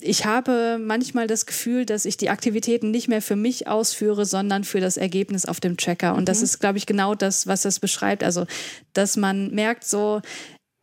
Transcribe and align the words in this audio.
ich 0.00 0.24
habe 0.24 0.78
manchmal 0.80 1.26
das 1.26 1.46
Gefühl, 1.46 1.84
dass 1.84 2.04
ich 2.04 2.16
die 2.16 2.30
Aktivitäten 2.30 2.90
nicht 2.90 3.08
mehr 3.08 3.22
für 3.22 3.36
mich 3.36 3.66
ausführe, 3.66 4.24
sondern 4.26 4.64
für 4.64 4.80
das 4.80 4.96
Ergebnis 4.96 5.44
auf 5.44 5.60
dem 5.60 5.76
Tracker. 5.76 6.14
Und 6.14 6.20
mhm. 6.20 6.26
das 6.26 6.42
ist, 6.42 6.60
glaube 6.60 6.78
ich, 6.78 6.86
genau 6.86 7.14
das, 7.14 7.46
was 7.46 7.62
das 7.62 7.80
beschreibt. 7.80 8.22
Also, 8.22 8.46
dass 8.92 9.16
man 9.16 9.50
merkt, 9.54 9.84
so, 9.84 10.20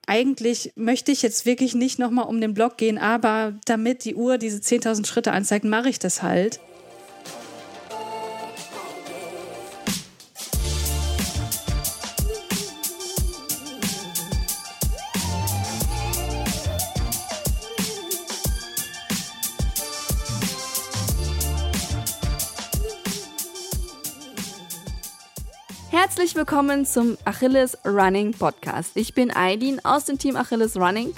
eigentlich 0.07 0.73
möchte 0.75 1.11
ich 1.11 1.21
jetzt 1.21 1.45
wirklich 1.45 1.75
nicht 1.75 1.99
nochmal 1.99 2.27
um 2.27 2.39
den 2.41 2.53
Block 2.53 2.77
gehen, 2.77 2.97
aber 2.97 3.53
damit 3.65 4.05
die 4.05 4.15
Uhr 4.15 4.37
diese 4.37 4.59
10.000 4.59 5.05
Schritte 5.05 5.31
anzeigt, 5.31 5.65
mache 5.65 5.89
ich 5.89 5.99
das 5.99 6.21
halt. 6.21 6.59
Herzlich 26.15 26.35
willkommen 26.37 26.85
zum 26.85 27.17
Achilles 27.25 27.77
Running 27.83 28.31
Podcast. 28.31 28.95
Ich 28.95 29.13
bin 29.13 29.35
Eileen 29.35 29.83
aus 29.83 30.05
dem 30.05 30.17
Team 30.17 30.37
Achilles 30.37 30.77
Running. 30.77 31.13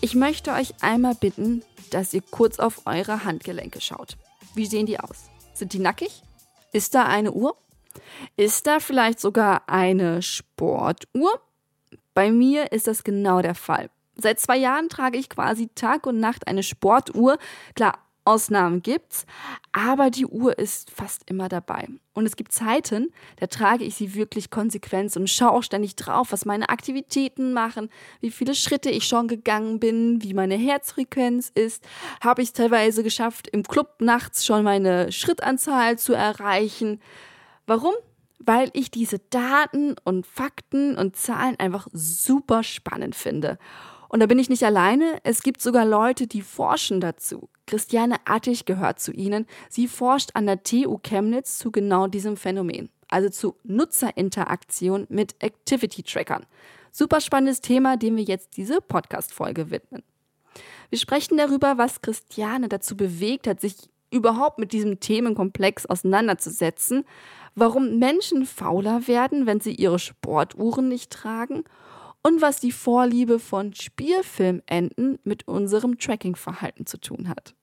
Ich 0.00 0.14
möchte 0.14 0.52
euch 0.52 0.72
einmal 0.80 1.14
bitten, 1.14 1.62
dass 1.90 2.14
ihr 2.14 2.22
kurz 2.22 2.58
auf 2.58 2.86
eure 2.86 3.26
Handgelenke 3.26 3.82
schaut. 3.82 4.16
Wie 4.54 4.64
sehen 4.64 4.86
die 4.86 4.98
aus? 4.98 5.28
Sind 5.52 5.74
die 5.74 5.80
nackig? 5.80 6.22
Ist 6.72 6.94
da 6.94 7.04
eine 7.04 7.32
Uhr? 7.32 7.58
Ist 8.38 8.66
da 8.66 8.80
vielleicht 8.80 9.20
sogar 9.20 9.68
eine 9.68 10.22
Sportuhr? 10.22 11.38
Bei 12.14 12.30
mir 12.32 12.72
ist 12.72 12.86
das 12.86 13.04
genau 13.04 13.42
der 13.42 13.54
Fall. 13.54 13.90
Seit 14.14 14.40
zwei 14.40 14.56
Jahren 14.56 14.88
trage 14.88 15.18
ich 15.18 15.28
quasi 15.28 15.68
Tag 15.74 16.06
und 16.06 16.20
Nacht 16.20 16.48
eine 16.48 16.62
Sportuhr. 16.62 17.36
Klar, 17.74 17.98
Ausnahmen 18.24 18.82
gibt's, 18.82 19.26
aber 19.72 20.10
die 20.10 20.26
Uhr 20.26 20.58
ist 20.58 20.90
fast 20.90 21.28
immer 21.28 21.48
dabei. 21.48 21.88
Und 22.14 22.26
es 22.26 22.36
gibt 22.36 22.52
Zeiten, 22.52 23.12
da 23.40 23.46
trage 23.46 23.84
ich 23.84 23.94
sie 23.94 24.14
wirklich 24.14 24.50
konsequent 24.50 25.16
und 25.16 25.28
schaue 25.28 25.52
auch 25.52 25.62
ständig 25.62 25.96
drauf, 25.96 26.30
was 26.30 26.44
meine 26.44 26.68
Aktivitäten 26.68 27.52
machen, 27.52 27.88
wie 28.20 28.30
viele 28.30 28.54
Schritte 28.54 28.90
ich 28.90 29.04
schon 29.04 29.28
gegangen 29.28 29.80
bin, 29.80 30.22
wie 30.22 30.34
meine 30.34 30.54
Herzfrequenz 30.54 31.50
ist. 31.54 31.82
Habe 32.22 32.42
ich 32.42 32.48
es 32.48 32.52
teilweise 32.52 33.02
geschafft, 33.02 33.48
im 33.48 33.62
Club 33.62 33.96
nachts 34.00 34.44
schon 34.44 34.62
meine 34.62 35.10
Schrittanzahl 35.10 35.98
zu 35.98 36.12
erreichen. 36.12 37.00
Warum? 37.66 37.94
Weil 38.38 38.70
ich 38.74 38.90
diese 38.90 39.18
Daten 39.18 39.96
und 40.04 40.26
Fakten 40.26 40.98
und 40.98 41.16
Zahlen 41.16 41.58
einfach 41.58 41.86
super 41.92 42.62
spannend 42.62 43.14
finde. 43.14 43.58
Und 44.12 44.20
da 44.20 44.26
bin 44.26 44.38
ich 44.38 44.50
nicht 44.50 44.62
alleine. 44.62 45.18
Es 45.24 45.42
gibt 45.42 45.62
sogar 45.62 45.86
Leute, 45.86 46.26
die 46.26 46.42
forschen 46.42 47.00
dazu. 47.00 47.48
Christiane 47.66 48.16
Attich 48.26 48.66
gehört 48.66 49.00
zu 49.00 49.10
ihnen. 49.10 49.46
Sie 49.70 49.88
forscht 49.88 50.32
an 50.34 50.44
der 50.44 50.62
TU 50.62 50.98
Chemnitz 50.98 51.56
zu 51.56 51.70
genau 51.70 52.08
diesem 52.08 52.36
Phänomen, 52.36 52.90
also 53.08 53.30
zu 53.30 53.56
Nutzerinteraktion 53.64 55.06
mit 55.08 55.42
Activity-Trackern. 55.42 56.44
Super 56.90 57.22
spannendes 57.22 57.62
Thema, 57.62 57.96
dem 57.96 58.16
wir 58.16 58.24
jetzt 58.24 58.58
diese 58.58 58.82
Podcast-Folge 58.82 59.70
widmen. 59.70 60.02
Wir 60.90 60.98
sprechen 60.98 61.38
darüber, 61.38 61.78
was 61.78 62.02
Christiane 62.02 62.68
dazu 62.68 62.98
bewegt 62.98 63.46
hat, 63.46 63.62
sich 63.62 63.76
überhaupt 64.10 64.58
mit 64.58 64.74
diesem 64.74 65.00
Themenkomplex 65.00 65.86
auseinanderzusetzen, 65.86 67.06
warum 67.54 67.98
Menschen 67.98 68.44
fauler 68.44 69.08
werden, 69.08 69.46
wenn 69.46 69.60
sie 69.60 69.74
ihre 69.74 69.98
Sportuhren 69.98 70.90
nicht 70.90 71.10
tragen 71.10 71.64
und 72.22 72.40
was 72.40 72.60
die 72.60 72.72
Vorliebe 72.72 73.38
von 73.38 73.74
Spielfilmenden 73.74 75.18
mit 75.24 75.48
unserem 75.48 75.98
Trackingverhalten 75.98 76.86
zu 76.86 76.98
tun 76.98 77.28
hat. 77.28 77.54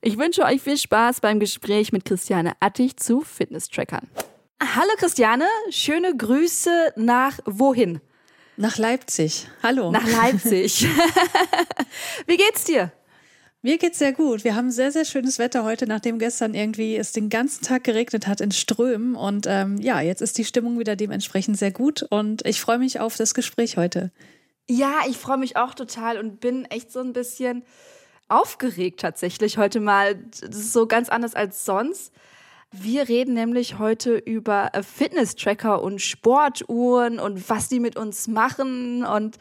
Ich 0.00 0.18
wünsche 0.18 0.42
euch 0.42 0.60
viel 0.60 0.76
Spaß 0.76 1.20
beim 1.20 1.40
Gespräch 1.40 1.92
mit 1.92 2.04
Christiane 2.04 2.54
Attich 2.60 2.96
zu 2.96 3.20
Fitness-Trackern. 3.20 4.08
Hallo 4.60 4.90
Christiane, 4.96 5.46
schöne 5.70 6.16
Grüße 6.16 6.94
nach 6.96 7.38
wohin? 7.44 8.00
Nach 8.56 8.78
Leipzig. 8.78 9.48
Hallo. 9.62 9.90
Nach 9.90 10.06
Leipzig. 10.06 10.86
Wie 12.26 12.36
geht's 12.36 12.64
dir? 12.64 12.92
Mir 13.64 13.78
geht's 13.78 13.98
sehr 13.98 14.12
gut. 14.12 14.44
Wir 14.44 14.56
haben 14.56 14.70
sehr, 14.70 14.92
sehr 14.92 15.06
schönes 15.06 15.38
Wetter 15.38 15.64
heute, 15.64 15.86
nachdem 15.86 16.18
gestern 16.18 16.52
irgendwie 16.52 16.96
es 16.96 17.12
den 17.12 17.30
ganzen 17.30 17.64
Tag 17.64 17.82
geregnet 17.84 18.26
hat 18.26 18.42
in 18.42 18.52
Strömen. 18.52 19.14
Und 19.14 19.46
ähm, 19.48 19.78
ja, 19.78 20.02
jetzt 20.02 20.20
ist 20.20 20.36
die 20.36 20.44
Stimmung 20.44 20.78
wieder 20.78 20.96
dementsprechend 20.96 21.56
sehr 21.56 21.70
gut. 21.70 22.02
Und 22.02 22.46
ich 22.46 22.60
freue 22.60 22.76
mich 22.76 23.00
auf 23.00 23.16
das 23.16 23.32
Gespräch 23.32 23.78
heute. 23.78 24.12
Ja, 24.68 24.92
ich 25.08 25.16
freue 25.16 25.38
mich 25.38 25.56
auch 25.56 25.72
total 25.72 26.18
und 26.18 26.40
bin 26.40 26.66
echt 26.66 26.92
so 26.92 27.00
ein 27.00 27.14
bisschen 27.14 27.64
aufgeregt 28.28 29.00
tatsächlich 29.00 29.56
heute 29.56 29.80
mal. 29.80 30.14
Das 30.14 30.58
ist 30.58 30.74
so 30.74 30.86
ganz 30.86 31.08
anders 31.08 31.34
als 31.34 31.64
sonst. 31.64 32.12
Wir 32.70 33.08
reden 33.08 33.32
nämlich 33.32 33.78
heute 33.78 34.16
über 34.16 34.72
Fitness-Tracker 34.82 35.80
und 35.80 36.02
Sportuhren 36.02 37.18
und 37.18 37.48
was 37.48 37.70
die 37.70 37.80
mit 37.80 37.96
uns 37.96 38.28
machen 38.28 39.06
und 39.06 39.38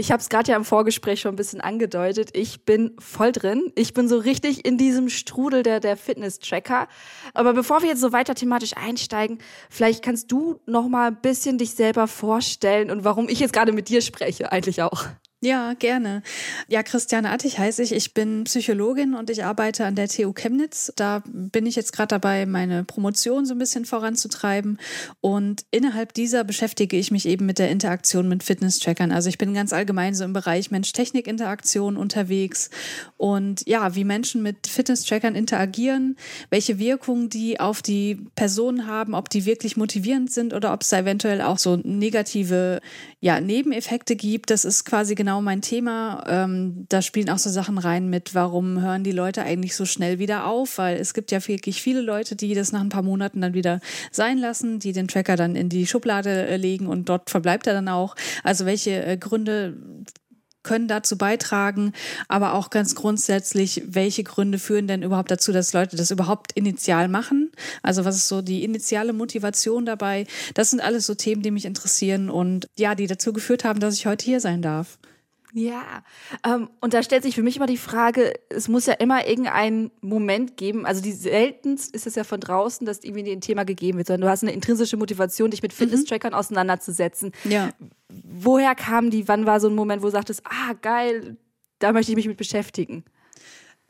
ich 0.00 0.12
habe 0.12 0.20
es 0.20 0.28
gerade 0.28 0.52
ja 0.52 0.56
im 0.56 0.64
Vorgespräch 0.64 1.20
schon 1.20 1.34
ein 1.34 1.36
bisschen 1.36 1.60
angedeutet. 1.60 2.30
Ich 2.32 2.64
bin 2.64 2.92
voll 3.00 3.32
drin. 3.32 3.72
Ich 3.74 3.94
bin 3.94 4.08
so 4.08 4.16
richtig 4.16 4.64
in 4.64 4.78
diesem 4.78 5.08
Strudel 5.08 5.64
der, 5.64 5.80
der 5.80 5.96
Fitness-Tracker. 5.96 6.86
Aber 7.34 7.52
bevor 7.52 7.82
wir 7.82 7.88
jetzt 7.88 8.00
so 8.00 8.12
weiter 8.12 8.36
thematisch 8.36 8.76
einsteigen, 8.76 9.38
vielleicht 9.68 10.04
kannst 10.04 10.30
du 10.30 10.60
noch 10.66 10.88
mal 10.88 11.08
ein 11.08 11.20
bisschen 11.20 11.58
dich 11.58 11.72
selber 11.72 12.06
vorstellen 12.06 12.92
und 12.92 13.02
warum 13.02 13.28
ich 13.28 13.40
jetzt 13.40 13.52
gerade 13.52 13.72
mit 13.72 13.88
dir 13.88 14.00
spreche, 14.00 14.52
eigentlich 14.52 14.82
auch. 14.82 15.06
Ja, 15.40 15.74
gerne. 15.74 16.22
Ja, 16.66 16.82
Christiane 16.82 17.30
Attich 17.30 17.60
heiße 17.60 17.80
ich. 17.84 17.92
Ich 17.92 18.12
bin 18.12 18.42
Psychologin 18.42 19.14
und 19.14 19.30
ich 19.30 19.44
arbeite 19.44 19.84
an 19.84 19.94
der 19.94 20.08
TU 20.08 20.32
Chemnitz. 20.32 20.92
Da 20.96 21.22
bin 21.26 21.64
ich 21.64 21.76
jetzt 21.76 21.92
gerade 21.92 22.08
dabei, 22.08 22.44
meine 22.44 22.82
Promotion 22.82 23.46
so 23.46 23.54
ein 23.54 23.58
bisschen 23.58 23.84
voranzutreiben. 23.84 24.78
Und 25.20 25.64
innerhalb 25.70 26.12
dieser 26.12 26.42
beschäftige 26.42 26.96
ich 26.96 27.12
mich 27.12 27.24
eben 27.24 27.46
mit 27.46 27.60
der 27.60 27.70
Interaktion 27.70 28.28
mit 28.28 28.42
Fitness-Trackern. 28.42 29.12
Also 29.12 29.28
ich 29.28 29.38
bin 29.38 29.54
ganz 29.54 29.72
allgemein 29.72 30.12
so 30.12 30.24
im 30.24 30.32
Bereich 30.32 30.72
Mensch-Technik-Interaktion 30.72 31.96
unterwegs. 31.96 32.70
Und 33.16 33.64
ja, 33.64 33.94
wie 33.94 34.02
Menschen 34.02 34.42
mit 34.42 34.66
Fitness-Trackern 34.66 35.36
interagieren, 35.36 36.16
welche 36.50 36.80
Wirkungen 36.80 37.28
die 37.28 37.60
auf 37.60 37.80
die 37.80 38.26
Person 38.34 38.88
haben, 38.88 39.14
ob 39.14 39.30
die 39.30 39.44
wirklich 39.44 39.76
motivierend 39.76 40.32
sind 40.32 40.52
oder 40.52 40.72
ob 40.72 40.82
es 40.82 40.92
eventuell 40.92 41.42
auch 41.42 41.58
so 41.58 41.76
negative 41.76 42.80
ja, 43.20 43.40
Nebeneffekte 43.40 44.16
gibt. 44.16 44.50
Das 44.50 44.64
ist 44.64 44.84
quasi 44.84 45.14
genau 45.14 45.27
genau 45.28 45.42
mein 45.42 45.60
Thema. 45.60 46.24
Ähm, 46.26 46.86
da 46.88 47.02
spielen 47.02 47.28
auch 47.28 47.36
so 47.36 47.50
Sachen 47.50 47.76
rein 47.76 48.08
mit, 48.08 48.34
warum 48.34 48.80
hören 48.80 49.04
die 49.04 49.12
Leute 49.12 49.42
eigentlich 49.42 49.76
so 49.76 49.84
schnell 49.84 50.18
wieder 50.18 50.46
auf? 50.46 50.78
Weil 50.78 50.96
es 50.96 51.12
gibt 51.12 51.30
ja 51.32 51.46
wirklich 51.46 51.82
viele 51.82 52.00
Leute, 52.00 52.34
die 52.34 52.54
das 52.54 52.72
nach 52.72 52.80
ein 52.80 52.88
paar 52.88 53.02
Monaten 53.02 53.42
dann 53.42 53.52
wieder 53.52 53.80
sein 54.10 54.38
lassen, 54.38 54.78
die 54.78 54.94
den 54.94 55.06
Tracker 55.06 55.36
dann 55.36 55.54
in 55.54 55.68
die 55.68 55.86
Schublade 55.86 56.46
äh, 56.46 56.56
legen 56.56 56.86
und 56.86 57.10
dort 57.10 57.28
verbleibt 57.28 57.66
er 57.66 57.74
dann 57.74 57.90
auch. 57.90 58.16
Also 58.42 58.64
welche 58.64 59.04
äh, 59.04 59.18
Gründe 59.18 59.76
können 60.62 60.88
dazu 60.88 61.18
beitragen, 61.18 61.92
aber 62.28 62.54
auch 62.54 62.70
ganz 62.70 62.94
grundsätzlich, 62.94 63.82
welche 63.86 64.24
Gründe 64.24 64.58
führen 64.58 64.86
denn 64.86 65.02
überhaupt 65.02 65.30
dazu, 65.30 65.52
dass 65.52 65.74
Leute 65.74 65.96
das 65.96 66.10
überhaupt 66.10 66.52
initial 66.52 67.08
machen? 67.08 67.52
Also 67.82 68.06
was 68.06 68.16
ist 68.16 68.28
so 68.28 68.40
die 68.40 68.64
initiale 68.64 69.12
Motivation 69.12 69.84
dabei? 69.84 70.26
Das 70.54 70.70
sind 70.70 70.80
alles 70.80 71.04
so 71.04 71.14
Themen, 71.14 71.42
die 71.42 71.50
mich 71.50 71.66
interessieren 71.66 72.30
und 72.30 72.66
ja, 72.78 72.94
die 72.94 73.06
dazu 73.06 73.34
geführt 73.34 73.64
haben, 73.64 73.78
dass 73.78 73.94
ich 73.94 74.06
heute 74.06 74.24
hier 74.24 74.40
sein 74.40 74.62
darf. 74.62 74.98
Ja, 75.54 76.04
ähm, 76.46 76.68
und 76.80 76.92
da 76.92 77.02
stellt 77.02 77.22
sich 77.22 77.34
für 77.34 77.42
mich 77.42 77.56
immer 77.56 77.66
die 77.66 77.78
Frage, 77.78 78.34
es 78.50 78.68
muss 78.68 78.84
ja 78.84 78.92
immer 78.94 79.26
irgendeinen 79.26 79.90
Moment 80.02 80.58
geben, 80.58 80.84
also 80.84 81.00
die 81.00 81.12
seltenst 81.12 81.94
ist 81.94 82.06
es 82.06 82.16
ja 82.16 82.24
von 82.24 82.40
draußen, 82.40 82.86
dass 82.86 83.02
irgendwie 83.02 83.32
ein 83.32 83.40
Thema 83.40 83.64
gegeben 83.64 83.96
wird, 83.96 84.08
sondern 84.08 84.22
du 84.22 84.28
hast 84.28 84.42
eine 84.42 84.52
intrinsische 84.52 84.98
Motivation, 84.98 85.50
dich 85.50 85.62
mit 85.62 85.72
mhm. 85.72 85.76
Fitness-Trackern 85.76 86.32
mhm. 86.32 86.38
auseinanderzusetzen. 86.38 87.32
Ja. 87.44 87.70
Woher 88.08 88.74
kam 88.74 89.10
die, 89.10 89.26
wann 89.26 89.46
war 89.46 89.58
so 89.60 89.68
ein 89.68 89.74
Moment, 89.74 90.02
wo 90.02 90.06
du 90.06 90.12
sagtest, 90.12 90.42
ah, 90.44 90.74
geil, 90.82 91.38
da 91.78 91.92
möchte 91.92 92.12
ich 92.12 92.16
mich 92.16 92.28
mit 92.28 92.36
beschäftigen? 92.36 93.04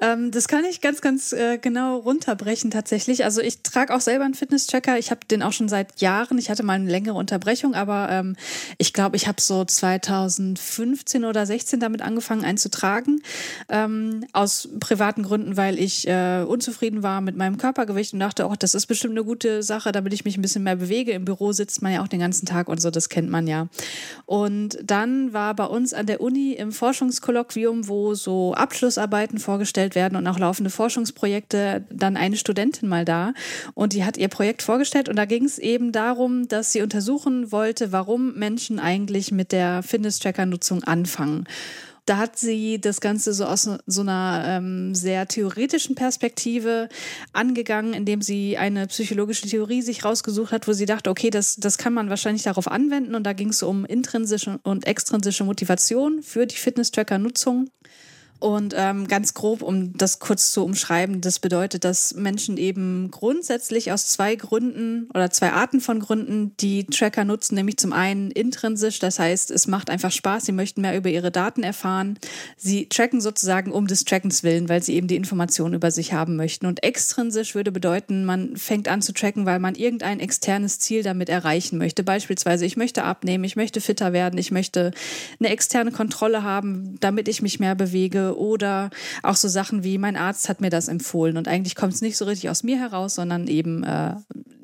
Ähm, 0.00 0.30
das 0.30 0.46
kann 0.46 0.64
ich 0.64 0.80
ganz, 0.80 1.00
ganz 1.00 1.32
äh, 1.32 1.58
genau 1.58 1.98
runterbrechen 1.98 2.70
tatsächlich. 2.70 3.24
Also 3.24 3.40
ich 3.40 3.62
trage 3.62 3.94
auch 3.94 4.00
selber 4.00 4.24
einen 4.24 4.34
Fitness-Tracker. 4.34 4.98
Ich 4.98 5.10
habe 5.10 5.20
den 5.28 5.42
auch 5.42 5.52
schon 5.52 5.68
seit 5.68 6.00
Jahren. 6.00 6.38
Ich 6.38 6.50
hatte 6.50 6.62
mal 6.62 6.74
eine 6.74 6.90
längere 6.90 7.14
Unterbrechung, 7.14 7.74
aber 7.74 8.08
ähm, 8.10 8.36
ich 8.78 8.92
glaube, 8.92 9.16
ich 9.16 9.26
habe 9.26 9.40
so 9.40 9.64
2015 9.64 11.24
oder 11.24 11.46
16 11.46 11.80
damit 11.80 12.02
angefangen 12.02 12.44
einzutragen. 12.44 13.22
Ähm, 13.68 14.24
aus 14.32 14.68
privaten 14.78 15.24
Gründen, 15.24 15.56
weil 15.56 15.78
ich 15.78 16.06
äh, 16.06 16.44
unzufrieden 16.46 17.02
war 17.02 17.20
mit 17.20 17.36
meinem 17.36 17.58
Körpergewicht 17.58 18.12
und 18.12 18.20
dachte, 18.20 18.46
oh, 18.46 18.54
das 18.58 18.74
ist 18.74 18.86
bestimmt 18.86 19.14
eine 19.14 19.24
gute 19.24 19.62
Sache, 19.64 19.90
damit 19.90 20.12
ich 20.12 20.24
mich 20.24 20.36
ein 20.36 20.42
bisschen 20.42 20.62
mehr 20.62 20.76
bewege. 20.76 21.12
Im 21.12 21.24
Büro 21.24 21.52
sitzt 21.52 21.82
man 21.82 21.92
ja 21.92 22.02
auch 22.02 22.08
den 22.08 22.20
ganzen 22.20 22.46
Tag 22.46 22.68
und 22.68 22.80
so, 22.80 22.90
das 22.90 23.08
kennt 23.08 23.30
man 23.30 23.46
ja. 23.48 23.68
Und 24.26 24.78
dann 24.84 25.32
war 25.32 25.54
bei 25.54 25.64
uns 25.64 25.92
an 25.92 26.06
der 26.06 26.20
Uni 26.20 26.52
im 26.52 26.70
Forschungskolloquium, 26.70 27.88
wo 27.88 28.14
so 28.14 28.54
Abschlussarbeiten 28.54 29.38
vorgestellt 29.38 29.87
vorgestellt 29.88 29.94
werden 29.94 30.16
und 30.16 30.26
auch 30.26 30.38
laufende 30.38 30.70
Forschungsprojekte, 30.70 31.84
dann 31.90 32.16
eine 32.16 32.36
Studentin 32.36 32.88
mal 32.88 33.04
da 33.04 33.32
und 33.74 33.92
die 33.92 34.04
hat 34.04 34.16
ihr 34.16 34.28
Projekt 34.28 34.62
vorgestellt 34.62 35.08
und 35.08 35.16
da 35.16 35.24
ging 35.24 35.44
es 35.44 35.58
eben 35.58 35.92
darum, 35.92 36.48
dass 36.48 36.72
sie 36.72 36.82
untersuchen 36.82 37.50
wollte, 37.52 37.92
warum 37.92 38.34
Menschen 38.34 38.78
eigentlich 38.78 39.32
mit 39.32 39.52
der 39.52 39.82
Fitness-Tracker-Nutzung 39.82 40.84
anfangen. 40.84 41.44
da 42.06 42.16
hat 42.16 42.38
sie 42.38 42.80
das 42.80 43.02
Ganze 43.02 43.34
so 43.34 43.44
aus 43.44 43.68
so 43.86 44.00
einer 44.00 44.42
ähm, 44.46 44.94
sehr 44.94 45.28
theoretischen 45.28 45.94
Perspektive 45.94 46.88
angegangen, 47.34 47.92
indem 47.92 48.22
sie 48.22 48.56
eine 48.56 48.86
psychologische 48.86 49.46
Theorie 49.46 49.82
sich 49.82 50.06
rausgesucht 50.06 50.50
hat, 50.52 50.66
wo 50.66 50.72
sie 50.72 50.86
dachte, 50.86 51.10
okay, 51.10 51.28
das, 51.28 51.56
das 51.56 51.76
kann 51.76 51.92
man 51.92 52.08
wahrscheinlich 52.08 52.44
darauf 52.44 52.66
anwenden. 52.66 53.14
Und 53.14 53.24
da 53.24 53.34
ging 53.34 53.50
es 53.50 53.62
um 53.62 53.84
intrinsische 53.84 54.58
und 54.62 54.86
extrinsische 54.86 55.44
Motivation 55.44 56.22
für 56.22 56.46
die 56.46 56.56
Fitness-Tracker-Nutzung. 56.56 57.68
Und 58.40 58.72
ähm, 58.76 59.08
ganz 59.08 59.34
grob, 59.34 59.62
um 59.62 59.96
das 59.96 60.20
kurz 60.20 60.52
zu 60.52 60.64
umschreiben, 60.64 61.20
das 61.20 61.40
bedeutet, 61.40 61.82
dass 61.82 62.14
Menschen 62.14 62.56
eben 62.56 63.10
grundsätzlich 63.10 63.90
aus 63.90 64.06
zwei 64.06 64.36
Gründen 64.36 65.10
oder 65.12 65.30
zwei 65.30 65.52
Arten 65.52 65.80
von 65.80 65.98
Gründen 65.98 66.52
die 66.60 66.84
Tracker 66.84 67.24
nutzen, 67.24 67.56
nämlich 67.56 67.78
zum 67.78 67.92
einen 67.92 68.30
intrinsisch, 68.30 69.00
das 69.00 69.18
heißt, 69.18 69.50
es 69.50 69.66
macht 69.66 69.90
einfach 69.90 70.12
Spaß, 70.12 70.46
sie 70.46 70.52
möchten 70.52 70.82
mehr 70.82 70.96
über 70.96 71.10
ihre 71.10 71.32
Daten 71.32 71.64
erfahren. 71.64 72.16
Sie 72.56 72.88
tracken 72.88 73.20
sozusagen 73.20 73.72
um 73.72 73.88
des 73.88 74.04
Trackens 74.04 74.44
willen, 74.44 74.68
weil 74.68 74.84
sie 74.84 74.94
eben 74.94 75.08
die 75.08 75.16
Informationen 75.16 75.74
über 75.74 75.90
sich 75.90 76.12
haben 76.12 76.36
möchten. 76.36 76.66
Und 76.66 76.84
extrinsisch 76.84 77.56
würde 77.56 77.72
bedeuten, 77.72 78.24
man 78.24 78.56
fängt 78.56 78.86
an 78.86 79.02
zu 79.02 79.12
tracken, 79.12 79.46
weil 79.46 79.58
man 79.58 79.74
irgendein 79.74 80.20
externes 80.20 80.78
Ziel 80.78 81.02
damit 81.02 81.28
erreichen 81.28 81.76
möchte. 81.76 82.04
Beispielsweise, 82.04 82.66
ich 82.66 82.76
möchte 82.76 83.02
abnehmen, 83.02 83.42
ich 83.42 83.56
möchte 83.56 83.80
fitter 83.80 84.12
werden, 84.12 84.38
ich 84.38 84.52
möchte 84.52 84.92
eine 85.40 85.48
externe 85.48 85.90
Kontrolle 85.90 86.44
haben, 86.44 86.96
damit 87.00 87.26
ich 87.26 87.42
mich 87.42 87.58
mehr 87.58 87.74
bewege 87.74 88.27
oder 88.36 88.90
auch 89.22 89.36
so 89.36 89.48
Sachen 89.48 89.84
wie 89.84 89.98
mein 89.98 90.16
Arzt 90.16 90.48
hat 90.48 90.60
mir 90.60 90.70
das 90.70 90.88
empfohlen 90.88 91.36
und 91.36 91.48
eigentlich 91.48 91.74
kommt 91.74 91.94
es 91.94 92.00
nicht 92.00 92.16
so 92.16 92.24
richtig 92.24 92.50
aus 92.50 92.62
mir 92.62 92.78
heraus, 92.78 93.14
sondern 93.14 93.46
eben 93.46 93.84
äh, 93.84 94.14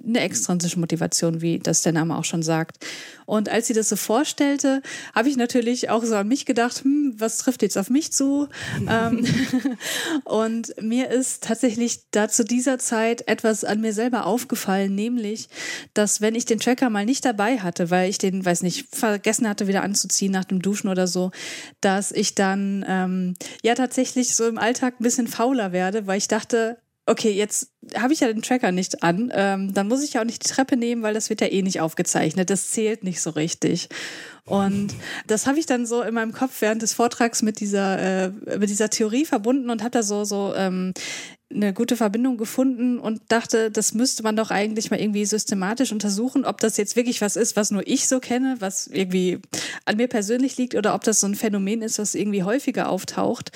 eine 0.06 0.20
extrinsische 0.20 0.78
Motivation, 0.78 1.40
wie 1.40 1.58
das 1.58 1.82
der 1.82 1.92
Name 1.92 2.16
auch 2.16 2.24
schon 2.24 2.42
sagt. 2.42 2.84
Und 3.26 3.48
als 3.48 3.66
sie 3.66 3.74
das 3.74 3.88
so 3.88 3.96
vorstellte, 3.96 4.82
habe 5.14 5.28
ich 5.28 5.36
natürlich 5.36 5.90
auch 5.90 6.04
so 6.04 6.16
an 6.16 6.28
mich 6.28 6.46
gedacht, 6.46 6.84
hm, 6.84 7.14
was 7.18 7.38
trifft 7.38 7.62
jetzt 7.62 7.78
auf 7.78 7.90
mich 7.90 8.12
zu? 8.12 8.48
ähm, 8.88 9.26
und 10.24 10.74
mir 10.80 11.10
ist 11.10 11.44
tatsächlich 11.44 12.10
da 12.10 12.28
zu 12.28 12.44
dieser 12.44 12.78
Zeit 12.78 13.26
etwas 13.28 13.64
an 13.64 13.80
mir 13.80 13.92
selber 13.92 14.26
aufgefallen, 14.26 14.94
nämlich, 14.94 15.48
dass 15.94 16.20
wenn 16.20 16.34
ich 16.34 16.44
den 16.44 16.60
Tracker 16.60 16.90
mal 16.90 17.04
nicht 17.04 17.24
dabei 17.24 17.58
hatte, 17.58 17.90
weil 17.90 18.10
ich 18.10 18.18
den, 18.18 18.44
weiß 18.44 18.62
nicht, 18.62 18.94
vergessen 18.94 19.48
hatte, 19.48 19.66
wieder 19.66 19.82
anzuziehen 19.82 20.32
nach 20.32 20.44
dem 20.44 20.62
Duschen 20.62 20.88
oder 20.88 21.06
so, 21.06 21.30
dass 21.80 22.12
ich 22.12 22.34
dann 22.34 22.84
ähm, 22.88 23.34
ja 23.62 23.74
tatsächlich 23.74 24.34
so 24.34 24.46
im 24.46 24.58
Alltag 24.58 25.00
ein 25.00 25.04
bisschen 25.04 25.28
fauler 25.28 25.72
werde, 25.72 26.06
weil 26.06 26.18
ich 26.18 26.28
dachte, 26.28 26.78
okay, 27.06 27.30
jetzt 27.30 27.70
habe 27.96 28.14
ich 28.14 28.20
ja 28.20 28.28
den 28.28 28.42
Tracker 28.42 28.72
nicht 28.72 29.02
an, 29.02 29.30
ähm, 29.34 29.74
dann 29.74 29.88
muss 29.88 30.02
ich 30.02 30.14
ja 30.14 30.22
auch 30.22 30.24
nicht 30.24 30.44
die 30.44 30.52
Treppe 30.52 30.76
nehmen, 30.76 31.02
weil 31.02 31.12
das 31.12 31.28
wird 31.28 31.42
ja 31.42 31.48
eh 31.48 31.62
nicht 31.62 31.80
aufgezeichnet. 31.80 32.48
Das 32.48 32.70
zählt 32.70 33.04
nicht 33.04 33.20
so 33.20 33.30
richtig. 33.30 33.88
Und 34.46 34.94
das 35.26 35.46
habe 35.46 35.58
ich 35.58 35.66
dann 35.66 35.84
so 35.84 36.00
in 36.02 36.14
meinem 36.14 36.32
Kopf 36.32 36.60
während 36.60 36.80
des 36.80 36.94
Vortrags 36.94 37.42
mit 37.42 37.60
dieser, 37.60 37.98
äh, 37.98 38.28
mit 38.58 38.70
dieser 38.70 38.88
Theorie 38.88 39.26
verbunden 39.26 39.68
und 39.68 39.82
habe 39.82 39.90
da 39.90 40.02
so, 40.02 40.24
so 40.24 40.54
ähm, 40.56 40.94
eine 41.52 41.74
gute 41.74 41.96
Verbindung 41.96 42.38
gefunden 42.38 42.98
und 42.98 43.20
dachte, 43.28 43.70
das 43.70 43.92
müsste 43.92 44.22
man 44.22 44.34
doch 44.34 44.50
eigentlich 44.50 44.90
mal 44.90 44.98
irgendwie 44.98 45.26
systematisch 45.26 45.92
untersuchen, 45.92 46.44
ob 46.44 46.58
das 46.58 46.78
jetzt 46.78 46.96
wirklich 46.96 47.20
was 47.20 47.36
ist, 47.36 47.54
was 47.54 47.70
nur 47.70 47.86
ich 47.86 48.08
so 48.08 48.18
kenne, 48.18 48.56
was 48.60 48.86
irgendwie 48.86 49.40
an 49.84 49.96
mir 49.96 50.08
persönlich 50.08 50.56
liegt 50.56 50.74
oder 50.74 50.94
ob 50.94 51.04
das 51.04 51.20
so 51.20 51.26
ein 51.26 51.34
Phänomen 51.34 51.82
ist, 51.82 51.98
was 51.98 52.14
irgendwie 52.14 52.42
häufiger 52.42 52.88
auftaucht. 52.88 53.52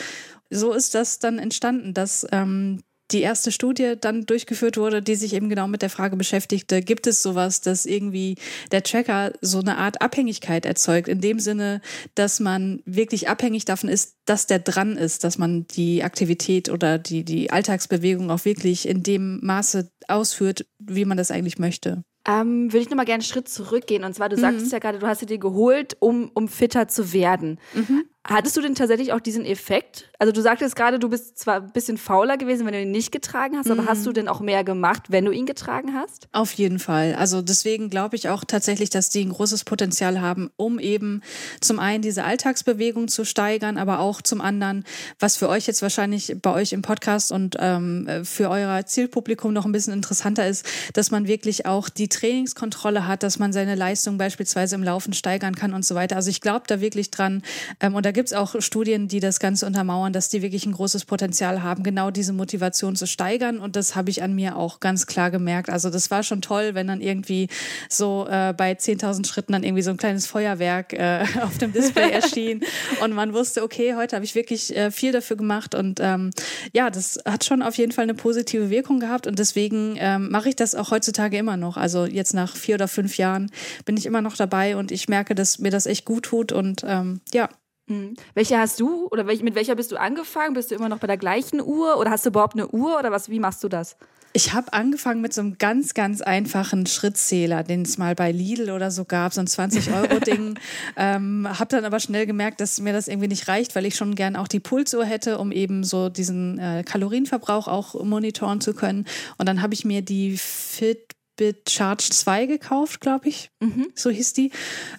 So 0.51 0.73
ist 0.73 0.95
das 0.95 1.19
dann 1.19 1.39
entstanden, 1.39 1.93
dass 1.93 2.27
ähm, 2.31 2.81
die 3.11 3.23
erste 3.23 3.53
Studie 3.53 3.95
dann 4.01 4.27
durchgeführt 4.27 4.77
wurde, 4.77 5.03
die 5.03 5.15
sich 5.15 5.33
eben 5.33 5.49
genau 5.49 5.69
mit 5.69 5.83
der 5.83 5.91
Frage 5.91 6.17
beschäftigte, 6.17 6.83
gibt 6.83 7.07
es 7.07 7.23
sowas, 7.23 7.61
dass 7.61 7.87
irgendwie 7.87 8.37
der 8.71 8.83
Tracker 8.83 9.33
so 9.41 9.61
eine 9.61 9.79
Art 9.79 10.03
Abhängigkeit 10.03 10.67
erzeugt, 10.67 11.09
in 11.09 11.21
dem 11.21 11.41
Sinne, 11.41 11.81
dass 12.15 12.41
man 12.41 12.83
wirklich 12.85 13.29
abhängig 13.29 13.65
davon 13.65 13.89
ist, 13.89 14.17
dass 14.27 14.47
der 14.47 14.59
dran 14.59 14.97
ist, 14.97 15.25
dass 15.25 15.39
man 15.39 15.67
die 15.69 16.05
Aktivität 16.05 16.69
oder 16.69 16.99
die, 16.99 17.25
die 17.25 17.51
Alltagsbewegung 17.51 18.31
auch 18.31 18.45
wirklich 18.45 18.87
in 18.87 19.03
dem 19.03 19.41
Maße 19.43 19.91
ausführt, 20.07 20.67
wie 20.79 21.05
man 21.05 21.17
das 21.17 21.31
eigentlich 21.31 21.59
möchte. 21.59 22.03
Ähm, 22.27 22.73
würde 22.73 22.83
ich 22.83 22.91
nochmal 22.91 23.07
gerne 23.07 23.23
einen 23.23 23.29
Schritt 23.29 23.49
zurückgehen. 23.49 24.05
Und 24.05 24.15
zwar, 24.15 24.29
du 24.29 24.37
mhm. 24.37 24.41
sagtest 24.41 24.73
ja 24.73 24.81
gerade, 24.81 24.99
du 24.99 25.07
hast 25.07 25.21
sie 25.21 25.27
dir 25.27 25.39
geholt, 25.39 25.97
um, 26.01 26.31
um 26.35 26.49
fitter 26.49 26.87
zu 26.89 27.13
werden. 27.15 27.59
Mhm. 27.73 28.05
Hattest 28.29 28.57
du 28.59 28.61
denn 28.61 28.75
tatsächlich 28.75 29.13
auch 29.15 29.21
diesen 29.21 29.47
Effekt? 29.47 30.11
Also 30.19 30.33
du 30.33 30.43
sagtest 30.43 30.77
gerade, 30.77 30.99
du 30.99 31.09
bist 31.09 31.39
zwar 31.39 31.63
ein 31.63 31.73
bisschen 31.73 31.97
fauler 31.97 32.37
gewesen, 32.37 32.67
wenn 32.67 32.75
du 32.75 32.83
ihn 32.83 32.91
nicht 32.91 33.11
getragen 33.11 33.57
hast, 33.57 33.71
aber 33.71 33.87
hast 33.87 34.05
du 34.05 34.11
mhm. 34.11 34.15
denn 34.15 34.29
auch 34.29 34.41
mehr 34.41 34.65
gemacht, 34.65 35.05
wenn 35.09 35.25
du 35.25 35.31
ihn 35.31 35.47
getragen 35.47 35.95
hast? 35.95 36.29
Auf 36.33 36.53
jeden 36.53 36.79
Fall. 36.79 37.15
Also 37.15 37.41
deswegen 37.41 37.89
glaube 37.89 38.17
ich 38.17 38.29
auch 38.29 38.45
tatsächlich, 38.45 38.91
dass 38.91 39.09
die 39.09 39.25
ein 39.25 39.31
großes 39.31 39.65
Potenzial 39.65 40.21
haben, 40.21 40.51
um 40.57 40.79
eben 40.79 41.23
zum 41.61 41.79
einen 41.79 42.03
diese 42.03 42.25
Alltagsbewegung 42.25 43.09
zu 43.09 43.25
steigern, 43.25 43.79
aber 43.79 44.01
auch 44.01 44.21
zum 44.21 44.43
anderen, 44.43 44.85
was 45.19 45.39
für 45.39 45.49
euch 45.49 45.67
jetzt 45.67 45.81
wahrscheinlich 45.81 46.37
bei 46.43 46.53
euch 46.53 46.75
im 46.75 46.83
Podcast 46.83 47.33
und 47.33 47.57
ähm, 47.59 48.09
für 48.25 48.51
euer 48.51 48.85
Zielpublikum 48.85 49.55
noch 49.55 49.65
ein 49.65 49.73
bisschen 49.73 49.95
interessanter 49.95 50.47
ist, 50.47 50.67
dass 50.93 51.11
man 51.11 51.27
wirklich 51.27 51.65
auch 51.65 51.89
die 51.89 52.09
Trainingskontrolle 52.09 53.07
hat, 53.07 53.23
dass 53.23 53.39
man 53.39 53.55
seine 53.55 53.75
Leistung 53.75 54.19
beispielsweise 54.19 54.75
im 54.75 54.83
Laufen 54.83 55.15
steigern 55.15 55.55
kann 55.55 55.73
und 55.73 55.87
so 55.87 55.95
weiter. 55.95 56.17
Also 56.17 56.29
ich 56.29 56.43
glaube 56.43 56.65
da 56.67 56.83
wirklich 56.83 57.11
dran 57.11 57.43
ähm, 57.81 57.95
und 57.95 58.05
da 58.05 58.18
gibt 58.19 58.31
es 58.31 58.35
auch 58.35 58.61
Studien, 58.61 59.07
die 59.07 59.21
das 59.21 59.39
Ganze 59.39 59.65
untermauern, 59.65 60.13
dass 60.13 60.29
die 60.29 60.43
wirklich 60.43 60.67
ein 60.67 60.73
großes 60.73 61.05
Potenzial 61.05 61.63
haben, 61.63 61.85
genau 61.85 62.11
diese 62.11 62.33
Motivation 62.33 62.97
zu 62.97 63.07
steigern. 63.07 63.61
Und 63.61 63.77
das 63.77 63.95
habe 63.95 64.11
ich 64.11 64.25
an 64.25 64.35
mir 64.35 64.57
auch 64.57 64.81
ganz 64.81 65.07
klar 65.07 65.31
gemerkt. 65.31 65.71
Also 65.71 65.89
das 65.89 66.11
war 66.11 66.25
schon 66.25 66.43
toll, 66.43 66.75
wenn 66.75 66.89
dann 66.89 67.01
irgendwie 67.01 67.47
so 67.89 68.27
äh, 68.29 68.53
bei 68.57 68.73
10.000 68.73 69.25
Schritten 69.25 69.53
dann 69.53 69.63
irgendwie 69.63 69.85
so 69.85 69.93
ein 69.93 69.99
kleines 69.99 70.27
Feuerwerk 70.27 70.95
äh, 70.95 71.25
auf 71.43 71.59
dem 71.59 71.73
Display 71.73 72.11
erschien 72.13 72.65
und 73.05 73.13
man 73.13 73.35
wusste, 73.35 73.63
okay, 73.63 73.95
heute 73.95 74.17
habe 74.17 74.25
ich 74.25 74.35
wirklich 74.35 74.77
äh, 74.77 74.91
viel 74.91 75.13
dafür 75.13 75.37
gemacht. 75.37 75.77
Und 75.77 76.01
ähm, 76.03 76.31
ja, 76.73 76.91
das 76.91 77.21
hat 77.25 77.45
schon 77.45 77.63
auf 77.63 77.77
jeden 77.77 77.93
Fall 77.93 78.03
eine 78.03 78.15
positive 78.15 78.69
Wirkung 78.69 78.99
gehabt. 78.99 79.29
Und 79.29 79.39
deswegen 79.39 79.95
ähm, 79.97 80.29
mache 80.33 80.49
ich 80.49 80.57
das 80.57 80.75
auch 80.75 80.91
heutzutage 80.91 81.39
immer 81.39 81.57
noch. 81.57 81.77
Also 81.77 82.05
jetzt 82.05 82.35
nach 82.35 82.57
vier 82.57 82.75
oder 82.75 82.89
fünf 82.89 83.17
Jahren 83.17 83.53
bin 83.85 83.97
ich 83.97 84.07
immer 84.07 84.23
noch 84.23 84.35
dabei 84.35 84.75
und 84.75 84.91
ich 84.91 85.09
merke, 85.09 85.37
dass 85.37 85.61
mir 85.61 85.71
das 85.71 85.87
echt 85.87 86.05
gut 86.05 86.25
tut. 86.25 86.51
Und 86.51 86.83
ähm, 86.85 87.21
ja, 87.33 87.49
Mhm. 87.89 88.15
Welche 88.35 88.59
hast 88.59 88.81
du 88.81 89.09
oder 89.11 89.27
welch, 89.27 89.43
mit 89.43 89.55
welcher 89.55 89.75
bist 89.75 89.93
du 89.93 89.97
angefangen? 89.97 90.55
Bist 90.55 90.71
du 90.71 90.75
immer 90.75 90.89
noch 90.89 90.99
bei 90.99 91.07
der 91.07 91.17
gleichen 91.17 91.61
Uhr 91.61 91.99
oder 91.99 92.11
hast 92.11 92.25
du 92.25 92.31
überhaupt 92.31 92.55
eine 92.55 92.69
Uhr 92.69 92.99
oder 92.99 93.11
was? 93.11 93.29
Wie 93.29 93.41
machst 93.41 93.65
du 93.65 93.69
das? 93.69 93.97
Ich 94.35 94.53
habe 94.53 94.73
angefangen 94.75 95.23
mit 95.23 95.33
so 95.33 95.41
einem 95.41 95.57
ganz, 95.57 95.95
ganz 95.95 96.21
einfachen 96.21 96.87
Schrittzähler, 96.87 97.63
den 97.63 97.83
es 97.83 97.97
mal 97.97 98.15
bei 98.15 98.31
Lidl 98.31 98.71
oder 98.71 98.91
so 98.91 99.07
gab, 99.07 99.33
so 99.33 99.41
ein 99.41 99.47
20-Euro-Ding. 99.47 100.59
ähm, 100.97 101.49
habe 101.51 101.69
dann 101.69 101.87
aber 101.87 101.99
schnell 101.99 102.27
gemerkt, 102.27 102.61
dass 102.61 102.79
mir 102.79 102.93
das 102.93 103.09
irgendwie 103.09 103.29
nicht 103.29 103.49
reicht, 103.49 103.75
weil 103.75 103.87
ich 103.87 103.97
schon 103.97 104.15
gern 104.15 104.37
auch 104.37 104.47
die 104.47 104.61
Pulsuhr 104.61 105.05
hätte, 105.05 105.39
um 105.39 105.51
eben 105.51 105.83
so 105.83 106.11
diesen 106.11 106.59
äh, 106.59 106.85
Kalorienverbrauch 106.85 107.69
auch 107.69 107.95
monitoren 108.05 108.61
zu 108.61 108.75
können. 108.75 109.07
Und 109.39 109.49
dann 109.49 109.63
habe 109.63 109.73
ich 109.73 109.87
mir 109.87 110.03
die 110.03 110.37
Fit 110.37 111.18
Fitbit 111.39 111.71
Charge 111.71 112.09
2 112.11 112.47
gekauft, 112.47 113.01
glaube 113.01 113.29
ich. 113.29 113.51
Mhm. 113.61 113.89
So 113.95 114.11
hieß 114.11 114.33
die. 114.33 114.51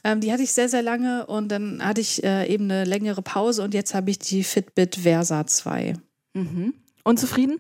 Ähm, 0.04 0.22
die 0.22 0.32
hatte 0.32 0.44
ich 0.44 0.54
sehr, 0.54 0.70
sehr 0.70 0.82
lange 0.82 1.26
und 1.28 1.50
dann 1.50 1.86
hatte 1.86 2.02
ich 2.02 2.24
äh, 2.24 2.48
eben 2.52 2.66
eine 2.66 2.86
längere 2.86 3.22
Pause 3.22 3.62
und 3.62 3.74
jetzt 3.74 3.94
habe 3.94 4.10
ich 4.10 4.20
die 4.20 4.44
Fitbit 4.44 4.96
Versa 4.96 5.46
2. 5.46 5.94
Mhm. 6.34 6.74
Unzufrieden? 7.04 7.60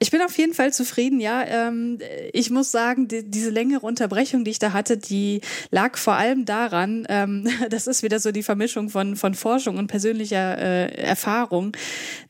Ich 0.00 0.12
bin 0.12 0.22
auf 0.22 0.38
jeden 0.38 0.54
Fall 0.54 0.72
zufrieden, 0.72 1.18
ja. 1.18 1.44
Ähm, 1.44 1.98
ich 2.32 2.50
muss 2.50 2.70
sagen, 2.70 3.08
die, 3.08 3.28
diese 3.28 3.50
längere 3.50 3.84
Unterbrechung, 3.84 4.44
die 4.44 4.52
ich 4.52 4.60
da 4.60 4.72
hatte, 4.72 4.96
die 4.96 5.40
lag 5.70 5.96
vor 5.96 6.14
allem 6.14 6.44
daran, 6.44 7.04
ähm, 7.08 7.48
das 7.70 7.88
ist 7.88 8.04
wieder 8.04 8.20
so 8.20 8.30
die 8.30 8.44
Vermischung 8.44 8.90
von, 8.90 9.16
von 9.16 9.34
Forschung 9.34 9.76
und 9.76 9.88
persönlicher 9.88 10.58
äh, 10.58 10.94
Erfahrung, 10.94 11.72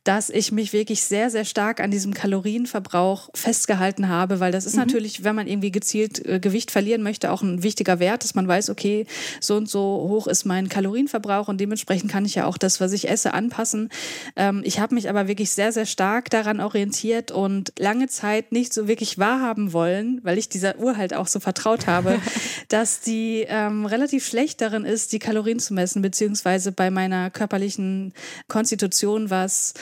dass 0.05 0.31
ich 0.31 0.53
mich 0.53 0.73
wirklich 0.73 1.03
sehr, 1.03 1.29
sehr 1.29 1.45
stark 1.45 1.81
an 1.81 1.91
diesem 1.91 2.15
Kalorienverbrauch 2.15 3.29
festgehalten 3.35 4.09
habe, 4.09 4.41
weil 4.41 4.53
das 4.53 4.65
ist 4.65 4.75
mhm. 4.77 4.81
natürlich, 4.81 5.23
wenn 5.23 5.35
man 5.35 5.47
irgendwie 5.47 5.71
gezielt 5.71 6.25
äh, 6.25 6.41
Gewicht 6.41 6.71
verlieren 6.71 7.03
möchte, 7.03 7.31
auch 7.31 7.43
ein 7.43 7.63
wichtiger 7.63 7.99
Wert, 7.99 8.25
dass 8.25 8.35
man 8.35 8.49
weiß, 8.49 8.71
okay, 8.71 9.07
so 9.41 9.57
und 9.57 9.69
so 9.69 10.07
hoch 10.09 10.27
ist 10.27 10.47
mein 10.47 10.71
Kalorienverbrauch 10.71 11.49
und 11.49 11.61
dementsprechend 11.61 12.11
kann 12.11 12.25
ich 12.25 12.37
ja 12.37 12.47
auch 12.47 12.57
das, 12.57 12.81
was 12.81 12.93
ich 12.93 13.11
esse, 13.11 13.35
anpassen. 13.35 13.91
Ähm, 14.37 14.63
ich 14.65 14.81
habe 14.81 14.95
mich 14.95 15.11
aber 15.11 15.29
wirklich 15.29 15.51
sehr, 15.51 15.73
sehr 15.73 15.85
stark 15.85 16.31
daran 16.31 16.61
orientiert 16.61 17.31
und 17.31 17.58
lange 17.79 18.09
Zeit 18.09 18.53
nicht 18.53 18.73
so 18.73 18.89
wirklich 18.89 19.19
wahrhaben 19.19 19.73
wollen, 19.73 20.21
weil 20.23 20.39
ich 20.39 20.49
dieser 20.49 20.79
Uhr 20.79 20.97
halt 20.97 21.15
auch 21.15 21.27
so 21.27 21.41
vertraut 21.41 21.87
habe, 21.87 22.21
dass 22.69 23.01
die 23.01 23.45
ähm, 23.49 23.87
relativ 23.87 24.27
schlecht 24.27 24.61
darin 24.61 24.85
ist, 24.85 25.13
die 25.13 25.19
Kalorien 25.19 25.59
zu 25.59 25.75
messen, 25.75 26.03
beziehungsweise 26.03 26.73
bei 26.73 26.91
meiner 26.91 27.31
körperlichen 27.31 28.13
Konstitution 28.49 29.31
was 29.31 29.75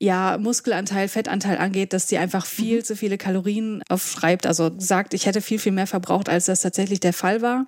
ja, 0.00 0.38
Muskelanteil, 0.38 1.08
Fettanteil 1.08 1.58
angeht, 1.58 1.92
dass 1.92 2.06
die 2.06 2.18
einfach 2.18 2.46
viel 2.46 2.78
mhm. 2.78 2.84
zu 2.84 2.96
viele 2.96 3.18
Kalorien 3.18 3.82
aufschreibt. 3.88 4.46
Also 4.46 4.70
sagt, 4.78 5.12
ich 5.12 5.26
hätte 5.26 5.40
viel, 5.40 5.58
viel 5.58 5.72
mehr 5.72 5.88
verbraucht, 5.88 6.28
als 6.28 6.46
das 6.46 6.60
tatsächlich 6.60 7.00
der 7.00 7.12
Fall 7.12 7.42
war. 7.42 7.66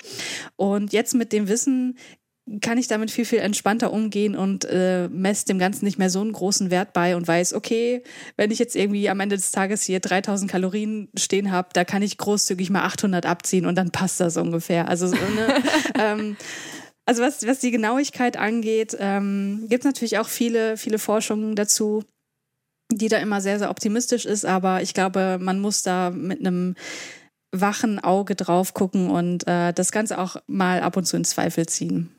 Und 0.56 0.92
jetzt 0.92 1.14
mit 1.14 1.32
dem 1.32 1.48
Wissen 1.48 1.98
kann 2.60 2.78
ich 2.78 2.88
damit 2.88 3.10
viel, 3.10 3.24
viel 3.24 3.38
entspannter 3.38 3.92
umgehen 3.92 4.34
und 4.34 4.64
äh, 4.64 5.08
messe 5.08 5.46
dem 5.46 5.58
Ganzen 5.58 5.84
nicht 5.84 5.98
mehr 5.98 6.10
so 6.10 6.20
einen 6.20 6.32
großen 6.32 6.70
Wert 6.70 6.92
bei 6.92 7.14
und 7.14 7.28
weiß, 7.28 7.54
okay, 7.54 8.02
wenn 8.36 8.50
ich 8.50 8.58
jetzt 8.58 8.74
irgendwie 8.74 9.08
am 9.08 9.20
Ende 9.20 9.36
des 9.36 9.52
Tages 9.52 9.82
hier 9.82 10.00
3000 10.00 10.50
Kalorien 10.50 11.08
stehen 11.16 11.52
habe, 11.52 11.68
da 11.72 11.84
kann 11.84 12.02
ich 12.02 12.18
großzügig 12.18 12.70
mal 12.70 12.82
800 12.82 13.26
abziehen 13.26 13.66
und 13.66 13.76
dann 13.76 13.90
passt 13.90 14.20
das 14.20 14.36
ungefähr. 14.36 14.88
Also 14.88 15.06
so, 15.06 15.14
ne, 15.14 15.62
ähm, 15.98 16.36
Also 17.06 17.22
was, 17.22 17.44
was 17.44 17.58
die 17.58 17.72
Genauigkeit 17.72 18.36
angeht, 18.36 18.96
ähm, 19.00 19.66
gibt 19.68 19.84
es 19.84 19.84
natürlich 19.84 20.18
auch 20.18 20.28
viele, 20.28 20.76
viele 20.76 21.00
Forschungen 21.00 21.56
dazu, 21.56 22.04
die 22.92 23.08
da 23.08 23.18
immer 23.18 23.40
sehr, 23.40 23.58
sehr 23.58 23.70
optimistisch 23.70 24.26
ist. 24.26 24.44
Aber 24.44 24.80
ich 24.80 24.94
glaube, 24.94 25.38
man 25.40 25.60
muss 25.60 25.82
da 25.82 26.10
mit 26.10 26.38
einem 26.38 26.76
wachen 27.52 27.98
Auge 27.98 28.36
drauf 28.36 28.74
gucken 28.74 29.10
und 29.10 29.46
äh, 29.48 29.72
das 29.72 29.90
Ganze 29.90 30.18
auch 30.18 30.36
mal 30.46 30.82
ab 30.82 30.96
und 30.96 31.04
zu 31.04 31.16
in 31.16 31.24
Zweifel 31.24 31.66
ziehen. 31.66 32.14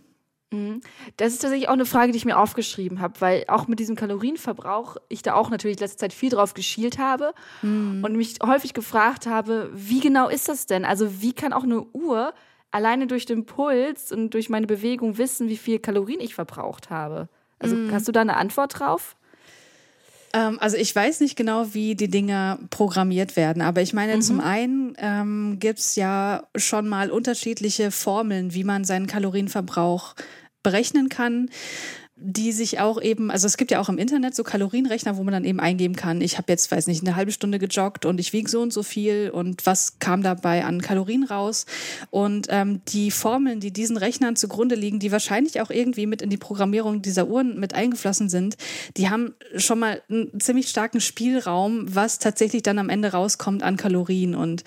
Mhm. 0.51 0.81
Das 1.17 1.34
ist 1.34 1.41
tatsächlich 1.41 1.70
auch 1.70 1.74
eine 1.74 1.86
Frage, 1.86 2.12
die 2.12 2.17
ich 2.17 2.25
mir 2.25 2.38
aufgeschrieben 2.38 3.00
habe, 3.00 3.20
weil 3.20 3.46
auch 3.48 3.67
mit 3.67 3.79
diesem 3.79 3.96
Kalorienverbrauch 3.96 4.98
ich 5.08 5.22
da 5.22 5.34
auch 5.34 5.50
natürlich 5.50 5.79
letzte 5.79 5.98
Zeit 5.98 6.13
viel 6.13 6.29
drauf 6.29 6.53
geschielt 6.53 6.98
habe 6.98 7.34
mhm. 7.62 8.03
und 8.03 8.15
mich 8.15 8.36
häufig 8.43 8.74
gefragt 8.74 9.27
habe, 9.27 9.70
wie 9.74 10.01
genau 10.01 10.27
ist 10.27 10.50
das 10.50 10.65
denn? 10.65 10.84
Also 10.84 11.22
wie 11.22 11.34
kann 11.34 11.53
auch 11.53 11.63
eine 11.63 11.81
Uhr 11.93 12.34
alleine 12.72 13.08
durch 13.08 13.25
den 13.25 13.46
Puls 13.46 14.12
und 14.12 14.34
durch 14.34 14.50
meine 14.50 14.67
Bewegung 14.67 15.17
wissen, 15.17 15.48
wie 15.48 15.58
viel 15.58 15.79
Kalorien 15.79 16.20
ich 16.20 16.36
verbraucht 16.36 16.89
habe? 16.89 17.29
Also 17.60 17.75
mhm. 17.75 17.91
hast 17.91 18.08
du 18.08 18.12
da 18.12 18.22
eine 18.22 18.36
Antwort 18.36 18.79
drauf? 18.79 19.15
Ähm, 20.34 20.58
also 20.60 20.77
ich 20.77 20.96
weiß 20.96 21.20
nicht 21.20 21.36
genau, 21.36 21.74
wie 21.74 21.96
die 21.96 22.10
Dinger 22.10 22.60
programmiert 22.70 23.36
werden, 23.36 23.62
aber 23.62 23.81
ich 23.81 23.93
meine, 23.93 24.15
mhm. 24.15 24.22
zum 24.22 24.39
einen 24.39 24.96
ähm, 24.98 25.58
gibt 25.60 25.79
es 25.79 25.96
ja 25.96 26.43
schon 26.55 26.88
mal 26.88 27.12
unterschiedliche 27.12 27.91
Formeln, 27.91 28.53
wie 28.53 28.63
man 28.63 28.84
seinen 28.84 29.08
Kalorienverbrauch 29.08 30.15
berechnen 30.63 31.10
kann 31.10 31.50
die 32.24 32.51
sich 32.51 32.80
auch 32.80 33.01
eben, 33.01 33.32
also 33.32 33.48
es 33.48 33.58
gibt 33.58 33.72
ja 33.72 33.80
auch 33.80 33.89
im 33.89 33.98
Internet 33.98 34.36
so 34.36 34.44
Kalorienrechner, 34.44 35.18
wo 35.18 35.24
man 35.24 35.32
dann 35.32 35.44
eben 35.44 35.60
eingeben 35.60 35.96
kann, 35.96 36.22
ich 36.22 36.38
habe 36.38 36.51
jetzt, 36.51 36.72
weiß 36.72 36.86
nicht, 36.86 37.01
eine 37.01 37.15
halbe 37.15 37.32
Stunde 37.32 37.58
gejoggt 37.58 38.06
und 38.06 38.20
ich 38.20 38.32
wiege 38.32 38.48
so 38.48 38.62
und 38.62 38.72
so 38.72 38.84
viel 38.84 39.32
und 39.32 39.65
was 39.65 39.98
kam 39.98 40.22
dabei 40.22 40.63
an 40.63 40.82
Kalorien 40.82 41.24
raus. 41.24 41.65
Und 42.12 42.48
ähm, 42.51 42.82
die 42.89 43.10
Formeln, 43.10 43.60
die 43.60 43.74
diesen 43.74 43.98
Rechnern 43.98 44.36
zugrunde 44.36 44.75
liegen, 44.75 45.00
die 45.00 45.12
wahrscheinlich 45.12 45.62
auch 45.62 45.72
irgendwie 45.72 46.06
mit 46.06 46.22
in 46.22 46.30
die 46.30 46.38
Programmierung 46.38 47.01
dieser 47.01 47.27
Uhren 47.27 47.60
mit 47.60 47.74
eingeflossen 47.74 48.30
sind, 48.30 48.56
die 48.98 49.10
haben 49.10 49.34
schon 49.56 49.80
mal 49.80 50.03
einen 50.08 50.39
ziemlich 50.39 50.70
starken 50.70 51.01
Spielraum, 51.01 51.86
was 51.88 52.20
tatsächlich 52.20 52.62
dann 52.62 52.77
am 52.77 52.89
Ende 52.89 53.13
rauskommt 53.13 53.63
an 53.63 53.77
Kalorien. 53.77 54.36
Und 54.36 54.63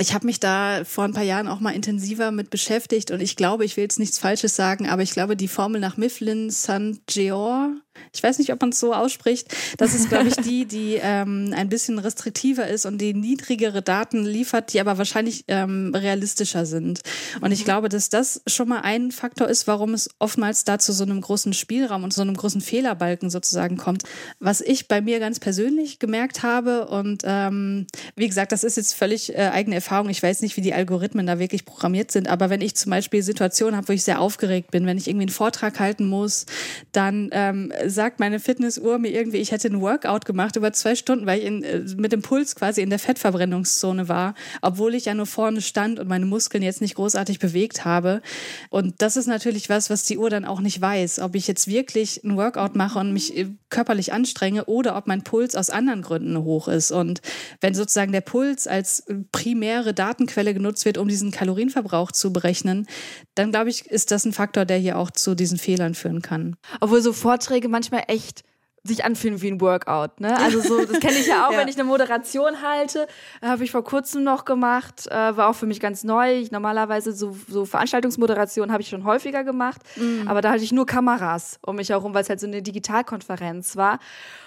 ich 0.00 0.14
habe 0.14 0.26
mich 0.26 0.40
da 0.40 0.84
vor 0.84 1.04
ein 1.04 1.12
paar 1.12 1.22
Jahren 1.22 1.48
auch 1.48 1.60
mal 1.60 1.70
intensiver 1.70 2.30
mit 2.30 2.50
beschäftigt 2.50 3.10
und 3.10 3.20
ich 3.20 3.36
glaube, 3.36 3.64
ich 3.64 3.76
will 3.76 3.84
jetzt 3.84 3.98
nichts 3.98 4.18
Falsches 4.18 4.56
sagen, 4.56 4.88
aber 4.88 5.02
ich 5.02 5.12
glaube, 5.12 5.36
die 5.36 5.48
Formel 5.48 5.80
nach 5.80 5.96
Mifflin 5.96 6.50
St. 6.50 7.06
Georg 7.06 7.83
ich 8.12 8.22
weiß 8.22 8.38
nicht, 8.38 8.52
ob 8.52 8.60
man 8.60 8.70
es 8.70 8.80
so 8.80 8.94
ausspricht. 8.94 9.54
Das 9.76 9.94
ist, 9.94 10.08
glaube 10.08 10.28
ich, 10.28 10.34
die, 10.44 10.66
die 10.66 10.98
ähm, 11.00 11.52
ein 11.54 11.68
bisschen 11.68 11.98
restriktiver 11.98 12.66
ist 12.68 12.86
und 12.86 12.98
die 12.98 13.14
niedrigere 13.14 13.82
Daten 13.82 14.24
liefert, 14.24 14.72
die 14.72 14.80
aber 14.80 14.98
wahrscheinlich 14.98 15.44
ähm, 15.48 15.92
realistischer 15.94 16.66
sind. 16.66 17.00
Und 17.40 17.52
ich 17.52 17.60
mhm. 17.60 17.64
glaube, 17.64 17.88
dass 17.88 18.08
das 18.08 18.42
schon 18.46 18.68
mal 18.68 18.80
ein 18.80 19.10
Faktor 19.10 19.48
ist, 19.48 19.66
warum 19.66 19.94
es 19.94 20.10
oftmals 20.18 20.64
da 20.64 20.78
zu 20.78 20.92
so 20.92 21.04
einem 21.04 21.20
großen 21.20 21.52
Spielraum 21.52 22.04
und 22.04 22.12
so 22.12 22.22
einem 22.22 22.36
großen 22.36 22.60
Fehlerbalken 22.60 23.30
sozusagen 23.30 23.76
kommt. 23.76 24.04
Was 24.38 24.60
ich 24.60 24.88
bei 24.88 25.00
mir 25.00 25.18
ganz 25.18 25.40
persönlich 25.40 25.98
gemerkt 25.98 26.42
habe 26.42 26.86
und 26.86 27.22
ähm, 27.24 27.86
wie 28.16 28.28
gesagt, 28.28 28.52
das 28.52 28.64
ist 28.64 28.76
jetzt 28.76 28.94
völlig 28.94 29.34
äh, 29.34 29.50
eigene 29.52 29.76
Erfahrung. 29.76 30.08
Ich 30.08 30.22
weiß 30.22 30.42
nicht, 30.42 30.56
wie 30.56 30.60
die 30.60 30.74
Algorithmen 30.74 31.26
da 31.26 31.38
wirklich 31.38 31.64
programmiert 31.64 32.10
sind, 32.12 32.28
aber 32.28 32.50
wenn 32.50 32.60
ich 32.60 32.74
zum 32.76 32.90
Beispiel 32.90 33.22
Situationen 33.22 33.76
habe, 33.76 33.88
wo 33.88 33.92
ich 33.92 34.04
sehr 34.04 34.20
aufgeregt 34.20 34.70
bin, 34.70 34.86
wenn 34.86 34.98
ich 34.98 35.08
irgendwie 35.08 35.24
einen 35.24 35.32
Vortrag 35.32 35.80
halten 35.80 36.06
muss, 36.06 36.46
dann 36.92 37.30
ähm, 37.32 37.72
sagt 37.86 38.20
meine 38.20 38.40
Fitnessuhr 38.40 38.98
mir 38.98 39.10
irgendwie, 39.10 39.38
ich 39.38 39.52
hätte 39.52 39.68
ein 39.68 39.80
Workout 39.80 40.24
gemacht 40.24 40.56
über 40.56 40.72
zwei 40.72 40.94
Stunden, 40.94 41.26
weil 41.26 41.40
ich 41.40 41.44
in, 41.44 41.62
äh, 41.62 41.84
mit 41.96 42.12
dem 42.12 42.22
Puls 42.22 42.54
quasi 42.56 42.80
in 42.82 42.90
der 42.90 42.98
Fettverbrennungszone 42.98 44.08
war, 44.08 44.34
obwohl 44.62 44.94
ich 44.94 45.06
ja 45.06 45.14
nur 45.14 45.26
vorne 45.26 45.60
stand 45.60 45.98
und 45.98 46.08
meine 46.08 46.26
Muskeln 46.26 46.62
jetzt 46.62 46.80
nicht 46.80 46.94
großartig 46.94 47.38
bewegt 47.38 47.84
habe. 47.84 48.22
Und 48.70 49.02
das 49.02 49.16
ist 49.16 49.26
natürlich 49.26 49.68
was, 49.68 49.90
was 49.90 50.04
die 50.04 50.18
Uhr 50.18 50.30
dann 50.30 50.44
auch 50.44 50.60
nicht 50.60 50.80
weiß, 50.80 51.20
ob 51.20 51.34
ich 51.34 51.46
jetzt 51.46 51.68
wirklich 51.68 52.22
ein 52.24 52.36
Workout 52.36 52.76
mache 52.76 52.98
und 52.98 53.12
mich 53.12 53.36
äh, 53.36 53.46
körperlich 53.70 54.12
anstrenge 54.12 54.66
oder 54.66 54.96
ob 54.96 55.06
mein 55.06 55.22
Puls 55.22 55.56
aus 55.56 55.70
anderen 55.70 56.02
Gründen 56.02 56.44
hoch 56.44 56.68
ist. 56.68 56.92
Und 56.92 57.20
wenn 57.60 57.74
sozusagen 57.74 58.12
der 58.12 58.20
Puls 58.20 58.66
als 58.66 59.04
primäre 59.32 59.94
Datenquelle 59.94 60.54
genutzt 60.54 60.84
wird, 60.84 60.98
um 60.98 61.08
diesen 61.08 61.30
Kalorienverbrauch 61.30 62.12
zu 62.12 62.32
berechnen, 62.32 62.86
dann 63.34 63.50
glaube 63.50 63.70
ich, 63.70 63.86
ist 63.86 64.10
das 64.10 64.24
ein 64.24 64.32
Faktor, 64.32 64.64
der 64.64 64.78
hier 64.78 64.98
auch 64.98 65.10
zu 65.10 65.34
diesen 65.34 65.58
Fehlern 65.58 65.94
führen 65.94 66.22
kann. 66.22 66.56
Obwohl 66.80 67.02
so 67.02 67.12
Vorträge 67.12 67.68
manchmal 67.74 68.04
echt 68.06 68.44
sich 68.86 69.02
anfühlen 69.02 69.40
wie 69.40 69.50
ein 69.50 69.60
Workout. 69.62 70.20
Ne? 70.20 70.36
Also 70.38 70.60
so, 70.60 70.84
das 70.84 71.00
kenne 71.00 71.16
ich 71.18 71.26
ja 71.26 71.48
auch, 71.48 71.52
ja. 71.52 71.58
wenn 71.58 71.68
ich 71.68 71.76
eine 71.76 71.84
Moderation 71.84 72.60
halte. 72.60 73.08
Habe 73.40 73.64
ich 73.64 73.70
vor 73.70 73.82
kurzem 73.82 74.24
noch 74.24 74.44
gemacht, 74.44 75.06
äh, 75.06 75.36
war 75.36 75.48
auch 75.48 75.54
für 75.54 75.64
mich 75.66 75.80
ganz 75.80 76.04
neu. 76.04 76.34
Ich, 76.34 76.50
normalerweise 76.50 77.12
so, 77.12 77.34
so 77.48 77.64
Veranstaltungsmoderation 77.64 78.70
habe 78.70 78.82
ich 78.82 78.90
schon 78.90 79.04
häufiger 79.04 79.42
gemacht, 79.42 79.80
mhm. 79.96 80.28
aber 80.28 80.42
da 80.42 80.50
hatte 80.50 80.62
ich 80.62 80.70
nur 80.70 80.84
Kameras 80.84 81.58
um 81.62 81.76
mich 81.76 81.88
herum, 81.88 82.12
weil 82.12 82.22
es 82.22 82.28
halt 82.28 82.40
so 82.40 82.46
eine 82.46 82.60
Digitalkonferenz 82.60 83.76
war. 83.76 83.98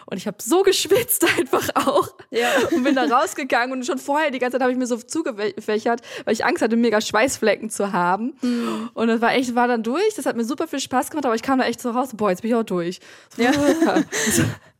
Und 0.09 0.17
ich 0.17 0.25
habe 0.25 0.37
so 0.41 0.63
geschwitzt 0.63 1.25
einfach 1.37 1.69
auch. 1.75 2.09
Ja. 2.31 2.49
Und 2.71 2.83
bin 2.83 2.95
da 2.95 3.03
rausgegangen 3.03 3.77
und 3.77 3.85
schon 3.85 3.97
vorher 3.97 4.31
die 4.31 4.39
ganze 4.39 4.55
Zeit 4.55 4.61
habe 4.61 4.71
ich 4.71 4.77
mir 4.77 4.87
so 4.87 4.97
zugefächert, 4.97 6.01
weil 6.23 6.33
ich 6.33 6.45
Angst 6.45 6.61
hatte, 6.61 6.77
mega 6.77 7.01
Schweißflecken 7.01 7.69
zu 7.69 7.91
haben. 7.91 8.33
Mhm. 8.41 8.89
Und 8.93 9.09
das 9.09 9.19
war 9.21 9.33
echt, 9.33 9.53
war 9.53 9.67
dann 9.67 9.83
durch. 9.83 10.15
Das 10.15 10.25
hat 10.25 10.37
mir 10.37 10.45
super 10.45 10.67
viel 10.67 10.79
Spaß 10.79 11.09
gemacht, 11.09 11.25
aber 11.25 11.35
ich 11.35 11.41
kam 11.41 11.59
da 11.59 11.65
echt 11.65 11.81
so 11.81 11.91
raus, 11.91 12.09
boah, 12.13 12.29
jetzt 12.29 12.41
bin 12.41 12.51
ich 12.51 12.55
auch 12.55 12.63
durch. 12.63 12.99
Ja. 13.37 13.51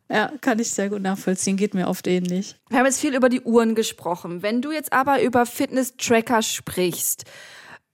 Ja, 0.09 0.31
kann 0.39 0.57
ich 0.57 0.71
sehr 0.71 0.87
gut 0.87 1.01
nachvollziehen. 1.01 1.57
Geht 1.57 1.73
mir 1.73 1.89
oft 1.89 2.07
ähnlich. 2.07 2.55
Wir 2.69 2.79
haben 2.79 2.85
jetzt 2.85 3.01
viel 3.01 3.13
über 3.13 3.27
die 3.27 3.41
Uhren 3.41 3.75
gesprochen. 3.75 4.41
Wenn 4.41 4.61
du 4.61 4.71
jetzt 4.71 4.93
aber 4.93 5.21
über 5.21 5.45
Fitness-Tracker 5.45 6.41
sprichst, 6.41 7.25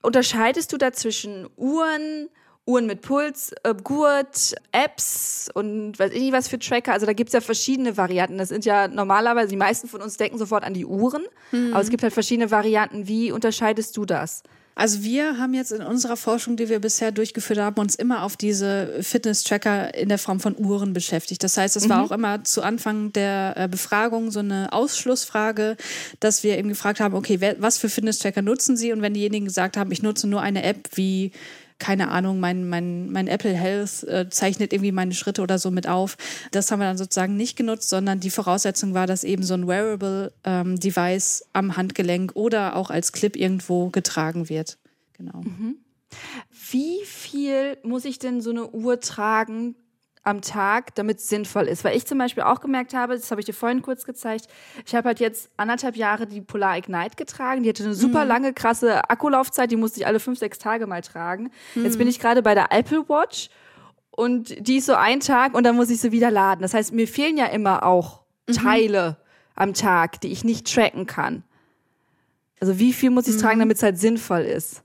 unterscheidest 0.00 0.72
du 0.72 0.76
da 0.76 0.92
zwischen 0.92 1.48
Uhren, 1.56 2.28
Uhren 2.66 2.86
mit 2.86 3.02
Puls, 3.02 3.52
äh, 3.62 3.74
Gurt, 3.74 4.54
Apps 4.72 5.50
und 5.52 5.98
weiß 5.98 6.12
ich 6.12 6.20
nicht 6.20 6.32
was 6.32 6.48
für 6.48 6.58
Tracker. 6.58 6.92
Also 6.92 7.04
da 7.04 7.12
gibt's 7.12 7.34
ja 7.34 7.40
verschiedene 7.40 7.96
Varianten. 7.96 8.38
Das 8.38 8.48
sind 8.48 8.64
ja 8.64 8.88
normalerweise, 8.88 9.48
die 9.48 9.56
meisten 9.56 9.86
von 9.86 10.00
uns 10.00 10.16
denken 10.16 10.38
sofort 10.38 10.64
an 10.64 10.72
die 10.72 10.86
Uhren, 10.86 11.24
mhm. 11.52 11.72
aber 11.72 11.82
es 11.82 11.90
gibt 11.90 12.02
halt 12.02 12.14
verschiedene 12.14 12.50
Varianten. 12.50 13.06
Wie 13.06 13.32
unterscheidest 13.32 13.96
du 13.96 14.06
das? 14.06 14.42
Also 14.76 15.04
wir 15.04 15.38
haben 15.38 15.54
jetzt 15.54 15.70
in 15.70 15.82
unserer 15.82 16.16
Forschung, 16.16 16.56
die 16.56 16.68
wir 16.68 16.80
bisher 16.80 17.12
durchgeführt 17.12 17.60
haben, 17.60 17.80
uns 17.80 17.94
immer 17.94 18.24
auf 18.24 18.36
diese 18.36 19.02
Fitness-Tracker 19.02 19.94
in 19.94 20.08
der 20.08 20.18
Form 20.18 20.40
von 20.40 20.56
Uhren 20.58 20.92
beschäftigt. 20.92 21.44
Das 21.44 21.56
heißt, 21.56 21.76
es 21.76 21.84
mhm. 21.84 21.90
war 21.90 22.02
auch 22.02 22.10
immer 22.10 22.42
zu 22.42 22.62
Anfang 22.62 23.12
der 23.12 23.54
äh, 23.56 23.68
Befragung 23.68 24.32
so 24.32 24.40
eine 24.40 24.72
Ausschlussfrage, 24.72 25.76
dass 26.18 26.42
wir 26.42 26.58
eben 26.58 26.70
gefragt 26.70 26.98
haben, 26.98 27.14
okay, 27.14 27.38
was 27.58 27.78
für 27.78 27.88
Fitness-Tracker 27.88 28.42
nutzen 28.42 28.76
Sie? 28.76 28.92
Und 28.92 29.00
wenn 29.00 29.14
diejenigen 29.14 29.44
gesagt 29.44 29.76
haben, 29.76 29.92
ich 29.92 30.02
nutze 30.02 30.26
nur 30.26 30.40
eine 30.40 30.64
App 30.64 30.88
wie 30.94 31.30
keine 31.84 32.08
Ahnung, 32.08 32.40
mein, 32.40 32.66
mein, 32.66 33.12
mein 33.12 33.28
Apple 33.28 33.52
Health 33.52 34.04
äh, 34.04 34.30
zeichnet 34.30 34.72
irgendwie 34.72 34.90
meine 34.90 35.12
Schritte 35.12 35.42
oder 35.42 35.58
so 35.58 35.70
mit 35.70 35.86
auf. 35.86 36.16
Das 36.50 36.70
haben 36.70 36.78
wir 36.78 36.86
dann 36.86 36.96
sozusagen 36.96 37.36
nicht 37.36 37.58
genutzt, 37.58 37.90
sondern 37.90 38.20
die 38.20 38.30
Voraussetzung 38.30 38.94
war, 38.94 39.06
dass 39.06 39.22
eben 39.22 39.42
so 39.42 39.52
ein 39.52 39.68
Wearable 39.68 40.32
ähm, 40.44 40.78
am 41.52 41.76
Handgelenk 41.76 42.32
oder 42.36 42.76
auch 42.76 42.88
als 42.88 43.12
Clip 43.12 43.36
irgendwo 43.36 43.90
getragen 43.90 44.48
wird. 44.48 44.78
Genau. 45.12 45.42
Mhm. 45.42 45.76
Wie 46.70 47.04
viel 47.04 47.76
muss 47.82 48.06
ich 48.06 48.18
denn 48.18 48.40
so 48.40 48.48
eine 48.48 48.70
Uhr 48.70 49.00
tragen, 49.00 49.74
am 50.24 50.40
Tag, 50.40 50.94
damit 50.94 51.18
es 51.18 51.28
sinnvoll 51.28 51.64
ist. 51.64 51.84
Weil 51.84 51.96
ich 51.96 52.06
zum 52.06 52.18
Beispiel 52.18 52.42
auch 52.42 52.60
gemerkt 52.60 52.94
habe, 52.94 53.14
das 53.14 53.30
habe 53.30 53.40
ich 53.40 53.44
dir 53.44 53.52
vorhin 53.52 53.82
kurz 53.82 54.04
gezeigt, 54.04 54.48
ich 54.86 54.94
habe 54.94 55.08
halt 55.08 55.20
jetzt 55.20 55.50
anderthalb 55.58 55.96
Jahre 55.96 56.26
die 56.26 56.40
Polar 56.40 56.78
Ignite 56.78 57.16
getragen. 57.16 57.62
Die 57.62 57.68
hatte 57.68 57.84
eine 57.84 57.94
super 57.94 58.24
mhm. 58.24 58.28
lange, 58.28 58.52
krasse 58.54 59.08
Akkulaufzeit, 59.08 59.70
die 59.70 59.76
musste 59.76 60.00
ich 60.00 60.06
alle 60.06 60.20
fünf, 60.20 60.38
sechs 60.38 60.58
Tage 60.58 60.86
mal 60.86 61.02
tragen. 61.02 61.50
Mhm. 61.74 61.84
Jetzt 61.84 61.98
bin 61.98 62.08
ich 62.08 62.18
gerade 62.18 62.42
bei 62.42 62.54
der 62.54 62.72
Apple 62.72 63.08
Watch 63.08 63.50
und 64.10 64.66
die 64.66 64.78
ist 64.78 64.86
so 64.86 64.94
ein 64.94 65.20
Tag 65.20 65.54
und 65.54 65.64
dann 65.64 65.76
muss 65.76 65.90
ich 65.90 66.00
sie 66.00 66.10
wieder 66.10 66.30
laden. 66.30 66.62
Das 66.62 66.72
heißt, 66.72 66.92
mir 66.92 67.06
fehlen 67.06 67.36
ja 67.36 67.46
immer 67.46 67.84
auch 67.84 68.22
mhm. 68.48 68.54
Teile 68.54 69.16
am 69.54 69.74
Tag, 69.74 70.20
die 70.22 70.28
ich 70.28 70.42
nicht 70.42 70.72
tracken 70.72 71.06
kann. 71.06 71.44
Also 72.60 72.78
wie 72.78 72.94
viel 72.94 73.10
muss 73.10 73.28
ich 73.28 73.36
tragen, 73.36 73.56
mhm. 73.56 73.60
damit 73.60 73.76
es 73.76 73.82
halt 73.82 73.98
sinnvoll 73.98 74.42
ist? 74.42 74.82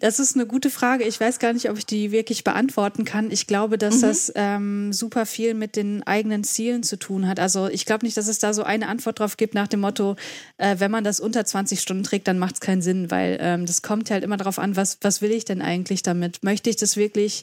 Das 0.00 0.20
ist 0.20 0.36
eine 0.36 0.46
gute 0.46 0.70
Frage. 0.70 1.02
Ich 1.02 1.18
weiß 1.18 1.40
gar 1.40 1.52
nicht, 1.52 1.68
ob 1.68 1.76
ich 1.76 1.84
die 1.84 2.12
wirklich 2.12 2.44
beantworten 2.44 3.04
kann. 3.04 3.32
Ich 3.32 3.48
glaube, 3.48 3.78
dass 3.78 3.96
mhm. 3.96 4.00
das 4.02 4.32
ähm, 4.36 4.92
super 4.92 5.26
viel 5.26 5.54
mit 5.54 5.74
den 5.74 6.04
eigenen 6.06 6.44
Zielen 6.44 6.84
zu 6.84 6.96
tun 6.98 7.26
hat. 7.26 7.40
Also 7.40 7.66
ich 7.66 7.84
glaube 7.84 8.06
nicht, 8.06 8.16
dass 8.16 8.28
es 8.28 8.38
da 8.38 8.54
so 8.54 8.62
eine 8.62 8.86
Antwort 8.86 9.18
drauf 9.18 9.36
gibt 9.36 9.54
nach 9.54 9.66
dem 9.66 9.80
Motto, 9.80 10.14
äh, 10.56 10.76
wenn 10.78 10.92
man 10.92 11.02
das 11.02 11.18
unter 11.18 11.44
20 11.44 11.80
Stunden 11.80 12.04
trägt, 12.04 12.28
dann 12.28 12.38
macht 12.38 12.54
es 12.54 12.60
keinen 12.60 12.80
Sinn, 12.80 13.10
weil 13.10 13.38
ähm, 13.40 13.66
das 13.66 13.82
kommt 13.82 14.12
halt 14.12 14.22
immer 14.22 14.36
darauf 14.36 14.60
an, 14.60 14.76
was, 14.76 14.98
was 15.00 15.20
will 15.20 15.32
ich 15.32 15.44
denn 15.44 15.60
eigentlich 15.60 16.04
damit? 16.04 16.44
Möchte 16.44 16.70
ich 16.70 16.76
das 16.76 16.96
wirklich 16.96 17.42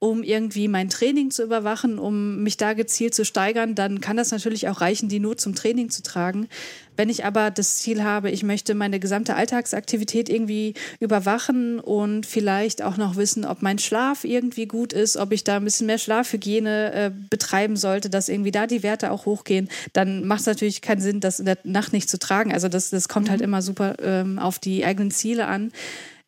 um 0.00 0.22
irgendwie 0.22 0.66
mein 0.66 0.88
Training 0.88 1.30
zu 1.30 1.42
überwachen, 1.42 1.98
um 1.98 2.42
mich 2.42 2.56
da 2.56 2.72
gezielt 2.72 3.14
zu 3.14 3.26
steigern, 3.26 3.74
dann 3.74 4.00
kann 4.00 4.16
das 4.16 4.30
natürlich 4.30 4.66
auch 4.68 4.80
reichen, 4.80 5.10
die 5.10 5.20
nur 5.20 5.36
zum 5.36 5.54
Training 5.54 5.90
zu 5.90 6.02
tragen. 6.02 6.48
Wenn 6.96 7.10
ich 7.10 7.24
aber 7.26 7.50
das 7.50 7.76
Ziel 7.76 8.02
habe, 8.02 8.30
ich 8.30 8.42
möchte 8.42 8.74
meine 8.74 8.98
gesamte 8.98 9.34
Alltagsaktivität 9.34 10.30
irgendwie 10.30 10.72
überwachen 11.00 11.80
und 11.80 12.24
vielleicht 12.24 12.82
auch 12.82 12.96
noch 12.96 13.16
wissen, 13.16 13.44
ob 13.44 13.60
mein 13.60 13.78
Schlaf 13.78 14.24
irgendwie 14.24 14.66
gut 14.66 14.94
ist, 14.94 15.18
ob 15.18 15.32
ich 15.32 15.44
da 15.44 15.56
ein 15.56 15.64
bisschen 15.64 15.86
mehr 15.86 15.98
Schlafhygiene 15.98 16.92
äh, 16.92 17.10
betreiben 17.28 17.76
sollte, 17.76 18.08
dass 18.08 18.30
irgendwie 18.30 18.52
da 18.52 18.66
die 18.66 18.82
Werte 18.82 19.10
auch 19.10 19.26
hochgehen, 19.26 19.68
dann 19.92 20.26
macht 20.26 20.40
es 20.40 20.46
natürlich 20.46 20.80
keinen 20.80 21.02
Sinn, 21.02 21.20
das 21.20 21.40
in 21.40 21.46
der 21.46 21.58
Nacht 21.64 21.92
nicht 21.92 22.08
zu 22.08 22.18
tragen. 22.18 22.54
Also 22.54 22.68
das, 22.68 22.88
das 22.88 23.08
kommt 23.08 23.28
halt 23.28 23.40
mhm. 23.40 23.42
halt 23.42 23.48
immer 23.48 23.62
super 23.62 23.96
ähm, 24.02 24.38
auf 24.38 24.58
die 24.58 24.84
eigenen 24.84 25.10
Ziele 25.10 25.46
an. 25.46 25.72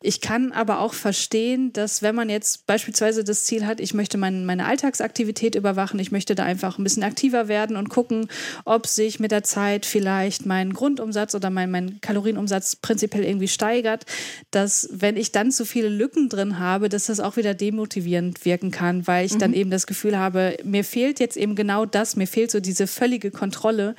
Ich 0.05 0.19
kann 0.19 0.51
aber 0.51 0.79
auch 0.79 0.93
verstehen, 0.93 1.71
dass 1.71 2.01
wenn 2.01 2.13
man 2.13 2.29
jetzt 2.29 2.67
beispielsweise 2.67 3.23
das 3.23 3.45
Ziel 3.45 3.65
hat, 3.65 3.79
ich 3.79 3.93
möchte 3.93 4.17
mein, 4.17 4.45
meine 4.45 4.65
Alltagsaktivität 4.65 5.55
überwachen, 5.55 5.97
ich 5.97 6.11
möchte 6.11 6.35
da 6.35 6.43
einfach 6.43 6.77
ein 6.77 6.83
bisschen 6.83 7.03
aktiver 7.03 7.47
werden 7.47 7.77
und 7.77 7.87
gucken, 7.89 8.27
ob 8.65 8.85
sich 8.85 9.21
mit 9.21 9.31
der 9.31 9.43
Zeit 9.43 9.85
vielleicht 9.85 10.45
mein 10.45 10.73
Grundumsatz 10.73 11.35
oder 11.35 11.49
mein, 11.49 11.71
mein 11.71 12.01
Kalorienumsatz 12.01 12.75
prinzipiell 12.75 13.23
irgendwie 13.23 13.47
steigert, 13.47 14.05
dass 14.51 14.89
wenn 14.91 15.15
ich 15.15 15.31
dann 15.31 15.53
zu 15.53 15.65
viele 15.65 15.87
Lücken 15.87 16.27
drin 16.27 16.59
habe, 16.59 16.89
dass 16.89 17.05
das 17.05 17.21
auch 17.21 17.37
wieder 17.37 17.53
demotivierend 17.53 18.43
wirken 18.43 18.71
kann, 18.71 19.07
weil 19.07 19.25
ich 19.25 19.35
mhm. 19.35 19.39
dann 19.39 19.53
eben 19.53 19.69
das 19.69 19.87
Gefühl 19.87 20.17
habe, 20.17 20.57
mir 20.65 20.83
fehlt 20.83 21.21
jetzt 21.21 21.37
eben 21.37 21.55
genau 21.55 21.85
das, 21.85 22.17
mir 22.17 22.27
fehlt 22.27 22.51
so 22.51 22.59
diese 22.59 22.87
völlige 22.87 23.31
Kontrolle, 23.31 23.95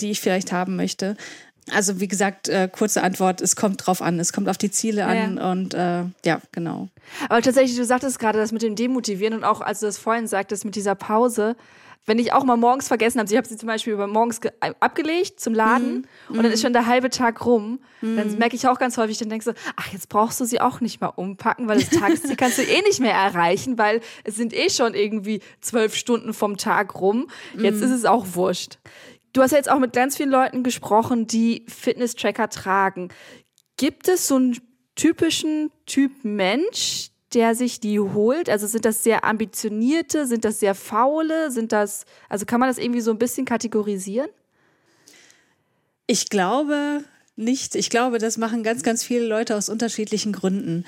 die 0.00 0.12
ich 0.12 0.20
vielleicht 0.20 0.52
haben 0.52 0.76
möchte. 0.76 1.16
Also 1.74 2.00
wie 2.00 2.08
gesagt, 2.08 2.48
äh, 2.48 2.68
kurze 2.70 3.02
Antwort, 3.02 3.40
es 3.40 3.56
kommt 3.56 3.86
drauf 3.86 4.02
an, 4.02 4.18
es 4.18 4.32
kommt 4.32 4.48
auf 4.48 4.58
die 4.58 4.70
Ziele 4.70 5.06
an 5.06 5.36
ja. 5.36 5.50
und 5.50 5.74
äh, 5.74 6.04
ja, 6.24 6.40
genau. 6.52 6.88
Aber 7.28 7.42
tatsächlich, 7.42 7.76
du 7.76 7.84
sagtest 7.84 8.18
gerade 8.18 8.38
das 8.38 8.52
mit 8.52 8.62
dem 8.62 8.74
Demotivieren 8.74 9.34
und 9.34 9.44
auch 9.44 9.60
als 9.60 9.80
du 9.80 9.86
das 9.86 9.98
vorhin 9.98 10.26
sagtest 10.26 10.64
mit 10.64 10.76
dieser 10.76 10.94
Pause, 10.94 11.56
wenn 12.08 12.18
ich 12.18 12.32
auch 12.32 12.42
mal 12.42 12.56
morgens 12.56 12.88
vergessen 12.88 13.20
habe, 13.20 13.30
ich 13.30 13.36
habe 13.36 13.46
sie 13.46 13.56
zum 13.56 13.66
Beispiel 13.66 13.92
über 13.92 14.06
morgens 14.06 14.38
äh, 14.38 14.72
abgelegt 14.80 15.38
zum 15.40 15.52
Laden 15.52 16.06
mhm. 16.28 16.36
und 16.36 16.42
dann 16.42 16.46
ist 16.46 16.60
mhm. 16.60 16.66
schon 16.66 16.72
der 16.72 16.86
halbe 16.86 17.10
Tag 17.10 17.44
rum, 17.44 17.80
mhm. 18.00 18.16
dann 18.16 18.38
merke 18.38 18.56
ich 18.56 18.66
auch 18.66 18.78
ganz 18.78 18.96
häufig, 18.96 19.18
dann 19.18 19.28
denkst 19.28 19.44
du, 19.44 19.52
ach, 19.76 19.92
jetzt 19.92 20.08
brauchst 20.08 20.40
du 20.40 20.46
sie 20.46 20.60
auch 20.60 20.80
nicht 20.80 21.02
mal 21.02 21.08
umpacken, 21.08 21.68
weil 21.68 21.78
das 21.78 21.90
Tagesziel 21.90 22.36
kannst 22.36 22.58
du 22.58 22.62
eh 22.62 22.80
nicht 22.82 23.00
mehr 23.00 23.12
erreichen, 23.12 23.76
weil 23.76 24.00
es 24.24 24.36
sind 24.36 24.54
eh 24.54 24.70
schon 24.70 24.94
irgendwie 24.94 25.40
zwölf 25.60 25.94
Stunden 25.94 26.32
vom 26.32 26.56
Tag 26.56 26.98
rum. 26.98 27.28
Jetzt 27.58 27.76
mhm. 27.76 27.84
ist 27.84 27.90
es 27.90 28.04
auch 28.06 28.26
wurscht. 28.32 28.78
Du 29.32 29.42
hast 29.42 29.50
ja 29.50 29.58
jetzt 29.58 29.70
auch 29.70 29.78
mit 29.78 29.92
ganz 29.92 30.16
vielen 30.16 30.30
Leuten 30.30 30.62
gesprochen, 30.62 31.26
die 31.26 31.64
Fitness-Tracker 31.68 32.48
tragen. 32.48 33.08
Gibt 33.76 34.08
es 34.08 34.26
so 34.26 34.36
einen 34.36 34.58
typischen 34.94 35.70
Typ 35.86 36.12
Mensch, 36.24 37.10
der 37.34 37.54
sich 37.54 37.80
die 37.80 38.00
holt? 38.00 38.48
Also 38.48 38.66
sind 38.66 38.84
das 38.84 39.02
sehr 39.02 39.24
ambitionierte, 39.24 40.26
sind 40.26 40.44
das 40.44 40.60
sehr 40.60 40.74
faule, 40.74 41.50
sind 41.50 41.72
das, 41.72 42.04
also 42.28 42.46
kann 42.46 42.60
man 42.60 42.68
das 42.68 42.78
irgendwie 42.78 43.00
so 43.00 43.10
ein 43.10 43.18
bisschen 43.18 43.44
kategorisieren? 43.44 44.28
Ich 46.06 46.30
glaube, 46.30 47.04
nicht. 47.36 47.76
Ich 47.76 47.90
glaube, 47.90 48.18
das 48.18 48.36
machen 48.36 48.62
ganz, 48.62 48.82
ganz 48.82 49.04
viele 49.04 49.26
Leute 49.26 49.56
aus 49.56 49.68
unterschiedlichen 49.68 50.32
Gründen. 50.32 50.84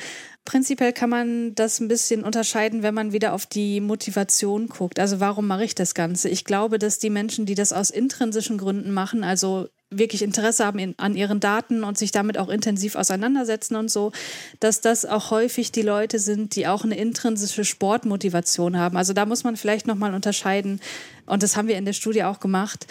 Prinzipiell 0.50 0.92
kann 0.92 1.10
man 1.10 1.54
das 1.54 1.78
ein 1.78 1.86
bisschen 1.86 2.24
unterscheiden, 2.24 2.82
wenn 2.82 2.92
man 2.92 3.12
wieder 3.12 3.34
auf 3.34 3.46
die 3.46 3.80
Motivation 3.80 4.66
guckt. 4.66 4.98
Also 4.98 5.20
warum 5.20 5.46
mache 5.46 5.62
ich 5.62 5.76
das 5.76 5.94
Ganze? 5.94 6.28
Ich 6.28 6.44
glaube, 6.44 6.80
dass 6.80 6.98
die 6.98 7.08
Menschen, 7.08 7.46
die 7.46 7.54
das 7.54 7.72
aus 7.72 7.90
intrinsischen 7.90 8.58
Gründen 8.58 8.90
machen, 8.90 9.22
also 9.22 9.68
wirklich 9.90 10.22
Interesse 10.22 10.66
haben 10.66 10.80
in, 10.80 10.98
an 10.98 11.14
ihren 11.14 11.38
Daten 11.38 11.84
und 11.84 11.96
sich 11.96 12.10
damit 12.10 12.36
auch 12.36 12.48
intensiv 12.48 12.96
auseinandersetzen 12.96 13.76
und 13.76 13.92
so, 13.92 14.10
dass 14.58 14.80
das 14.80 15.06
auch 15.06 15.30
häufig 15.30 15.70
die 15.70 15.82
Leute 15.82 16.18
sind, 16.18 16.56
die 16.56 16.66
auch 16.66 16.82
eine 16.82 16.96
intrinsische 16.96 17.64
Sportmotivation 17.64 18.76
haben. 18.76 18.96
Also 18.96 19.12
da 19.12 19.26
muss 19.26 19.44
man 19.44 19.56
vielleicht 19.56 19.86
nochmal 19.86 20.14
unterscheiden. 20.14 20.80
Und 21.26 21.44
das 21.44 21.56
haben 21.56 21.68
wir 21.68 21.78
in 21.78 21.84
der 21.84 21.92
Studie 21.92 22.24
auch 22.24 22.40
gemacht 22.40 22.88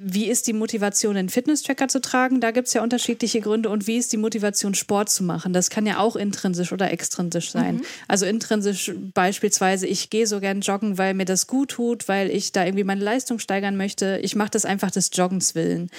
wie 0.00 0.26
ist 0.26 0.46
die 0.46 0.52
Motivation, 0.52 1.16
einen 1.16 1.28
Fitness-Tracker 1.28 1.88
zu 1.88 2.00
tragen? 2.00 2.40
Da 2.40 2.52
gibt 2.52 2.68
es 2.68 2.74
ja 2.74 2.82
unterschiedliche 2.82 3.40
Gründe. 3.40 3.68
Und 3.68 3.86
wie 3.86 3.96
ist 3.96 4.12
die 4.12 4.16
Motivation, 4.16 4.74
Sport 4.74 5.10
zu 5.10 5.24
machen? 5.24 5.52
Das 5.52 5.70
kann 5.70 5.86
ja 5.86 5.98
auch 5.98 6.14
intrinsisch 6.14 6.72
oder 6.72 6.92
extrinsisch 6.92 7.50
sein. 7.50 7.76
Mhm. 7.76 7.84
Also 8.06 8.24
intrinsisch 8.26 8.92
beispielsweise, 9.14 9.86
ich 9.86 10.10
gehe 10.10 10.26
so 10.26 10.40
gern 10.40 10.60
joggen, 10.60 10.98
weil 10.98 11.14
mir 11.14 11.24
das 11.24 11.46
gut 11.46 11.70
tut, 11.70 12.06
weil 12.06 12.30
ich 12.30 12.52
da 12.52 12.64
irgendwie 12.64 12.84
meine 12.84 13.02
Leistung 13.02 13.38
steigern 13.38 13.76
möchte. 13.76 14.20
Ich 14.22 14.36
mache 14.36 14.50
das 14.50 14.64
einfach 14.64 14.90
des 14.90 15.10
Joggens 15.12 15.54
willen. 15.54 15.90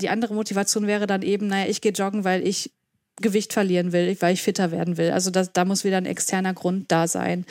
Die 0.00 0.08
andere 0.08 0.34
Motivation 0.34 0.86
wäre 0.86 1.06
dann 1.06 1.22
eben, 1.22 1.46
naja, 1.46 1.68
ich 1.68 1.80
gehe 1.80 1.92
joggen, 1.92 2.24
weil 2.24 2.46
ich 2.46 2.72
Gewicht 3.20 3.52
verlieren 3.52 3.92
will, 3.92 4.16
weil 4.20 4.34
ich 4.34 4.42
fitter 4.42 4.70
werden 4.70 4.96
will. 4.96 5.10
Also 5.10 5.30
das, 5.30 5.52
da 5.52 5.64
muss 5.64 5.84
wieder 5.84 5.96
ein 5.96 6.06
externer 6.06 6.54
Grund 6.54 6.90
da 6.90 7.08
sein. 7.08 7.44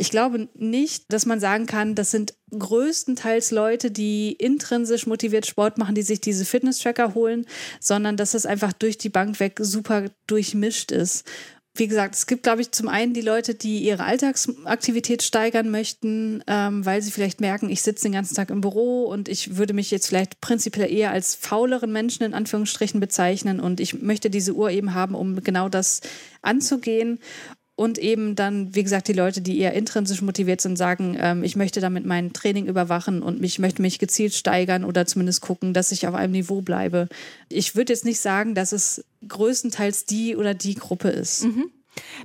Ich 0.00 0.10
glaube 0.10 0.48
nicht, 0.54 1.12
dass 1.12 1.26
man 1.26 1.40
sagen 1.40 1.66
kann, 1.66 1.94
das 1.94 2.10
sind 2.10 2.32
größtenteils 2.58 3.50
Leute, 3.50 3.90
die 3.90 4.32
intrinsisch 4.32 5.06
motiviert 5.06 5.44
Sport 5.44 5.76
machen, 5.76 5.94
die 5.94 6.00
sich 6.00 6.22
diese 6.22 6.46
Fitness-Tracker 6.46 7.12
holen, 7.12 7.44
sondern 7.80 8.16
dass 8.16 8.32
es 8.32 8.46
einfach 8.46 8.72
durch 8.72 8.96
die 8.96 9.10
Bank 9.10 9.38
weg 9.40 9.58
super 9.60 10.06
durchmischt 10.26 10.90
ist. 10.90 11.26
Wie 11.74 11.86
gesagt, 11.86 12.14
es 12.14 12.26
gibt, 12.26 12.44
glaube 12.44 12.62
ich, 12.62 12.72
zum 12.72 12.88
einen 12.88 13.12
die 13.12 13.20
Leute, 13.20 13.54
die 13.54 13.80
ihre 13.80 14.04
Alltagsaktivität 14.04 15.22
steigern 15.22 15.70
möchten, 15.70 16.42
ähm, 16.46 16.86
weil 16.86 17.02
sie 17.02 17.10
vielleicht 17.10 17.42
merken, 17.42 17.68
ich 17.68 17.82
sitze 17.82 18.04
den 18.04 18.12
ganzen 18.12 18.34
Tag 18.34 18.48
im 18.48 18.62
Büro 18.62 19.04
und 19.04 19.28
ich 19.28 19.58
würde 19.58 19.74
mich 19.74 19.90
jetzt 19.90 20.06
vielleicht 20.06 20.40
prinzipiell 20.40 20.90
eher 20.90 21.10
als 21.10 21.34
fauleren 21.34 21.92
Menschen 21.92 22.24
in 22.24 22.32
Anführungsstrichen 22.32 23.00
bezeichnen 23.00 23.60
und 23.60 23.80
ich 23.80 24.00
möchte 24.00 24.30
diese 24.30 24.54
Uhr 24.54 24.70
eben 24.70 24.94
haben, 24.94 25.14
um 25.14 25.42
genau 25.44 25.68
das 25.68 26.00
anzugehen 26.40 27.20
und 27.80 27.96
eben 27.96 28.36
dann, 28.36 28.74
wie 28.74 28.82
gesagt, 28.82 29.08
die 29.08 29.14
Leute, 29.14 29.40
die 29.40 29.58
eher 29.58 29.72
intrinsisch 29.72 30.20
motiviert 30.20 30.60
sind, 30.60 30.76
sagen, 30.76 31.16
ähm, 31.18 31.42
ich 31.42 31.56
möchte 31.56 31.80
damit 31.80 32.04
mein 32.04 32.34
Training 32.34 32.66
überwachen 32.66 33.22
und 33.22 33.42
ich 33.42 33.58
möchte 33.58 33.80
mich 33.80 33.98
gezielt 33.98 34.34
steigern 34.34 34.84
oder 34.84 35.06
zumindest 35.06 35.40
gucken, 35.40 35.72
dass 35.72 35.90
ich 35.90 36.06
auf 36.06 36.14
einem 36.14 36.32
Niveau 36.34 36.60
bleibe. 36.60 37.08
Ich 37.48 37.76
würde 37.76 37.94
jetzt 37.94 38.04
nicht 38.04 38.20
sagen, 38.20 38.54
dass 38.54 38.72
es 38.72 39.02
größtenteils 39.26 40.04
die 40.04 40.36
oder 40.36 40.52
die 40.52 40.74
Gruppe 40.74 41.08
ist. 41.08 41.44
Mhm. 41.44 41.70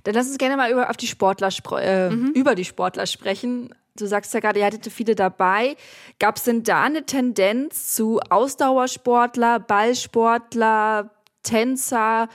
Dann 0.03 0.13
lass 0.13 0.27
uns 0.27 0.37
gerne 0.37 0.57
mal 0.57 0.69
über, 0.69 0.89
auf 0.89 0.97
die 0.97 1.07
Sportler 1.07 1.47
äh, 1.79 2.09
mhm. 2.09 2.33
über 2.33 2.53
die 2.55 2.65
Sportler 2.65 3.07
sprechen. 3.07 3.73
Du 3.97 4.07
sagst 4.07 4.33
ja 4.33 4.41
gerade, 4.41 4.59
ihr 4.59 4.65
hattet 4.65 4.85
viele 4.91 5.15
dabei. 5.15 5.77
Gab 6.19 6.35
es 6.35 6.43
denn 6.43 6.63
da 6.63 6.83
eine 6.83 7.05
Tendenz 7.05 7.95
zu 7.95 8.19
Ausdauersportler, 8.29 9.61
Ballsportler, 9.61 11.11
Tänzer? 11.43 12.27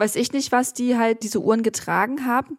Weiß 0.00 0.16
ich 0.16 0.32
nicht 0.32 0.50
was, 0.50 0.72
die 0.72 0.96
halt 0.96 1.22
diese 1.22 1.40
Uhren 1.40 1.62
getragen 1.62 2.26
haben? 2.26 2.58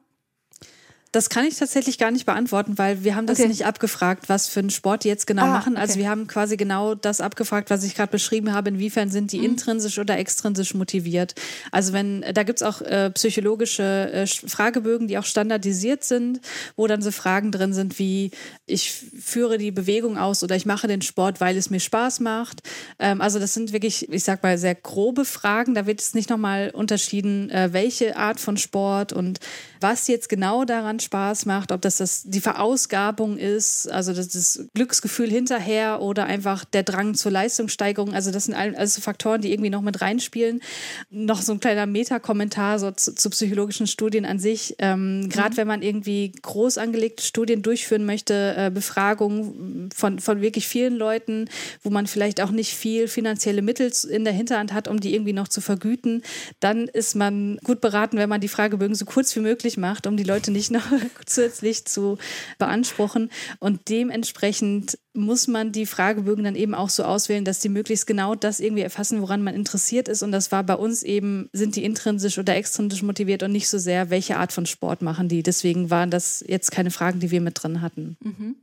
Das 1.12 1.30
kann 1.30 1.46
ich 1.46 1.58
tatsächlich 1.58 1.98
gar 1.98 2.10
nicht 2.12 2.26
beantworten, 2.26 2.78
weil 2.78 3.04
wir 3.04 3.16
haben 3.16 3.28
das 3.28 3.40
okay. 3.40 3.50
nicht 3.50 3.66
abgefragt, 3.66 4.30
was 4.30 4.48
für 4.48 4.62
einen 4.62 4.70
Sport 4.70 5.04
die 5.04 5.10
jetzt 5.10 5.28
genau 5.28 5.44
ah, 5.44 5.48
machen. 5.48 5.76
Also 5.76 5.94
okay. 5.94 6.04
wir 6.04 6.10
haben 6.10 6.28
quasi 6.28 6.56
genau 6.56 6.96
das 6.96 7.20
abgefragt, 7.20 7.70
was 7.70 7.84
ich 7.84 7.96
gerade 7.96 8.12
beschrieben 8.12 8.54
habe, 8.54 8.70
inwiefern 8.70 9.10
sind 9.10 9.34
die 9.34 9.40
mhm. 9.40 9.46
intrinsisch 9.46 10.00
oder 10.00 10.18
extrinsisch 10.18 10.74
motiviert. 10.74 11.36
Also 11.72 11.92
wenn, 11.92 12.24
da 12.34 12.44
gibt's 12.44 12.64
auch 12.64 12.82
äh, 12.82 13.10
psychologische 13.12 14.12
äh, 14.12 14.26
Fragebögen, 14.26 15.08
die 15.10 15.18
auch 15.18 15.26
standardisiert 15.26 16.06
sind, 16.06 16.40
wo 16.78 16.88
dann 16.88 17.02
so 17.02 17.12
Fragen 17.12 17.52
drin 17.52 17.74
sind 17.74 18.00
wie, 18.00 18.32
ich 18.66 18.92
führe 18.92 19.58
die 19.58 19.72
Bewegung 19.72 20.18
aus 20.18 20.44
oder 20.44 20.56
ich 20.56 20.66
mache 20.66 20.88
den 20.88 21.02
Sport, 21.02 21.42
weil 21.42 21.58
es 21.58 21.70
mir 21.70 21.82
Spaß 21.82 22.22
macht. 22.22 22.62
Ähm, 23.00 23.20
also 23.20 23.38
das 23.38 23.54
sind 23.54 23.74
wirklich, 23.74 24.10
ich 24.10 24.24
sag 24.24 24.44
mal, 24.44 24.58
sehr 24.58 24.76
grobe 24.76 25.26
Fragen. 25.26 25.76
Da 25.76 25.86
wird 25.86 26.00
es 26.00 26.14
nicht 26.14 26.30
nochmal 26.30 26.72
unterschieden, 26.74 27.50
äh, 27.50 27.74
welche 27.74 28.16
Art 28.16 28.40
von 28.40 28.56
Sport 28.56 29.12
und 29.12 29.40
was 29.82 30.08
jetzt 30.08 30.30
genau 30.30 30.64
daran 30.64 31.00
Spaß 31.00 31.46
macht, 31.46 31.72
ob 31.72 31.82
das, 31.82 31.98
das 31.98 32.24
die 32.24 32.40
Verausgabung 32.40 33.38
ist, 33.38 33.92
also 33.92 34.14
das, 34.14 34.30
das 34.30 34.66
Glücksgefühl 34.74 35.30
hinterher 35.30 36.02
oder 36.02 36.26
einfach 36.26 36.64
der 36.66 36.84
Drang 36.84 37.16
zur 37.16 37.32
Leistungssteigerung. 37.32 38.14
Also 38.14 38.32
das 38.32 38.46
sind 38.46 38.54
alles 38.54 39.00
Faktoren, 39.00 39.42
die 39.42 39.52
irgendwie 39.52 39.70
noch 39.70 39.82
mit 39.82 40.02
reinspielen. 40.02 40.62
Noch 41.10 41.42
so 41.42 41.54
ein 41.54 41.60
kleiner 41.60 41.86
Metakommentar 41.88 42.80
so 42.80 42.92
zu, 42.92 43.16
zu, 43.16 43.30
psychologischen 43.32 43.88
Studien 43.88 44.26
an 44.26 44.40
sich. 44.40 44.76
Ähm, 44.78 45.30
Gerade 45.30 45.54
mhm. 45.54 45.58
wenn 45.58 45.68
man 45.68 45.82
irgendwie 45.82 46.32
groß 46.42 46.78
angelegte 46.78 47.24
Studien 47.24 47.62
durchführen 47.64 48.06
möchte, 48.06 48.54
äh, 48.56 48.72
Befragungen 48.72 49.90
von, 49.96 50.20
von 50.20 50.42
wirklich 50.42 50.68
vielen 50.68 50.96
Leuten, 50.96 51.50
wo 51.82 51.90
man 51.90 52.08
vielleicht 52.08 52.42
auch 52.42 52.52
nicht 52.52 52.76
viel 52.76 53.08
finanzielle 53.08 53.62
Mittel 53.62 53.92
in 54.10 54.24
der 54.24 54.34
Hinterhand 54.34 54.74
hat, 54.74 54.88
um 54.88 55.00
die 55.00 55.14
irgendwie 55.16 55.34
noch 55.34 55.48
zu 55.48 55.62
vergüten, 55.62 56.22
dann 56.60 56.88
ist 56.88 57.16
man 57.16 57.58
gut 57.64 57.82
beraten, 57.82 58.18
wenn 58.18 58.30
man 58.30 58.42
die 58.42 58.48
Fragebögen 58.48 58.96
so 58.96 59.06
kurz 59.06 59.36
wie 59.36 59.40
möglich 59.40 59.71
macht, 59.78 60.08
um 60.08 60.18
die 60.18 60.24
Leute 60.24 60.52
nicht 60.52 60.72
noch 60.72 60.86
zusätzlich 61.26 61.86
zu 61.86 62.18
beanspruchen. 62.58 63.30
Und 63.60 63.90
dementsprechend 63.90 64.98
muss 65.14 65.48
man 65.48 65.72
die 65.72 65.86
Fragebögen 65.86 66.44
dann 66.44 66.56
eben 66.56 66.74
auch 66.74 66.90
so 66.90 67.04
auswählen, 67.04 67.46
dass 67.46 67.60
die 67.60 67.70
möglichst 67.70 68.08
genau 68.08 68.36
das 68.36 68.60
irgendwie 68.60 68.84
erfassen, 68.84 69.22
woran 69.22 69.44
man 69.44 69.56
interessiert 69.56 70.08
ist. 70.08 70.24
Und 70.24 70.32
das 70.32 70.52
war 70.52 70.64
bei 70.64 70.76
uns 70.76 71.04
eben, 71.04 71.50
sind 71.54 71.76
die 71.76 71.84
intrinsisch 71.84 72.38
oder 72.38 72.56
extrinsisch 72.56 73.04
motiviert 73.04 73.44
und 73.44 73.52
nicht 73.52 73.68
so 73.68 73.78
sehr, 73.78 74.10
welche 74.10 74.38
Art 74.38 74.54
von 74.54 74.66
Sport 74.66 75.02
machen 75.02 75.28
die. 75.28 75.44
Deswegen 75.44 75.90
waren 75.90 76.12
das 76.12 76.44
jetzt 76.48 76.72
keine 76.72 76.92
Fragen, 76.92 77.20
die 77.20 77.32
wir 77.32 77.42
mit 77.42 77.62
drin 77.62 77.82
hatten. 77.82 78.18
Mhm. 78.22 78.56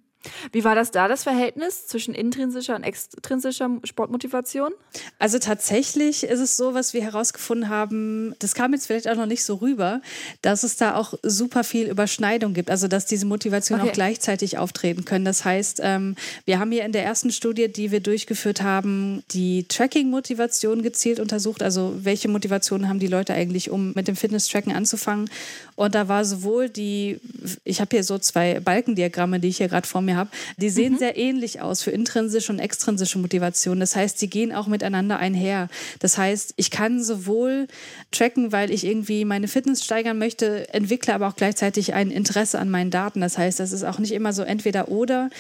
Wie 0.53 0.65
war 0.65 0.75
das 0.75 0.91
da, 0.91 1.07
das 1.07 1.23
Verhältnis 1.23 1.87
zwischen 1.87 2.15
intrinsischer 2.15 2.75
und 2.75 2.83
extrinsischer 2.83 3.71
Sportmotivation? 3.85 4.73
Also 5.19 5.39
tatsächlich 5.39 6.25
ist 6.25 6.41
es 6.41 6.57
so, 6.57 6.75
was 6.75 6.93
wir 6.93 7.03
herausgefunden 7.03 7.69
haben, 7.69 8.35
das 8.41 8.55
kam 8.55 8.73
jetzt 8.73 8.87
vielleicht 8.87 9.09
auch 9.09 9.15
noch 9.15 9.27
nicht 9.27 9.45
so 9.45 9.57
rüber, 9.57 10.01
dass 10.43 10.65
es 10.65 10.77
da 10.77 10.97
auch 10.97 11.15
super 11.23 11.63
viel 11.63 11.89
Überschneidung 11.89 12.53
gibt, 12.53 12.71
also 12.71 12.89
dass 12.89 13.07
diese 13.07 13.27
Motivation 13.27 13.81
okay. 13.81 13.89
auch 13.89 13.93
gleichzeitig 13.93 14.59
auftreten 14.59 15.05
können. 15.05 15.25
Das 15.25 15.45
heißt, 15.45 15.81
ähm, 15.83 16.17
wir 16.45 16.59
haben 16.59 16.73
hier 16.73 16.85
in 16.85 16.93
der 16.93 17.05
ersten 17.05 17.31
Studie, 17.31 17.69
die 17.69 17.93
wir 17.93 18.01
durchgeführt 18.01 18.63
haben, 18.63 19.23
die 19.31 19.67
Tracking-Motivation 19.69 20.83
gezielt 20.83 21.21
untersucht, 21.21 21.63
also 21.63 21.95
welche 22.03 22.29
Motivationen 22.29 22.89
haben 22.89 22.99
die 22.99 23.07
Leute 23.07 23.35
eigentlich, 23.35 23.71
um 23.71 23.93
mit 23.95 24.09
dem 24.09 24.17
Fitness-Tracken 24.17 24.75
anzufangen. 24.75 25.31
Und 25.77 25.95
da 25.95 26.09
war 26.09 26.25
sowohl 26.25 26.69
die, 26.69 27.21
ich 27.65 27.81
habe 27.81 27.91
hier 27.95 28.03
so 28.03 28.19
zwei 28.19 28.59
Balkendiagramme, 28.59 29.39
die 29.39 29.49
ich 29.49 29.59
hier 29.59 29.69
gerade 29.69 29.87
vor 29.87 30.03
mir 30.03 30.08
mir 30.09 30.17
habe, 30.17 30.31
die 30.57 30.71
sehen 30.71 30.95
mhm. 30.95 30.99
sehr 30.99 31.17
ähnlich 31.17 31.61
aus 31.61 31.83
für 31.83 31.91
intrinsische 31.91 32.53
und 32.53 32.59
extrinsische 32.59 33.19
Motivation. 33.19 33.79
Das 33.81 33.95
heißt, 33.95 34.19
sie 34.19 34.29
gehen 34.29 34.53
auch 34.53 34.67
miteinander 34.67 35.19
einher. 35.19 35.69
Das 36.01 36.19
heißt, 36.19 36.55
ich 36.57 36.71
kann 36.71 37.03
sowohl 37.03 37.69
tracken, 38.11 38.53
weil 38.53 38.71
ich 38.71 38.85
irgendwie 38.85 39.25
meine 39.25 39.49
Fitness 39.49 39.85
steigern 39.85 40.19
möchte, 40.19 40.73
entwickle 40.73 41.15
aber 41.15 41.29
auch 41.29 41.37
gleichzeitig 41.37 41.95
ein 41.95 42.11
Interesse 42.11 42.59
an 42.59 42.71
meinen 42.71 42.91
Daten. 42.91 43.21
Das 43.21 43.39
heißt, 43.39 43.61
das 43.61 43.73
ist 43.73 43.85
auch 43.85 43.99
nicht 43.99 44.13
immer 44.13 44.33
so 44.33 44.43
entweder 44.43 44.89
oder. 44.89 45.31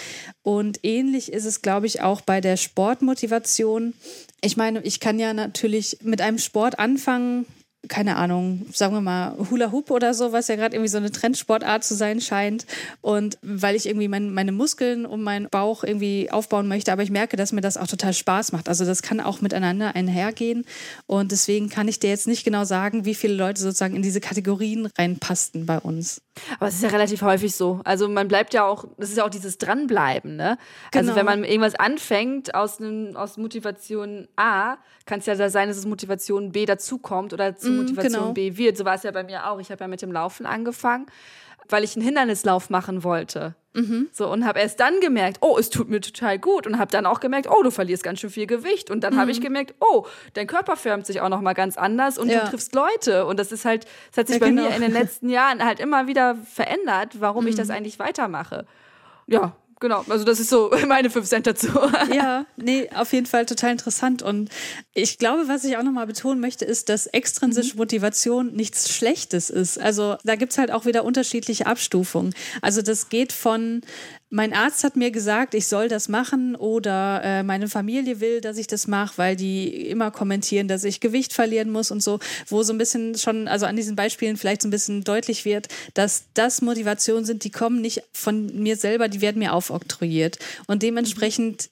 Und 0.42 0.80
ähnlich 0.82 1.32
ist 1.32 1.44
es, 1.44 1.62
glaube 1.62 1.86
ich, 1.86 2.02
auch 2.02 2.20
bei 2.20 2.40
der 2.40 2.56
Sportmotivation. 2.56 3.94
Ich 4.40 4.56
meine, 4.56 4.80
ich 4.82 5.00
kann 5.00 5.18
ja 5.18 5.32
natürlich 5.32 5.98
mit 6.02 6.20
einem 6.20 6.38
Sport 6.38 6.78
anfangen, 6.78 7.46
keine 7.86 8.16
Ahnung, 8.16 8.66
sagen 8.72 8.92
wir 8.92 9.00
mal 9.00 9.36
Hula 9.50 9.70
Hoop 9.70 9.92
oder 9.92 10.12
so, 10.12 10.32
was 10.32 10.48
ja 10.48 10.56
gerade 10.56 10.74
irgendwie 10.74 10.90
so 10.90 10.98
eine 10.98 11.12
Trendsportart 11.12 11.84
zu 11.84 11.94
sein 11.94 12.20
scheint. 12.20 12.66
Und 13.02 13.38
weil 13.40 13.76
ich 13.76 13.86
irgendwie 13.86 14.08
mein, 14.08 14.34
meine 14.34 14.50
Muskeln 14.50 15.06
um 15.06 15.22
meinen 15.22 15.48
Bauch 15.48 15.84
irgendwie 15.84 16.28
aufbauen 16.30 16.66
möchte, 16.66 16.92
aber 16.92 17.04
ich 17.04 17.10
merke, 17.10 17.36
dass 17.36 17.52
mir 17.52 17.60
das 17.60 17.76
auch 17.76 17.86
total 17.86 18.12
Spaß 18.12 18.50
macht. 18.50 18.68
Also 18.68 18.84
das 18.84 19.02
kann 19.02 19.20
auch 19.20 19.40
miteinander 19.40 19.94
einhergehen. 19.94 20.64
Und 21.06 21.30
deswegen 21.30 21.68
kann 21.68 21.86
ich 21.86 22.00
dir 22.00 22.10
jetzt 22.10 22.26
nicht 22.26 22.44
genau 22.44 22.64
sagen, 22.64 23.04
wie 23.04 23.14
viele 23.14 23.34
Leute 23.34 23.60
sozusagen 23.60 23.94
in 23.94 24.02
diese 24.02 24.20
Kategorien 24.20 24.86
reinpassten 24.98 25.64
bei 25.64 25.78
uns. 25.78 26.20
Aber 26.58 26.68
es 26.68 26.74
ist 26.74 26.82
ja 26.82 26.88
relativ 26.88 27.22
häufig 27.22 27.54
so. 27.54 27.80
Also 27.84 28.08
man 28.08 28.26
bleibt 28.26 28.54
ja 28.54 28.66
auch, 28.66 28.86
das 28.98 29.10
ist 29.10 29.18
ja 29.18 29.24
auch 29.24 29.30
dieses 29.30 29.58
Dranbleiben, 29.58 30.36
ne? 30.36 30.50
Also 30.50 30.58
genau. 30.90 31.02
Also 31.08 31.16
wenn 31.16 31.26
man 31.26 31.44
irgendwas 31.44 31.76
anfängt 31.76 32.54
aus, 32.54 32.80
einem, 32.80 33.16
aus 33.16 33.36
Motivation 33.36 34.26
A, 34.36 34.78
kann 35.06 35.20
es 35.20 35.26
ja 35.26 35.48
sein, 35.48 35.68
dass 35.68 35.78
es 35.78 35.86
Motivation 35.86 36.52
B 36.52 36.66
dazukommt 36.66 37.32
oder 37.32 37.56
zu 37.56 37.67
mm, 37.72 37.76
Motivation 37.76 38.12
genau. 38.12 38.32
B 38.32 38.56
wird. 38.56 38.76
So 38.76 38.84
war 38.84 38.94
es 38.94 39.02
ja 39.02 39.10
bei 39.10 39.22
mir 39.22 39.48
auch. 39.48 39.58
Ich 39.58 39.70
habe 39.70 39.84
ja 39.84 39.88
mit 39.88 40.02
dem 40.02 40.12
Laufen 40.12 40.46
angefangen, 40.46 41.06
weil 41.68 41.84
ich 41.84 41.96
einen 41.96 42.04
Hindernislauf 42.04 42.70
machen 42.70 43.04
wollte. 43.04 43.54
Mhm. 43.74 44.08
So 44.12 44.30
und 44.30 44.44
habe 44.44 44.58
erst 44.60 44.80
dann 44.80 44.98
gemerkt, 45.00 45.38
oh, 45.40 45.56
es 45.58 45.70
tut 45.70 45.88
mir 45.88 46.00
total 46.00 46.38
gut 46.38 46.66
und 46.66 46.78
habe 46.78 46.90
dann 46.90 47.06
auch 47.06 47.20
gemerkt, 47.20 47.48
oh, 47.50 47.62
du 47.62 47.70
verlierst 47.70 48.02
ganz 48.02 48.18
schön 48.20 48.30
viel 48.30 48.46
Gewicht 48.46 48.90
und 48.90 49.04
dann 49.04 49.14
mhm. 49.14 49.18
habe 49.20 49.30
ich 49.30 49.40
gemerkt, 49.40 49.74
oh, 49.80 50.06
dein 50.34 50.46
Körper 50.46 50.76
formt 50.76 51.06
sich 51.06 51.20
auch 51.20 51.28
noch 51.28 51.40
mal 51.40 51.52
ganz 51.52 51.76
anders 51.76 52.18
und 52.18 52.28
ja. 52.28 52.40
du 52.40 52.50
triffst 52.50 52.74
Leute 52.74 53.26
und 53.26 53.38
das 53.38 53.52
ist 53.52 53.64
halt, 53.64 53.86
das 54.10 54.18
hat 54.18 54.26
sich 54.28 54.36
ja, 54.36 54.40
bei 54.40 54.50
genau. 54.50 54.62
mir 54.62 54.74
in 54.74 54.82
den 54.82 54.92
letzten 54.92 55.28
Jahren 55.30 55.64
halt 55.64 55.80
immer 55.80 56.06
wieder 56.06 56.34
verändert, 56.34 57.20
warum 57.20 57.44
mhm. 57.44 57.50
ich 57.50 57.54
das 57.54 57.70
eigentlich 57.70 57.98
weitermache. 57.98 58.66
Ja, 59.26 59.54
genau. 59.80 60.04
Also 60.08 60.24
das 60.24 60.40
ist 60.40 60.50
so 60.50 60.70
meine 60.86 61.10
fünf 61.10 61.26
Cent 61.26 61.46
dazu. 61.46 61.68
ja, 62.14 62.46
nee, 62.56 62.88
auf 62.94 63.12
jeden 63.12 63.26
Fall 63.26 63.46
total 63.46 63.72
interessant. 63.72 64.22
Und 64.22 64.50
ich 64.94 65.18
glaube, 65.18 65.48
was 65.48 65.64
ich 65.64 65.76
auch 65.76 65.82
nochmal 65.82 66.06
betonen 66.06 66.40
möchte, 66.40 66.64
ist, 66.64 66.88
dass 66.88 67.06
extrinsische 67.06 67.74
mhm. 67.74 67.78
Motivation 67.78 68.52
nichts 68.52 68.92
Schlechtes 68.92 69.50
ist. 69.50 69.78
Also 69.78 70.16
da 70.24 70.36
gibt 70.36 70.52
es 70.52 70.58
halt 70.58 70.70
auch 70.70 70.84
wieder 70.86 71.04
unterschiedliche 71.04 71.66
Abstufungen. 71.66 72.34
Also 72.62 72.82
das 72.82 73.08
geht 73.08 73.32
von 73.32 73.82
mein 74.30 74.52
Arzt 74.52 74.84
hat 74.84 74.96
mir 74.96 75.10
gesagt, 75.10 75.54
ich 75.54 75.66
soll 75.66 75.88
das 75.88 76.08
machen 76.08 76.54
oder 76.54 77.22
äh, 77.24 77.42
meine 77.42 77.68
Familie 77.68 78.20
will, 78.20 78.40
dass 78.40 78.58
ich 78.58 78.66
das 78.66 78.86
mache, 78.86 79.16
weil 79.16 79.36
die 79.36 79.88
immer 79.88 80.10
kommentieren, 80.10 80.68
dass 80.68 80.84
ich 80.84 81.00
Gewicht 81.00 81.32
verlieren 81.32 81.70
muss 81.70 81.90
und 81.90 82.02
so, 82.02 82.18
wo 82.46 82.62
so 82.62 82.74
ein 82.74 82.78
bisschen 82.78 83.16
schon, 83.16 83.48
also 83.48 83.64
an 83.64 83.76
diesen 83.76 83.96
Beispielen 83.96 84.36
vielleicht 84.36 84.62
so 84.62 84.68
ein 84.68 84.70
bisschen 84.70 85.02
deutlich 85.02 85.44
wird, 85.44 85.68
dass 85.94 86.24
das 86.34 86.60
Motivationen 86.60 87.24
sind, 87.24 87.44
die 87.44 87.50
kommen 87.50 87.80
nicht 87.80 88.02
von 88.12 88.46
mir 88.60 88.76
selber, 88.76 89.08
die 89.08 89.22
werden 89.22 89.38
mir 89.38 89.54
aufoktroyiert. 89.54 90.38
Und 90.66 90.82
dementsprechend 90.82 91.70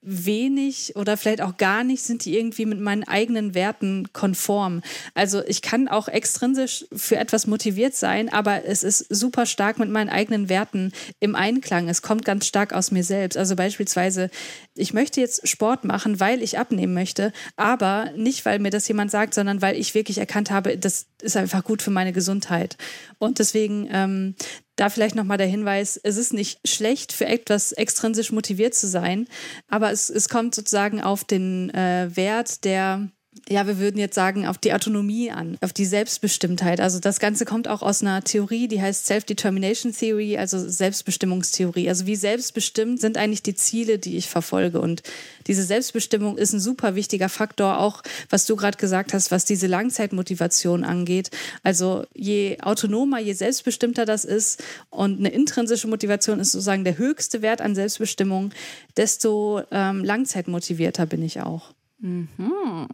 wenig 0.00 0.94
oder 0.96 1.16
vielleicht 1.16 1.40
auch 1.40 1.56
gar 1.56 1.82
nicht 1.82 2.02
sind 2.02 2.24
die 2.24 2.36
irgendwie 2.36 2.66
mit 2.66 2.80
meinen 2.80 3.04
eigenen 3.04 3.54
Werten 3.54 4.12
konform. 4.12 4.82
Also 5.14 5.44
ich 5.44 5.60
kann 5.60 5.88
auch 5.88 6.06
extrinsisch 6.08 6.86
für 6.92 7.16
etwas 7.16 7.46
motiviert 7.46 7.94
sein, 7.94 8.28
aber 8.28 8.64
es 8.64 8.84
ist 8.84 9.06
super 9.08 9.44
stark 9.44 9.78
mit 9.78 9.90
meinen 9.90 10.08
eigenen 10.08 10.48
Werten 10.48 10.92
im 11.18 11.34
Einklang. 11.34 11.88
Es 11.88 12.02
kommt 12.02 12.24
ganz 12.24 12.46
stark 12.46 12.72
aus 12.72 12.92
mir 12.92 13.02
selbst. 13.02 13.36
Also 13.36 13.56
beispielsweise, 13.56 14.30
ich 14.74 14.94
möchte 14.94 15.20
jetzt 15.20 15.46
Sport 15.48 15.84
machen, 15.84 16.20
weil 16.20 16.42
ich 16.42 16.58
abnehmen 16.58 16.94
möchte, 16.94 17.32
aber 17.56 18.12
nicht, 18.16 18.44
weil 18.44 18.60
mir 18.60 18.70
das 18.70 18.86
jemand 18.86 19.10
sagt, 19.10 19.34
sondern 19.34 19.62
weil 19.62 19.76
ich 19.76 19.94
wirklich 19.94 20.18
erkannt 20.18 20.50
habe, 20.50 20.78
das 20.78 21.06
ist 21.20 21.36
einfach 21.36 21.64
gut 21.64 21.82
für 21.82 21.90
meine 21.90 22.12
Gesundheit. 22.12 22.76
Und 23.18 23.40
deswegen 23.40 23.88
ähm, 23.90 24.34
da 24.78 24.90
vielleicht 24.90 25.16
nochmal 25.16 25.38
der 25.38 25.46
Hinweis, 25.46 25.98
es 26.02 26.16
ist 26.16 26.32
nicht 26.32 26.60
schlecht, 26.66 27.12
für 27.12 27.26
etwas 27.26 27.72
extrinsisch 27.72 28.32
motiviert 28.32 28.74
zu 28.74 28.86
sein, 28.86 29.28
aber 29.68 29.90
es, 29.90 30.08
es 30.08 30.28
kommt 30.28 30.54
sozusagen 30.54 31.02
auf 31.02 31.24
den 31.24 31.70
äh, 31.70 32.10
Wert 32.14 32.64
der 32.64 33.08
ja, 33.48 33.66
wir 33.66 33.78
würden 33.78 33.98
jetzt 33.98 34.14
sagen, 34.14 34.46
auf 34.46 34.58
die 34.58 34.72
Autonomie 34.72 35.30
an, 35.30 35.58
auf 35.60 35.72
die 35.72 35.84
Selbstbestimmtheit. 35.84 36.80
Also 36.80 36.98
das 36.98 37.20
Ganze 37.20 37.44
kommt 37.44 37.68
auch 37.68 37.82
aus 37.82 38.02
einer 38.02 38.22
Theorie, 38.22 38.68
die 38.68 38.80
heißt 38.80 39.06
Self-Determination 39.06 39.92
Theory, 39.92 40.36
also 40.36 40.58
Selbstbestimmungstheorie. 40.58 41.88
Also 41.88 42.06
wie 42.06 42.16
selbstbestimmt 42.16 43.00
sind 43.00 43.16
eigentlich 43.16 43.42
die 43.42 43.54
Ziele, 43.54 43.98
die 43.98 44.16
ich 44.16 44.28
verfolge. 44.28 44.80
Und 44.80 45.02
diese 45.46 45.62
Selbstbestimmung 45.62 46.36
ist 46.36 46.52
ein 46.52 46.60
super 46.60 46.94
wichtiger 46.94 47.28
Faktor, 47.28 47.80
auch 47.80 48.02
was 48.30 48.46
du 48.46 48.56
gerade 48.56 48.76
gesagt 48.76 49.14
hast, 49.14 49.30
was 49.30 49.44
diese 49.44 49.66
Langzeitmotivation 49.66 50.84
angeht. 50.84 51.30
Also 51.62 52.04
je 52.14 52.58
autonomer, 52.60 53.18
je 53.18 53.32
selbstbestimmter 53.32 54.04
das 54.04 54.24
ist 54.24 54.62
und 54.90 55.18
eine 55.18 55.30
intrinsische 55.30 55.88
Motivation 55.88 56.40
ist 56.40 56.52
sozusagen 56.52 56.84
der 56.84 56.98
höchste 56.98 57.42
Wert 57.42 57.60
an 57.60 57.74
Selbstbestimmung, 57.74 58.50
desto 58.96 59.62
ähm, 59.70 60.04
langzeitmotivierter 60.04 61.06
bin 61.06 61.22
ich 61.22 61.40
auch. 61.40 61.72
Mhm. 62.00 62.88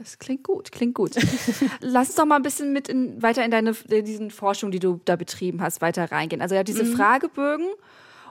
Das 0.00 0.18
klingt 0.18 0.44
gut, 0.44 0.72
klingt 0.72 0.94
gut. 0.94 1.14
Lass 1.80 2.08
uns 2.08 2.16
doch 2.16 2.24
mal 2.24 2.36
ein 2.36 2.42
bisschen 2.42 2.72
mit 2.72 2.88
in, 2.88 3.22
weiter 3.22 3.44
in 3.44 3.50
deine 3.50 3.74
in 3.90 4.04
diesen 4.06 4.30
Forschung, 4.30 4.70
die 4.70 4.78
du 4.78 4.98
da 5.04 5.16
betrieben 5.16 5.60
hast, 5.60 5.82
weiter 5.82 6.10
reingehen. 6.10 6.40
Also 6.40 6.54
ja, 6.54 6.64
diese 6.64 6.84
mhm. 6.84 6.96
Fragebögen 6.96 7.68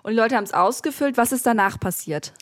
und 0.02 0.12
die 0.12 0.18
Leute 0.18 0.36
haben 0.36 0.46
es 0.46 0.54
ausgefüllt. 0.54 1.16
Was 1.16 1.32
ist 1.32 1.46
danach 1.46 1.80
passiert? 1.80 2.34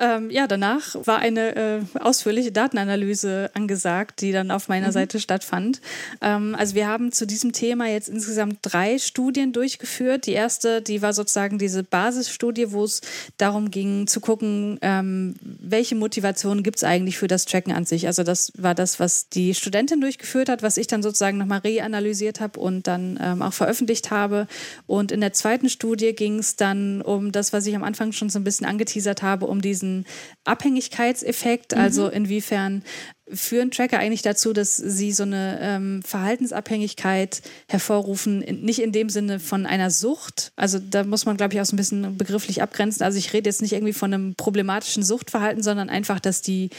Ähm, 0.00 0.30
ja, 0.30 0.46
danach 0.46 0.94
war 1.04 1.18
eine 1.18 1.56
äh, 1.56 1.80
ausführliche 1.98 2.52
Datenanalyse 2.52 3.50
angesagt, 3.54 4.20
die 4.20 4.30
dann 4.30 4.50
auf 4.50 4.68
meiner 4.68 4.88
mhm. 4.88 4.92
Seite 4.92 5.18
stattfand. 5.18 5.80
Ähm, 6.20 6.54
also 6.56 6.76
wir 6.76 6.86
haben 6.86 7.10
zu 7.10 7.26
diesem 7.26 7.52
Thema 7.52 7.88
jetzt 7.88 8.08
insgesamt 8.08 8.58
drei 8.62 8.98
Studien 8.98 9.52
durchgeführt. 9.52 10.26
Die 10.26 10.32
erste, 10.32 10.82
die 10.82 11.02
war 11.02 11.12
sozusagen 11.12 11.58
diese 11.58 11.82
Basisstudie, 11.82 12.70
wo 12.70 12.84
es 12.84 13.00
darum 13.38 13.72
ging 13.72 14.06
zu 14.06 14.20
gucken, 14.20 14.78
ähm, 14.82 15.34
welche 15.42 15.96
Motivationen 15.96 16.62
gibt 16.62 16.76
es 16.76 16.84
eigentlich 16.84 17.18
für 17.18 17.26
das 17.26 17.44
Tracken 17.44 17.72
an 17.72 17.84
sich. 17.84 18.06
Also 18.06 18.22
das 18.22 18.52
war 18.56 18.76
das, 18.76 19.00
was 19.00 19.28
die 19.28 19.54
Studentin 19.54 20.00
durchgeführt 20.00 20.48
hat, 20.48 20.62
was 20.62 20.76
ich 20.76 20.86
dann 20.86 21.02
sozusagen 21.02 21.38
nochmal 21.38 21.60
reanalysiert 21.60 22.40
habe 22.40 22.60
und 22.60 22.86
dann 22.86 23.18
ähm, 23.20 23.42
auch 23.42 23.52
veröffentlicht 23.52 24.12
habe. 24.12 24.46
Und 24.86 25.10
in 25.10 25.20
der 25.20 25.32
zweiten 25.32 25.68
Studie 25.68 26.12
ging 26.12 26.38
es 26.38 26.54
dann 26.54 27.02
um 27.02 27.32
das, 27.32 27.52
was 27.52 27.66
ich 27.66 27.74
am 27.74 27.82
Anfang 27.82 28.12
schon 28.12 28.30
so 28.30 28.38
ein 28.38 28.44
bisschen 28.44 28.66
angeteasert 28.66 29.22
habe, 29.22 29.46
um 29.46 29.60
diesen 29.60 29.87
diesen 29.88 30.06
Abhängigkeitseffekt, 30.44 31.74
mhm. 31.74 31.80
also 31.80 32.08
inwiefern 32.08 32.82
führen 33.30 33.70
Tracker 33.70 33.98
eigentlich 33.98 34.22
dazu, 34.22 34.54
dass 34.54 34.76
sie 34.76 35.12
so 35.12 35.22
eine 35.22 35.58
ähm, 35.60 36.02
Verhaltensabhängigkeit 36.02 37.42
hervorrufen, 37.68 38.38
nicht 38.38 38.80
in 38.80 38.92
dem 38.92 39.10
Sinne 39.10 39.38
von 39.38 39.66
einer 39.66 39.90
Sucht. 39.90 40.52
Also 40.56 40.78
da 40.78 41.04
muss 41.04 41.26
man, 41.26 41.36
glaube 41.36 41.52
ich, 41.52 41.60
auch 41.60 41.66
so 41.66 41.74
ein 41.74 41.76
bisschen 41.76 42.16
begrifflich 42.16 42.62
abgrenzen. 42.62 43.02
Also 43.02 43.18
ich 43.18 43.32
rede 43.34 43.50
jetzt 43.50 43.60
nicht 43.60 43.74
irgendwie 43.74 43.92
von 43.92 44.14
einem 44.14 44.34
problematischen 44.34 45.02
Suchtverhalten, 45.02 45.62
sondern 45.62 45.90
einfach, 45.90 46.20
dass 46.20 46.40
die 46.40 46.70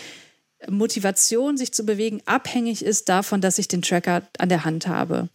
Motivation, 0.67 1.56
sich 1.56 1.72
zu 1.72 1.86
bewegen, 1.86 2.22
abhängig 2.26 2.84
ist 2.84 3.10
davon, 3.10 3.41
dass 3.41 3.60
ich 3.60 3.67
den 3.67 3.84
Tracker 3.84 4.24
an 4.39 4.50
der 4.50 4.65
Hand 4.65 4.88
habe. 4.88 5.30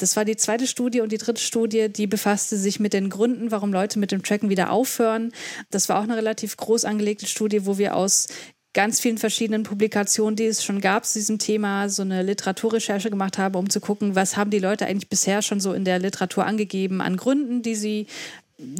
Das 0.00 0.16
war 0.16 0.24
die 0.24 0.36
zweite 0.36 0.66
Studie 0.66 1.02
und 1.02 1.12
die 1.12 1.18
dritte 1.18 1.40
Studie, 1.40 1.88
die 1.90 2.06
befasste 2.06 2.56
sich 2.56 2.80
mit 2.80 2.94
den 2.94 3.10
Gründen, 3.10 3.50
warum 3.50 3.72
Leute 3.72 3.98
mit 3.98 4.12
dem 4.12 4.22
Tracken 4.22 4.48
wieder 4.48 4.72
aufhören. 4.72 5.32
Das 5.70 5.88
war 5.88 5.98
auch 5.98 6.04
eine 6.04 6.16
relativ 6.16 6.56
groß 6.56 6.86
angelegte 6.86 7.26
Studie, 7.26 7.66
wo 7.66 7.76
wir 7.76 7.94
aus 7.94 8.26
ganz 8.72 9.00
vielen 9.00 9.18
verschiedenen 9.18 9.64
Publikationen, 9.64 10.36
die 10.36 10.46
es 10.46 10.64
schon 10.64 10.80
gab 10.80 11.04
zu 11.04 11.18
diesem 11.18 11.38
Thema, 11.38 11.88
so 11.90 12.02
eine 12.02 12.22
Literaturrecherche 12.22 13.10
gemacht 13.10 13.36
haben, 13.36 13.56
um 13.56 13.68
zu 13.68 13.80
gucken, 13.80 14.14
was 14.14 14.36
haben 14.36 14.50
die 14.50 14.58
Leute 14.58 14.86
eigentlich 14.86 15.10
bisher 15.10 15.42
schon 15.42 15.60
so 15.60 15.74
in 15.74 15.84
der 15.84 15.98
Literatur 15.98 16.46
angegeben 16.46 17.02
an 17.02 17.16
Gründen, 17.16 17.62
die 17.62 17.74
sie 17.74 18.06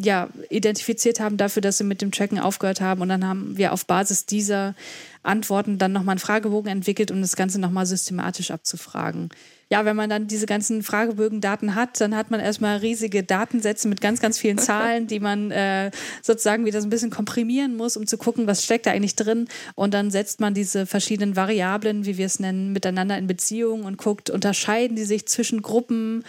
ja, 0.00 0.28
identifiziert 0.48 1.20
haben 1.20 1.37
dafür, 1.37 1.61
dass 1.61 1.78
sie 1.78 1.85
mit 1.85 2.02
dem 2.02 2.12
Tracken 2.12 2.38
aufgehört 2.38 2.80
haben. 2.80 3.02
Und 3.02 3.09
dann 3.11 3.26
haben 3.26 3.56
wir 3.59 3.72
auf 3.72 3.85
Basis 3.85 4.26
dieser 4.26 4.74
Antworten 5.22 5.76
dann 5.76 5.92
nochmal 5.92 6.14
einen 6.14 6.20
Fragebogen 6.20 6.70
entwickelt, 6.70 7.11
um 7.11 7.20
das 7.20 7.37
Ganze 7.37 7.61
nochmal 7.61 7.87
systematisch 7.87 8.50
abzufragen 8.50 9.30
ja, 9.72 9.85
wenn 9.85 9.94
man 9.94 10.11
dann 10.11 10.26
diese 10.26 10.46
ganzen 10.46 10.83
Fragebögen-Daten 10.83 11.76
hat, 11.76 12.00
dann 12.00 12.16
hat 12.16 12.33
man 12.33 12.40
erstmal 12.40 12.78
riesige 12.78 13.22
Datensätze 13.22 13.87
mit 13.87 14.00
ganz, 14.00 14.20
ganz 14.20 14.37
vielen 14.37 14.59
Zahlen, 14.59 15.06
die 15.06 15.20
man 15.20 15.52
äh, 15.52 15.92
sozusagen 16.22 16.64
wieder 16.64 16.80
so 16.80 16.88
ein 16.88 16.90
bisschen 16.90 17.11
komprimieren 17.11 17.76
muss, 17.76 17.96
um 17.96 18.06
zu 18.09 18.18
gucken, 18.18 18.48
was 18.48 18.64
steckt 18.64 18.87
da 18.87 18.90
eigentlich 18.90 19.14
drin. 19.14 19.46
Und 19.76 19.94
dann 19.94 20.11
setzt 20.11 20.40
man 20.40 20.54
diese 20.54 20.87
verschiedenen 20.87 21.37
Variablen, 21.37 22.04
wie 22.04 22.18
wir 22.18 22.26
es 22.26 22.40
nennen, 22.40 22.72
miteinander 22.72 23.16
in 23.16 23.28
Beziehung 23.28 23.85
und 23.85 23.96
guckt, 23.96 24.28
unterscheiden 24.28 24.96
die 24.96 25.04
sich 25.04 25.28
zwischen 25.28 25.62
Gruppen 25.62 26.24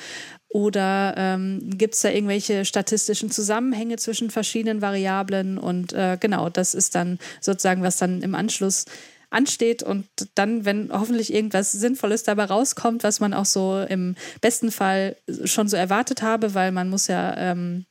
oder 0.53 1.13
ähm, 1.17 1.61
gibt 1.77 1.95
es 1.95 2.01
da 2.01 2.09
irgendwelche 2.09 2.65
statistischen 2.65 3.31
Zusammenhänge 3.31 3.95
zwischen 3.95 4.29
verschiedenen 4.29 4.81
Variablen? 4.81 5.57
Und 5.57 5.93
äh, 5.93 6.17
genau, 6.19 6.49
das 6.49 6.73
ist 6.73 6.93
dann 6.93 7.19
sozusagen, 7.39 7.83
was 7.83 7.97
dann 7.97 8.21
im 8.21 8.35
Anschluss 8.35 8.85
ansteht 9.31 9.81
und 9.81 10.05
dann, 10.35 10.65
wenn 10.65 10.91
hoffentlich 10.91 11.33
irgendwas 11.33 11.71
Sinnvolles 11.71 12.23
dabei 12.23 12.45
rauskommt, 12.45 13.03
was 13.03 13.19
man 13.19 13.33
auch 13.33 13.45
so 13.45 13.79
im 13.81 14.15
besten 14.41 14.71
Fall 14.71 15.15
schon 15.45 15.67
so 15.67 15.77
erwartet 15.77 16.21
habe, 16.21 16.53
weil 16.53 16.71
man 16.71 16.89
muss 16.89 17.07
ja 17.07 17.35
ähm, 17.37 17.85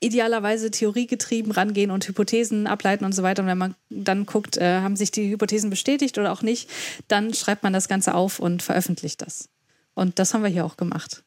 idealerweise 0.00 0.70
theoriegetrieben 0.70 1.52
rangehen 1.52 1.90
und 1.90 2.08
Hypothesen 2.08 2.66
ableiten 2.66 3.04
und 3.04 3.12
so 3.12 3.22
weiter. 3.22 3.42
Und 3.42 3.48
wenn 3.48 3.58
man 3.58 3.74
dann 3.90 4.26
guckt, 4.26 4.56
äh, 4.56 4.80
haben 4.80 4.96
sich 4.96 5.10
die 5.10 5.30
Hypothesen 5.30 5.70
bestätigt 5.70 6.16
oder 6.18 6.32
auch 6.32 6.42
nicht, 6.42 6.70
dann 7.08 7.34
schreibt 7.34 7.62
man 7.62 7.72
das 7.72 7.88
Ganze 7.88 8.14
auf 8.14 8.38
und 8.38 8.62
veröffentlicht 8.62 9.20
das. 9.20 9.48
Und 9.94 10.18
das 10.18 10.32
haben 10.32 10.42
wir 10.42 10.50
hier 10.50 10.64
auch 10.64 10.76
gemacht. 10.76 11.22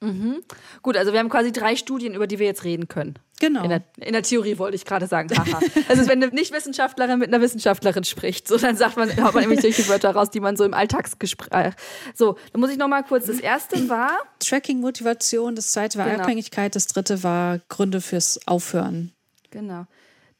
Mhm. 0.00 0.42
Gut, 0.82 0.96
also 0.96 1.12
wir 1.12 1.20
haben 1.20 1.30
quasi 1.30 1.52
drei 1.52 1.74
Studien, 1.74 2.14
über 2.14 2.26
die 2.26 2.38
wir 2.38 2.46
jetzt 2.46 2.64
reden 2.64 2.86
können. 2.86 3.18
Genau. 3.40 3.62
In 3.64 3.70
der, 3.70 3.82
in 3.98 4.12
der 4.12 4.22
Theorie 4.22 4.58
wollte 4.58 4.76
ich 4.76 4.84
gerade 4.84 5.06
sagen, 5.06 5.28
haha. 5.36 5.60
also 5.88 6.06
wenn 6.06 6.22
eine 6.22 6.32
Nicht-Wissenschaftlerin 6.32 7.18
mit 7.18 7.28
einer 7.28 7.40
Wissenschaftlerin 7.40 8.04
spricht, 8.04 8.46
so 8.48 8.58
dann 8.58 8.76
sagt 8.76 8.96
man, 8.96 9.10
haut 9.22 9.34
man 9.34 9.42
nämlich 9.42 9.60
solche 9.60 9.88
Wörter 9.88 10.10
raus, 10.10 10.30
die 10.30 10.40
man 10.40 10.56
so 10.56 10.64
im 10.64 10.74
Alltagsgespräch. 10.74 11.74
So, 12.14 12.36
dann 12.52 12.60
muss 12.60 12.70
ich 12.70 12.78
noch 12.78 12.88
mal 12.88 13.02
kurz. 13.02 13.26
Das 13.26 13.40
erste 13.40 13.88
war 13.88 14.10
Tracking-Motivation, 14.40 15.54
das 15.54 15.72
zweite 15.72 15.98
war 15.98 16.06
genau. 16.06 16.22
Abhängigkeit, 16.22 16.74
das 16.74 16.86
dritte 16.86 17.22
war 17.22 17.60
Gründe 17.68 18.00
fürs 18.00 18.40
Aufhören. 18.46 19.12
Genau. 19.50 19.86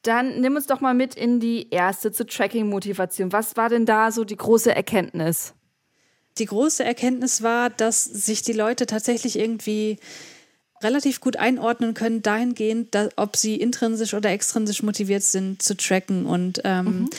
Dann 0.03 0.41
nimm 0.41 0.55
uns 0.55 0.67
doch 0.67 0.81
mal 0.81 0.95
mit 0.95 1.15
in 1.15 1.41
die 1.41 1.71
erste 1.71 2.13
zur 2.13 2.27
Tracking-Motivation. 2.27 3.33
Was 3.33 3.57
war 3.57 3.69
denn 3.69 3.87
da 3.87 4.13
so 4.13 4.25
die 4.25 4.37
große 4.37 4.75
Erkenntnis? 4.75 5.55
Die 6.39 6.47
große 6.47 6.85
Erkenntnis 6.85 7.43
war, 7.43 7.71
dass 7.71 8.05
sich 8.05 8.43
die 8.43 8.53
Leute 8.53 8.87
tatsächlich 8.87 9.39
irgendwie 9.39 9.99
relativ 10.83 11.21
gut 11.21 11.37
einordnen 11.37 11.95
können, 11.95 12.23
dahingehend, 12.23 12.95
dass, 12.95 13.11
ob 13.17 13.37
sie 13.37 13.57
intrinsisch 13.57 14.15
oder 14.15 14.31
extrinsisch 14.31 14.83
motiviert 14.83 15.23
sind 15.23 15.63
zu 15.63 15.77
tracken. 15.77 16.27
Und 16.27 16.61
ähm, 16.65 16.85
mhm. 16.85 17.11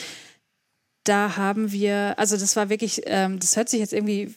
da 1.04 1.36
haben 1.36 1.72
wir, 1.72 2.18
also 2.18 2.36
das 2.36 2.54
war 2.56 2.68
wirklich, 2.68 3.02
ähm, 3.06 3.38
das 3.40 3.56
hört 3.56 3.68
sich 3.68 3.80
jetzt 3.80 3.92
irgendwie 3.92 4.34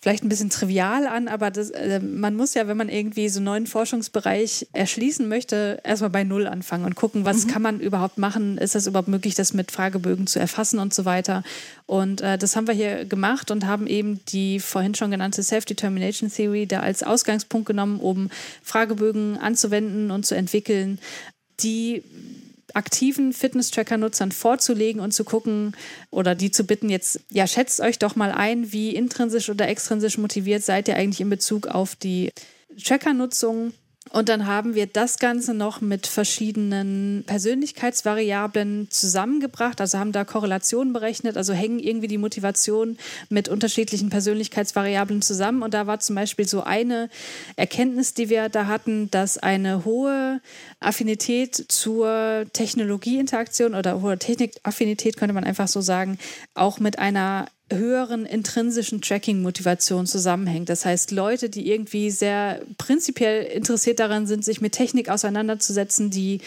vielleicht 0.00 0.24
ein 0.24 0.30
bisschen 0.30 0.48
trivial 0.48 1.06
an, 1.06 1.28
aber 1.28 1.50
das, 1.50 1.70
äh, 1.70 2.00
man 2.00 2.34
muss 2.34 2.54
ja, 2.54 2.66
wenn 2.66 2.76
man 2.76 2.88
irgendwie 2.88 3.28
so 3.28 3.38
einen 3.38 3.44
neuen 3.44 3.66
Forschungsbereich 3.66 4.68
erschließen 4.72 5.28
möchte, 5.28 5.78
erstmal 5.84 6.10
bei 6.10 6.24
Null 6.24 6.46
anfangen 6.46 6.86
und 6.86 6.94
gucken, 6.94 7.26
was 7.26 7.44
mhm. 7.44 7.50
kann 7.50 7.62
man 7.62 7.80
überhaupt 7.80 8.16
machen? 8.16 8.56
Ist 8.56 8.74
das 8.74 8.86
überhaupt 8.86 9.08
möglich, 9.08 9.34
das 9.34 9.52
mit 9.52 9.70
Fragebögen 9.70 10.26
zu 10.26 10.38
erfassen 10.38 10.78
und 10.78 10.94
so 10.94 11.04
weiter? 11.04 11.42
Und 11.84 12.22
äh, 12.22 12.38
das 12.38 12.56
haben 12.56 12.66
wir 12.66 12.74
hier 12.74 13.04
gemacht 13.04 13.50
und 13.50 13.66
haben 13.66 13.86
eben 13.86 14.24
die 14.26 14.58
vorhin 14.58 14.94
schon 14.94 15.10
genannte 15.10 15.42
Self-Determination 15.42 16.30
Theory 16.30 16.66
da 16.66 16.80
als 16.80 17.02
Ausgangspunkt 17.02 17.66
genommen, 17.66 18.00
um 18.00 18.30
Fragebögen 18.62 19.36
anzuwenden 19.36 20.10
und 20.10 20.24
zu 20.24 20.34
entwickeln, 20.34 20.98
die 21.62 22.02
aktiven 22.76 23.32
Fitness-Tracker-Nutzern 23.32 24.32
vorzulegen 24.32 25.00
und 25.00 25.12
zu 25.12 25.24
gucken 25.24 25.76
oder 26.10 26.34
die 26.34 26.50
zu 26.50 26.64
bitten, 26.64 26.88
jetzt, 26.88 27.20
ja, 27.30 27.46
schätzt 27.46 27.80
euch 27.80 27.98
doch 27.98 28.16
mal 28.16 28.32
ein, 28.32 28.72
wie 28.72 28.94
intrinsisch 28.94 29.50
oder 29.50 29.68
extrinsisch 29.68 30.18
motiviert 30.18 30.62
seid 30.62 30.88
ihr 30.88 30.96
eigentlich 30.96 31.20
in 31.20 31.30
Bezug 31.30 31.66
auf 31.66 31.96
die 31.96 32.30
Tracker-Nutzung 32.82 33.72
und 34.08 34.28
dann 34.30 34.46
haben 34.46 34.74
wir 34.74 34.86
das 34.86 35.18
Ganze 35.18 35.52
noch 35.52 35.82
mit 35.82 36.06
verschiedenen 36.06 37.22
Persönlichkeitsvariablen 37.26 38.90
zusammengebracht, 38.90 39.80
also 39.80 39.98
haben 39.98 40.10
da 40.10 40.24
Korrelationen 40.24 40.92
berechnet, 40.92 41.36
also 41.36 41.52
hängen 41.52 41.78
irgendwie 41.78 42.08
die 42.08 42.18
Motivationen 42.18 42.98
mit 43.28 43.48
unterschiedlichen 43.48 44.08
Persönlichkeitsvariablen 44.08 45.20
zusammen. 45.20 45.62
Und 45.62 45.74
da 45.74 45.86
war 45.86 46.00
zum 46.00 46.16
Beispiel 46.16 46.48
so 46.48 46.62
eine 46.62 47.10
Erkenntnis, 47.56 48.14
die 48.14 48.30
wir 48.30 48.48
da 48.48 48.66
hatten, 48.66 49.10
dass 49.10 49.38
eine 49.38 49.84
hohe 49.84 50.40
Affinität 50.80 51.66
zur 51.68 52.46
Technologieinteraktion 52.52 53.74
oder 53.74 54.00
hohe 54.00 54.18
Technikaffinität, 54.18 55.18
könnte 55.18 55.34
man 55.34 55.44
einfach 55.44 55.68
so 55.68 55.82
sagen, 55.82 56.18
auch 56.54 56.80
mit 56.80 56.98
einer 56.98 57.46
höheren 57.70 58.26
intrinsischen 58.26 59.00
Tracking-Motivation 59.00 60.06
zusammenhängt. 60.06 60.68
Das 60.68 60.84
heißt, 60.84 61.10
Leute, 61.10 61.48
die 61.48 61.70
irgendwie 61.70 62.10
sehr 62.10 62.60
prinzipiell 62.78 63.44
interessiert 63.44 64.00
daran 64.00 64.26
sind, 64.26 64.44
sich 64.44 64.60
mit 64.60 64.72
Technik 64.72 65.08
auseinanderzusetzen, 65.08 66.10
die 66.10 66.40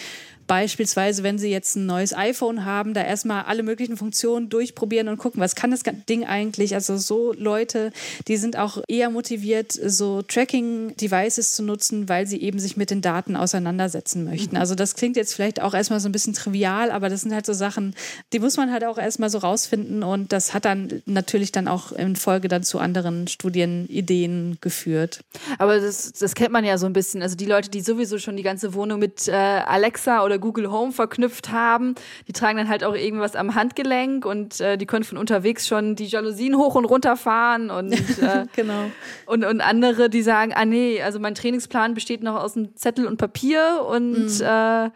Beispielsweise, 0.48 1.24
wenn 1.24 1.38
Sie 1.38 1.50
jetzt 1.50 1.76
ein 1.76 1.86
neues 1.86 2.14
iPhone 2.14 2.66
haben, 2.66 2.94
da 2.94 3.04
erstmal 3.04 3.44
alle 3.46 3.64
möglichen 3.64 3.98
Funktionen 3.98 4.50
durchprobieren 4.50 5.08
und 5.08 5.18
gucken, 5.18 5.42
was 5.42 5.56
kann 5.56 5.72
das 5.72 5.84
Ding 6.10 6.26
eigentlich? 6.26 6.76
Also 6.76 6.98
so 6.98 7.34
Leute, 7.34 7.92
die 8.28 8.38
sind 8.38 8.58
auch 8.58 8.82
eher 8.88 9.10
motiviert, 9.10 9.72
so 9.72 10.22
Tracking-Devices 10.22 11.56
zu 11.56 11.64
nutzen, 11.64 12.10
weil 12.10 12.28
sie 12.28 12.42
eben 12.42 12.60
sich 12.60 12.78
mit 12.78 12.92
den 12.92 13.02
Daten 13.02 13.36
auseinandersetzen 13.36 14.24
möchten. 14.24 14.58
Also 14.58 14.76
das 14.76 14.96
klingt 14.96 15.16
jetzt 15.16 15.34
vielleicht 15.34 15.62
auch 15.62 15.74
erstmal 15.74 16.00
so 16.00 16.10
ein 16.10 16.12
bisschen 16.12 16.34
trivial, 16.34 16.92
aber 16.92 17.10
das 17.10 17.22
sind 17.22 17.34
halt 17.34 17.46
so 17.46 17.54
Sachen, 17.54 17.96
die 18.34 18.40
muss 18.40 18.58
man 18.58 18.72
halt 18.72 18.84
auch 18.84 18.98
erstmal 18.98 19.30
so 19.30 19.38
rausfinden 19.38 20.04
und 20.04 20.32
das 20.32 20.54
hat 20.54 20.66
dann 20.66 21.02
natürlich 21.06 21.52
dann 21.52 21.68
auch 21.68 21.92
in 21.92 22.16
Folge 22.16 22.48
dann 22.48 22.64
zu 22.64 22.80
anderen 22.80 23.28
Studienideen 23.28 24.58
geführt. 24.62 25.22
Aber 25.58 25.80
das, 25.80 26.12
das 26.14 26.36
kennt 26.36 26.52
man 26.52 26.66
ja 26.66 26.78
so 26.78 26.86
ein 26.86 26.94
bisschen. 26.94 27.22
Also 27.22 27.36
die 27.36 27.46
Leute, 27.46 27.70
die 27.70 27.82
sowieso 27.82 28.18
schon 28.18 28.38
die 28.38 28.44
ganze 28.44 28.74
Wohnung 28.74 29.00
mit 29.00 29.28
äh, 29.28 29.32
Alexa 29.32 30.24
oder 30.24 30.33
oder 30.34 30.40
Google 30.40 30.72
Home 30.72 30.92
verknüpft 30.92 31.52
haben. 31.52 31.96
Die 32.28 32.34
tragen 32.34 32.58
dann 32.58 32.70
halt 32.70 32.84
auch 32.84 32.96
irgendwas 32.96 33.36
am 33.36 33.56
Handgelenk 33.56 34.26
und 34.26 34.60
äh, 34.60 34.78
die 34.78 34.86
können 34.86 35.04
von 35.04 35.18
unterwegs 35.18 35.68
schon 35.68 35.96
die 35.96 36.08
Jalousien 36.08 36.58
hoch 36.58 36.76
und 36.76 36.86
runter 36.86 37.16
fahren 37.16 37.70
und, 37.70 37.94
äh, 38.22 38.46
genau. 38.56 38.92
und, 39.26 39.46
und 39.46 39.62
andere, 39.62 40.10
die 40.10 40.24
sagen, 40.24 40.54
ah 40.56 40.66
nee, 40.66 41.02
also 41.02 41.20
mein 41.20 41.36
Trainingsplan 41.36 41.94
besteht 41.94 42.24
noch 42.24 42.36
aus 42.36 42.58
einem 42.58 42.76
Zettel 42.76 43.06
und 43.06 43.18
Papier 43.18 43.86
und 43.88 44.40
mhm. 44.40 44.42
äh, 44.42 44.90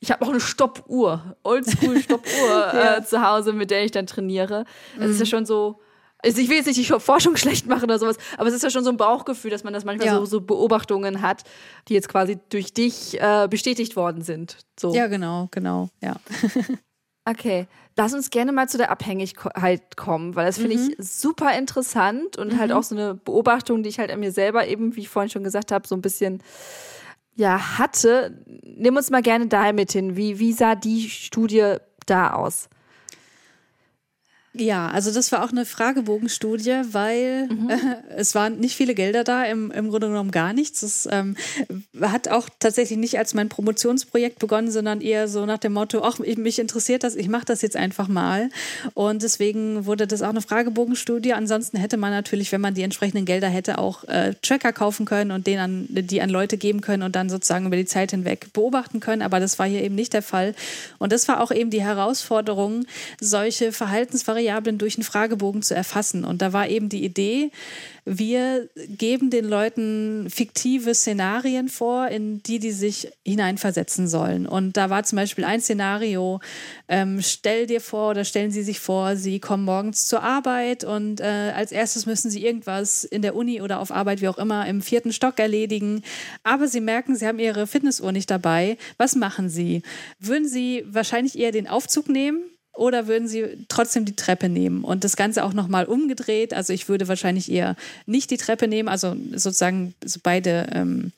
ich 0.00 0.10
habe 0.10 0.22
auch 0.22 0.28
eine 0.28 0.40
Stoppuhr, 0.40 1.36
Oldschool-Stoppuhr 1.44 2.48
ja. 2.74 2.96
äh, 2.98 3.04
zu 3.04 3.26
Hause, 3.26 3.54
mit 3.54 3.70
der 3.70 3.84
ich 3.84 3.90
dann 3.90 4.06
trainiere. 4.06 4.64
Es 4.98 5.06
mhm. 5.06 5.10
ist 5.12 5.20
ja 5.20 5.26
schon 5.26 5.46
so, 5.46 5.80
also 6.24 6.40
ich 6.40 6.48
will 6.48 6.56
jetzt 6.56 6.66
nicht 6.66 6.78
die 6.78 7.00
Forschung 7.00 7.36
schlecht 7.36 7.66
machen 7.66 7.84
oder 7.84 7.98
sowas, 7.98 8.16
aber 8.38 8.48
es 8.48 8.54
ist 8.54 8.62
ja 8.62 8.70
schon 8.70 8.84
so 8.84 8.90
ein 8.90 8.96
Bauchgefühl, 8.96 9.50
dass 9.50 9.64
man 9.64 9.72
das 9.72 9.84
manchmal 9.84 10.08
ja. 10.08 10.18
so, 10.18 10.24
so, 10.24 10.40
Beobachtungen 10.40 11.20
hat, 11.20 11.42
die 11.88 11.94
jetzt 11.94 12.08
quasi 12.08 12.38
durch 12.48 12.72
dich 12.72 13.20
äh, 13.20 13.46
bestätigt 13.48 13.96
worden 13.96 14.22
sind. 14.22 14.58
So. 14.78 14.94
Ja, 14.94 15.06
genau, 15.06 15.48
genau, 15.50 15.90
ja. 16.00 16.16
okay, 17.24 17.66
lass 17.96 18.14
uns 18.14 18.30
gerne 18.30 18.52
mal 18.52 18.68
zu 18.68 18.78
der 18.78 18.90
Abhängigkeit 18.90 19.96
kommen, 19.96 20.34
weil 20.34 20.46
das 20.46 20.58
finde 20.58 20.76
mhm. 20.76 20.94
ich 20.98 21.06
super 21.06 21.56
interessant 21.56 22.36
und 22.36 22.50
halt 22.50 22.54
mhm. 22.54 22.60
halt 22.60 22.72
auch 22.72 22.82
so 22.82 22.94
eine 22.94 23.14
Beobachtung, 23.14 23.82
die 23.82 23.88
ich 23.88 23.98
halt 23.98 24.10
an 24.10 24.20
mir 24.20 24.32
selber 24.32 24.66
eben, 24.66 24.96
wie 24.96 25.00
ich 25.00 25.08
vorhin 25.08 25.30
schon 25.30 25.44
gesagt 25.44 25.72
habe, 25.72 25.86
so 25.86 25.94
ein 25.94 26.02
bisschen 26.02 26.42
ja 27.36 27.78
hatte. 27.78 28.42
Nimm 28.62 28.96
uns 28.96 29.10
mal 29.10 29.22
gerne 29.22 29.46
da 29.46 29.72
mit 29.72 29.92
hin. 29.92 30.16
Wie, 30.16 30.38
wie 30.38 30.52
sah 30.52 30.74
die 30.74 31.08
Studie 31.08 31.76
da 32.06 32.34
aus? 32.34 32.68
Ja, 34.56 34.86
also 34.88 35.12
das 35.12 35.32
war 35.32 35.44
auch 35.44 35.50
eine 35.50 35.64
Fragebogenstudie, 35.64 36.82
weil 36.92 37.48
mhm. 37.48 37.70
äh, 37.70 37.76
es 38.16 38.36
waren 38.36 38.60
nicht 38.60 38.76
viele 38.76 38.94
Gelder 38.94 39.24
da, 39.24 39.44
im, 39.44 39.72
im 39.72 39.90
Grunde 39.90 40.06
genommen 40.06 40.30
gar 40.30 40.52
nichts. 40.52 40.84
Es 40.84 41.08
ähm, 41.10 41.36
hat 42.00 42.28
auch 42.28 42.48
tatsächlich 42.60 42.96
nicht 42.96 43.18
als 43.18 43.34
mein 43.34 43.48
Promotionsprojekt 43.48 44.38
begonnen, 44.38 44.70
sondern 44.70 45.00
eher 45.00 45.26
so 45.26 45.44
nach 45.44 45.58
dem 45.58 45.72
Motto, 45.72 46.04
ach, 46.04 46.20
mich 46.20 46.60
interessiert 46.60 47.02
das, 47.02 47.16
ich 47.16 47.28
mache 47.28 47.46
das 47.46 47.62
jetzt 47.62 47.76
einfach 47.76 48.06
mal. 48.06 48.48
Und 48.94 49.24
deswegen 49.24 49.86
wurde 49.86 50.06
das 50.06 50.22
auch 50.22 50.28
eine 50.28 50.40
Fragebogenstudie. 50.40 51.32
Ansonsten 51.32 51.76
hätte 51.76 51.96
man 51.96 52.12
natürlich, 52.12 52.52
wenn 52.52 52.60
man 52.60 52.74
die 52.74 52.82
entsprechenden 52.82 53.24
Gelder 53.24 53.48
hätte, 53.48 53.78
auch 53.78 54.04
äh, 54.04 54.34
Tracker 54.40 54.72
kaufen 54.72 55.04
können 55.04 55.32
und 55.32 55.48
den 55.48 55.58
an, 55.58 55.86
die 55.88 56.22
an 56.22 56.30
Leute 56.30 56.58
geben 56.58 56.80
können 56.80 57.02
und 57.02 57.16
dann 57.16 57.28
sozusagen 57.28 57.66
über 57.66 57.76
die 57.76 57.86
Zeit 57.86 58.12
hinweg 58.12 58.52
beobachten 58.52 59.00
können. 59.00 59.22
Aber 59.22 59.40
das 59.40 59.58
war 59.58 59.66
hier 59.66 59.82
eben 59.82 59.96
nicht 59.96 60.12
der 60.12 60.22
Fall. 60.22 60.54
Und 61.00 61.10
das 61.10 61.26
war 61.26 61.40
auch 61.40 61.50
eben 61.50 61.70
die 61.70 61.82
Herausforderung, 61.82 62.86
solche 63.20 63.72
Verhaltensvarianten 63.72 64.43
Variablen 64.44 64.78
durch 64.78 64.96
einen 64.96 65.04
Fragebogen 65.04 65.62
zu 65.62 65.74
erfassen. 65.74 66.24
Und 66.24 66.42
da 66.42 66.52
war 66.52 66.68
eben 66.68 66.88
die 66.88 67.04
Idee, 67.04 67.50
wir 68.04 68.68
geben 68.74 69.30
den 69.30 69.46
Leuten 69.46 70.28
fiktive 70.28 70.94
Szenarien 70.94 71.70
vor, 71.70 72.08
in 72.08 72.42
die 72.42 72.58
die 72.58 72.72
sich 72.72 73.08
hineinversetzen 73.24 74.06
sollen. 74.06 74.46
Und 74.46 74.76
da 74.76 74.90
war 74.90 75.04
zum 75.04 75.16
Beispiel 75.16 75.44
ein 75.44 75.62
Szenario, 75.62 76.40
ähm, 76.88 77.22
stell 77.22 77.66
dir 77.66 77.80
vor 77.80 78.10
oder 78.10 78.24
stellen 78.24 78.50
Sie 78.50 78.62
sich 78.62 78.80
vor, 78.80 79.16
Sie 79.16 79.40
kommen 79.40 79.64
morgens 79.64 80.06
zur 80.06 80.22
Arbeit 80.22 80.84
und 80.84 81.20
äh, 81.20 81.52
als 81.56 81.72
erstes 81.72 82.04
müssen 82.04 82.30
Sie 82.30 82.44
irgendwas 82.44 83.04
in 83.04 83.22
der 83.22 83.34
Uni 83.34 83.62
oder 83.62 83.80
auf 83.80 83.90
Arbeit, 83.90 84.20
wie 84.20 84.28
auch 84.28 84.38
immer, 84.38 84.66
im 84.66 84.82
vierten 84.82 85.12
Stock 85.12 85.38
erledigen. 85.38 86.02
Aber 86.42 86.68
Sie 86.68 86.82
merken, 86.82 87.16
Sie 87.16 87.26
haben 87.26 87.38
Ihre 87.38 87.66
Fitnessuhr 87.66 88.12
nicht 88.12 88.30
dabei. 88.30 88.76
Was 88.98 89.16
machen 89.16 89.48
Sie? 89.48 89.80
Würden 90.20 90.46
Sie 90.46 90.84
wahrscheinlich 90.86 91.38
eher 91.38 91.52
den 91.52 91.68
Aufzug 91.68 92.10
nehmen? 92.10 92.53
Oder 92.74 93.06
würden 93.06 93.28
Sie 93.28 93.44
trotzdem 93.68 94.04
die 94.04 94.16
Treppe 94.16 94.48
nehmen 94.48 94.82
und 94.82 95.04
das 95.04 95.16
Ganze 95.16 95.44
auch 95.44 95.52
nochmal 95.52 95.84
umgedreht? 95.84 96.52
Also 96.52 96.72
ich 96.72 96.88
würde 96.88 97.06
wahrscheinlich 97.06 97.50
eher 97.50 97.76
nicht 98.06 98.30
die 98.30 98.36
Treppe 98.36 98.66
nehmen, 98.66 98.88
also 98.88 99.14
sozusagen 99.32 99.94
so 100.04 100.18
beide, 100.22 100.66
ähm, 100.72 101.12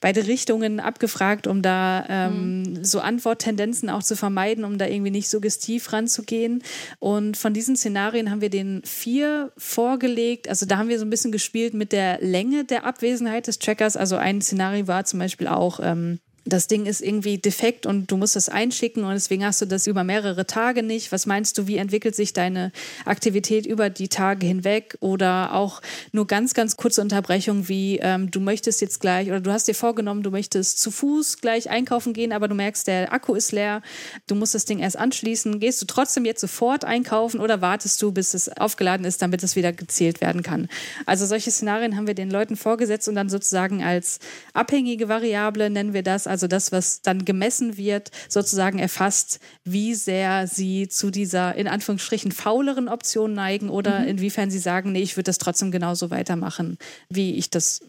beide 0.00 0.26
Richtungen 0.26 0.80
abgefragt, 0.80 1.46
um 1.46 1.60
da 1.60 2.06
ähm, 2.08 2.62
mhm. 2.62 2.84
so 2.84 3.00
Antworttendenzen 3.00 3.90
auch 3.90 4.02
zu 4.02 4.16
vermeiden, 4.16 4.64
um 4.64 4.78
da 4.78 4.86
irgendwie 4.86 5.10
nicht 5.10 5.28
suggestiv 5.28 5.92
ranzugehen. 5.92 6.62
Und 6.98 7.36
von 7.36 7.52
diesen 7.52 7.76
Szenarien 7.76 8.30
haben 8.30 8.40
wir 8.40 8.50
den 8.50 8.80
vier 8.84 9.52
vorgelegt. 9.58 10.48
Also 10.48 10.64
da 10.64 10.78
haben 10.78 10.88
wir 10.88 10.98
so 10.98 11.04
ein 11.04 11.10
bisschen 11.10 11.30
gespielt 11.30 11.74
mit 11.74 11.92
der 11.92 12.22
Länge 12.22 12.64
der 12.64 12.86
Abwesenheit 12.86 13.48
des 13.48 13.58
Trackers. 13.58 13.98
Also 13.98 14.16
ein 14.16 14.40
Szenario 14.40 14.86
war 14.86 15.04
zum 15.04 15.18
Beispiel 15.18 15.46
auch, 15.46 15.78
ähm, 15.82 16.20
das 16.44 16.66
Ding 16.66 16.86
ist 16.86 17.00
irgendwie 17.00 17.38
defekt 17.38 17.86
und 17.86 18.10
du 18.10 18.16
musst 18.16 18.34
es 18.34 18.48
einschicken 18.48 19.04
und 19.04 19.12
deswegen 19.12 19.44
hast 19.44 19.60
du 19.62 19.66
das 19.66 19.86
über 19.86 20.02
mehrere 20.02 20.46
Tage 20.46 20.82
nicht. 20.82 21.12
Was 21.12 21.26
meinst 21.26 21.56
du, 21.56 21.66
wie 21.66 21.76
entwickelt 21.76 22.16
sich 22.16 22.32
deine 22.32 22.72
Aktivität 23.04 23.64
über 23.64 23.90
die 23.90 24.08
Tage 24.08 24.46
hinweg? 24.46 24.96
Oder 25.00 25.54
auch 25.54 25.80
nur 26.10 26.26
ganz, 26.26 26.54
ganz 26.54 26.76
kurze 26.76 27.00
Unterbrechungen 27.00 27.68
wie 27.68 27.98
ähm, 27.98 28.30
du 28.30 28.40
möchtest 28.40 28.80
jetzt 28.80 29.00
gleich 29.00 29.28
oder 29.28 29.40
du 29.40 29.52
hast 29.52 29.68
dir 29.68 29.74
vorgenommen, 29.74 30.22
du 30.22 30.30
möchtest 30.30 30.80
zu 30.80 30.90
Fuß 30.90 31.38
gleich 31.38 31.70
einkaufen 31.70 32.12
gehen, 32.12 32.32
aber 32.32 32.48
du 32.48 32.54
merkst, 32.54 32.86
der 32.86 33.12
Akku 33.12 33.34
ist 33.34 33.52
leer, 33.52 33.82
du 34.26 34.34
musst 34.34 34.54
das 34.54 34.64
Ding 34.64 34.80
erst 34.80 34.98
anschließen. 34.98 35.60
Gehst 35.60 35.80
du 35.80 35.86
trotzdem 35.86 36.24
jetzt 36.24 36.40
sofort 36.40 36.84
einkaufen 36.84 37.40
oder 37.40 37.60
wartest 37.60 38.02
du, 38.02 38.10
bis 38.10 38.34
es 38.34 38.48
aufgeladen 38.48 39.06
ist, 39.06 39.22
damit 39.22 39.42
es 39.42 39.54
wieder 39.54 39.72
gezählt 39.72 40.20
werden 40.20 40.42
kann? 40.42 40.68
Also 41.06 41.24
solche 41.26 41.50
Szenarien 41.50 41.96
haben 41.96 42.06
wir 42.06 42.14
den 42.14 42.30
Leuten 42.30 42.56
vorgesetzt 42.56 43.08
und 43.08 43.14
dann 43.14 43.28
sozusagen 43.28 43.82
als 43.82 44.18
abhängige 44.54 45.08
Variable 45.08 45.70
nennen 45.70 45.92
wir 45.92 46.02
das 46.02 46.26
also 46.32 46.48
das, 46.48 46.72
was 46.72 47.02
dann 47.02 47.24
gemessen 47.24 47.76
wird, 47.76 48.10
sozusagen 48.28 48.78
erfasst, 48.78 49.38
wie 49.64 49.94
sehr 49.94 50.48
sie 50.48 50.88
zu 50.88 51.10
dieser 51.10 51.54
in 51.54 51.68
Anführungsstrichen 51.68 52.32
fauleren 52.32 52.88
Option 52.88 53.34
neigen 53.34 53.70
oder 53.70 54.00
mhm. 54.00 54.08
inwiefern 54.08 54.50
sie 54.50 54.58
sagen, 54.58 54.92
nee, 54.92 55.02
ich 55.02 55.16
würde 55.16 55.28
das 55.28 55.38
trotzdem 55.38 55.70
genauso 55.70 56.10
weitermachen, 56.10 56.78
wie 57.08 57.34
ich 57.36 57.50
das 57.50 57.80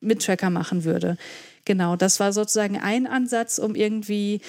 mit 0.00 0.22
Tracker 0.22 0.50
machen 0.50 0.84
würde. 0.84 1.16
Genau, 1.64 1.96
das 1.96 2.20
war 2.20 2.32
sozusagen 2.32 2.78
ein 2.78 3.06
Ansatz, 3.06 3.58
um 3.58 3.74
irgendwie 3.74 4.40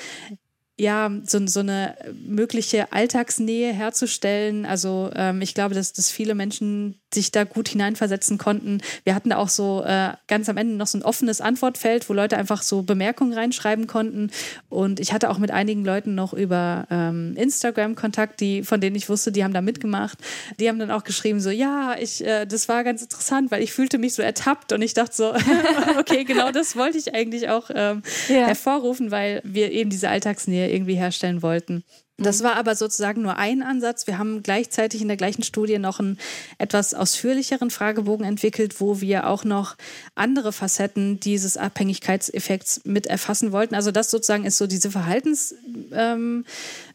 ja, 0.80 1.12
so, 1.26 1.46
so 1.46 1.60
eine 1.60 1.96
mögliche 2.26 2.94
Alltagsnähe 2.94 3.74
herzustellen. 3.74 4.66
Also 4.66 5.12
ähm, 5.14 5.42
ich 5.42 5.54
glaube, 5.54 5.76
dass, 5.76 5.92
dass 5.92 6.10
viele 6.10 6.36
Menschen 6.36 6.96
sich 7.14 7.32
da 7.32 7.44
gut 7.44 7.68
hineinversetzen 7.68 8.38
konnten. 8.38 8.82
Wir 9.04 9.16
hatten 9.16 9.32
da 9.32 9.38
auch 9.38 9.50
so 9.50 9.84
äh, 9.84 10.12
ganz 10.28 10.48
am 10.48 10.58
Ende 10.58 10.76
noch 10.76 10.88
so 10.88 10.98
ein 10.98 11.04
offenes 11.04 11.42
Antwortfeld, 11.42 12.08
wo 12.08 12.14
Leute 12.14 12.38
einfach 12.38 12.62
so 12.62 12.84
Bemerkungen 12.84 13.34
reinschreiben 13.34 13.88
konnten. 13.88 14.32
Und 14.70 15.00
ich 15.00 15.12
hatte 15.12 15.30
auch 15.30 15.38
mit 15.38 15.52
einigen 15.52 15.84
Leuten 15.84 16.16
noch 16.16 16.34
über 16.34 16.88
ähm, 16.90 17.36
Instagram 17.36 17.96
Kontakt, 17.96 18.40
die, 18.40 18.64
von 18.64 18.80
denen 18.80 18.96
ich 18.96 19.10
wusste, 19.10 19.32
die 19.34 19.44
haben 19.44 19.54
da 19.54 19.62
mitgemacht. 19.62 20.20
Die 20.60 20.70
haben 20.70 20.80
dann 20.80 20.92
auch 20.92 21.04
geschrieben, 21.04 21.42
so, 21.42 21.50
ja, 21.50 21.96
ich, 22.00 22.24
äh, 22.26 22.46
das 22.46 22.70
war 22.70 22.86
ganz 22.86 23.02
interessant, 23.02 23.52
weil 23.52 23.64
ich 23.64 23.74
fühlte 23.74 23.98
mich 23.98 24.14
so 24.14 24.22
ertappt 24.22 24.72
und 24.72 24.82
ich 24.82 24.94
dachte 24.94 25.16
so, 25.16 25.34
okay, 26.00 26.24
genau 26.24 26.52
das 26.52 26.78
wollte 26.78 26.98
ich 26.98 27.14
eigentlich 27.14 27.50
auch 27.50 27.70
ähm, 27.74 28.04
ja. 28.30 28.48
hervorrufen, 28.48 29.12
weil 29.12 29.42
wir 29.44 29.72
eben 29.72 29.90
diese 29.90 30.10
Alltagsnähe 30.10 30.69
irgendwie 30.70 30.96
herstellen 30.96 31.42
wollten. 31.42 31.84
Das 32.20 32.40
mhm. 32.42 32.46
war 32.46 32.56
aber 32.56 32.76
sozusagen 32.76 33.22
nur 33.22 33.38
ein 33.38 33.64
Ansatz. 33.64 34.08
Wir 34.08 34.18
haben 34.18 34.44
gleichzeitig 34.44 35.02
in 35.02 35.08
der 35.08 35.18
gleichen 35.18 35.44
Studie 35.44 35.80
noch 35.80 36.00
einen 36.00 36.18
etwas 36.58 36.94
ausführlicheren 36.94 37.70
Fragebogen 37.70 38.26
entwickelt, 38.26 38.80
wo 38.82 39.02
wir 39.02 39.28
auch 39.28 39.44
noch 39.44 39.76
andere 40.16 40.52
Facetten 40.52 41.20
dieses 41.20 41.58
Abhängigkeitseffekts 41.58 42.82
mit 42.86 43.08
erfassen 43.08 43.52
wollten. 43.52 43.76
Also 43.76 43.92
das 43.92 44.12
sozusagen 44.12 44.46
ist 44.46 44.58
so 44.58 44.68
diese 44.68 44.92
Verhaltensvariable. 44.92 46.44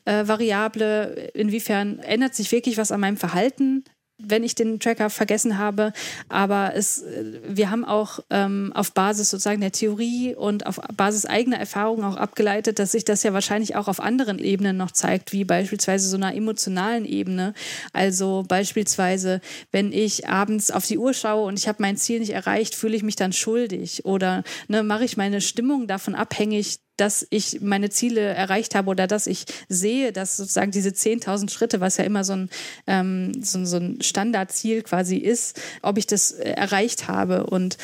Ähm, 0.07 1.17
äh, 1.17 1.31
Inwiefern 1.35 1.99
ändert 2.01 2.35
sich 2.35 2.53
wirklich 2.53 2.77
was 2.77 2.93
an 2.93 3.01
meinem 3.01 3.17
Verhalten? 3.17 3.85
Wenn 4.19 4.45
ich 4.45 4.55
den 4.55 4.79
Tracker 4.79 5.11
vergessen 5.11 5.59
habe. 5.59 5.93
Aber 6.29 6.73
es, 6.75 7.05
wir 7.47 7.71
haben 7.71 7.85
auch 7.85 8.21
ähm, 8.31 8.73
auf 8.75 8.93
Basis 8.93 9.31
sozusagen 9.31 9.61
der 9.61 9.73
Theorie 9.73 10.35
und 10.35 10.67
auf 10.67 10.81
Basis 10.97 11.27
eigener 11.27 11.59
Erfahrungen 11.59 12.05
auch 12.05 12.17
abgeleitet, 12.17 12.79
dass 12.79 12.93
sich 12.93 13.05
das 13.05 13.23
ja 13.25 13.33
wahrscheinlich 13.33 13.75
auch 13.75 13.89
auf 13.89 14.01
anderen 14.01 14.39
Ebenen 14.39 14.77
noch 14.77 14.93
zeigt, 14.93 15.33
wie 15.33 15.45
beispielsweise 15.45 16.09
so 16.09 16.17
einer 16.17 16.35
emotionalen 16.35 17.05
Ebene. 17.05 17.55
Also 17.93 18.45
beispielsweise, 18.47 19.41
wenn 19.73 19.93
ich 19.93 20.29
abends 20.29 20.71
auf 20.71 20.87
die 20.87 20.99
Uhr 20.99 21.13
schaue 21.13 21.47
und 21.47 21.59
ich 21.59 21.67
habe 21.67 21.83
mein 21.83 21.97
Ziel 21.97 22.21
nicht 22.21 22.33
erreicht, 22.33 22.75
fühle 22.75 22.97
ich 22.97 23.03
mich 23.03 23.17
dann 23.17 23.33
schuldig 23.33 24.05
oder 24.05 24.45
ne, 24.69 24.83
mache 24.83 25.05
ich 25.05 25.17
meine 25.17 25.41
Stimmung 25.41 25.89
davon 25.89 26.15
abhängig, 26.15 26.79
dass 26.97 27.27
ich 27.31 27.61
meine 27.61 27.91
Ziele 27.91 28.21
erreicht 28.21 28.75
habe 28.75 28.91
oder 28.91 29.07
dass 29.07 29.27
ich 29.27 29.45
sehe, 29.69 30.13
dass 30.13 30.37
sozusagen 30.37 30.71
diese 30.71 30.91
10.000 30.91 31.51
Schritte, 31.51 31.81
was 31.81 31.97
ja 31.97 32.05
immer 32.05 32.25
so 32.25 32.35
ein, 32.35 32.51
ähm, 32.87 33.43
so, 33.43 33.65
so 33.65 33.79
ein 33.79 34.01
Standardziel 34.01 34.83
quasi 34.83 35.17
ist, 35.17 35.61
ob 35.83 35.99
ich 35.99 36.07
das 36.07 36.33
äh, 36.33 36.51
erreicht 36.51 37.09
habe. 37.09 37.47
Und 37.47 37.79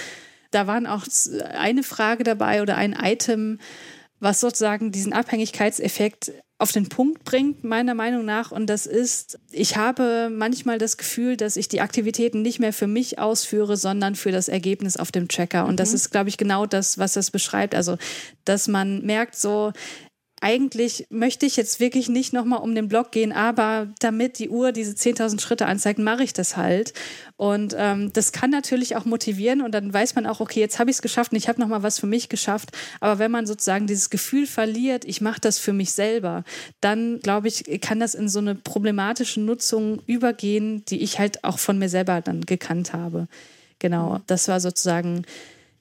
da 0.50 0.66
waren 0.66 0.86
auch 0.86 1.04
eine 1.52 1.82
Frage 1.82 2.24
dabei 2.24 2.62
oder 2.62 2.76
ein 2.76 2.92
Item, 2.92 3.58
was 4.20 4.40
sozusagen 4.40 4.92
diesen 4.92 5.12
Abhängigkeitseffekt 5.12 6.32
auf 6.60 6.72
den 6.72 6.88
Punkt 6.88 7.24
bringt, 7.24 7.64
meiner 7.64 7.94
Meinung 7.94 8.24
nach. 8.24 8.52
Und 8.52 8.66
das 8.66 8.84
ist, 8.84 9.38
ich 9.50 9.76
habe 9.76 10.28
manchmal 10.30 10.76
das 10.78 10.98
Gefühl, 10.98 11.36
dass 11.36 11.56
ich 11.56 11.68
die 11.68 11.80
Aktivitäten 11.80 12.42
nicht 12.42 12.60
mehr 12.60 12.74
für 12.74 12.86
mich 12.86 13.18
ausführe, 13.18 13.78
sondern 13.78 14.14
für 14.14 14.30
das 14.30 14.48
Ergebnis 14.48 14.98
auf 14.98 15.10
dem 15.10 15.26
Tracker. 15.28 15.64
Und 15.64 15.72
mhm. 15.72 15.76
das 15.76 15.94
ist, 15.94 16.10
glaube 16.10 16.28
ich, 16.28 16.36
genau 16.36 16.66
das, 16.66 16.98
was 16.98 17.14
das 17.14 17.30
beschreibt. 17.30 17.74
Also, 17.74 17.96
dass 18.44 18.68
man 18.68 19.00
merkt 19.06 19.36
so, 19.36 19.72
eigentlich 20.40 21.06
möchte 21.10 21.44
ich 21.44 21.56
jetzt 21.56 21.80
wirklich 21.80 22.08
nicht 22.08 22.32
nochmal 22.32 22.60
um 22.60 22.74
den 22.74 22.88
Block 22.88 23.12
gehen, 23.12 23.32
aber 23.32 23.88
damit 23.98 24.38
die 24.38 24.48
Uhr 24.48 24.72
diese 24.72 24.92
10.000 24.92 25.40
Schritte 25.40 25.66
anzeigt, 25.66 25.98
mache 25.98 26.24
ich 26.24 26.32
das 26.32 26.56
halt. 26.56 26.94
Und 27.36 27.74
ähm, 27.76 28.12
das 28.12 28.32
kann 28.32 28.50
natürlich 28.50 28.96
auch 28.96 29.04
motivieren 29.04 29.60
und 29.60 29.72
dann 29.72 29.92
weiß 29.92 30.14
man 30.14 30.26
auch, 30.26 30.40
okay, 30.40 30.60
jetzt 30.60 30.78
habe 30.78 30.90
ich 30.90 30.96
es 30.96 31.02
geschafft 31.02 31.32
und 31.32 31.38
ich 31.38 31.48
habe 31.48 31.60
nochmal 31.60 31.82
was 31.82 31.98
für 31.98 32.06
mich 32.06 32.28
geschafft. 32.28 32.70
Aber 33.00 33.18
wenn 33.18 33.30
man 33.30 33.46
sozusagen 33.46 33.86
dieses 33.86 34.08
Gefühl 34.08 34.46
verliert, 34.46 35.04
ich 35.04 35.20
mache 35.20 35.40
das 35.40 35.58
für 35.58 35.74
mich 35.74 35.92
selber, 35.92 36.44
dann 36.80 37.20
glaube 37.20 37.48
ich, 37.48 37.64
kann 37.82 38.00
das 38.00 38.14
in 38.14 38.28
so 38.28 38.38
eine 38.38 38.54
problematische 38.54 39.40
Nutzung 39.40 40.00
übergehen, 40.06 40.84
die 40.86 41.02
ich 41.02 41.18
halt 41.18 41.44
auch 41.44 41.58
von 41.58 41.78
mir 41.78 41.88
selber 41.88 42.20
dann 42.22 42.42
gekannt 42.42 42.94
habe. 42.94 43.28
Genau, 43.78 44.20
das 44.26 44.48
war 44.48 44.60
sozusagen 44.60 45.24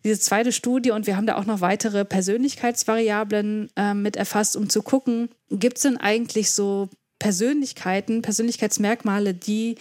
diese 0.03 0.19
zweite 0.19 0.51
Studie 0.51 0.91
und 0.91 1.07
wir 1.07 1.17
haben 1.17 1.25
da 1.25 1.35
auch 1.35 1.45
noch 1.45 1.61
weitere 1.61 2.05
Persönlichkeitsvariablen 2.05 3.69
äh, 3.75 3.93
mit 3.93 4.15
erfasst, 4.15 4.55
um 4.55 4.69
zu 4.69 4.81
gucken, 4.81 5.29
gibt 5.49 5.77
es 5.77 5.83
denn 5.83 5.97
eigentlich 5.97 6.51
so 6.51 6.89
Persönlichkeiten, 7.19 8.21
Persönlichkeitsmerkmale, 8.21 9.33
die 9.33 9.75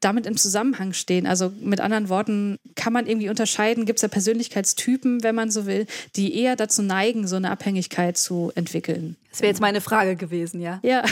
damit 0.00 0.26
im 0.26 0.36
Zusammenhang 0.36 0.92
stehen. 0.92 1.26
Also 1.26 1.52
mit 1.60 1.80
anderen 1.80 2.08
Worten, 2.08 2.56
kann 2.74 2.92
man 2.92 3.06
irgendwie 3.06 3.28
unterscheiden, 3.28 3.84
gibt 3.84 3.98
es 3.98 4.00
da 4.00 4.08
Persönlichkeitstypen, 4.08 5.22
wenn 5.22 5.34
man 5.34 5.50
so 5.50 5.66
will, 5.66 5.86
die 6.16 6.34
eher 6.34 6.56
dazu 6.56 6.82
neigen, 6.82 7.26
so 7.26 7.36
eine 7.36 7.50
Abhängigkeit 7.50 8.16
zu 8.16 8.50
entwickeln. 8.54 9.16
Das 9.30 9.40
wäre 9.40 9.50
jetzt 9.50 9.60
meine 9.60 9.80
Frage 9.80 10.16
gewesen, 10.16 10.60
ja. 10.60 10.80
Ja. 10.82 11.04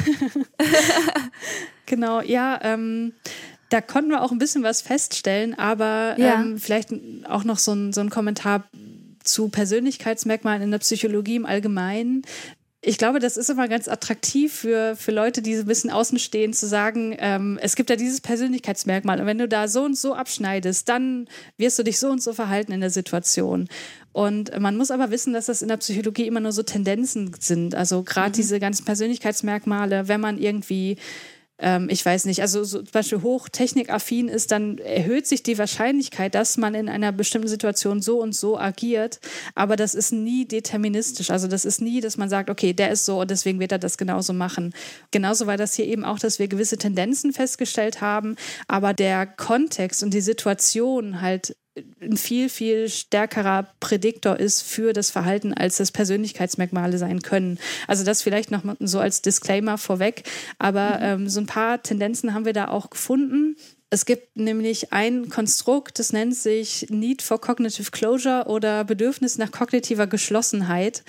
genau, 1.86 2.22
ja. 2.22 2.58
Ähm, 2.62 3.12
da 3.70 3.80
konnten 3.80 4.10
wir 4.10 4.22
auch 4.22 4.32
ein 4.32 4.38
bisschen 4.38 4.62
was 4.62 4.82
feststellen, 4.82 5.58
aber 5.58 6.14
ja. 6.18 6.40
ähm, 6.40 6.58
vielleicht 6.58 6.90
auch 7.28 7.44
noch 7.44 7.58
so 7.58 7.72
ein, 7.72 7.92
so 7.92 8.00
ein 8.00 8.10
Kommentar 8.10 8.64
zu 9.22 9.48
Persönlichkeitsmerkmalen 9.48 10.62
in 10.62 10.70
der 10.70 10.78
Psychologie 10.78 11.36
im 11.36 11.46
Allgemeinen. 11.46 12.22
Ich 12.80 12.96
glaube, 12.96 13.18
das 13.18 13.36
ist 13.36 13.50
immer 13.50 13.66
ganz 13.66 13.88
attraktiv 13.88 14.52
für, 14.52 14.94
für 14.96 15.10
Leute, 15.10 15.42
die 15.42 15.56
so 15.56 15.62
ein 15.62 15.66
bisschen 15.66 15.90
außen 15.90 16.18
stehen, 16.18 16.52
zu 16.52 16.66
sagen, 16.66 17.14
ähm, 17.18 17.58
es 17.60 17.74
gibt 17.74 17.90
ja 17.90 17.96
dieses 17.96 18.20
Persönlichkeitsmerkmal 18.20 19.20
und 19.20 19.26
wenn 19.26 19.38
du 19.38 19.48
da 19.48 19.66
so 19.66 19.82
und 19.82 19.98
so 19.98 20.14
abschneidest, 20.14 20.88
dann 20.88 21.28
wirst 21.56 21.78
du 21.78 21.82
dich 21.82 21.98
so 21.98 22.08
und 22.08 22.22
so 22.22 22.32
verhalten 22.32 22.72
in 22.72 22.80
der 22.80 22.90
Situation. 22.90 23.68
Und 24.12 24.58
man 24.58 24.76
muss 24.76 24.90
aber 24.90 25.10
wissen, 25.10 25.32
dass 25.32 25.46
das 25.46 25.60
in 25.60 25.68
der 25.68 25.76
Psychologie 25.76 26.26
immer 26.26 26.40
nur 26.40 26.52
so 26.52 26.62
Tendenzen 26.62 27.32
sind. 27.38 27.74
Also 27.74 28.02
gerade 28.02 28.30
mhm. 28.30 28.34
diese 28.34 28.60
ganzen 28.60 28.84
Persönlichkeitsmerkmale, 28.84 30.08
wenn 30.08 30.20
man 30.20 30.38
irgendwie 30.38 30.96
ähm, 31.58 31.88
ich 31.90 32.04
weiß 32.04 32.24
nicht, 32.26 32.40
also 32.40 32.62
so, 32.64 32.78
zum 32.78 32.92
Beispiel 32.92 33.22
hochtechnikaffin 33.22 34.28
ist, 34.28 34.52
dann 34.52 34.78
erhöht 34.78 35.26
sich 35.26 35.42
die 35.42 35.58
Wahrscheinlichkeit, 35.58 36.34
dass 36.34 36.56
man 36.56 36.74
in 36.74 36.88
einer 36.88 37.12
bestimmten 37.12 37.48
Situation 37.48 38.00
so 38.00 38.20
und 38.20 38.34
so 38.34 38.58
agiert. 38.58 39.20
Aber 39.54 39.76
das 39.76 39.94
ist 39.94 40.12
nie 40.12 40.46
deterministisch. 40.46 41.30
Also 41.30 41.48
das 41.48 41.64
ist 41.64 41.80
nie, 41.80 42.00
dass 42.00 42.16
man 42.16 42.28
sagt, 42.28 42.50
okay, 42.50 42.72
der 42.72 42.90
ist 42.90 43.04
so 43.04 43.20
und 43.20 43.30
deswegen 43.30 43.58
wird 43.60 43.72
er 43.72 43.78
das 43.78 43.98
genauso 43.98 44.32
machen. 44.32 44.72
Genauso 45.10 45.46
war 45.46 45.56
das 45.56 45.74
hier 45.74 45.86
eben 45.86 46.04
auch, 46.04 46.18
dass 46.18 46.38
wir 46.38 46.48
gewisse 46.48 46.78
Tendenzen 46.78 47.32
festgestellt 47.32 48.00
haben, 48.00 48.36
aber 48.68 48.94
der 48.94 49.26
Kontext 49.26 50.02
und 50.02 50.14
die 50.14 50.20
Situation 50.20 51.20
halt 51.20 51.56
ein 52.00 52.16
viel, 52.16 52.48
viel 52.48 52.88
stärkerer 52.88 53.68
Prädiktor 53.80 54.38
ist 54.38 54.62
für 54.62 54.92
das 54.92 55.10
Verhalten, 55.10 55.54
als 55.54 55.76
das 55.76 55.92
Persönlichkeitsmerkmale 55.92 56.98
sein 56.98 57.22
können. 57.22 57.58
Also 57.86 58.04
das 58.04 58.22
vielleicht 58.22 58.50
noch 58.50 58.64
mal 58.64 58.76
so 58.80 59.00
als 59.00 59.22
Disclaimer 59.22 59.78
vorweg. 59.78 60.24
Aber 60.58 60.98
mhm. 60.98 61.22
ähm, 61.22 61.28
so 61.28 61.40
ein 61.40 61.46
paar 61.46 61.82
Tendenzen 61.82 62.34
haben 62.34 62.44
wir 62.44 62.52
da 62.52 62.68
auch 62.68 62.90
gefunden. 62.90 63.56
Es 63.90 64.04
gibt 64.04 64.36
nämlich 64.36 64.92
ein 64.92 65.30
Konstrukt, 65.30 65.98
das 65.98 66.12
nennt 66.12 66.36
sich 66.36 66.86
Need 66.90 67.22
for 67.22 67.40
Cognitive 67.40 67.90
Closure 67.90 68.44
oder 68.46 68.84
Bedürfnis 68.84 69.38
nach 69.38 69.50
kognitiver 69.50 70.06
Geschlossenheit. 70.06 71.04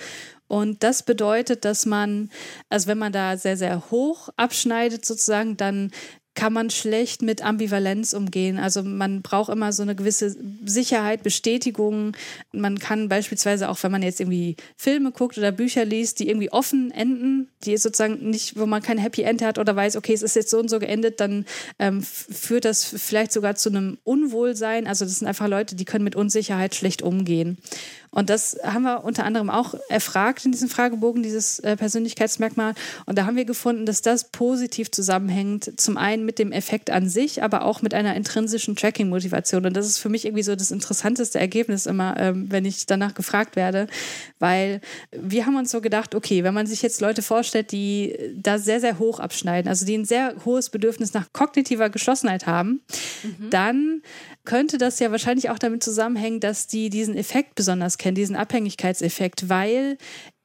Und 0.48 0.82
das 0.82 1.04
bedeutet, 1.04 1.64
dass 1.64 1.86
man, 1.86 2.30
also 2.70 2.88
wenn 2.88 2.98
man 2.98 3.12
da 3.12 3.36
sehr, 3.36 3.56
sehr 3.56 3.90
hoch 3.90 4.30
abschneidet 4.36 5.04
sozusagen, 5.04 5.56
dann 5.56 5.92
kann 6.34 6.52
man 6.52 6.70
schlecht 6.70 7.22
mit 7.22 7.42
Ambivalenz 7.42 8.12
umgehen. 8.12 8.58
Also 8.58 8.82
man 8.82 9.20
braucht 9.20 9.50
immer 9.50 9.72
so 9.72 9.82
eine 9.82 9.96
gewisse 9.96 10.36
Sicherheit, 10.64 11.22
Bestätigung. 11.22 12.16
Man 12.52 12.78
kann 12.78 13.08
beispielsweise 13.08 13.68
auch, 13.68 13.82
wenn 13.82 13.90
man 13.90 14.02
jetzt 14.02 14.20
irgendwie 14.20 14.56
Filme 14.76 15.10
guckt 15.10 15.38
oder 15.38 15.50
Bücher 15.50 15.84
liest, 15.84 16.20
die 16.20 16.28
irgendwie 16.28 16.52
offen 16.52 16.92
enden, 16.92 17.48
die 17.64 17.76
sozusagen 17.76 18.30
nicht, 18.30 18.56
wo 18.56 18.66
man 18.66 18.80
kein 18.80 18.98
Happy 18.98 19.22
End 19.22 19.42
hat 19.42 19.58
oder 19.58 19.74
weiß, 19.74 19.96
okay, 19.96 20.12
es 20.12 20.22
ist 20.22 20.36
jetzt 20.36 20.50
so 20.50 20.58
und 20.58 20.70
so 20.70 20.78
geendet, 20.78 21.20
dann 21.20 21.46
ähm, 21.78 22.00
führt 22.02 22.64
das 22.64 22.84
vielleicht 22.84 23.32
sogar 23.32 23.56
zu 23.56 23.68
einem 23.68 23.98
Unwohlsein. 24.04 24.86
Also 24.86 25.04
das 25.04 25.18
sind 25.18 25.26
einfach 25.26 25.48
Leute, 25.48 25.74
die 25.74 25.84
können 25.84 26.04
mit 26.04 26.14
Unsicherheit 26.14 26.74
schlecht 26.76 27.02
umgehen. 27.02 27.58
Und 28.10 28.28
das 28.28 28.58
haben 28.64 28.82
wir 28.82 29.04
unter 29.04 29.24
anderem 29.24 29.50
auch 29.50 29.74
erfragt 29.88 30.44
in 30.44 30.52
diesem 30.52 30.68
Fragebogen, 30.68 31.22
dieses 31.22 31.60
äh, 31.60 31.76
Persönlichkeitsmerkmal. 31.76 32.74
Und 33.06 33.16
da 33.16 33.26
haben 33.26 33.36
wir 33.36 33.44
gefunden, 33.44 33.86
dass 33.86 34.02
das 34.02 34.24
positiv 34.24 34.90
zusammenhängt, 34.90 35.80
zum 35.80 35.96
einen 35.96 36.24
mit 36.24 36.38
dem 36.38 36.50
Effekt 36.50 36.90
an 36.90 37.08
sich, 37.08 37.42
aber 37.42 37.64
auch 37.64 37.82
mit 37.82 37.94
einer 37.94 38.16
intrinsischen 38.16 38.74
Tracking-Motivation. 38.74 39.64
Und 39.64 39.76
das 39.76 39.86
ist 39.86 39.98
für 39.98 40.08
mich 40.08 40.24
irgendwie 40.24 40.42
so 40.42 40.56
das 40.56 40.72
interessanteste 40.72 41.38
Ergebnis 41.38 41.86
immer, 41.86 42.16
ähm, 42.18 42.50
wenn 42.50 42.64
ich 42.64 42.86
danach 42.86 43.14
gefragt 43.14 43.54
werde, 43.54 43.86
weil 44.40 44.80
wir 45.12 45.46
haben 45.46 45.56
uns 45.56 45.70
so 45.70 45.80
gedacht, 45.80 46.14
okay, 46.14 46.42
wenn 46.42 46.54
man 46.54 46.66
sich 46.66 46.82
jetzt 46.82 47.00
Leute 47.00 47.22
vorstellt, 47.22 47.70
die 47.70 48.16
da 48.34 48.58
sehr, 48.58 48.80
sehr 48.80 48.98
hoch 48.98 49.20
abschneiden, 49.20 49.68
also 49.68 49.86
die 49.86 49.96
ein 49.96 50.04
sehr 50.04 50.34
hohes 50.44 50.70
Bedürfnis 50.70 51.14
nach 51.14 51.32
kognitiver 51.32 51.90
Geschlossenheit 51.90 52.46
haben, 52.46 52.80
mhm. 53.22 53.50
dann 53.50 54.02
könnte 54.44 54.78
das 54.78 54.98
ja 54.98 55.10
wahrscheinlich 55.10 55.50
auch 55.50 55.58
damit 55.58 55.82
zusammenhängen, 55.82 56.40
dass 56.40 56.66
die 56.66 56.90
diesen 56.90 57.16
Effekt 57.16 57.54
besonders 57.54 57.98
kennen, 57.98 58.14
diesen 58.14 58.36
Abhängigkeitseffekt, 58.36 59.48
weil 59.48 59.98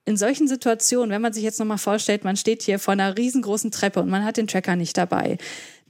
in 0.05 0.17
solchen 0.17 0.47
Situationen, 0.47 1.09
wenn 1.09 1.21
man 1.21 1.33
sich 1.33 1.43
jetzt 1.43 1.59
nochmal 1.59 1.79
vorstellt, 1.79 2.23
man 2.23 2.37
steht 2.37 2.61
hier 2.61 2.79
vor 2.79 2.91
einer 2.91 3.17
riesengroßen 3.17 3.71
Treppe 3.71 4.01
und 4.01 4.09
man 4.09 4.23
hat 4.23 4.37
den 4.37 4.47
Tracker 4.47 4.75
nicht 4.75 4.97
dabei, 4.97 5.37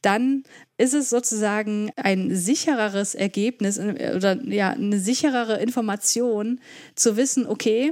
dann 0.01 0.43
ist 0.77 0.93
es 0.93 1.09
sozusagen 1.09 1.91
ein 1.95 2.33
sichereres 2.35 3.15
Ergebnis 3.15 3.79
oder 3.79 4.41
ja, 4.45 4.71
eine 4.71 4.99
sicherere 4.99 5.59
Information 5.61 6.59
zu 6.95 7.17
wissen, 7.17 7.47
okay, 7.47 7.91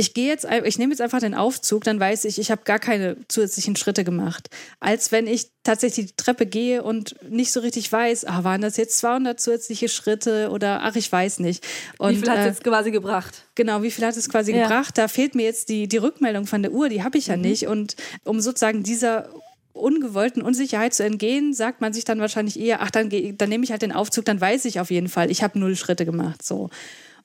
ich 0.00 0.14
gehe 0.14 0.28
jetzt, 0.28 0.46
ich 0.64 0.78
nehme 0.78 0.92
jetzt 0.92 1.02
einfach 1.02 1.20
den 1.20 1.34
Aufzug, 1.34 1.84
dann 1.84 2.00
weiß 2.00 2.24
ich, 2.24 2.38
ich 2.38 2.50
habe 2.50 2.62
gar 2.64 2.78
keine 2.78 3.18
zusätzlichen 3.28 3.76
Schritte 3.76 4.02
gemacht. 4.02 4.48
Als 4.80 5.12
wenn 5.12 5.26
ich 5.26 5.50
tatsächlich 5.62 6.06
die 6.06 6.16
Treppe 6.16 6.46
gehe 6.46 6.82
und 6.82 7.16
nicht 7.28 7.52
so 7.52 7.60
richtig 7.60 7.92
weiß, 7.92 8.24
ah, 8.24 8.42
waren 8.42 8.62
das 8.62 8.78
jetzt 8.78 8.96
200 8.96 9.38
zusätzliche 9.38 9.90
Schritte 9.90 10.48
oder 10.52 10.80
ach, 10.84 10.96
ich 10.96 11.12
weiß 11.12 11.40
nicht. 11.40 11.66
Und, 11.98 12.12
wie 12.12 12.16
viel 12.16 12.30
hat 12.30 12.38
es 12.38 12.44
äh, 12.44 12.48
jetzt 12.48 12.64
quasi 12.64 12.90
gebracht? 12.90 13.44
Genau, 13.56 13.82
wie 13.82 13.90
viel 13.90 14.06
hat 14.06 14.16
es 14.16 14.30
quasi 14.30 14.54
ja. 14.54 14.62
gebracht? 14.62 14.96
Da 14.96 15.06
fehlt 15.06 15.34
mir 15.34 15.44
jetzt 15.44 15.68
die, 15.68 15.86
die 15.86 15.98
Rückmeldung 15.98 16.46
von 16.46 16.62
der 16.62 16.72
Uhr, 16.72 16.88
die 16.88 17.02
habe 17.02 17.18
ich 17.18 17.26
ja 17.26 17.36
mhm. 17.36 17.42
nicht. 17.42 17.66
Und 17.66 17.94
um 18.24 18.40
sozusagen 18.40 18.82
dieser 18.82 19.28
ungewollten 19.74 20.40
Unsicherheit 20.40 20.94
zu 20.94 21.04
entgehen, 21.04 21.52
sagt 21.52 21.82
man 21.82 21.92
sich 21.92 22.06
dann 22.06 22.20
wahrscheinlich 22.20 22.58
eher, 22.58 22.80
ach, 22.80 22.90
dann, 22.90 23.10
dann 23.36 23.48
nehme 23.50 23.64
ich 23.64 23.70
halt 23.70 23.82
den 23.82 23.92
Aufzug, 23.92 24.24
dann 24.24 24.40
weiß 24.40 24.64
ich 24.64 24.80
auf 24.80 24.90
jeden 24.90 25.10
Fall, 25.10 25.30
ich 25.30 25.42
habe 25.42 25.58
null 25.58 25.76
Schritte 25.76 26.06
gemacht. 26.06 26.42
So. 26.42 26.70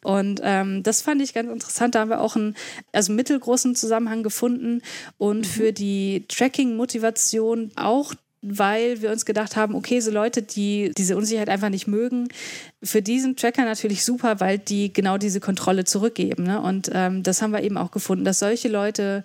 Und 0.06 0.39
ähm, 0.43 0.84
das 0.84 1.01
fand 1.01 1.22
ich 1.22 1.34
ganz 1.34 1.51
interessant. 1.51 1.95
Da 1.95 2.01
haben 2.01 2.10
wir 2.10 2.22
auch 2.22 2.36
einen 2.36 2.56
also 2.91 3.12
mittelgroßen 3.12 3.76
Zusammenhang 3.76 4.22
gefunden. 4.22 4.82
Und 5.18 5.39
mhm. 5.39 5.43
für 5.43 5.74
die 5.74 6.26
Tracking-Motivation 6.28 7.72
auch 7.76 8.14
weil 8.47 9.01
wir 9.01 9.12
uns 9.12 9.26
gedacht 9.26 9.56
haben, 9.56 9.74
okay, 9.74 9.99
so 10.01 10.12
Leute, 10.12 10.43
die 10.43 10.91
diese 10.95 11.18
Unsicherheit 11.18 11.49
einfach 11.49 11.70
nicht 11.70 11.88
mögen, 11.88 12.28
für 12.84 13.01
diesen 13.01 13.36
Tracker 13.36 13.66
natürlich 13.66 14.06
super, 14.06 14.39
weil 14.39 14.60
die 14.60 14.93
genau 14.93 15.18
diese 15.18 15.39
Kontrolle 15.39 15.84
zurückgeben. 15.84 16.43
Ne? 16.43 16.62
Und 16.62 16.91
ähm, 16.93 17.24
das 17.24 17.41
haben 17.41 17.53
wir 17.53 17.64
eben 17.64 17.78
auch 17.78 17.89
gefunden, 17.89 18.24
dass 18.24 18.38
solche 18.38 18.68
Leute 18.68 19.24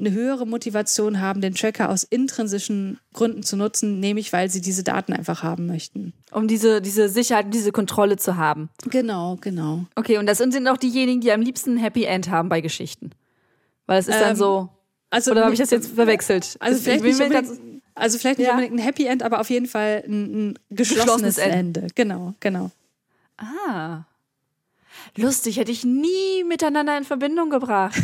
eine 0.00 0.12
höhere 0.12 0.46
Motivation 0.46 1.20
haben, 1.20 1.40
den 1.40 1.54
Tracker 1.54 1.90
aus 1.90 2.02
intrinsischen 2.02 2.98
Gründen 3.12 3.42
zu 3.42 3.56
nutzen, 3.56 4.00
nämlich 4.00 4.32
weil 4.32 4.50
sie 4.50 4.60
diese 4.60 4.82
Daten 4.82 5.12
einfach 5.12 5.42
haben 5.42 5.66
möchten. 5.66 6.12
Um 6.32 6.48
diese, 6.48 6.80
diese 6.80 7.08
Sicherheit, 7.08 7.52
diese 7.52 7.70
Kontrolle 7.70 8.16
zu 8.16 8.36
haben. 8.36 8.70
Genau, 8.86 9.36
genau. 9.40 9.84
Okay, 9.94 10.18
und 10.18 10.26
das 10.26 10.38
sind 10.38 10.66
auch 10.68 10.78
diejenigen, 10.78 11.20
die 11.20 11.30
am 11.30 11.42
liebsten 11.42 11.74
ein 11.74 11.78
Happy 11.78 12.04
End 12.04 12.30
haben 12.30 12.48
bei 12.48 12.60
Geschichten. 12.60 13.10
Weil 13.86 14.00
es 14.00 14.08
ist 14.08 14.16
ähm, 14.16 14.20
dann 14.20 14.36
so. 14.36 14.68
Also, 15.10 15.32
oder 15.32 15.42
habe 15.42 15.52
ich 15.52 15.58
das 15.60 15.70
jetzt 15.70 15.92
verwechselt? 15.92 16.56
Also 16.60 16.76
das, 16.76 16.84
vielleicht 16.84 17.04
nicht 17.04 17.20
unbedingt, 17.20 17.60
also 17.94 18.18
vielleicht 18.18 18.38
nicht 18.38 18.46
ja. 18.46 18.54
unbedingt 18.54 18.76
ein 18.76 18.82
Happy 18.82 19.06
End, 19.06 19.22
aber 19.22 19.40
auf 19.40 19.50
jeden 19.50 19.66
Fall 19.66 20.04
ein, 20.06 20.50
ein 20.50 20.58
geschlossenes, 20.70 21.36
geschlossenes 21.36 21.38
Ende. 21.38 21.86
Genau, 21.94 22.34
genau. 22.40 22.70
Ah. 23.36 24.04
Lustig, 25.16 25.58
hätte 25.58 25.72
ich 25.72 25.84
nie 25.84 26.44
miteinander 26.44 26.96
in 26.96 27.04
Verbindung 27.04 27.50
gebracht. 27.50 28.00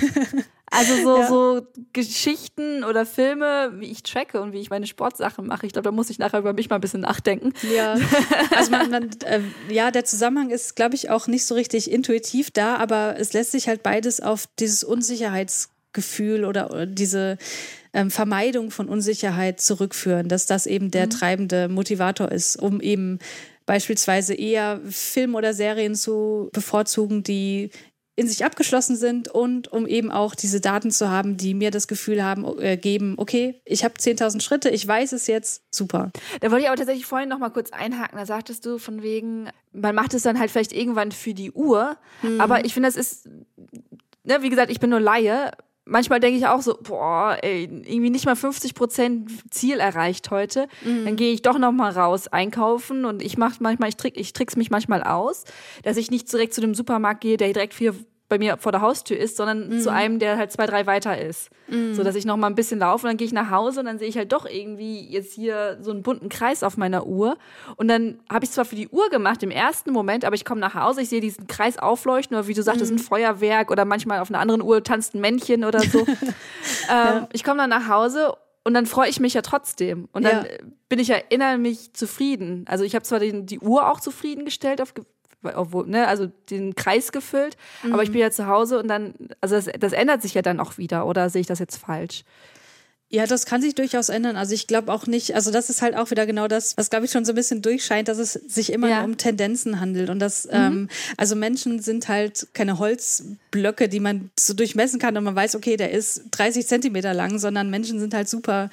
Also 0.71 0.95
so, 0.97 1.17
ja. 1.21 1.29
so 1.29 1.67
Geschichten 1.93 2.85
oder 2.85 3.07
Filme, 3.07 3.73
wie 3.77 3.91
ich 3.91 4.03
tracke 4.03 4.41
und 4.41 4.53
wie 4.53 4.61
ich 4.61 4.71
meine 4.71 4.87
Sportsachen 4.87 5.47
mache. 5.47 5.67
Ich 5.67 5.73
glaube, 5.73 5.89
da 5.89 5.93
muss 5.93 6.11
ich 6.11 6.19
nachher 6.19 6.41
über 6.41 6.53
mich 6.53 6.69
mal 6.69 6.77
ein 6.77 6.81
bisschen 6.81 7.01
nachdenken. 7.01 7.53
Ja, 7.75 7.97
also 8.57 8.71
man, 8.71 8.91
man 8.91 9.11
äh, 9.25 9.41
ja, 9.71 9.91
der 9.91 10.05
Zusammenhang 10.05 10.51
ist, 10.51 10.77
glaube 10.77 10.95
ich, 10.95 11.11
auch 11.11 11.27
nicht 11.27 11.47
so 11.47 11.55
richtig 11.55 11.91
intuitiv 11.91 12.51
da, 12.51 12.77
aber 12.77 13.17
es 13.19 13.33
lässt 13.33 13.53
sich 13.53 13.69
halt 13.69 13.83
beides 13.83 14.21
auf 14.21 14.49
dieses 14.59 14.85
Unsicherheitsgefühl 14.85 16.45
oder, 16.45 16.71
oder 16.71 16.87
diese 16.87 17.39
ähm, 17.93 18.11
Vermeidung 18.11 18.71
von 18.71 18.89
Unsicherheit 18.89 19.61
zurückführen, 19.61 20.29
dass 20.29 20.47
das 20.47 20.67
eben 20.67 20.91
der 20.91 21.07
mhm. 21.07 21.11
treibende 21.11 21.69
Motivator 21.69 22.31
ist, 22.31 22.57
um 22.57 22.81
eben 22.81 23.19
beispielsweise 23.67 24.35
eher 24.35 24.81
Film 24.89 25.35
oder 25.35 25.53
Serien 25.53 25.95
zu 25.95 26.49
bevorzugen, 26.53 27.23
die 27.23 27.71
in 28.19 28.27
sich 28.29 28.45
abgeschlossen 28.47 28.97
sind 28.97 29.29
und 29.29 29.71
um 29.71 29.87
eben 29.87 30.11
auch 30.11 30.35
diese 30.35 30.61
Daten 30.63 30.91
zu 30.91 31.11
haben, 31.11 31.37
die 31.37 31.53
mir 31.53 31.71
das 31.71 31.87
Gefühl 31.87 32.25
haben, 32.25 32.47
äh, 32.59 32.79
geben, 32.79 33.15
okay, 33.19 33.61
ich 33.67 33.85
habe 33.85 33.95
10.000 33.95 34.41
Schritte, 34.41 34.71
ich 34.71 34.89
weiß 34.89 35.13
es 35.13 35.27
jetzt, 35.27 35.63
super. 35.71 36.11
Da 36.41 36.51
wollte 36.51 36.63
ich 36.63 36.69
aber 36.69 36.79
tatsächlich 36.79 37.05
vorhin 37.05 37.29
noch 37.29 37.39
mal 37.39 37.51
kurz 37.51 37.73
einhaken, 37.73 38.19
da 38.19 38.25
sagtest 38.25 38.65
du 38.65 38.79
von 38.79 39.03
wegen, 39.03 39.51
man 39.73 39.95
macht 39.95 40.15
es 40.15 40.23
dann 40.23 40.39
halt 40.39 40.51
vielleicht 40.51 40.73
irgendwann 40.73 41.13
für 41.13 41.35
die 41.35 41.53
Uhr, 41.53 41.99
mhm. 42.23 42.41
aber 42.41 42.65
ich 42.65 42.73
finde, 42.73 42.89
das 42.89 42.97
ist, 42.97 43.29
ne, 44.25 44.41
wie 44.41 44.49
gesagt, 44.49 44.71
ich 44.71 44.81
bin 44.81 44.89
nur 44.89 45.01
Laie, 45.01 45.53
manchmal 45.87 46.21
denke 46.21 46.39
ich 46.39 46.47
auch 46.47 46.61
so, 46.61 46.77
boah, 46.83 47.39
ey, 47.41 47.65
irgendwie 47.65 48.11
nicht 48.11 48.27
mal 48.27 48.37
50 48.37 48.75
Prozent 48.75 49.31
Ziel 49.51 49.79
erreicht 49.79 50.31
heute. 50.31 50.69
Mhm. 50.85 51.05
Dann 51.05 51.17
gehe 51.17 51.33
ich 51.33 51.43
doch 51.43 51.59
noch 51.59 51.73
mal 51.73 51.93
raus 51.93 52.29
einkaufen 52.29 53.05
und 53.05 53.23
ich 53.23 53.39
mache 53.39 53.55
manchmal, 53.61 53.89
ich, 53.89 53.97
trick, 53.97 54.17
ich 54.17 54.33
trick's 54.33 54.57
mich 54.57 54.71
manchmal 54.71 55.03
aus, 55.03 55.45
dass 55.85 55.97
ich 55.97 56.11
nicht 56.11 56.31
direkt 56.31 56.53
zu 56.53 56.61
dem 56.61 56.75
Supermarkt 56.75 57.21
gehe, 57.23 57.37
der 57.37 57.53
direkt 57.53 57.75
vier 57.75 57.95
bei 58.29 58.39
mir 58.39 58.57
vor 58.57 58.73
der 58.73 58.81
Haustür 58.81 59.17
ist, 59.17 59.37
sondern 59.37 59.69
mhm. 59.69 59.81
zu 59.81 59.93
einem, 59.93 60.19
der 60.19 60.37
halt 60.37 60.51
zwei, 60.51 60.67
drei 60.67 60.87
weiter 60.87 61.21
ist. 61.21 61.51
Mhm. 61.69 61.95
So 61.95 62.03
dass 62.03 62.15
ich 62.15 62.25
noch 62.25 62.37
mal 62.37 62.49
ein 62.49 62.55
bisschen 62.55 62.81
laufe 62.81 63.07
und 63.07 63.11
dann 63.11 63.17
gehe 63.17 63.27
ich 63.27 63.33
nach 63.33 63.51
Hause 63.51 63.81
und 63.81 63.87
dann 63.87 63.99
sehe 63.99 64.09
ich 64.09 64.17
halt 64.17 64.33
doch 64.33 64.47
irgendwie 64.47 65.01
jetzt 65.09 65.33
hier 65.33 65.79
so 65.81 65.91
einen 65.91 66.03
bunten 66.03 66.29
Kreis 66.29 66.63
auf 66.63 66.77
meiner 66.77 67.07
Uhr. 67.07 67.37
Und 67.77 67.89
dann 67.89 68.21
habe 68.31 68.45
ich 68.45 68.51
zwar 68.51 68.65
für 68.65 68.77
die 68.77 68.89
Uhr 68.89 69.09
gemacht 69.11 69.43
im 69.43 69.51
ersten 69.51 69.93
Moment, 69.93 70.25
aber 70.25 70.35
ich 70.35 70.45
komme 70.45 70.61
nach 70.61 70.75
Hause, 70.75 71.03
ich 71.03 71.09
sehe 71.09 71.21
diesen 71.21 71.47
Kreis 71.47 71.79
aufleuchten 71.79 72.37
oder 72.37 72.47
wie 72.49 72.55
du 72.55 72.63
sagtest, 72.63 72.93
mhm. 72.93 72.99
ein 72.99 73.01
Feuerwerk 73.01 73.71
oder 73.71 73.85
manchmal 73.85 74.21
auf 74.21 74.31
einer 74.31 74.41
anderen 74.41 74.63
Uhr 74.63 74.83
tanzt 74.83 75.15
ein 75.15 75.21
Männchen 75.21 75.65
oder 75.65 75.81
so. 75.81 76.01
ähm, 76.09 76.35
ja. 76.89 77.29
Ich 77.33 77.45
komme 77.45 77.59
dann 77.59 77.71
nach 77.71 77.89
Hause 77.89 78.33
und 78.67 78.75
dann 78.75 78.87
freue 78.87 79.09
ich 79.09 79.21
mich 79.21 79.33
ja 79.35 79.43
trotzdem. 79.43 80.09
Und 80.11 80.25
dann 80.25 80.45
ja. 80.45 80.51
bin 80.89 80.99
ich 80.99 81.07
ja 81.07 81.17
innerlich 81.29 81.93
zufrieden. 81.93 82.65
Also 82.67 82.83
ich 82.83 82.97
habe 82.97 83.05
zwar 83.05 83.21
den, 83.21 83.47
die 83.47 83.61
Uhr 83.61 83.89
auch 83.89 84.01
zufriedengestellt 84.01 84.83
auf 84.83 84.93
obwohl, 85.43 85.87
ne, 85.87 86.09
also 86.09 86.27
den 86.51 86.75
Kreis 86.75 87.13
gefüllt, 87.13 87.57
mhm. 87.83 87.93
aber 87.93 88.03
ich 88.03 88.11
bin 88.11 88.21
ja 88.21 88.31
zu 88.31 88.47
Hause 88.47 88.79
und 88.79 88.89
dann, 88.89 89.15
also 89.41 89.57
das, 89.57 89.69
das 89.79 89.93
ändert 89.93 90.23
sich 90.23 90.35
ja 90.35 90.43
dann 90.43 90.61
auch 90.61 90.79
wieder, 90.79 91.07
oder 91.07 91.31
sehe 91.31 91.41
ich 91.41 91.47
das 91.47 91.59
jetzt 91.59 91.77
falsch? 91.77 92.25
Ja, 93.09 93.25
das 93.25 93.47
kann 93.47 93.63
sich 93.63 93.77
durchaus 93.77 94.09
ändern. 94.09 94.37
Also 94.37 94.53
ich 94.53 94.67
glaube 94.67 94.93
auch 94.93 95.07
nicht, 95.07 95.37
also 95.37 95.53
das 95.53 95.71
ist 95.71 95.81
halt 95.81 95.97
auch 95.97 96.11
wieder 96.11 96.27
genau 96.27 96.49
das, 96.49 96.77
was 96.77 96.91
glaube 96.91 97.05
ich 97.05 97.13
schon 97.13 97.25
so 97.25 97.33
ein 97.33 97.37
bisschen 97.37 97.63
durchscheint, 97.63 98.09
dass 98.09 98.19
es 98.19 98.33
sich 98.33 98.73
immer 98.73 98.89
ja. 98.89 99.05
um 99.05 99.17
Tendenzen 99.17 99.79
handelt. 99.79 100.11
Und 100.11 100.19
das, 100.19 100.47
mhm. 100.47 100.51
ähm, 100.53 100.89
also 101.17 101.37
Menschen 101.37 101.81
sind 101.81 102.09
halt 102.09 102.49
keine 102.53 102.81
Holzblöcke, 102.81 103.89
die 103.89 104.01
man 104.01 104.31
so 104.37 104.55
durchmessen 104.55 104.99
kann 104.99 105.17
und 105.17 105.23
man 105.23 105.37
weiß, 105.37 105.55
okay, 105.55 105.77
der 105.77 105.93
ist 105.93 106.25
30 106.33 106.67
Zentimeter 106.67 107.15
lang, 107.15 107.39
sondern 107.39 107.71
Menschen 107.71 108.01
sind 108.01 108.13
halt 108.13 108.29
super 108.29 108.71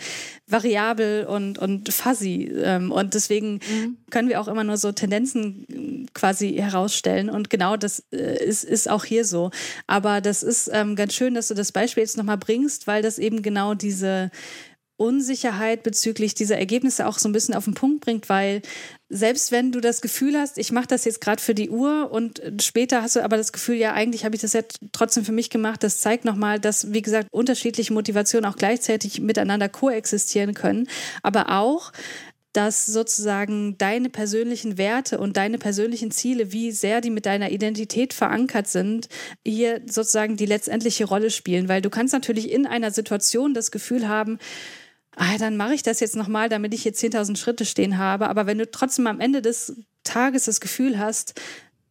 variabel 0.47 1.25
und, 1.25 1.59
und 1.59 1.93
fuzzy. 1.93 2.51
Ähm, 2.55 2.91
und 2.91 3.13
deswegen 3.13 3.53
mhm. 3.53 3.97
können 4.09 4.29
wir 4.29 4.41
auch 4.41 4.47
immer 4.47 4.63
nur 4.63 4.77
so 4.77 4.91
Tendenzen 4.91 6.07
quasi 6.15 6.53
herausstellen. 6.53 7.29
Und 7.29 7.51
genau 7.51 7.77
das 7.77 8.03
äh, 8.11 8.43
ist, 8.43 8.63
ist 8.63 8.89
auch 8.89 9.05
hier 9.05 9.25
so. 9.25 9.51
Aber 9.85 10.21
das 10.21 10.41
ist 10.41 10.71
ähm, 10.73 10.95
ganz 10.95 11.13
schön, 11.13 11.35
dass 11.35 11.49
du 11.49 11.53
das 11.53 11.71
Beispiel 11.71 12.01
jetzt 12.01 12.17
nochmal 12.17 12.39
bringst, 12.39 12.87
weil 12.87 13.03
das 13.03 13.19
eben 13.19 13.43
genau 13.43 13.75
diese 13.75 14.22
Unsicherheit 14.95 15.81
bezüglich 15.81 16.35
dieser 16.35 16.57
Ergebnisse 16.57 17.07
auch 17.07 17.17
so 17.17 17.27
ein 17.27 17.31
bisschen 17.31 17.55
auf 17.55 17.65
den 17.65 17.73
Punkt 17.73 18.01
bringt, 18.01 18.29
weil 18.29 18.61
selbst 19.09 19.51
wenn 19.51 19.71
du 19.71 19.81
das 19.81 20.01
Gefühl 20.01 20.37
hast, 20.37 20.57
ich 20.59 20.71
mache 20.71 20.87
das 20.87 21.03
jetzt 21.03 21.19
gerade 21.19 21.41
für 21.41 21.55
die 21.55 21.71
Uhr 21.71 22.11
und 22.11 22.41
später 22.61 23.01
hast 23.01 23.15
du 23.15 23.23
aber 23.23 23.35
das 23.35 23.51
Gefühl, 23.51 23.75
ja, 23.75 23.93
eigentlich 23.93 24.23
habe 24.23 24.35
ich 24.35 24.41
das 24.41 24.53
ja 24.53 24.61
trotzdem 24.91 25.25
für 25.25 25.31
mich 25.31 25.49
gemacht, 25.49 25.83
das 25.83 25.99
zeigt 25.99 26.25
nochmal, 26.25 26.59
dass, 26.59 26.93
wie 26.93 27.01
gesagt, 27.01 27.27
unterschiedliche 27.31 27.91
Motivationen 27.91 28.49
auch 28.49 28.55
gleichzeitig 28.55 29.19
miteinander 29.19 29.67
koexistieren 29.67 30.53
können, 30.53 30.87
aber 31.23 31.49
auch, 31.49 31.91
dass 32.53 32.85
sozusagen 32.85 33.77
deine 33.79 34.09
persönlichen 34.09 34.77
Werte 34.77 35.17
und 35.17 35.37
deine 35.37 35.57
persönlichen 35.57 36.11
Ziele, 36.11 36.51
wie 36.51 36.71
sehr 36.71 37.01
die 37.01 37.09
mit 37.09 37.25
deiner 37.25 37.51
Identität 37.51 38.13
verankert 38.13 38.67
sind, 38.67 39.09
hier 39.43 39.81
sozusagen 39.87 40.37
die 40.37 40.45
letztendliche 40.45 41.05
Rolle 41.05 41.31
spielen. 41.31 41.67
Weil 41.67 41.81
du 41.81 41.89
kannst 41.89 42.13
natürlich 42.13 42.51
in 42.51 42.67
einer 42.67 42.91
Situation 42.91 43.55
das 43.55 43.71
Gefühl 43.71 44.07
haben, 44.07 44.37
ah, 45.15 45.37
dann 45.39 45.57
mache 45.57 45.73
ich 45.73 45.83
das 45.83 45.99
jetzt 45.99 46.15
nochmal, 46.15 46.47
damit 46.47 46.73
ich 46.75 46.83
hier 46.83 46.93
10.000 46.93 47.37
Schritte 47.37 47.65
stehen 47.65 47.97
habe. 47.97 48.29
Aber 48.29 48.45
wenn 48.45 48.59
du 48.59 48.69
trotzdem 48.69 49.07
am 49.07 49.19
Ende 49.19 49.41
des 49.41 49.75
Tages 50.03 50.45
das 50.45 50.61
Gefühl 50.61 50.99
hast, 50.99 51.39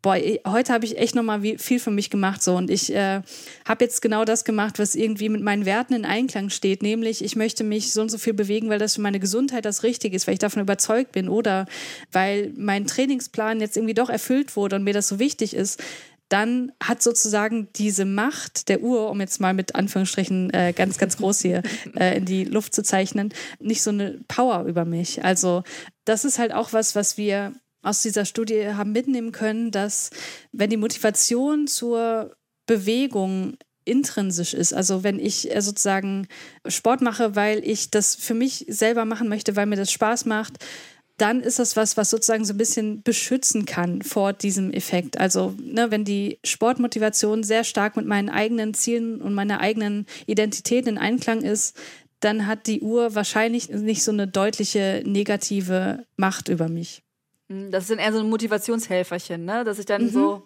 boah, 0.02 0.16
heute 0.46 0.72
habe 0.72 0.84
ich 0.84 0.98
echt 0.98 1.14
nochmal 1.14 1.40
viel 1.58 1.78
für 1.78 1.92
mich 1.92 2.10
gemacht 2.10 2.42
so 2.42 2.56
und 2.56 2.70
ich 2.70 2.92
äh, 2.92 3.22
habe 3.66 3.84
jetzt 3.84 4.02
genau 4.02 4.24
das 4.24 4.44
gemacht, 4.44 4.78
was 4.78 4.96
irgendwie 4.96 5.28
mit 5.28 5.42
meinen 5.42 5.64
Werten 5.64 5.94
in 5.94 6.04
Einklang 6.04 6.50
steht, 6.50 6.82
nämlich 6.82 7.24
ich 7.24 7.36
möchte 7.36 7.62
mich 7.62 7.92
so 7.92 8.02
und 8.02 8.10
so 8.10 8.18
viel 8.18 8.34
bewegen, 8.34 8.68
weil 8.68 8.80
das 8.80 8.96
für 8.96 9.00
meine 9.00 9.20
Gesundheit 9.20 9.64
das 9.64 9.84
Richtige 9.84 10.16
ist, 10.16 10.26
weil 10.26 10.34
ich 10.34 10.40
davon 10.40 10.62
überzeugt 10.62 11.12
bin 11.12 11.28
oder 11.28 11.66
weil 12.10 12.52
mein 12.56 12.86
Trainingsplan 12.86 13.60
jetzt 13.60 13.76
irgendwie 13.76 13.94
doch 13.94 14.10
erfüllt 14.10 14.56
wurde 14.56 14.76
und 14.76 14.84
mir 14.84 14.94
das 14.94 15.08
so 15.08 15.20
wichtig 15.20 15.54
ist, 15.54 15.80
dann 16.32 16.72
hat 16.82 17.02
sozusagen 17.02 17.68
diese 17.76 18.06
Macht 18.06 18.70
der 18.70 18.80
Uhr, 18.80 19.10
um 19.10 19.20
jetzt 19.20 19.38
mal 19.38 19.52
mit 19.52 19.74
Anführungsstrichen 19.74 20.50
äh, 20.54 20.72
ganz, 20.74 20.96
ganz 20.96 21.18
groß 21.18 21.40
hier 21.40 21.62
äh, 21.94 22.16
in 22.16 22.24
die 22.24 22.44
Luft 22.44 22.74
zu 22.74 22.82
zeichnen, 22.82 23.34
nicht 23.60 23.82
so 23.82 23.90
eine 23.90 24.18
Power 24.28 24.64
über 24.64 24.86
mich. 24.86 25.22
Also 25.24 25.62
das 26.06 26.24
ist 26.24 26.38
halt 26.38 26.54
auch 26.54 26.72
was, 26.72 26.96
was 26.96 27.18
wir 27.18 27.52
aus 27.82 28.02
dieser 28.02 28.24
Studie 28.24 28.68
haben 28.68 28.92
mitnehmen 28.92 29.32
können, 29.32 29.70
dass 29.70 30.10
wenn 30.52 30.70
die 30.70 30.76
Motivation 30.76 31.66
zur 31.66 32.36
Bewegung 32.66 33.56
intrinsisch 33.84 34.54
ist. 34.54 34.72
Also 34.72 35.02
wenn 35.02 35.18
ich 35.18 35.54
äh, 35.54 35.60
sozusagen 35.60 36.28
Sport 36.66 37.00
mache, 37.02 37.34
weil 37.34 37.66
ich 37.66 37.90
das 37.90 38.14
für 38.14 38.34
mich 38.34 38.64
selber 38.68 39.04
machen 39.04 39.28
möchte, 39.28 39.56
weil 39.56 39.66
mir 39.66 39.76
das 39.76 39.90
Spaß 39.90 40.24
macht, 40.26 40.58
dann 41.18 41.40
ist 41.40 41.58
das 41.58 41.76
was, 41.76 41.96
was 41.96 42.10
sozusagen 42.10 42.44
so 42.44 42.54
ein 42.54 42.58
bisschen 42.58 43.02
beschützen 43.02 43.66
kann 43.66 44.02
vor 44.02 44.32
diesem 44.32 44.72
Effekt. 44.72 45.18
Also 45.18 45.54
ne, 45.62 45.90
wenn 45.90 46.04
die 46.04 46.38
Sportmotivation 46.44 47.44
sehr 47.44 47.64
stark 47.64 47.96
mit 47.96 48.06
meinen 48.06 48.28
eigenen 48.28 48.74
Zielen 48.74 49.20
und 49.20 49.34
meiner 49.34 49.60
eigenen 49.60 50.06
Identität 50.26 50.86
in 50.86 50.98
Einklang 50.98 51.42
ist, 51.42 51.76
dann 52.20 52.46
hat 52.46 52.66
die 52.66 52.80
Uhr 52.80 53.14
wahrscheinlich 53.14 53.68
nicht 53.68 54.04
so 54.04 54.12
eine 54.12 54.26
deutliche 54.26 55.02
negative 55.04 56.06
Macht 56.16 56.48
über 56.48 56.68
mich. 56.68 57.02
Hm, 57.48 57.70
das 57.70 57.86
sind 57.86 57.98
eher 57.98 58.12
so 58.12 58.20
ein 58.20 58.28
Motivationshelferchen, 58.30 59.44
ne? 59.44 59.64
Dass 59.64 59.78
ich 59.78 59.86
dann 59.86 60.04
mhm. 60.04 60.10
so 60.10 60.42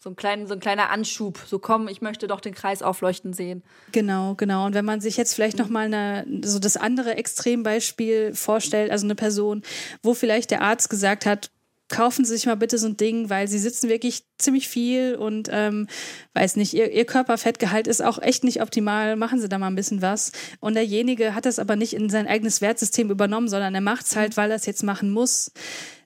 so 0.00 0.10
ein, 0.10 0.16
klein, 0.16 0.46
so 0.46 0.54
ein 0.54 0.60
kleiner 0.60 0.90
Anschub, 0.90 1.40
so 1.44 1.58
komm, 1.58 1.88
ich 1.88 2.00
möchte 2.00 2.28
doch 2.28 2.40
den 2.40 2.54
Kreis 2.54 2.82
aufleuchten 2.82 3.32
sehen. 3.32 3.64
Genau, 3.90 4.36
genau. 4.36 4.66
Und 4.66 4.74
wenn 4.74 4.84
man 4.84 5.00
sich 5.00 5.16
jetzt 5.16 5.34
vielleicht 5.34 5.58
noch 5.58 5.68
mal 5.68 5.86
eine, 5.86 6.24
so 6.44 6.60
das 6.60 6.76
andere 6.76 7.16
Extrembeispiel 7.16 8.32
vorstellt, 8.34 8.92
also 8.92 9.06
eine 9.06 9.16
Person, 9.16 9.62
wo 10.02 10.14
vielleicht 10.14 10.52
der 10.52 10.62
Arzt 10.62 10.88
gesagt 10.88 11.26
hat, 11.26 11.50
kaufen 11.88 12.24
Sie 12.24 12.34
sich 12.34 12.46
mal 12.46 12.54
bitte 12.54 12.78
so 12.78 12.86
ein 12.86 12.96
Ding, 12.96 13.28
weil 13.28 13.48
Sie 13.48 13.58
sitzen 13.58 13.88
wirklich 13.88 14.24
ziemlich 14.36 14.68
viel 14.68 15.16
und 15.16 15.48
ähm, 15.50 15.88
weiß 16.34 16.56
nicht, 16.56 16.74
ihr, 16.74 16.92
ihr 16.92 17.06
Körperfettgehalt 17.06 17.88
ist 17.88 18.02
auch 18.02 18.20
echt 18.20 18.44
nicht 18.44 18.62
optimal, 18.62 19.16
machen 19.16 19.40
Sie 19.40 19.48
da 19.48 19.58
mal 19.58 19.68
ein 19.68 19.74
bisschen 19.74 20.02
was. 20.02 20.30
Und 20.60 20.74
derjenige 20.74 21.34
hat 21.34 21.46
das 21.46 21.58
aber 21.58 21.76
nicht 21.76 21.94
in 21.94 22.10
sein 22.10 22.28
eigenes 22.28 22.60
Wertsystem 22.60 23.10
übernommen, 23.10 23.48
sondern 23.48 23.74
er 23.74 23.80
macht 23.80 24.06
es 24.06 24.14
halt, 24.14 24.36
weil 24.36 24.50
er 24.50 24.56
es 24.56 24.66
jetzt 24.66 24.84
machen 24.84 25.10
muss 25.10 25.50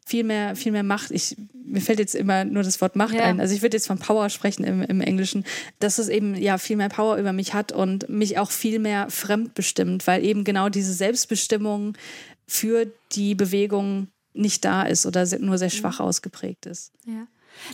viel 0.04 0.24
mehr, 0.24 0.56
viel 0.56 0.72
mehr 0.72 0.82
Macht. 0.82 1.10
Ich, 1.10 1.36
mir 1.64 1.80
fällt 1.80 1.98
jetzt 1.98 2.14
immer 2.14 2.44
nur 2.44 2.62
das 2.62 2.80
Wort 2.80 2.96
Macht 2.96 3.14
ja. 3.14 3.22
ein. 3.22 3.40
Also 3.40 3.54
ich 3.54 3.62
würde 3.62 3.76
jetzt 3.76 3.86
von 3.86 3.98
Power 3.98 4.28
sprechen 4.30 4.64
im, 4.64 4.82
im 4.82 5.00
Englischen, 5.00 5.44
dass 5.78 5.98
es 5.98 6.08
eben 6.08 6.34
ja 6.34 6.58
viel 6.58 6.76
mehr 6.76 6.88
Power 6.88 7.16
über 7.16 7.32
mich 7.32 7.54
hat 7.54 7.72
und 7.72 8.08
mich 8.08 8.38
auch 8.38 8.50
viel 8.50 8.78
mehr 8.78 9.08
fremdbestimmt, 9.10 10.06
weil 10.06 10.24
eben 10.24 10.44
genau 10.44 10.68
diese 10.68 10.92
Selbstbestimmung 10.92 11.96
für 12.46 12.86
die 13.12 13.34
Bewegung 13.34 14.08
nicht 14.34 14.64
da 14.64 14.82
ist 14.82 15.06
oder 15.06 15.26
nur 15.38 15.58
sehr 15.58 15.70
schwach 15.70 16.00
mhm. 16.00 16.06
ausgeprägt 16.06 16.66
ist. 16.66 16.92
Ja. 17.06 17.26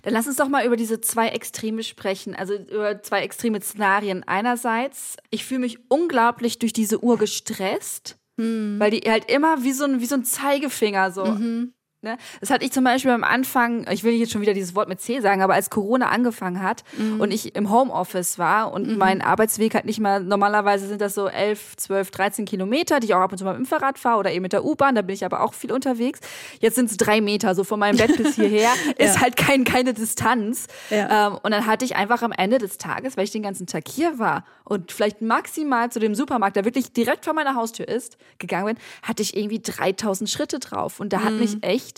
Dann 0.02 0.12
lass 0.12 0.26
uns 0.26 0.36
doch 0.36 0.48
mal 0.48 0.66
über 0.66 0.76
diese 0.76 1.00
zwei 1.00 1.28
Extreme 1.28 1.84
sprechen, 1.84 2.34
also 2.34 2.54
über 2.54 3.00
zwei 3.02 3.20
extreme 3.20 3.60
Szenarien. 3.60 4.24
Einerseits, 4.26 5.16
ich 5.30 5.44
fühle 5.44 5.60
mich 5.60 5.78
unglaublich 5.88 6.58
durch 6.58 6.72
diese 6.72 7.02
Uhr 7.02 7.16
gestresst, 7.16 8.16
hm. 8.38 8.76
weil 8.78 8.90
die 8.90 9.08
halt 9.08 9.30
immer 9.30 9.62
wie 9.62 9.72
so 9.72 9.84
ein, 9.84 10.00
wie 10.00 10.06
so 10.06 10.16
ein 10.16 10.24
Zeigefinger 10.24 11.12
so 11.12 11.24
mhm. 11.24 11.74
Ne? 12.00 12.16
Das 12.38 12.50
hatte 12.50 12.64
ich 12.64 12.70
zum 12.70 12.84
Beispiel 12.84 13.10
am 13.10 13.24
Anfang, 13.24 13.84
ich 13.90 14.04
will 14.04 14.12
jetzt 14.12 14.30
schon 14.30 14.40
wieder 14.40 14.54
dieses 14.54 14.76
Wort 14.76 14.88
mit 14.88 15.00
C 15.00 15.18
sagen, 15.18 15.42
aber 15.42 15.54
als 15.54 15.68
Corona 15.68 16.10
angefangen 16.10 16.62
hat 16.62 16.84
mhm. 16.96 17.20
und 17.20 17.32
ich 17.32 17.56
im 17.56 17.72
Homeoffice 17.72 18.38
war 18.38 18.72
und 18.72 18.86
mhm. 18.86 18.98
mein 18.98 19.20
Arbeitsweg 19.20 19.74
halt 19.74 19.84
nicht 19.84 19.98
mal, 19.98 20.22
normalerweise 20.22 20.86
sind 20.86 21.00
das 21.00 21.14
so 21.14 21.26
11, 21.26 21.76
12, 21.76 22.10
13 22.12 22.44
Kilometer, 22.44 23.00
die 23.00 23.06
ich 23.06 23.14
auch 23.14 23.20
ab 23.20 23.32
und 23.32 23.38
zu 23.38 23.44
mal 23.44 23.58
mit 23.58 23.66
dem 23.66 23.66
Fahrrad 23.66 23.98
fahre 23.98 24.20
oder 24.20 24.30
eben 24.30 24.42
mit 24.42 24.52
der 24.52 24.64
U-Bahn, 24.64 24.94
da 24.94 25.02
bin 25.02 25.12
ich 25.12 25.24
aber 25.24 25.42
auch 25.42 25.54
viel 25.54 25.72
unterwegs. 25.72 26.20
Jetzt 26.60 26.76
sind 26.76 26.88
es 26.88 26.98
drei 26.98 27.20
Meter, 27.20 27.56
so 27.56 27.64
von 27.64 27.80
meinem 27.80 27.96
Bett 27.96 28.16
bis 28.16 28.36
hierher, 28.36 28.70
ist 28.96 29.16
ja. 29.16 29.20
halt 29.20 29.36
kein, 29.36 29.64
keine 29.64 29.92
Distanz. 29.92 30.68
Ja. 30.90 31.26
Ähm, 31.26 31.38
und 31.42 31.50
dann 31.50 31.66
hatte 31.66 31.84
ich 31.84 31.96
einfach 31.96 32.22
am 32.22 32.30
Ende 32.30 32.58
des 32.58 32.78
Tages, 32.78 33.16
weil 33.16 33.24
ich 33.24 33.32
den 33.32 33.42
ganzen 33.42 33.66
Tag 33.66 33.88
hier 33.88 34.20
war 34.20 34.44
und 34.68 34.92
vielleicht 34.92 35.22
maximal 35.22 35.90
zu 35.90 35.98
dem 35.98 36.14
Supermarkt, 36.14 36.56
der 36.56 36.64
wirklich 36.64 36.92
direkt 36.92 37.24
vor 37.24 37.34
meiner 37.34 37.54
Haustür 37.54 37.88
ist, 37.88 38.18
gegangen 38.38 38.66
bin, 38.66 38.76
hatte 39.02 39.22
ich 39.22 39.36
irgendwie 39.36 39.60
3000 39.60 40.28
Schritte 40.28 40.58
drauf 40.58 41.00
und 41.00 41.12
da 41.12 41.24
hat 41.24 41.32
mhm. 41.32 41.40
mich 41.40 41.56
echt 41.62 41.97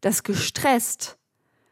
das 0.00 0.22
gestresst. 0.22 1.16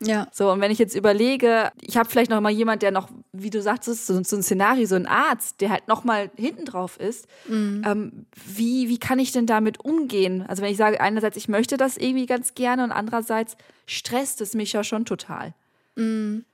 Ja. 0.00 0.26
So, 0.32 0.50
und 0.50 0.60
wenn 0.60 0.70
ich 0.70 0.78
jetzt 0.78 0.94
überlege, 0.94 1.70
ich 1.80 1.96
habe 1.96 2.08
vielleicht 2.08 2.30
noch 2.30 2.40
mal 2.40 2.50
jemand, 2.50 2.82
der 2.82 2.90
noch, 2.90 3.08
wie 3.32 3.50
du 3.50 3.62
sagtest, 3.62 4.06
so, 4.06 4.22
so 4.22 4.36
ein 4.36 4.42
Szenario, 4.42 4.86
so 4.86 4.96
ein 4.96 5.06
Arzt, 5.06 5.60
der 5.60 5.70
halt 5.70 5.88
noch 5.88 6.04
mal 6.04 6.30
hinten 6.36 6.64
drauf 6.64 6.98
ist, 6.98 7.26
mhm. 7.48 7.82
ähm, 7.86 8.26
wie, 8.46 8.88
wie 8.88 8.98
kann 8.98 9.18
ich 9.18 9.32
denn 9.32 9.46
damit 9.46 9.80
umgehen? 9.80 10.44
Also 10.46 10.62
wenn 10.62 10.70
ich 10.70 10.76
sage, 10.76 11.00
einerseits, 11.00 11.36
ich 11.36 11.48
möchte 11.48 11.76
das 11.76 11.96
irgendwie 11.96 12.26
ganz 12.26 12.54
gerne 12.54 12.84
und 12.84 12.92
andererseits 12.92 13.56
stresst 13.86 14.40
es 14.40 14.54
mich 14.54 14.72
ja 14.72 14.84
schon 14.84 15.04
total. 15.04 15.54
Mhm 15.96 16.44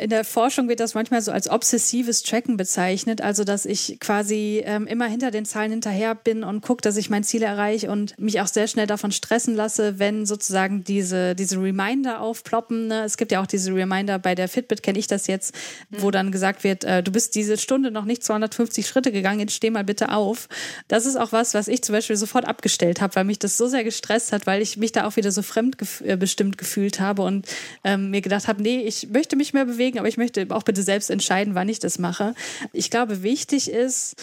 in 0.00 0.10
der 0.10 0.24
Forschung 0.24 0.68
wird 0.68 0.80
das 0.80 0.94
manchmal 0.94 1.22
so 1.22 1.32
als 1.32 1.48
obsessives 1.48 2.22
Tracken 2.22 2.56
bezeichnet, 2.56 3.20
also 3.20 3.44
dass 3.44 3.64
ich 3.64 3.98
quasi 4.00 4.62
ähm, 4.64 4.86
immer 4.86 5.06
hinter 5.06 5.30
den 5.30 5.44
Zahlen 5.44 5.70
hinterher 5.70 6.14
bin 6.14 6.44
und 6.44 6.60
gucke, 6.60 6.82
dass 6.82 6.96
ich 6.96 7.10
mein 7.10 7.24
Ziel 7.24 7.42
erreiche 7.42 7.90
und 7.90 8.18
mich 8.18 8.40
auch 8.40 8.46
sehr 8.46 8.68
schnell 8.68 8.86
davon 8.86 9.12
stressen 9.12 9.54
lasse, 9.54 9.98
wenn 9.98 10.26
sozusagen 10.26 10.84
diese, 10.84 11.34
diese 11.34 11.60
Reminder 11.60 12.20
aufploppen. 12.20 12.88
Ne? 12.88 13.04
Es 13.04 13.16
gibt 13.16 13.32
ja 13.32 13.42
auch 13.42 13.46
diese 13.46 13.74
Reminder 13.74 14.18
bei 14.18 14.34
der 14.34 14.48
Fitbit, 14.48 14.82
kenne 14.82 14.98
ich 14.98 15.06
das 15.06 15.26
jetzt, 15.26 15.54
mhm. 15.90 16.02
wo 16.02 16.10
dann 16.10 16.30
gesagt 16.30 16.64
wird, 16.64 16.84
äh, 16.84 17.02
du 17.02 17.10
bist 17.10 17.34
diese 17.34 17.56
Stunde 17.58 17.90
noch 17.90 18.04
nicht 18.04 18.22
250 18.22 18.86
Schritte 18.86 19.12
gegangen, 19.12 19.40
jetzt 19.40 19.54
steh 19.54 19.70
mal 19.70 19.84
bitte 19.84 20.12
auf. 20.12 20.48
Das 20.88 21.06
ist 21.06 21.16
auch 21.16 21.32
was, 21.32 21.54
was 21.54 21.68
ich 21.68 21.82
zum 21.82 21.94
Beispiel 21.94 22.16
sofort 22.16 22.46
abgestellt 22.46 23.00
habe, 23.00 23.14
weil 23.14 23.24
mich 23.24 23.38
das 23.38 23.56
so 23.56 23.66
sehr 23.66 23.84
gestresst 23.84 24.32
hat, 24.32 24.46
weil 24.46 24.62
ich 24.62 24.76
mich 24.76 24.92
da 24.92 25.06
auch 25.06 25.16
wieder 25.16 25.32
so 25.32 25.42
fremdbestimmt 25.42 26.54
äh, 26.54 26.56
gefühlt 26.56 27.00
habe 27.00 27.22
und 27.22 27.46
ähm, 27.84 28.10
mir 28.10 28.20
gedacht 28.20 28.48
habe, 28.48 28.62
nee, 28.62 28.80
ich 28.80 29.08
möchte 29.10 29.36
mich 29.36 29.52
mehr 29.52 29.64
bewegen 29.64 29.85
bewegen, 29.86 29.98
aber 29.98 30.08
ich 30.08 30.16
möchte 30.16 30.46
auch 30.50 30.62
bitte 30.62 30.82
selbst 30.82 31.10
entscheiden, 31.10 31.54
wann 31.54 31.68
ich 31.68 31.78
das 31.78 31.98
mache. 31.98 32.34
Ich 32.72 32.90
glaube, 32.90 33.22
wichtig 33.22 33.70
ist, 33.70 34.16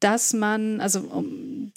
dass 0.00 0.32
man, 0.32 0.80
also 0.80 1.24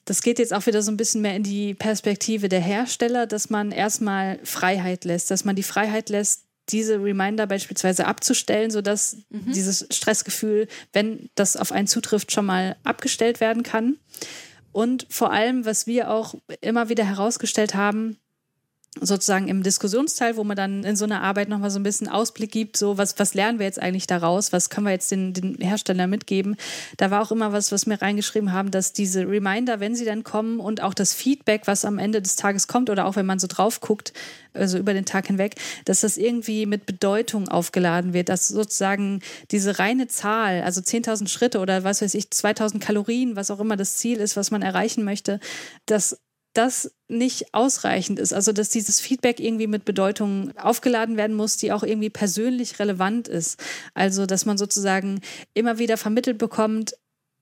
das 0.06 0.22
geht 0.22 0.40
jetzt 0.40 0.54
auch 0.54 0.66
wieder 0.66 0.82
so 0.82 0.92
ein 0.92 0.98
bisschen 0.98 1.22
mehr 1.22 1.36
in 1.36 1.44
die 1.44 1.74
Perspektive 1.76 2.50
der 2.50 2.62
Hersteller, 2.62 3.28
dass 3.28 3.50
man 3.50 3.72
erstmal 3.72 4.40
Freiheit 4.44 5.06
lässt, 5.06 5.30
dass 5.30 5.46
man 5.46 5.56
die 5.56 5.64
Freiheit 5.64 6.10
lässt, 6.10 6.44
diese 6.70 6.96
Reminder 6.96 7.46
beispielsweise 7.46 8.08
abzustellen, 8.08 8.72
sodass 8.72 9.18
mhm. 9.30 9.52
dieses 9.54 9.86
Stressgefühl, 9.92 10.68
wenn 10.94 11.30
das 11.36 11.56
auf 11.56 11.72
einen 11.72 11.86
zutrifft, 11.88 12.32
schon 12.32 12.48
mal 12.48 12.76
abgestellt 12.84 13.40
werden 13.40 13.62
kann. 13.62 13.98
Und 14.72 15.06
vor 15.10 15.32
allem, 15.32 15.66
was 15.66 15.86
wir 15.86 16.10
auch 16.10 16.34
immer 16.62 16.90
wieder 16.90 17.06
herausgestellt 17.06 17.76
haben, 17.76 18.18
sozusagen 19.02 19.48
im 19.48 19.62
Diskussionsteil, 19.62 20.38
wo 20.38 20.44
man 20.44 20.56
dann 20.56 20.84
in 20.84 20.96
so 20.96 21.06
einer 21.06 21.22
Arbeit 21.22 21.50
nochmal 21.50 21.70
so 21.70 21.80
ein 21.80 21.84
bisschen 21.84 22.08
Ausblick 22.08 22.52
gibt, 22.52 22.78
so 22.78 22.98
was, 22.98 23.20
was 23.20 23.34
lernen 23.34 23.60
wir 23.60 23.66
jetzt 23.66 23.82
eigentlich 23.82 24.08
daraus, 24.08 24.54
was 24.54 24.70
können 24.70 24.86
wir 24.86 24.92
jetzt 24.92 25.12
den, 25.12 25.34
den 25.34 25.56
Hersteller 25.60 26.08
mitgeben. 26.08 26.56
Da 26.98 27.12
war 27.12 27.22
auch 27.22 27.32
immer 27.32 27.52
was, 27.52 27.72
was 27.72 27.86
wir 27.88 28.02
reingeschrieben 28.02 28.54
haben, 28.54 28.72
dass 28.72 28.94
diese 28.94 29.28
Reminder, 29.28 29.80
wenn 29.80 29.96
sie 29.96 30.06
dann 30.06 30.24
kommen 30.24 30.60
und 30.60 30.82
auch 30.82 30.94
das 30.94 31.14
Feedback, 31.14 31.64
was 31.66 31.84
am 31.84 32.00
Ende 32.00 32.22
des 32.22 32.38
Tages 32.38 32.68
kommt 32.68 32.90
oder 32.90 33.06
auch 33.06 33.16
wenn 33.16 33.26
man 33.26 33.40
so 33.40 33.48
drauf 33.48 33.82
guckt, 33.82 34.14
also 34.54 34.78
über 34.78 34.94
den 34.94 35.06
Tag 35.06 35.28
hinweg, 35.28 35.56
dass 35.84 36.02
das 36.02 36.18
irgendwie 36.18 36.66
mit 36.66 36.86
Bedeutung 36.86 37.50
aufgeladen 37.50 38.14
wird, 38.14 38.30
dass 38.30 38.48
sozusagen 38.48 39.22
diese 39.52 39.80
reine 39.80 40.08
Zahl, 40.08 40.62
also 40.64 40.80
10.000 40.80 41.28
Schritte 41.28 41.60
oder 41.60 41.84
was 41.84 42.02
weiß 42.02 42.14
ich, 42.14 42.26
2.000 42.26 42.80
Kalorien, 42.80 43.36
was 43.36 43.52
auch 43.52 43.60
immer 43.60 43.76
das 43.76 43.98
Ziel 43.98 44.20
ist, 44.20 44.38
was 44.38 44.52
man 44.52 44.62
erreichen 44.62 45.04
möchte, 45.04 45.42
dass 45.86 46.18
das 46.58 46.92
nicht 47.08 47.54
ausreichend 47.54 48.20
ist. 48.20 48.34
Also 48.34 48.52
dass 48.52 48.70
dieses 48.70 49.00
Feedback 49.00 49.40
irgendwie 49.40 49.68
mit 49.68 49.86
Bedeutung 49.86 50.58
aufgeladen 50.58 51.18
werden 51.18 51.36
muss, 51.36 51.58
die 51.58 51.72
auch 51.72 51.84
irgendwie 51.84 52.10
persönlich 52.10 52.80
relevant 52.80 53.28
ist. 53.28 53.60
Also 53.94 54.26
dass 54.26 54.46
man 54.46 54.58
sozusagen 54.58 55.22
immer 55.54 55.78
wieder 55.78 55.98
vermittelt 55.98 56.38
bekommt, 56.38 56.96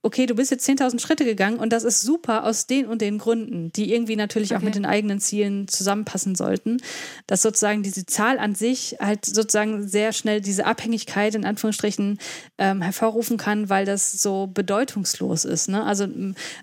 okay, 0.04 0.26
du 0.26 0.36
bist 0.36 0.52
jetzt 0.52 0.68
10.000 0.68 1.00
Schritte 1.00 1.24
gegangen 1.24 1.58
und 1.58 1.72
das 1.72 1.86
ist 1.86 2.02
super 2.02 2.44
aus 2.44 2.68
den 2.68 2.88
und 2.88 3.02
den 3.02 3.18
Gründen, 3.18 3.72
die 3.72 3.94
irgendwie 3.94 4.18
natürlich 4.18 4.52
okay. 4.52 4.58
auch 4.58 4.62
mit 4.62 4.76
den 4.76 4.86
eigenen 4.86 5.22
Zielen 5.22 5.70
zusammenpassen 5.70 6.36
sollten, 6.36 6.82
dass 7.26 7.42
sozusagen 7.42 7.84
diese 7.84 8.06
Zahl 8.06 8.38
an 8.38 8.54
sich 8.54 8.98
halt 9.00 9.26
sozusagen 9.26 9.88
sehr 9.88 10.12
schnell 10.12 10.42
diese 10.42 10.66
Abhängigkeit 10.66 11.36
in 11.36 11.46
Anführungsstrichen 11.46 12.20
ähm, 12.58 12.82
hervorrufen 12.82 13.38
kann, 13.38 13.70
weil 13.70 13.86
das 13.86 14.12
so 14.12 14.48
bedeutungslos 14.48 15.46
ist. 15.46 15.70
Ne? 15.70 15.82
Also 15.84 16.08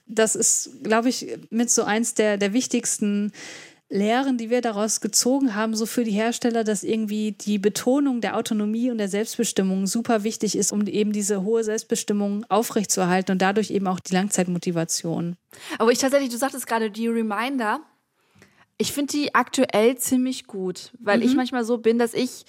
das 0.07 0.37
ist, 0.37 0.85
glaube 0.85 1.09
ich, 1.09 1.39
mit 1.49 1.71
so 1.71 1.85
eins 1.85 2.13
der, 2.13 2.37
der 2.37 2.53
wichtigsten 2.53 3.33
Lehren, 3.93 4.39
die 4.39 4.51
wir 4.51 4.61
daraus 4.61 5.01
gezogen 5.01 5.57
haben, 5.57 5.75
so 5.75 5.85
für 5.85 6.05
die 6.05 6.13
Hersteller, 6.13 6.63
dass 6.63 6.85
irgendwie 6.85 7.33
die 7.33 7.59
Betonung 7.59 8.21
der 8.21 8.37
Autonomie 8.37 8.89
und 8.91 8.99
der 8.99 9.09
Selbstbestimmung 9.09 9.89
super 9.89 10.23
wichtig 10.23 10.57
ist, 10.57 10.71
um 10.71 10.87
eben 10.87 11.13
diese 11.13 11.43
hohe 11.43 11.65
Selbstbestimmung 11.65 12.47
aufrechtzuerhalten 12.49 13.33
und 13.33 13.43
dadurch 13.43 13.73
eben 13.73 13.89
auch 13.89 13.99
die 13.99 14.15
Langzeitmotivation. 14.15 15.37
Aber 15.79 15.91
ich 15.91 15.99
tatsächlich, 15.99 16.31
du 16.31 16.39
sagtest 16.39 16.69
gerade 16.69 16.91
die 16.93 17.09
Reminder, 17.09 17.81
ich 18.79 18.93
finde 18.93 19.13
die 19.13 19.35
aktuell 19.35 19.99
ziemlich 19.99 20.47
gut, 20.47 20.93
weil 21.01 21.19
mhm. 21.19 21.25
ich 21.25 21.35
manchmal 21.35 21.65
so 21.65 21.79
bin, 21.79 21.99
dass 21.99 22.15
ich 22.15 22.45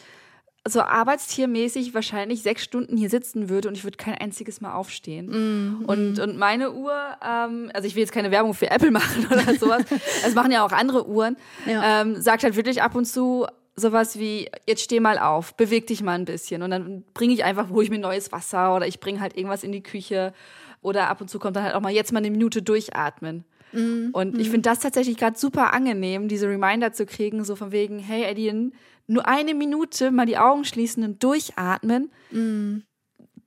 so 0.68 0.82
arbeitstiermäßig 0.82 1.93
wahrscheinlich 1.95 2.43
sechs 2.43 2.64
Stunden 2.64 2.95
hier 2.95 3.09
sitzen 3.09 3.49
würde 3.49 3.68
und 3.68 3.76
ich 3.76 3.84
würde 3.84 3.97
kein 3.97 4.14
einziges 4.16 4.62
Mal 4.62 4.74
aufstehen. 4.74 5.80
Mm, 5.80 5.86
und, 5.86 6.20
und 6.20 6.38
meine 6.38 6.72
Uhr, 6.72 6.93
ähm, 7.26 7.72
also 7.74 7.88
ich 7.88 7.95
will 7.95 8.01
jetzt 8.01 8.12
keine 8.12 8.30
Werbung 8.30 8.53
für 8.53 8.70
Apple 8.70 8.91
machen 8.91 9.26
oder 9.32 9.55
sowas, 9.55 9.84
das 10.24 10.36
machen 10.36 10.51
ja 10.51 10.64
auch 10.64 10.72
andere 10.72 11.07
Uhren, 11.07 11.36
ja. 11.66 12.01
ähm, 12.01 12.22
sagt 12.22 12.43
halt 12.43 12.55
wirklich 12.55 12.84
ab 12.84 12.93
und 12.95 13.05
zu, 13.05 13.47
sowas 13.76 14.20
wie, 14.20 14.49
jetzt 14.68 14.84
steh 14.84 14.99
mal 14.99 15.18
auf, 15.18 15.55
beweg 15.55 15.88
dich 15.88 16.03
mal 16.03 16.14
ein 16.14 16.26
bisschen. 16.26 16.62
Und 16.62 16.72
dann 16.72 17.03
bringe 17.14 17.34
ich 17.34 17.43
einfach, 17.43 17.70
hole 17.70 17.84
ich 17.84 17.89
mir 17.89 17.99
neues 17.99 18.32
Wasser 18.32 18.76
oder 18.76 18.86
ich 18.86 18.99
bringe 18.99 19.20
halt 19.20 19.36
irgendwas 19.36 19.64
in 19.64 19.72
die 19.72 19.82
Küche. 19.82 20.34
Oder 20.82 21.09
ab 21.09 21.22
und 21.22 21.30
zu 21.30 21.39
kommt 21.39 21.55
dann 21.55 21.64
halt 21.64 21.76
auch 21.76 21.82
mal 21.82 21.91
jetzt 21.91 22.12
mal 22.12 22.20
eine 22.20 22.32
Minute 22.32 22.62
durchatmen. 22.62 23.45
Mm, 23.72 24.09
und 24.12 24.38
ich 24.38 24.49
finde 24.49 24.70
das 24.70 24.80
tatsächlich 24.80 25.18
gerade 25.18 25.38
super 25.38 25.74
angenehm, 25.74 26.28
diese 26.28 26.47
Reminder 26.47 26.91
zu 26.91 27.05
kriegen, 27.05 27.43
so 27.43 27.55
von 27.55 27.72
wegen, 27.72 27.99
hey 27.99 28.24
Edien, 28.24 28.74
nur 29.12 29.28
eine 29.28 29.53
Minute 29.53 30.12
mal 30.12 30.26
die 30.26 30.38
Augen 30.38 30.66
schließen 30.66 31.03
und 31.03 31.24
durchatmen. 31.24 32.12
Mm 32.32 32.80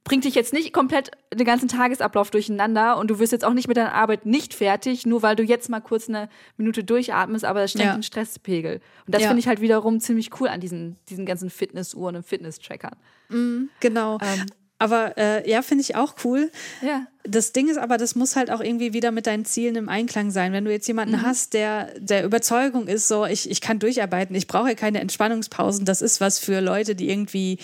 bringt 0.05 0.25
dich 0.25 0.35
jetzt 0.35 0.53
nicht 0.53 0.73
komplett 0.73 1.11
den 1.33 1.47
ganzen 1.47 1.67
Tagesablauf 1.67 2.31
durcheinander 2.31 2.99
und 2.99 3.11
du 3.11 3.19
wirst 3.19 3.33
jetzt 3.33 3.45
auch 3.45 3.55
nicht 3.55 3.69
mit 3.69 3.79
deiner 3.79 3.95
Arbeit 3.95 4.27
nicht 4.27 4.53
fertig, 4.53 5.07
nur 5.07 5.23
weil 5.23 5.35
du 5.35 5.43
jetzt 5.43 5.71
mal 5.71 5.81
kurz 5.81 6.09
eine 6.09 6.29
Minute 6.59 6.85
durchatmest, 6.85 7.45
aber 7.45 7.61
das 7.61 7.71
steckt 7.71 7.87
ja. 7.87 7.95
den 7.95 8.03
Stresspegel. 8.03 8.81
Und 9.07 9.15
das 9.15 9.23
ja. 9.23 9.29
finde 9.29 9.41
ich 9.41 9.49
halt 9.49 9.63
wiederum 9.63 10.01
ziemlich 10.01 10.39
cool 10.39 10.49
an 10.49 10.61
diesen, 10.61 10.97
diesen 11.09 11.25
ganzen 11.25 11.49
Fitnessuhren 11.49 12.17
und 12.17 12.27
Fitness-Trackern. 12.27 12.97
Mhm, 13.31 13.71
genau. 13.81 14.19
Ähm, 14.21 14.45
aber 14.85 15.17
äh, 15.17 15.51
ja, 15.51 15.63
finde 15.63 15.81
ich 15.81 15.97
auch 15.97 16.15
cool. 16.25 16.51
Ja. 16.83 17.07
Das 17.23 17.53
Ding 17.53 17.69
ist 17.69 17.79
aber, 17.79 17.97
das 17.97 18.15
muss 18.15 18.37
halt 18.37 18.51
auch 18.51 18.61
irgendwie 18.61 18.93
wieder 18.93 19.13
mit 19.13 19.27
deinen 19.27 19.47
Zielen 19.47 19.77
im 19.77 19.89
Einklang 19.89 20.31
sein. 20.31 20.53
Wenn 20.53 20.67
du 20.67 20.71
jetzt 20.71 20.87
jemanden 20.87 21.17
mhm. 21.17 21.23
hast, 21.23 21.55
der 21.55 21.99
der 21.99 22.23
Überzeugung 22.23 22.87
ist, 22.87 23.09
so, 23.09 23.25
ich, 23.25 23.51
ich 23.51 23.63
kann 23.63 23.79
durcharbeiten, 23.79 24.37
ich 24.37 24.47
brauche 24.47 24.75
keine 24.75 25.01
Entspannungspausen, 25.01 25.87
das 25.87 26.03
ist 26.03 26.21
was 26.21 26.39
für 26.39 26.61
Leute, 26.61 26.95
die 26.95 27.09
irgendwie 27.09 27.59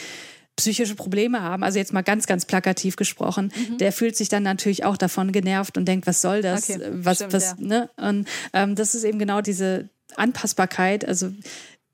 psychische 0.57 0.95
Probleme 0.95 1.43
haben, 1.43 1.63
also 1.63 1.79
jetzt 1.79 1.93
mal 1.93 2.03
ganz, 2.03 2.27
ganz 2.27 2.47
plakativ 2.47 2.97
gesprochen, 2.97 3.53
mhm. 3.55 3.79
der 3.79 3.93
fühlt 3.93 4.17
sich 4.17 4.31
dann 4.31 4.43
natürlich 4.43 4.85
auch 4.85 4.97
davon 4.97 5.31
genervt 5.31 5.77
und 5.77 5.87
denkt, 5.87 6.07
was 6.07 6.23
soll 6.23 6.41
das? 6.41 6.71
Okay, 6.71 6.81
was, 6.93 7.19
stimmt, 7.19 7.33
was, 7.35 7.57
ja. 7.59 7.67
ne? 7.67 7.91
Und 7.97 8.29
ähm, 8.55 8.75
das 8.75 8.95
ist 8.95 9.05
eben 9.05 9.19
genau 9.19 9.43
diese 9.43 9.91
Anpassbarkeit. 10.17 11.07
Also 11.07 11.33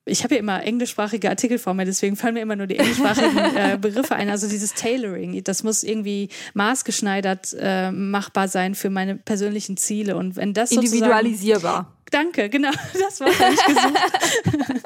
ich 0.06 0.22
habe 0.22 0.34
ja 0.34 0.40
immer 0.40 0.62
englischsprachige 0.62 1.28
Artikel 1.28 1.58
vor 1.58 1.74
mir, 1.74 1.84
deswegen 1.84 2.16
fallen 2.16 2.34
mir 2.34 2.40
immer 2.40 2.56
nur 2.56 2.68
die 2.68 2.78
englischsprachigen 2.78 3.36
äh, 3.56 3.78
Begriffe 3.78 4.14
ein. 4.14 4.30
Also 4.30 4.48
dieses 4.48 4.72
Tailoring, 4.74 5.42
das 5.42 5.64
muss 5.64 5.82
irgendwie 5.82 6.28
maßgeschneidert 6.54 7.56
äh, 7.58 7.90
machbar 7.90 8.46
sein 8.46 8.76
für 8.76 8.88
meine 8.88 9.16
persönlichen 9.16 9.76
Ziele. 9.76 10.16
Und 10.16 10.36
wenn 10.36 10.54
das 10.54 10.70
individualisierbar. 10.70 11.92
Danke, 12.12 12.48
genau, 12.48 12.70
das 12.92 13.20
war 13.20 13.28
ich 13.28 13.66
gesucht. 13.66 14.82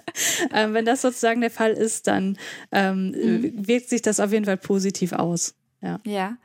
ähm, 0.55 0.73
wenn 0.73 0.87
das 0.87 1.03
sozusagen 1.03 1.43
der 1.43 1.51
Fall 1.51 1.73
ist, 1.73 2.07
dann 2.07 2.39
ähm, 2.73 3.11
mhm. 3.11 3.69
wirkt 3.69 3.91
sich 3.91 4.01
das 4.01 4.21
auf 4.21 4.33
jeden 4.33 4.47
Fall 4.47 4.57
positiv 4.57 5.13
aus. 5.13 5.55
Ja. 5.83 6.01
ja. 6.05 6.39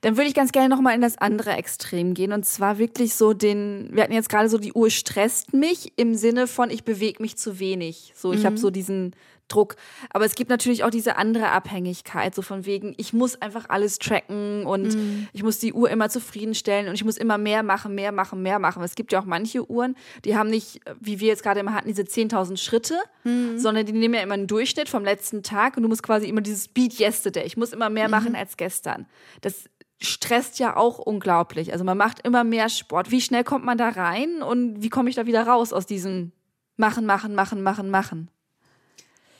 Dann 0.00 0.16
würde 0.16 0.28
ich 0.28 0.34
ganz 0.34 0.52
gerne 0.52 0.68
nochmal 0.68 0.94
in 0.94 1.00
das 1.00 1.18
andere 1.18 1.52
Extrem 1.52 2.14
gehen. 2.14 2.32
Und 2.32 2.44
zwar 2.44 2.78
wirklich 2.78 3.14
so 3.14 3.32
den, 3.32 3.88
wir 3.92 4.02
hatten 4.02 4.12
jetzt 4.12 4.28
gerade 4.28 4.48
so, 4.48 4.58
die 4.58 4.72
Uhr 4.72 4.90
stresst 4.90 5.52
mich 5.52 5.92
im 5.96 6.14
Sinne 6.14 6.46
von, 6.46 6.70
ich 6.70 6.84
bewege 6.84 7.22
mich 7.22 7.36
zu 7.36 7.58
wenig. 7.58 8.12
So, 8.16 8.32
ich 8.32 8.40
mhm. 8.40 8.46
habe 8.46 8.58
so 8.58 8.70
diesen 8.70 9.14
Druck. 9.48 9.76
Aber 10.10 10.24
es 10.24 10.34
gibt 10.34 10.50
natürlich 10.50 10.84
auch 10.84 10.90
diese 10.90 11.16
andere 11.16 11.50
Abhängigkeit, 11.50 12.34
so 12.34 12.42
von 12.42 12.66
wegen, 12.66 12.94
ich 12.96 13.12
muss 13.12 13.40
einfach 13.40 13.68
alles 13.68 13.98
tracken 13.98 14.64
und 14.64 14.94
mhm. 14.94 15.28
ich 15.32 15.42
muss 15.42 15.58
die 15.58 15.72
Uhr 15.72 15.90
immer 15.90 16.08
zufriedenstellen 16.08 16.88
und 16.88 16.94
ich 16.94 17.04
muss 17.04 17.16
immer 17.16 17.38
mehr 17.38 17.62
machen, 17.62 17.94
mehr 17.94 18.12
machen, 18.12 18.42
mehr 18.42 18.58
machen. 18.58 18.82
Es 18.82 18.94
gibt 18.94 19.12
ja 19.12 19.20
auch 19.20 19.26
manche 19.26 19.68
Uhren, 19.70 19.96
die 20.24 20.36
haben 20.36 20.50
nicht, 20.50 20.80
wie 21.00 21.20
wir 21.20 21.28
jetzt 21.28 21.42
gerade 21.42 21.60
immer 21.60 21.74
hatten, 21.74 21.88
diese 21.88 22.02
10.000 22.02 22.56
Schritte, 22.56 22.98
mhm. 23.24 23.58
sondern 23.58 23.86
die 23.86 23.92
nehmen 23.92 24.14
ja 24.14 24.22
immer 24.22 24.34
einen 24.34 24.46
Durchschnitt 24.46 24.88
vom 24.88 25.04
letzten 25.04 25.42
Tag 25.42 25.76
und 25.76 25.82
du 25.82 25.88
musst 25.88 26.02
quasi 26.02 26.26
immer 26.26 26.40
dieses 26.40 26.68
Beat 26.68 26.98
Yesterday. 26.98 27.44
Ich 27.44 27.56
muss 27.56 27.72
immer 27.72 27.90
mehr 27.90 28.08
mhm. 28.08 28.12
machen 28.12 28.36
als 28.36 28.56
gestern. 28.56 29.06
Das 29.42 29.68
stresst 30.00 30.58
ja 30.58 30.76
auch 30.76 30.98
unglaublich. 30.98 31.72
Also 31.72 31.84
man 31.84 31.96
macht 31.96 32.20
immer 32.26 32.44
mehr 32.44 32.68
Sport. 32.68 33.10
Wie 33.10 33.20
schnell 33.20 33.44
kommt 33.44 33.64
man 33.64 33.78
da 33.78 33.88
rein 33.88 34.42
und 34.42 34.82
wie 34.82 34.90
komme 34.90 35.08
ich 35.08 35.16
da 35.16 35.26
wieder 35.26 35.46
raus 35.46 35.72
aus 35.72 35.86
diesem 35.86 36.32
Machen, 36.76 37.06
Machen, 37.06 37.34
Machen, 37.34 37.62
Machen, 37.62 37.90
Machen? 37.90 38.30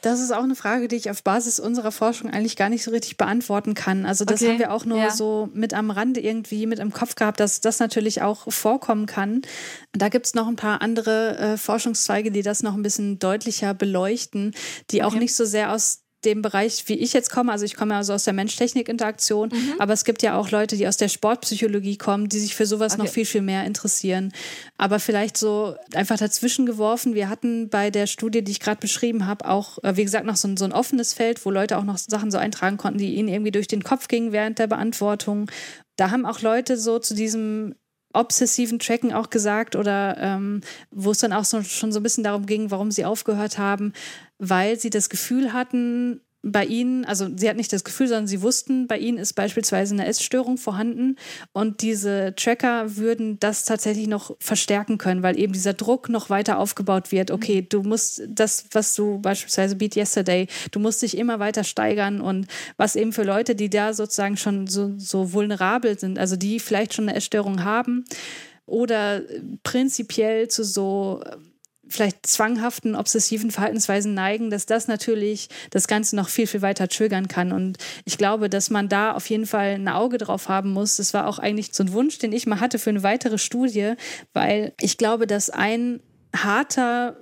Das 0.04 0.20
ist 0.20 0.32
auch 0.32 0.42
eine 0.42 0.54
Frage, 0.54 0.86
die 0.86 0.96
ich 0.96 1.10
auf 1.10 1.22
Basis 1.22 1.58
unserer 1.58 1.90
Forschung 1.90 2.30
eigentlich 2.30 2.56
gar 2.56 2.68
nicht 2.68 2.84
so 2.84 2.90
richtig 2.90 3.16
beantworten 3.16 3.72
kann. 3.72 4.04
Also 4.04 4.26
das 4.26 4.42
okay. 4.42 4.50
haben 4.50 4.58
wir 4.58 4.70
auch 4.70 4.84
nur 4.84 4.98
ja. 4.98 5.10
so 5.10 5.48
mit 5.54 5.72
am 5.72 5.90
Rande 5.90 6.20
irgendwie 6.20 6.66
mit 6.66 6.78
im 6.78 6.92
Kopf 6.92 7.14
gehabt, 7.14 7.40
dass 7.40 7.62
das 7.62 7.80
natürlich 7.80 8.20
auch 8.20 8.52
vorkommen 8.52 9.06
kann. 9.06 9.40
Da 9.92 10.10
gibt 10.10 10.26
es 10.26 10.34
noch 10.34 10.46
ein 10.46 10.56
paar 10.56 10.82
andere 10.82 11.38
äh, 11.38 11.56
Forschungszweige, 11.56 12.30
die 12.30 12.42
das 12.42 12.62
noch 12.62 12.74
ein 12.74 12.82
bisschen 12.82 13.18
deutlicher 13.18 13.72
beleuchten, 13.72 14.54
die 14.90 15.02
okay. 15.02 15.06
auch 15.06 15.18
nicht 15.18 15.34
so 15.34 15.46
sehr 15.46 15.72
aus 15.72 16.03
dem 16.24 16.42
Bereich, 16.42 16.84
wie 16.86 16.94
ich 16.94 17.12
jetzt 17.12 17.30
komme, 17.30 17.52
also 17.52 17.64
ich 17.64 17.76
komme 17.76 17.94
also 17.94 18.12
aus 18.12 18.24
der 18.24 18.32
Mensch-Technik-Interaktion, 18.32 19.50
mhm. 19.52 19.74
aber 19.78 19.92
es 19.92 20.04
gibt 20.04 20.22
ja 20.22 20.36
auch 20.36 20.50
Leute, 20.50 20.76
die 20.76 20.88
aus 20.88 20.96
der 20.96 21.08
Sportpsychologie 21.08 21.96
kommen, 21.96 22.28
die 22.28 22.40
sich 22.40 22.54
für 22.54 22.66
sowas 22.66 22.94
okay. 22.94 23.02
noch 23.02 23.08
viel, 23.08 23.24
viel 23.24 23.42
mehr 23.42 23.64
interessieren. 23.64 24.32
Aber 24.78 24.98
vielleicht 24.98 25.36
so 25.36 25.76
einfach 25.94 26.18
dazwischen 26.18 26.66
geworfen, 26.66 27.14
wir 27.14 27.28
hatten 27.28 27.68
bei 27.68 27.90
der 27.90 28.06
Studie, 28.06 28.42
die 28.42 28.52
ich 28.52 28.60
gerade 28.60 28.80
beschrieben 28.80 29.26
habe, 29.26 29.48
auch, 29.48 29.78
äh, 29.82 29.96
wie 29.96 30.04
gesagt, 30.04 30.26
noch 30.26 30.36
so 30.36 30.48
ein, 30.48 30.56
so 30.56 30.64
ein 30.64 30.72
offenes 30.72 31.14
Feld, 31.14 31.44
wo 31.44 31.50
Leute 31.50 31.78
auch 31.78 31.84
noch 31.84 31.98
Sachen 31.98 32.30
so 32.30 32.38
eintragen 32.38 32.76
konnten, 32.76 32.98
die 32.98 33.14
ihnen 33.14 33.28
irgendwie 33.28 33.52
durch 33.52 33.68
den 33.68 33.84
Kopf 33.84 34.08
gingen 34.08 34.32
während 34.32 34.58
der 34.58 34.66
Beantwortung. 34.66 35.50
Da 35.96 36.10
haben 36.10 36.26
auch 36.26 36.40
Leute 36.40 36.76
so 36.76 36.98
zu 36.98 37.14
diesem 37.14 37.74
obsessiven 38.14 38.78
Tracken 38.78 39.12
auch 39.12 39.28
gesagt 39.28 39.76
oder 39.76 40.16
ähm, 40.18 40.60
wo 40.90 41.10
es 41.10 41.18
dann 41.18 41.32
auch 41.32 41.44
so, 41.44 41.62
schon 41.62 41.92
so 41.92 42.00
ein 42.00 42.02
bisschen 42.02 42.24
darum 42.24 42.46
ging, 42.46 42.70
warum 42.70 42.90
sie 42.90 43.04
aufgehört 43.04 43.58
haben, 43.58 43.92
weil 44.48 44.78
sie 44.78 44.90
das 44.90 45.08
Gefühl 45.08 45.52
hatten, 45.52 46.20
bei 46.44 46.64
ihnen, 46.64 47.04
also 47.06 47.26
sie 47.34 47.48
hat 47.48 47.56
nicht 47.56 47.72
das 47.72 47.84
Gefühl, 47.84 48.06
sondern 48.06 48.26
sie 48.26 48.42
wussten, 48.42 48.86
bei 48.86 48.98
ihnen 48.98 49.16
ist 49.16 49.32
beispielsweise 49.32 49.94
eine 49.94 50.06
Essstörung 50.06 50.58
vorhanden 50.58 51.16
und 51.52 51.80
diese 51.80 52.34
Tracker 52.36 52.96
würden 52.96 53.40
das 53.40 53.64
tatsächlich 53.64 54.06
noch 54.06 54.36
verstärken 54.40 54.98
können, 54.98 55.22
weil 55.22 55.38
eben 55.38 55.54
dieser 55.54 55.72
Druck 55.72 56.10
noch 56.10 56.28
weiter 56.28 56.58
aufgebaut 56.58 57.12
wird. 57.12 57.30
Okay, 57.30 57.66
du 57.66 57.82
musst 57.82 58.22
das, 58.28 58.66
was 58.72 58.94
du 58.94 59.18
beispielsweise 59.20 59.76
Beat 59.76 59.96
Yesterday, 59.96 60.46
du 60.70 60.80
musst 60.80 61.00
dich 61.00 61.16
immer 61.16 61.38
weiter 61.38 61.64
steigern 61.64 62.20
und 62.20 62.46
was 62.76 62.94
eben 62.94 63.12
für 63.12 63.24
Leute, 63.24 63.54
die 63.54 63.70
da 63.70 63.94
sozusagen 63.94 64.36
schon 64.36 64.66
so, 64.66 64.92
so 64.98 65.32
vulnerabel 65.32 65.98
sind, 65.98 66.18
also 66.18 66.36
die 66.36 66.60
vielleicht 66.60 66.92
schon 66.92 67.08
eine 67.08 67.16
Essstörung 67.16 67.64
haben 67.64 68.04
oder 68.66 69.22
prinzipiell 69.62 70.48
zu 70.48 70.62
so 70.62 71.22
vielleicht 71.88 72.26
zwanghaften, 72.26 72.96
obsessiven 72.96 73.50
Verhaltensweisen 73.50 74.14
neigen, 74.14 74.50
dass 74.50 74.66
das 74.66 74.88
natürlich 74.88 75.48
das 75.70 75.86
Ganze 75.86 76.16
noch 76.16 76.28
viel, 76.28 76.46
viel 76.46 76.62
weiter 76.62 76.88
triggern 76.88 77.28
kann. 77.28 77.52
Und 77.52 77.78
ich 78.04 78.18
glaube, 78.18 78.48
dass 78.48 78.70
man 78.70 78.88
da 78.88 79.12
auf 79.12 79.28
jeden 79.28 79.46
Fall 79.46 79.74
ein 79.74 79.88
Auge 79.88 80.18
drauf 80.18 80.48
haben 80.48 80.70
muss. 80.70 80.96
Das 80.96 81.14
war 81.14 81.26
auch 81.26 81.38
eigentlich 81.38 81.70
so 81.72 81.82
ein 81.84 81.92
Wunsch, 81.92 82.18
den 82.18 82.32
ich 82.32 82.46
mal 82.46 82.60
hatte 82.60 82.78
für 82.78 82.90
eine 82.90 83.02
weitere 83.02 83.38
Studie, 83.38 83.94
weil 84.32 84.72
ich 84.80 84.98
glaube, 84.98 85.26
dass 85.26 85.50
ein 85.50 86.00
harter 86.34 87.16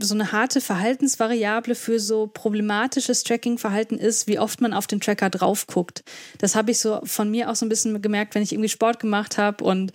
so 0.00 0.14
eine 0.14 0.32
harte 0.32 0.60
Verhaltensvariable 0.60 1.74
für 1.74 2.00
so 2.00 2.26
problematisches 2.26 3.24
Tracking-Verhalten 3.24 3.98
ist, 3.98 4.26
wie 4.26 4.38
oft 4.38 4.60
man 4.60 4.74
auf 4.74 4.86
den 4.86 5.00
Tracker 5.00 5.30
drauf 5.30 5.66
guckt. 5.66 6.02
Das 6.38 6.54
habe 6.54 6.72
ich 6.72 6.80
so 6.80 7.00
von 7.04 7.30
mir 7.30 7.50
auch 7.50 7.54
so 7.54 7.64
ein 7.64 7.68
bisschen 7.68 8.02
gemerkt, 8.02 8.34
wenn 8.34 8.42
ich 8.42 8.52
irgendwie 8.52 8.68
Sport 8.68 9.00
gemacht 9.00 9.38
habe 9.38 9.64
und 9.64 9.92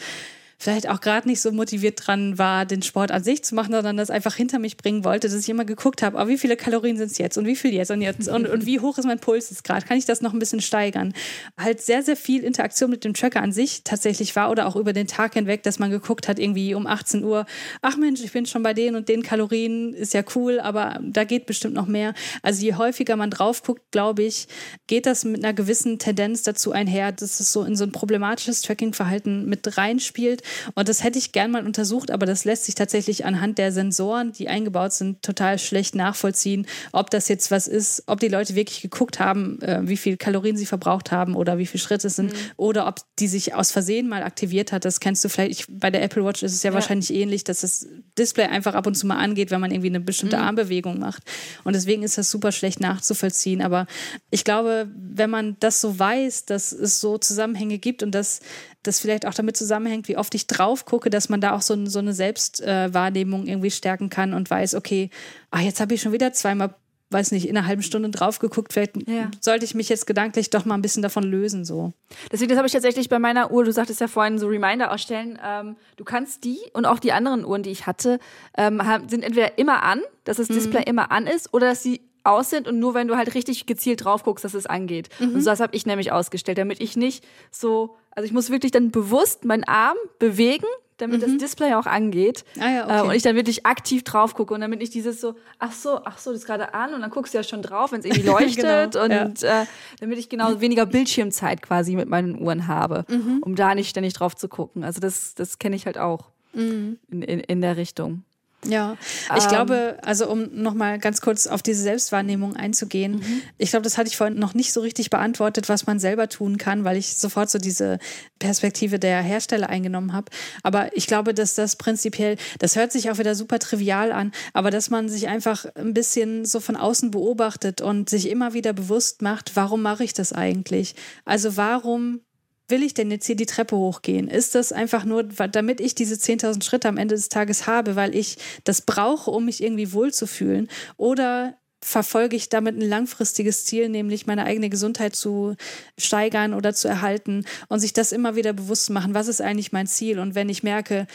vielleicht 0.60 0.90
auch 0.90 1.02
gerade 1.02 1.28
nicht 1.28 1.40
so 1.40 1.52
motiviert 1.52 2.08
dran 2.08 2.40
war, 2.40 2.66
den 2.66 2.82
Sport 2.82 3.12
an 3.12 3.24
sich 3.24 3.44
zu 3.44 3.54
machen, 3.54 3.74
sondern 3.74 3.96
das 3.96 4.10
einfach 4.10 4.36
hinter 4.36 4.58
mich 4.58 4.76
bringen 4.76 5.04
wollte, 5.04 5.30
dass 5.30 5.40
ich 5.40 5.50
immer 5.50 5.66
geguckt 5.66 6.02
habe, 6.02 6.18
oh, 6.18 6.28
wie 6.28 6.38
viele 6.38 6.58
Kalorien 6.58 6.98
sind 6.98 7.12
es 7.12 7.20
jetzt 7.20 7.38
und 7.38 7.46
wie 7.46 7.56
viel 7.56 7.74
jetzt 7.74 7.92
und 7.92 8.02
jetzt 8.02 8.28
und, 8.28 8.48
und 8.48 8.66
wie 8.66 8.80
hoch 8.80 8.98
ist 8.98 9.06
mein 9.06 9.20
Puls 9.20 9.52
jetzt 9.52 9.64
gerade? 9.64 9.86
Kann 9.86 9.98
ich 9.98 10.06
das 10.06 10.22
noch 10.22 10.34
ein 10.34 10.40
bisschen 10.40 10.62
steigern? 10.62 11.14
Halt 11.60 11.82
sehr, 11.82 12.02
sehr 12.02 12.18
viel 12.18 12.44
Interaktion 12.44 12.90
mit 12.90 13.04
dem 13.04 13.14
Tracker 13.14 13.42
an 13.42 13.52
sich 13.52 13.84
tatsächlich 13.84 14.36
war 14.36 14.50
oder 14.50 14.66
auch 14.66 14.76
über 14.76 14.94
den 14.94 15.06
Tag 15.06 15.36
hinweg, 15.36 15.62
dass 15.62 15.78
man 15.78 15.92
geguckt 15.92 16.28
hat, 16.28 16.40
irgendwie 16.40 16.74
um 16.74 16.88
18 16.88 17.24
Uhr, 17.24 17.46
ach 17.84 17.96
Mensch, 17.98 18.24
ich 18.24 18.32
bin 18.32 18.48
schon 18.48 18.64
bei 18.64 18.74
denen 18.74 18.96
und 18.96 19.10
den 19.10 19.22
Kalorien, 19.22 19.94
ist 19.94 20.16
ja 20.16 20.24
cool, 20.36 20.60
aber 20.60 21.00
da 21.04 21.24
geht 21.24 21.46
bestimmt 21.46 21.76
noch 21.76 21.88
mehr. 21.88 22.16
Also 22.42 22.64
je 22.64 22.74
häufiger 22.74 23.16
man 23.16 23.30
drauf 23.30 23.62
guckt, 23.62 23.92
glaube 23.92 24.24
ich, 24.24 24.48
geht 24.88 25.06
das 25.06 25.24
mit 25.24 25.44
einer 25.44 25.54
gewissen 25.54 26.00
Tendenz 26.00 26.42
dazu 26.42 26.72
einher, 26.72 27.12
dass 27.12 27.40
es 27.40 27.52
so 27.52 27.64
in 27.64 27.76
so 27.76 27.84
ein 27.84 27.92
problematisches 27.92 28.64
Tracking-Verhalten 28.64 29.46
mit 29.46 29.78
reinspielt 29.78 30.42
und 30.76 30.90
das 30.90 31.04
hätte 31.04 31.20
ich 31.20 31.32
gern 31.32 31.52
mal 31.52 31.66
untersucht, 31.66 32.12
aber 32.12 32.26
das 32.26 32.46
lässt 32.46 32.66
sich 32.66 32.76
tatsächlich 32.76 33.26
anhand 33.26 33.58
der 33.58 33.72
Sensoren, 33.72 34.32
die 34.32 34.48
eingebaut 34.48 34.94
sind, 34.94 35.22
total 35.22 35.60
schlecht 35.60 35.96
nachvollziehen, 35.96 36.66
ob 36.92 37.10
das 37.10 37.28
jetzt 37.28 37.52
was 37.52 37.68
ist, 37.68 38.04
ob 38.08 38.20
die 38.20 38.28
Leute 38.28 38.56
wirklich 38.56 38.82
geguckt 38.82 39.20
haben, 39.20 39.62
äh, 39.62 39.82
wie 39.84 39.98
viel 39.98 40.18
Kalorien 40.18 40.58
sie 40.58 40.66
verbraucht 40.66 41.12
haben 41.12 41.36
oder 41.36 41.58
wie 41.58 41.66
viele 41.66 41.82
Schritte 41.82 42.08
es 42.08 42.16
sind 42.16 42.34
mhm. 42.34 42.38
oder 42.58 42.88
ob 42.88 42.96
die 43.20 43.28
sich 43.28 43.54
aus 43.54 43.72
Versehen 43.72 44.08
mal 44.08 44.24
aktiviert 44.24 44.72
hat. 44.72 44.86
Das 44.86 45.00
kennst 45.00 45.24
du 45.24 45.30
vielleicht. 45.30 45.52
Ich, 45.52 45.66
bei 45.70 45.90
der 45.90 46.04
Apple 46.04 46.24
Watch 46.24 46.44
ist 46.44 46.54
es 46.54 46.64
ja, 46.64 46.72
ja, 46.72 46.76
wahrscheinlich 46.76 47.14
ähnlich, 47.14 47.44
dass 47.44 47.62
das 47.62 47.88
Display 48.18 48.46
einfach 48.46 48.76
ab 48.76 48.88
und 48.88 48.96
zu 48.96 49.08
mal 49.08 49.18
angeht, 49.18 49.52
wenn 49.52 49.62
man 49.62 49.72
irgendwie 49.72 49.90
eine 49.90 50.00
bestimmte 50.00 50.38
mhm. 50.38 50.44
Armbewegung 50.44 51.00
macht. 51.00 51.24
Und 51.64 51.74
deswegen 51.74 52.04
ist 52.04 52.18
das 52.18 52.32
super 52.32 52.52
schlecht 52.52 52.80
nachzuvollziehen. 52.80 53.62
Aber 53.62 53.88
ich 54.30 54.44
glaube, 54.44 54.90
wenn 54.96 55.30
man 55.30 55.58
das 55.60 55.82
so 55.82 55.98
weiß, 55.98 56.46
dass 56.46 56.72
es 56.72 57.00
so 57.00 57.18
Zusammenhänge 57.18 57.78
gibt 57.78 58.04
und 58.04 58.12
dass 58.12 58.40
das 58.84 59.00
vielleicht 59.00 59.26
auch 59.26 59.34
damit 59.34 59.58
zusammenhängt, 59.58 60.08
wie 60.08 60.18
oft 60.18 60.34
ich 60.36 60.48
drauf 60.48 60.86
gucke, 60.86 61.10
dass 61.10 61.30
man 61.30 61.42
da 61.42 61.54
auch 61.54 61.62
so, 61.62 61.86
so 61.86 62.00
eine 62.00 62.14
Selbstwahrnehmung 62.14 63.46
äh, 63.46 63.52
irgendwie 63.52 63.72
stärken 63.72 64.10
kann 64.10 64.34
und 64.34 64.50
weiß, 64.50 64.76
okay, 64.76 65.10
ah, 65.52 65.60
jetzt 65.60 65.80
habe 65.80 65.94
ich 65.94 66.02
schon 66.02 66.14
wieder 66.14 66.34
zweimal 66.34 66.74
weiß 67.10 67.32
nicht, 67.32 67.48
in 67.48 67.58
einer 67.58 67.68
halben 67.68 67.84
Stunde 67.84 68.10
drauf 68.10 68.40
geguckt, 68.40 68.74
vielleicht 68.74 68.98
ja. 69.08 69.32
sollte 69.40 69.64
ich 69.64 69.74
mich 69.74 69.88
jetzt 69.88 70.08
gedanklich 70.08 70.50
doch 70.50 70.66
mal 70.66 70.76
ein 70.76 70.82
bisschen 70.82 71.02
davon 71.02 71.24
lösen. 71.24 71.64
So. 71.64 71.94
Deswegen, 72.32 72.50
das 72.50 72.58
habe 72.58 72.68
ich 72.68 72.74
tatsächlich 72.74 73.08
bei 73.08 73.20
meiner 73.20 73.52
Uhr, 73.52 73.64
du 73.64 73.72
sagtest 73.72 74.02
ja 74.02 74.08
vorhin 74.08 74.40
so 74.40 74.48
Reminder 74.48 74.92
ausstellen, 74.92 75.40
ähm, 75.44 75.78
du 75.96 76.04
kannst 76.04 76.44
die 76.44 76.60
und 76.74 76.86
auch 76.86 77.00
die 77.00 77.14
anderen 77.14 77.46
Uhren, 77.46 77.64
die 77.64 77.70
ich 77.70 77.88
hatte, 77.88 78.20
ähm, 78.58 78.82
sind 79.08 79.24
entweder 79.24 79.58
immer 79.58 79.84
an, 79.84 80.02
dass 80.26 80.38
das 80.38 80.50
mhm. 80.50 80.56
Display 80.56 80.82
mhm. 80.82 80.88
immer 80.88 81.12
an 81.12 81.28
ist, 81.28 81.54
oder 81.54 81.68
dass 81.70 81.82
sie 81.82 82.02
aus 82.24 82.50
sind 82.50 82.68
und 82.68 82.78
nur 82.78 82.94
wenn 82.94 83.08
du 83.08 83.16
halt 83.16 83.34
richtig 83.36 83.66
gezielt 83.68 84.04
drauf 84.04 84.24
guckst, 84.24 84.44
dass 84.44 84.54
es 84.54 84.66
angeht. 84.66 85.08
Mhm. 85.20 85.36
Und 85.36 85.42
so 85.42 85.50
das 85.50 85.62
habe 85.62 85.76
ich 85.76 85.86
nämlich 85.86 86.12
ausgestellt, 86.12 86.58
damit 86.58 86.82
ich 86.82 86.98
nicht 86.98 87.26
so, 87.52 87.96
also 88.18 88.26
ich 88.26 88.34
muss 88.34 88.50
wirklich 88.50 88.72
dann 88.72 88.90
bewusst 88.90 89.46
meinen 89.46 89.64
Arm 89.66 89.96
bewegen, 90.18 90.66
damit 90.98 91.22
mhm. 91.22 91.34
das 91.34 91.38
Display 91.38 91.76
auch 91.76 91.86
angeht. 91.86 92.46
Ah 92.60 92.68
ja, 92.68 92.86
okay. 92.86 92.98
Äh, 92.98 93.02
und 93.04 93.12
ich 93.14 93.22
dann 93.22 93.36
wirklich 93.36 93.64
aktiv 93.68 94.04
drauf 94.04 94.34
gucke 94.34 94.56
und 94.56 94.62
damit 94.62 94.80
nicht 94.80 94.96
dieses 94.96 95.22
so, 95.22 95.36
ach 95.60 95.72
so, 95.72 96.00
ach 96.04 96.18
so, 96.18 96.32
das 96.32 96.40
ist 96.40 96.48
gerade 96.48 96.74
an 96.74 96.96
und 96.96 97.02
dann 97.02 97.12
guckst 97.12 97.36
du 97.36 97.38
ja 97.38 97.44
schon 97.44 97.62
drauf, 97.62 97.92
wenn 97.92 98.00
es 98.00 98.08
irgendwie 98.08 98.22
leuchtet 98.28 98.94
genau, 98.94 99.04
und 99.06 99.42
ja. 99.44 99.62
äh, 99.62 99.66
damit 100.00 100.18
ich 100.18 100.30
genau 100.30 100.60
weniger 100.60 100.88
Bildschirmzeit 100.88 101.62
quasi 101.62 101.96
mit 101.96 102.10
meinen 102.10 102.42
Uhren 102.42 102.66
habe, 102.66 103.06
mhm. 103.08 103.38
um 103.42 103.56
da 103.56 103.76
nicht 103.76 103.92
ständig 103.92 104.16
drauf 104.16 104.36
zu 104.36 104.50
gucken. 104.50 104.84
Also 104.84 105.00
das, 105.00 105.36
das 105.36 105.60
kenne 105.60 105.76
ich 105.76 105.86
halt 105.86 106.00
auch 106.00 106.32
mhm. 106.54 106.98
in, 107.12 107.22
in, 107.22 107.40
in 107.40 107.62
der 107.62 107.78
Richtung. 107.78 108.24
Ja, 108.66 108.98
ich 109.36 109.44
ähm, 109.44 109.50
glaube, 109.50 109.98
also 110.02 110.30
um 110.30 110.50
nochmal 110.52 110.98
ganz 110.98 111.22
kurz 111.22 111.46
auf 111.46 111.62
diese 111.62 111.84
Selbstwahrnehmung 111.84 112.56
einzugehen, 112.56 113.18
mhm. 113.18 113.42
ich 113.58 113.70
glaube, 113.70 113.84
das 113.84 113.98
hatte 113.98 114.10
ich 114.10 114.18
vorhin 114.18 114.40
noch 114.40 114.56
nicht 114.56 114.74
so 114.74 114.82
richtig 114.82 115.12
beantwortet, 115.12 115.70
was 115.70 115.86
man 115.86 116.00
selber 116.00 116.28
tun 116.28 116.58
kann, 116.58 116.84
weil 116.84 116.98
ich 116.98 117.18
sofort 117.18 117.52
so 117.52 117.60
diese 117.60 118.00
Perspektive 118.40 118.98
der 118.98 119.22
Hersteller 119.22 119.70
eingenommen 119.70 120.12
habe. 120.12 120.32
Aber 120.64 120.96
ich 120.98 121.06
glaube, 121.06 121.36
dass 121.36 121.54
das 121.54 121.76
prinzipiell, 121.76 122.38
das 122.58 122.76
hört 122.76 122.92
sich 122.92 123.12
auch 123.12 123.20
wieder 123.20 123.36
super 123.36 123.60
trivial 123.60 124.12
an, 124.12 124.32
aber 124.54 124.72
dass 124.72 124.90
man 124.90 125.08
sich 125.08 125.28
einfach 125.28 125.66
ein 125.76 125.94
bisschen 125.94 126.44
so 126.44 126.60
von 126.60 126.76
außen 126.76 127.12
beobachtet 127.12 127.82
und 127.82 128.10
sich 128.10 128.28
immer 128.28 128.54
wieder 128.54 128.74
bewusst 128.74 129.22
macht, 129.22 129.56
warum 129.56 129.84
mache 129.84 130.04
ich 130.04 130.14
das 130.14 130.34
eigentlich? 130.34 130.96
Also 131.26 131.58
warum 131.58 132.22
will 132.68 132.84
ich 132.84 132.94
denn 132.94 133.12
jetzt 133.12 133.26
hier 133.26 133.36
die 133.36 133.46
Treppe 133.46 133.78
hochgehen? 133.78 134.28
Ist 134.28 134.56
das 134.56 134.72
einfach 134.72 135.06
nur, 135.06 135.24
damit 135.24 135.80
ich 135.80 135.96
diese 135.96 136.16
10.000 136.16 136.64
Schritte 136.64 136.90
am 136.90 136.98
Ende 136.98 137.16
des 137.16 137.30
Tages 137.30 137.68
habe, 137.68 137.96
weil 137.96 138.16
ich 138.16 138.38
das 138.64 138.82
brauche, 138.82 139.32
um 139.32 139.46
mich 139.46 139.64
irgendwie 139.64 139.94
wohlzufühlen? 139.94 140.68
Oder 140.98 141.58
verfolge 141.82 142.36
ich 142.36 142.50
damit 142.50 142.76
ein 142.76 142.88
langfristiges 142.88 143.66
Ziel, 143.66 143.88
nämlich 143.88 144.26
meine 144.26 144.46
eigene 144.46 144.70
Gesundheit 144.70 145.16
zu 145.16 145.56
steigern 145.98 146.54
oder 146.54 146.74
zu 146.74 146.88
erhalten 146.88 147.46
und 147.70 147.80
sich 147.80 147.94
das 147.94 148.12
immer 148.12 148.36
wieder 148.36 148.54
bewusst 148.54 148.90
machen, 148.90 149.14
was 149.14 149.28
ist 149.28 149.42
eigentlich 149.42 149.72
mein 149.72 149.88
Ziel? 149.88 150.20
Und 150.20 150.36
wenn 150.36 150.50
ich 150.50 150.64
merke, 150.64 151.08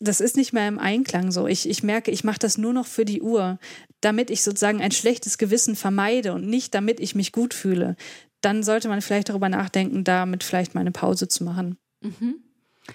das 0.00 0.20
ist 0.20 0.36
nicht 0.36 0.52
mehr 0.52 0.68
im 0.68 0.78
Einklang 0.78 1.30
so. 1.30 1.46
Ich, 1.46 1.68
ich 1.68 1.82
merke, 1.82 2.10
ich 2.10 2.24
mache 2.24 2.38
das 2.38 2.56
nur 2.56 2.72
noch 2.72 2.86
für 2.86 3.04
die 3.04 3.20
Uhr, 3.20 3.58
damit 4.00 4.30
ich 4.30 4.42
sozusagen 4.42 4.80
ein 4.80 4.92
schlechtes 4.92 5.38
Gewissen 5.38 5.76
vermeide 5.76 6.32
und 6.32 6.46
nicht 6.46 6.74
damit 6.74 7.00
ich 7.00 7.14
mich 7.14 7.32
gut 7.32 7.52
fühle 7.52 7.96
dann 8.40 8.62
sollte 8.62 8.88
man 8.88 9.02
vielleicht 9.02 9.28
darüber 9.28 9.48
nachdenken, 9.48 10.04
damit 10.04 10.44
vielleicht 10.44 10.74
mal 10.74 10.80
eine 10.80 10.92
Pause 10.92 11.28
zu 11.28 11.44
machen. 11.44 11.78
Mhm. 12.00 12.36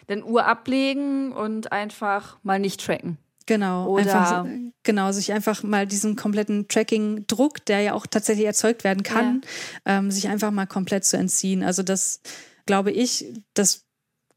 Denn 0.10 0.24
Uhr 0.24 0.46
ablegen 0.46 1.32
und 1.32 1.72
einfach 1.72 2.38
mal 2.44 2.60
nicht 2.60 2.84
tracken. 2.84 3.18
Genau, 3.46 3.90
Oder 3.90 4.04
einfach, 4.04 4.46
genau, 4.84 5.12
sich 5.12 5.34
einfach 5.34 5.64
mal 5.64 5.86
diesen 5.86 6.16
kompletten 6.16 6.70
Tracking-Druck, 6.70 7.66
der 7.66 7.82
ja 7.82 7.94
auch 7.94 8.08
tatsächlich 8.08 8.46
erzeugt 8.46 8.86
werden 8.86 9.04
kann, 9.04 9.42
ja. 9.86 9.98
ähm, 9.98 10.12
sich 10.12 10.30
einfach 10.30 10.52
mal 10.52 10.66
komplett 10.66 11.04
zu 11.04 11.18
entziehen. 11.18 11.62
Also 11.62 11.84
das 11.84 12.22
glaube 12.66 12.92
ich, 12.92 13.34
das 13.54 13.86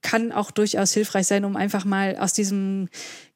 kann 0.02 0.32
auch 0.32 0.50
durchaus 0.50 0.92
hilfreich 0.92 1.26
sein, 1.26 1.44
um 1.44 1.56
einfach 1.56 1.84
mal 1.84 2.16
aus 2.18 2.32
diesem 2.32 2.88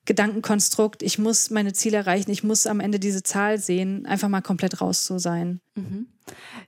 Gedankenkonstrukt, 0.07 1.03
ich 1.03 1.19
muss 1.19 1.51
meine 1.51 1.73
Ziele 1.73 1.99
erreichen, 1.99 2.31
ich 2.31 2.43
muss 2.43 2.67
am 2.67 2.81
Ende 2.81 2.99
diese 2.99 3.23
Zahl 3.23 3.59
sehen, 3.59 4.07
einfach 4.07 4.29
mal 4.29 4.41
komplett 4.41 4.81
raus 4.81 5.05
zu 5.05 5.19
sein. 5.19 5.61
Mhm. 5.75 6.07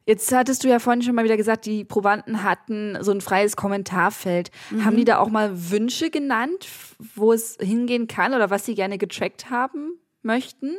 Jetzt 0.04 0.32
hattest 0.32 0.64
du 0.64 0.68
ja 0.68 0.78
vorhin 0.78 1.02
schon 1.02 1.14
mal 1.14 1.24
wieder 1.24 1.36
gesagt, 1.36 1.66
die 1.66 1.84
Probanden 1.84 2.42
hatten 2.42 2.98
so 3.00 3.10
ein 3.10 3.20
freies 3.20 3.56
Kommentarfeld. 3.56 4.50
Mhm. 4.70 4.84
Haben 4.84 4.96
die 4.96 5.04
da 5.04 5.18
auch 5.18 5.30
mal 5.30 5.70
Wünsche 5.70 6.10
genannt, 6.10 6.68
wo 7.14 7.32
es 7.32 7.56
hingehen 7.60 8.06
kann 8.06 8.34
oder 8.34 8.50
was 8.50 8.66
sie 8.66 8.74
gerne 8.74 8.98
getrackt 8.98 9.50
haben 9.50 9.98
möchten? 10.22 10.76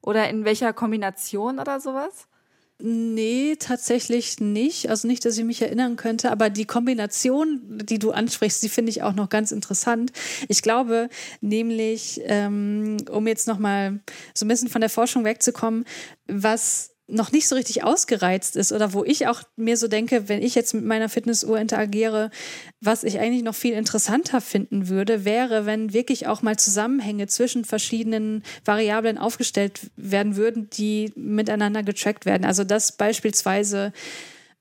Oder 0.00 0.28
in 0.30 0.44
welcher 0.44 0.72
Kombination 0.72 1.58
oder 1.58 1.80
sowas? 1.80 2.27
Nee, 2.80 3.56
tatsächlich 3.58 4.38
nicht. 4.38 4.88
Also 4.88 5.08
nicht, 5.08 5.24
dass 5.24 5.36
ich 5.36 5.44
mich 5.44 5.60
erinnern 5.62 5.96
könnte, 5.96 6.30
aber 6.30 6.48
die 6.48 6.64
Kombination, 6.64 7.60
die 7.82 7.98
du 7.98 8.12
ansprichst, 8.12 8.62
die 8.62 8.68
finde 8.68 8.90
ich 8.90 9.02
auch 9.02 9.14
noch 9.14 9.28
ganz 9.28 9.50
interessant. 9.50 10.12
Ich 10.46 10.62
glaube 10.62 11.08
nämlich, 11.40 12.20
ähm, 12.24 12.98
um 13.10 13.26
jetzt 13.26 13.48
nochmal 13.48 13.98
so 14.32 14.44
ein 14.44 14.48
bisschen 14.48 14.68
von 14.68 14.80
der 14.80 14.90
Forschung 14.90 15.24
wegzukommen, 15.24 15.86
was 16.28 16.94
noch 17.08 17.32
nicht 17.32 17.48
so 17.48 17.54
richtig 17.56 17.84
ausgereizt 17.84 18.54
ist 18.54 18.70
oder 18.70 18.92
wo 18.92 19.02
ich 19.02 19.26
auch 19.26 19.42
mir 19.56 19.76
so 19.76 19.88
denke, 19.88 20.28
wenn 20.28 20.42
ich 20.42 20.54
jetzt 20.54 20.74
mit 20.74 20.84
meiner 20.84 21.08
Fitnessuhr 21.08 21.58
interagiere, 21.58 22.30
was 22.80 23.02
ich 23.02 23.18
eigentlich 23.18 23.42
noch 23.42 23.54
viel 23.54 23.72
interessanter 23.72 24.40
finden 24.40 24.88
würde, 24.88 25.24
wäre, 25.24 25.64
wenn 25.64 25.94
wirklich 25.94 26.26
auch 26.26 26.42
mal 26.42 26.58
Zusammenhänge 26.58 27.26
zwischen 27.26 27.64
verschiedenen 27.64 28.42
Variablen 28.64 29.16
aufgestellt 29.16 29.90
werden 29.96 30.36
würden, 30.36 30.68
die 30.70 31.12
miteinander 31.16 31.82
getrackt 31.82 32.26
werden. 32.26 32.44
Also 32.44 32.62
dass 32.62 32.92
beispielsweise 32.92 33.92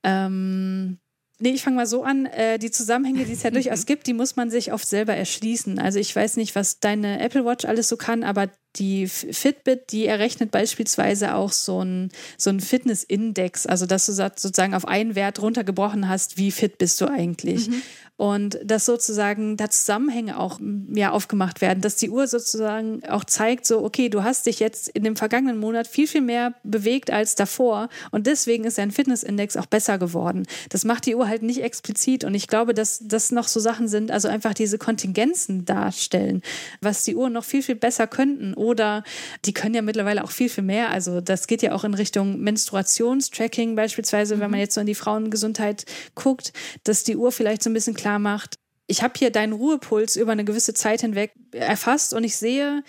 ähm, 0.03 0.99
Nee, 1.39 1.51
ich 1.51 1.63
fange 1.63 1.75
mal 1.75 1.85
so 1.85 2.03
an. 2.03 2.25
Äh, 2.25 2.57
die 2.57 2.71
Zusammenhänge, 2.71 3.25
die 3.25 3.33
es 3.33 3.43
ja 3.43 3.51
durchaus 3.51 3.85
gibt, 3.85 4.07
die 4.07 4.13
muss 4.13 4.35
man 4.35 4.49
sich 4.49 4.73
oft 4.73 4.87
selber 4.87 5.13
erschließen. 5.13 5.77
Also 5.77 5.99
ich 5.99 6.15
weiß 6.15 6.37
nicht, 6.37 6.55
was 6.55 6.79
deine 6.79 7.19
Apple 7.19 7.45
Watch 7.45 7.65
alles 7.65 7.89
so 7.89 7.97
kann, 7.97 8.23
aber 8.23 8.49
die 8.75 9.07
Fitbit, 9.07 9.91
die 9.91 10.05
errechnet 10.05 10.51
beispielsweise 10.51 11.35
auch 11.35 11.51
so 11.51 11.79
einen 11.79 12.11
so 12.37 12.51
Fitness-Index, 12.57 13.65
also 13.65 13.85
dass 13.85 14.05
du 14.05 14.13
sozusagen 14.13 14.73
auf 14.73 14.87
einen 14.87 15.15
Wert 15.15 15.41
runtergebrochen 15.41 16.09
hast, 16.09 16.37
wie 16.37 16.51
fit 16.51 16.77
bist 16.77 17.01
du 17.01 17.05
eigentlich. 17.05 17.69
Mhm 17.69 17.83
und 18.17 18.59
dass 18.63 18.85
sozusagen 18.85 19.57
da 19.57 19.69
Zusammenhänge 19.69 20.39
auch 20.39 20.59
ja, 20.93 21.11
aufgemacht 21.11 21.61
werden, 21.61 21.81
dass 21.81 21.95
die 21.95 22.09
Uhr 22.09 22.27
sozusagen 22.27 23.03
auch 23.07 23.23
zeigt, 23.23 23.65
so, 23.65 23.83
okay, 23.83 24.09
du 24.09 24.23
hast 24.23 24.47
dich 24.47 24.59
jetzt 24.59 24.89
in 24.89 25.03
dem 25.03 25.15
vergangenen 25.15 25.59
Monat 25.59 25.87
viel, 25.87 26.07
viel 26.07 26.21
mehr 26.21 26.55
bewegt 26.63 27.11
als 27.11 27.35
davor 27.35 27.89
und 28.11 28.25
deswegen 28.25 28.63
ist 28.63 28.79
dein 28.79 28.91
Fitnessindex 28.91 29.55
auch 29.55 29.67
besser 29.67 29.99
geworden. 29.99 30.47
Das 30.69 30.83
macht 30.83 31.05
die 31.05 31.15
Uhr 31.15 31.27
halt 31.27 31.43
nicht 31.43 31.61
explizit 31.61 32.23
und 32.23 32.33
ich 32.33 32.47
glaube, 32.47 32.73
dass 32.73 32.99
das 33.03 33.31
noch 33.31 33.47
so 33.47 33.59
Sachen 33.59 33.87
sind, 33.87 34.09
also 34.09 34.27
einfach 34.27 34.55
diese 34.55 34.79
Kontingenzen 34.79 35.65
darstellen, 35.65 36.41
was 36.81 37.03
die 37.03 37.15
Uhren 37.15 37.33
noch 37.33 37.43
viel, 37.43 37.61
viel 37.61 37.75
besser 37.75 38.07
könnten 38.07 38.55
oder 38.55 39.03
die 39.45 39.53
können 39.53 39.75
ja 39.75 39.83
mittlerweile 39.83 40.23
auch 40.23 40.31
viel, 40.31 40.49
viel 40.49 40.63
mehr. 40.63 40.89
Also 40.89 41.21
das 41.21 41.45
geht 41.45 41.61
ja 41.61 41.73
auch 41.73 41.83
in 41.83 41.93
Richtung 41.93 42.39
Menstruationstracking 42.39 43.75
beispielsweise, 43.75 44.35
mhm. 44.35 44.39
wenn 44.39 44.51
man 44.51 44.59
jetzt 44.59 44.73
so 44.73 44.81
in 44.81 44.87
die 44.87 44.95
Frauengesundheit 44.95 45.85
guckt, 46.15 46.51
dass 46.83 47.03
die 47.03 47.15
Uhr 47.15 47.31
vielleicht 47.31 47.61
so 47.61 47.69
ein 47.69 47.73
bisschen 47.73 47.93
klar 48.07 48.19
macht, 48.19 48.55
ich 48.87 49.03
habe 49.03 49.13
hier 49.17 49.31
deinen 49.31 49.51
Ruhepuls 49.51 50.15
über 50.15 50.31
eine 50.31 50.45
gewisse 50.45 50.73
Zeit 50.73 51.01
hinweg 51.01 51.33
erfasst 51.51 52.13
und 52.13 52.23
ich 52.23 52.37
sehe, 52.37 52.83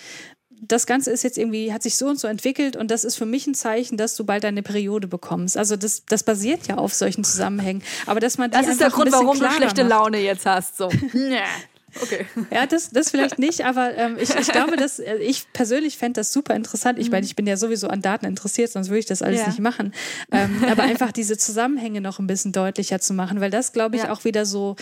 das 0.50 0.86
Ganze 0.86 1.10
ist 1.10 1.24
jetzt 1.24 1.38
irgendwie, 1.38 1.72
hat 1.72 1.82
sich 1.82 1.96
so 1.96 2.06
und 2.06 2.20
so 2.20 2.28
entwickelt 2.28 2.76
und 2.76 2.90
das 2.92 3.02
ist 3.02 3.16
für 3.16 3.26
mich 3.26 3.46
ein 3.48 3.54
Zeichen, 3.54 3.96
dass 3.96 4.14
du 4.14 4.24
bald 4.24 4.44
deine 4.44 4.62
Periode 4.62 5.08
bekommst. 5.08 5.56
Also 5.56 5.76
das, 5.76 6.04
das 6.06 6.22
basiert 6.22 6.68
ja 6.68 6.76
auf 6.76 6.94
solchen 6.94 7.24
Zusammenhängen. 7.24 7.82
Aber 8.06 8.20
dass 8.20 8.38
man 8.38 8.50
Das 8.52 8.68
ist 8.68 8.80
der 8.80 8.90
Grund, 8.90 9.10
warum 9.10 9.38
du 9.38 9.50
schlechte 9.50 9.82
macht. 9.82 9.90
Laune 9.90 10.18
jetzt 10.18 10.46
hast. 10.46 10.76
So. 10.76 10.88
Okay. 12.02 12.26
Ja, 12.50 12.66
das, 12.66 12.90
das 12.90 13.10
vielleicht 13.10 13.38
nicht, 13.38 13.64
aber 13.64 13.96
ähm, 13.96 14.16
ich, 14.20 14.34
ich 14.34 14.48
glaube, 14.48 14.76
dass 14.76 14.98
äh, 14.98 15.16
ich 15.16 15.52
persönlich 15.52 15.96
fände 15.96 16.20
das 16.20 16.32
super 16.32 16.54
interessant. 16.54 16.98
Ich 16.98 17.06
mhm. 17.06 17.12
meine, 17.12 17.26
ich 17.26 17.36
bin 17.36 17.46
ja 17.46 17.56
sowieso 17.56 17.88
an 17.88 18.02
Daten 18.02 18.26
interessiert, 18.26 18.70
sonst 18.70 18.88
würde 18.88 19.00
ich 19.00 19.06
das 19.06 19.22
alles 19.22 19.40
ja. 19.40 19.46
nicht 19.46 19.58
machen. 19.60 19.92
Ähm, 20.30 20.64
aber 20.70 20.82
einfach 20.82 21.12
diese 21.12 21.38
Zusammenhänge 21.38 22.00
noch 22.00 22.18
ein 22.18 22.26
bisschen 22.26 22.52
deutlicher 22.52 23.00
zu 23.00 23.14
machen, 23.14 23.40
weil 23.40 23.50
das, 23.50 23.72
glaube 23.72 23.96
ich, 23.96 24.02
ja. 24.02 24.12
auch 24.12 24.24
wieder 24.24 24.44
so 24.44 24.76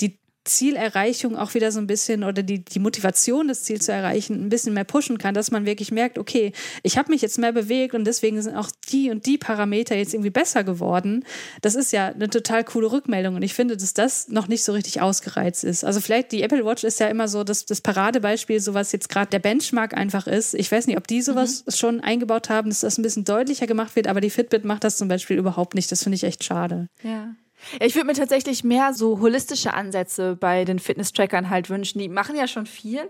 die 0.00 0.18
Zielerreichung 0.46 1.36
auch 1.36 1.54
wieder 1.54 1.72
so 1.72 1.78
ein 1.80 1.86
bisschen 1.86 2.24
oder 2.24 2.42
die, 2.42 2.64
die 2.64 2.78
Motivation, 2.78 3.48
das 3.48 3.64
Ziel 3.64 3.80
zu 3.80 3.92
erreichen, 3.92 4.34
ein 4.46 4.48
bisschen 4.48 4.74
mehr 4.74 4.84
pushen 4.84 5.18
kann, 5.18 5.34
dass 5.34 5.50
man 5.50 5.66
wirklich 5.66 5.92
merkt, 5.92 6.18
okay, 6.18 6.52
ich 6.82 6.96
habe 6.96 7.10
mich 7.10 7.22
jetzt 7.22 7.38
mehr 7.38 7.52
bewegt 7.52 7.94
und 7.94 8.04
deswegen 8.04 8.40
sind 8.40 8.56
auch 8.56 8.70
die 8.90 9.10
und 9.10 9.26
die 9.26 9.38
Parameter 9.38 9.96
jetzt 9.96 10.14
irgendwie 10.14 10.30
besser 10.30 10.64
geworden. 10.64 11.24
Das 11.60 11.74
ist 11.74 11.92
ja 11.92 12.08
eine 12.08 12.30
total 12.30 12.64
coole 12.64 12.90
Rückmeldung 12.90 13.34
und 13.34 13.42
ich 13.42 13.54
finde, 13.54 13.76
dass 13.76 13.94
das 13.94 14.28
noch 14.28 14.48
nicht 14.48 14.64
so 14.64 14.72
richtig 14.72 15.00
ausgereizt 15.00 15.64
ist. 15.64 15.84
Also 15.84 16.00
vielleicht 16.00 16.32
die 16.32 16.42
Apple 16.42 16.64
Watch 16.64 16.84
ist 16.84 17.00
ja 17.00 17.08
immer 17.08 17.28
so 17.28 17.44
das, 17.44 17.66
das 17.66 17.80
Paradebeispiel, 17.80 18.60
so 18.60 18.74
was 18.74 18.92
jetzt 18.92 19.08
gerade 19.08 19.30
der 19.30 19.40
Benchmark 19.40 19.94
einfach 19.94 20.26
ist. 20.26 20.54
Ich 20.54 20.70
weiß 20.70 20.86
nicht, 20.86 20.96
ob 20.96 21.06
die 21.06 21.22
sowas 21.22 21.64
mhm. 21.66 21.72
schon 21.72 22.00
eingebaut 22.00 22.48
haben, 22.48 22.70
dass 22.70 22.80
das 22.80 22.98
ein 22.98 23.02
bisschen 23.02 23.24
deutlicher 23.24 23.66
gemacht 23.66 23.96
wird, 23.96 24.06
aber 24.06 24.20
die 24.20 24.30
Fitbit 24.30 24.64
macht 24.64 24.84
das 24.84 24.96
zum 24.96 25.08
Beispiel 25.08 25.36
überhaupt 25.36 25.74
nicht. 25.74 25.90
Das 25.90 26.02
finde 26.02 26.16
ich 26.16 26.24
echt 26.24 26.44
schade. 26.44 26.88
Ja. 27.02 27.34
Ich 27.80 27.94
würde 27.94 28.06
mir 28.06 28.14
tatsächlich 28.14 28.64
mehr 28.64 28.92
so 28.92 29.20
holistische 29.20 29.74
Ansätze 29.74 30.36
bei 30.36 30.64
den 30.64 30.78
Fitness-Trackern 30.78 31.50
halt 31.50 31.70
wünschen. 31.70 31.98
Die 31.98 32.08
machen 32.08 32.36
ja 32.36 32.46
schon 32.46 32.66
viel. 32.66 33.08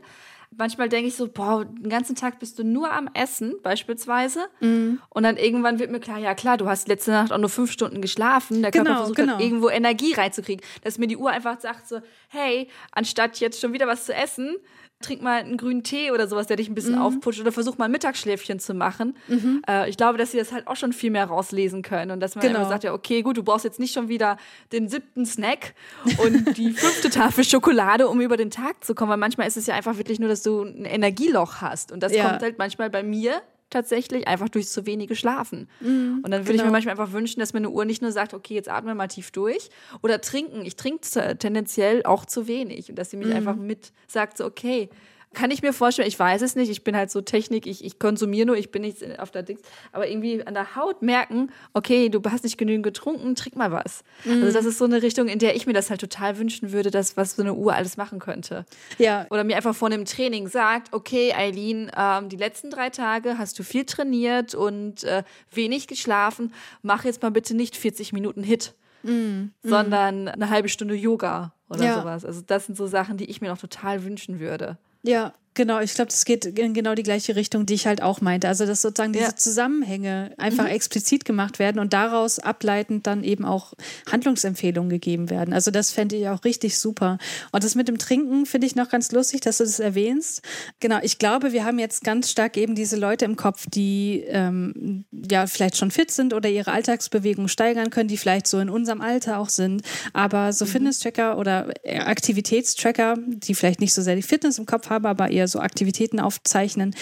Manchmal 0.56 0.88
denke 0.88 1.08
ich 1.08 1.16
so, 1.16 1.28
boah, 1.28 1.64
den 1.64 1.90
ganzen 1.90 2.14
Tag 2.14 2.38
bist 2.38 2.58
du 2.58 2.64
nur 2.64 2.92
am 2.92 3.10
Essen, 3.14 3.56
beispielsweise. 3.62 4.46
Mm. 4.60 4.94
Und 5.10 5.22
dann 5.22 5.36
irgendwann 5.36 5.78
wird 5.78 5.90
mir 5.90 6.00
klar, 6.00 6.18
ja 6.18 6.34
klar, 6.34 6.56
du 6.56 6.68
hast 6.68 6.88
letzte 6.88 7.10
Nacht 7.10 7.32
auch 7.32 7.38
nur 7.38 7.50
fünf 7.50 7.70
Stunden 7.70 8.00
geschlafen. 8.00 8.62
Der 8.62 8.70
Körper 8.70 8.84
genau, 8.84 8.98
versucht 9.00 9.16
genau. 9.16 9.38
irgendwo 9.38 9.68
Energie 9.68 10.14
reinzukriegen. 10.14 10.64
Dass 10.82 10.98
mir 10.98 11.08
die 11.08 11.16
Uhr 11.16 11.30
einfach 11.30 11.60
sagt 11.60 11.88
so, 11.88 12.00
hey, 12.28 12.68
anstatt 12.92 13.38
jetzt 13.40 13.60
schon 13.60 13.72
wieder 13.72 13.86
was 13.86 14.06
zu 14.06 14.14
essen, 14.14 14.56
trink 15.00 15.22
mal 15.22 15.40
einen 15.40 15.56
grünen 15.56 15.82
Tee 15.82 16.10
oder 16.10 16.26
sowas, 16.26 16.46
der 16.46 16.56
dich 16.56 16.68
ein 16.68 16.74
bisschen 16.74 16.94
mhm. 16.94 17.02
aufputscht 17.02 17.40
oder 17.40 17.52
versuch 17.52 17.76
mal 17.76 17.84
ein 17.84 17.90
Mittagsschläfchen 17.90 18.58
zu 18.58 18.72
machen. 18.74 19.16
Mhm. 19.28 19.62
Äh, 19.68 19.90
ich 19.90 19.96
glaube, 19.96 20.16
dass 20.16 20.32
sie 20.32 20.38
das 20.38 20.52
halt 20.52 20.66
auch 20.66 20.76
schon 20.76 20.92
viel 20.92 21.10
mehr 21.10 21.26
rauslesen 21.26 21.82
können 21.82 22.10
und 22.10 22.20
dass 22.20 22.34
man 22.34 22.46
genau. 22.46 22.68
sagt, 22.68 22.84
ja, 22.84 22.94
okay, 22.94 23.22
gut, 23.22 23.36
du 23.36 23.42
brauchst 23.42 23.64
jetzt 23.64 23.78
nicht 23.78 23.92
schon 23.92 24.08
wieder 24.08 24.38
den 24.72 24.88
siebten 24.88 25.26
Snack 25.26 25.74
und 26.18 26.56
die 26.56 26.72
fünfte 26.72 27.10
Tafel 27.10 27.44
Schokolade, 27.44 28.08
um 28.08 28.20
über 28.20 28.36
den 28.36 28.50
Tag 28.50 28.84
zu 28.84 28.94
kommen, 28.94 29.10
weil 29.10 29.18
manchmal 29.18 29.46
ist 29.46 29.56
es 29.56 29.66
ja 29.66 29.74
einfach 29.74 29.98
wirklich 29.98 30.18
nur, 30.18 30.28
dass 30.28 30.42
du 30.42 30.62
ein 30.62 30.86
Energieloch 30.86 31.60
hast 31.60 31.92
und 31.92 32.02
das 32.02 32.14
ja. 32.14 32.28
kommt 32.28 32.42
halt 32.42 32.58
manchmal 32.58 32.88
bei 32.88 33.02
mir 33.02 33.42
tatsächlich, 33.70 34.28
einfach 34.28 34.48
durch 34.48 34.68
zu 34.68 34.86
wenige 34.86 35.16
Schlafen. 35.16 35.68
Mhm, 35.80 36.20
und 36.22 36.30
dann 36.30 36.42
würde 36.42 36.44
genau. 36.44 36.54
ich 36.54 36.56
mir 36.56 36.56
genau. 36.58 36.72
manchmal 36.72 36.92
einfach 36.92 37.12
wünschen, 37.12 37.40
dass 37.40 37.52
meine 37.52 37.70
Uhr 37.70 37.84
nicht 37.84 38.02
nur 38.02 38.12
sagt, 38.12 38.34
okay, 38.34 38.54
jetzt 38.54 38.68
atme 38.68 38.94
mal 38.94 39.08
tief 39.08 39.30
durch 39.30 39.70
oder 40.02 40.20
trinken. 40.20 40.64
Ich 40.64 40.76
trinke 40.76 41.36
tendenziell 41.38 42.04
auch 42.04 42.24
zu 42.24 42.46
wenig 42.46 42.90
und 42.90 42.96
dass 42.96 43.10
sie 43.10 43.16
mich 43.16 43.28
mhm. 43.28 43.36
einfach 43.36 43.56
mit 43.56 43.92
sagt, 44.06 44.38
so, 44.38 44.44
okay, 44.44 44.88
kann 45.34 45.50
ich 45.50 45.60
mir 45.62 45.72
vorstellen, 45.72 46.08
ich 46.08 46.18
weiß 46.18 46.40
es 46.42 46.56
nicht, 46.56 46.70
ich 46.70 46.82
bin 46.82 46.96
halt 46.96 47.10
so 47.10 47.20
Technik, 47.20 47.66
ich, 47.66 47.84
ich 47.84 47.98
konsumiere 47.98 48.46
nur, 48.46 48.56
ich 48.56 48.70
bin 48.70 48.82
nicht 48.82 49.18
auf 49.18 49.30
der 49.30 49.42
Dings, 49.42 49.60
aber 49.92 50.08
irgendwie 50.08 50.46
an 50.46 50.54
der 50.54 50.76
Haut 50.76 51.02
merken, 51.02 51.50
okay, 51.74 52.08
du 52.08 52.22
hast 52.30 52.44
nicht 52.44 52.56
genügend 52.56 52.84
getrunken, 52.84 53.34
trink 53.34 53.54
mal 53.54 53.70
was. 53.70 54.02
Mhm. 54.24 54.42
Also 54.42 54.52
das 54.52 54.64
ist 54.64 54.78
so 54.78 54.86
eine 54.86 55.02
Richtung, 55.02 55.28
in 55.28 55.38
der 55.38 55.54
ich 55.54 55.66
mir 55.66 55.74
das 55.74 55.90
halt 55.90 56.00
total 56.00 56.38
wünschen 56.38 56.72
würde, 56.72 56.90
dass 56.90 57.16
was 57.16 57.36
so 57.36 57.42
eine 57.42 57.54
Uhr 57.54 57.74
alles 57.74 57.96
machen 57.96 58.18
könnte. 58.18 58.64
Ja. 58.98 59.26
Oder 59.30 59.44
mir 59.44 59.56
einfach 59.56 59.74
vor 59.74 59.88
einem 59.88 60.06
Training 60.06 60.48
sagt, 60.48 60.94
okay, 60.94 61.34
Eileen, 61.34 61.90
ähm, 61.96 62.28
die 62.30 62.36
letzten 62.36 62.70
drei 62.70 62.88
Tage 62.88 63.36
hast 63.36 63.58
du 63.58 63.62
viel 63.62 63.84
trainiert 63.84 64.54
und 64.54 65.04
äh, 65.04 65.22
wenig 65.52 65.86
geschlafen, 65.86 66.52
mach 66.82 67.04
jetzt 67.04 67.22
mal 67.22 67.30
bitte 67.30 67.54
nicht 67.54 67.76
40 67.76 68.12
Minuten 68.12 68.42
Hit. 68.42 68.74
Mm, 69.02 69.50
sondern 69.62 70.26
eine 70.26 70.50
halbe 70.50 70.68
Stunde 70.68 70.94
Yoga 70.94 71.52
oder 71.68 71.84
ja. 71.84 72.00
sowas. 72.00 72.24
Also 72.24 72.40
das 72.44 72.66
sind 72.66 72.76
so 72.76 72.86
Sachen, 72.86 73.18
die 73.18 73.26
ich 73.26 73.40
mir 73.40 73.48
noch 73.48 73.58
total 73.58 74.02
wünschen 74.02 74.40
würde. 74.40 74.78
Ja, 75.06 75.32
Genau, 75.56 75.80
ich 75.80 75.94
glaube, 75.94 76.10
das 76.10 76.26
geht 76.26 76.44
in 76.44 76.74
genau 76.74 76.94
die 76.94 77.02
gleiche 77.02 77.34
Richtung, 77.34 77.64
die 77.64 77.72
ich 77.72 77.86
halt 77.86 78.02
auch 78.02 78.20
meinte. 78.20 78.46
Also, 78.46 78.66
dass 78.66 78.82
sozusagen 78.82 79.14
diese 79.14 79.24
ja. 79.24 79.36
Zusammenhänge 79.36 80.32
einfach 80.36 80.64
mhm. 80.64 80.70
explizit 80.70 81.24
gemacht 81.24 81.58
werden 81.58 81.78
und 81.78 81.94
daraus 81.94 82.38
ableitend 82.38 83.06
dann 83.06 83.24
eben 83.24 83.46
auch 83.46 83.72
Handlungsempfehlungen 84.12 84.90
gegeben 84.90 85.30
werden. 85.30 85.54
Also, 85.54 85.70
das 85.70 85.92
fände 85.92 86.14
ich 86.14 86.28
auch 86.28 86.44
richtig 86.44 86.78
super. 86.78 87.16
Und 87.52 87.64
das 87.64 87.74
mit 87.74 87.88
dem 87.88 87.96
Trinken 87.96 88.44
finde 88.44 88.66
ich 88.66 88.76
noch 88.76 88.90
ganz 88.90 89.12
lustig, 89.12 89.40
dass 89.40 89.56
du 89.56 89.64
das 89.64 89.80
erwähnst. 89.80 90.42
Genau, 90.78 90.98
ich 91.00 91.18
glaube, 91.18 91.52
wir 91.52 91.64
haben 91.64 91.78
jetzt 91.78 92.04
ganz 92.04 92.30
stark 92.30 92.58
eben 92.58 92.74
diese 92.74 92.96
Leute 92.96 93.24
im 93.24 93.36
Kopf, 93.36 93.64
die 93.66 94.24
ähm, 94.28 95.06
ja 95.10 95.46
vielleicht 95.46 95.78
schon 95.78 95.90
fit 95.90 96.10
sind 96.10 96.34
oder 96.34 96.50
ihre 96.50 96.70
Alltagsbewegung 96.72 97.48
steigern 97.48 97.88
können, 97.88 98.08
die 98.08 98.18
vielleicht 98.18 98.46
so 98.46 98.58
in 98.58 98.68
unserem 98.68 99.00
Alter 99.00 99.38
auch 99.38 99.48
sind. 99.48 99.80
Aber 100.12 100.52
so 100.52 100.66
mhm. 100.66 100.68
Fitness-Tracker 100.68 101.38
oder 101.38 101.72
Aktivitätstracker, 101.86 103.16
die 103.26 103.54
vielleicht 103.54 103.80
nicht 103.80 103.94
so 103.94 104.02
sehr 104.02 104.16
die 104.16 104.22
Fitness 104.22 104.58
im 104.58 104.66
Kopf 104.66 104.90
haben, 104.90 105.06
aber 105.06 105.30
eher 105.30 105.45
so 105.48 105.60
Aktivitäten 105.60 106.20
aufzeichnen, 106.20 106.94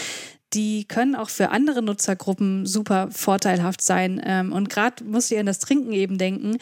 die 0.52 0.84
können 0.84 1.16
auch 1.16 1.30
für 1.30 1.50
andere 1.50 1.82
Nutzergruppen 1.82 2.64
super 2.66 3.08
vorteilhaft 3.10 3.82
sein. 3.82 4.22
Ähm, 4.24 4.52
und 4.52 4.70
gerade 4.70 5.02
muss 5.04 5.30
ich 5.30 5.38
an 5.38 5.46
das 5.46 5.58
Trinken 5.58 5.92
eben 5.92 6.16
denken 6.18 6.58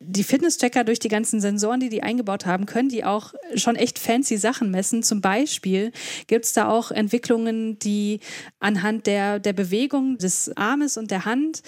die 0.00 0.24
Fitness-Checker 0.24 0.84
durch 0.84 1.00
die 1.00 1.08
ganzen 1.08 1.40
Sensoren, 1.40 1.80
die 1.80 1.88
die 1.88 2.02
eingebaut 2.02 2.46
haben, 2.46 2.66
können 2.66 2.88
die 2.88 3.04
auch 3.04 3.34
schon 3.54 3.76
echt 3.76 3.98
fancy 3.98 4.36
Sachen 4.36 4.70
messen. 4.70 5.02
Zum 5.02 5.20
Beispiel 5.20 5.92
gibt 6.28 6.44
es 6.44 6.52
da 6.52 6.68
auch 6.68 6.90
Entwicklungen, 6.90 7.78
die 7.78 8.20
anhand 8.60 9.06
der, 9.06 9.40
der 9.40 9.52
Bewegung 9.52 10.16
des 10.18 10.56
Armes 10.56 10.96
und 10.96 11.10
der 11.10 11.24
Hand 11.24 11.62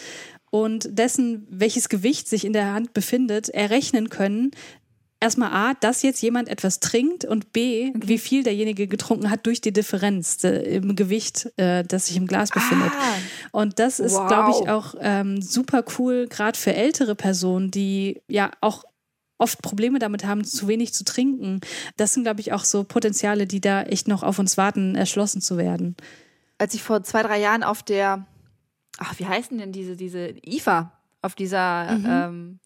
und 0.51 0.89
dessen, 0.99 1.47
welches 1.51 1.89
Gewicht 1.89 2.29
sich 2.29 2.45
in 2.45 2.53
der 2.53 2.73
Hand 2.73 2.93
befindet, 2.93 3.49
errechnen 3.49 4.11
können, 4.11 4.53
erstmal 5.21 5.53
A, 5.53 5.75
dass 5.75 6.03
jetzt 6.03 6.21
jemand 6.23 6.49
etwas 6.49 6.81
trinkt 6.81 7.25
und 7.25 7.53
B, 7.53 7.91
okay. 7.95 8.09
wie 8.09 8.19
viel 8.19 8.43
derjenige 8.43 8.89
getrunken 8.89 9.31
hat 9.31 9.47
durch 9.47 9.61
die 9.61 9.73
Differenz 9.73 10.43
äh, 10.43 10.63
im 10.77 10.97
Gewicht, 10.97 11.51
äh, 11.57 11.85
das 11.85 12.07
sich 12.07 12.17
im 12.17 12.27
Glas 12.27 12.51
befindet. 12.51 12.91
Ah, 12.91 13.15
und 13.53 13.79
das 13.79 14.01
ist, 14.01 14.15
wow. 14.15 14.27
glaube 14.27 14.51
ich, 14.51 14.69
auch 14.69 14.95
ähm, 15.01 15.43
super 15.43 15.85
cool, 15.99 16.27
gerade 16.29 16.59
für 16.59 16.75
ältere 16.75 17.15
Personen, 17.15 17.71
die 17.71 18.23
ja 18.27 18.51
auch 18.61 18.85
oft 19.39 19.63
Probleme 19.63 19.99
damit 19.99 20.25
haben, 20.25 20.45
zu 20.45 20.69
wenig 20.69 20.93
zu 20.93 21.05
trinken. 21.05 21.61
Das 21.97 22.15
sind, 22.15 22.25
glaube 22.25 22.41
ich, 22.41 22.53
auch 22.53 22.65
so 22.65 22.85
Potenziale, 22.85 23.47
die 23.47 23.61
da 23.61 23.83
echt 23.83 24.09
noch 24.09 24.23
auf 24.23 24.39
uns 24.39 24.57
warten, 24.57 24.95
erschlossen 24.97 25.41
zu 25.41 25.57
werden. 25.57 25.97
Als 26.59 26.75
ich 26.75 26.83
vor 26.83 27.03
zwei, 27.05 27.23
drei 27.23 27.41
Jahren 27.41 27.63
auf 27.63 27.83
der, 27.83 28.27
ach, 28.99 29.19
wie 29.19 29.27
heißen 29.27 29.57
denn 29.57 29.73
diese, 29.73 29.97
diese 29.97 30.35
IFA, 30.45 30.93
auf 31.23 31.35
dieser 31.35 31.99
mhm. 31.99 32.07
ähm, 32.07 32.59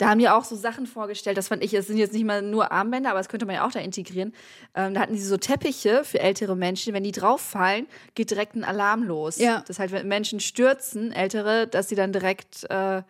da 0.00 0.08
haben 0.08 0.18
die 0.18 0.30
auch 0.30 0.44
so 0.44 0.56
Sachen 0.56 0.86
vorgestellt, 0.86 1.36
das 1.36 1.48
fand 1.48 1.62
ich, 1.62 1.74
es 1.74 1.86
sind 1.86 1.98
jetzt 1.98 2.14
nicht 2.14 2.24
mal 2.24 2.40
nur 2.40 2.72
Armbänder, 2.72 3.10
aber 3.10 3.18
das 3.18 3.28
könnte 3.28 3.44
man 3.44 3.56
ja 3.56 3.66
auch 3.66 3.70
da 3.70 3.80
integrieren. 3.80 4.32
Ähm, 4.74 4.94
da 4.94 5.00
hatten 5.00 5.12
die 5.12 5.20
so 5.20 5.36
Teppiche 5.36 6.04
für 6.04 6.20
ältere 6.20 6.56
Menschen, 6.56 6.94
wenn 6.94 7.04
die 7.04 7.12
drauf 7.12 7.42
fallen, 7.42 7.86
geht 8.14 8.30
direkt 8.30 8.54
ein 8.54 8.64
Alarm 8.64 9.02
los. 9.02 9.36
Ja. 9.36 9.62
Das 9.68 9.78
heißt, 9.78 9.92
wenn 9.92 10.08
Menschen 10.08 10.40
stürzen, 10.40 11.12
ältere, 11.12 11.66
dass 11.66 11.90
sie 11.90 11.96
dann 11.96 12.14
direkt 12.14 12.64
äh, 12.70 13.02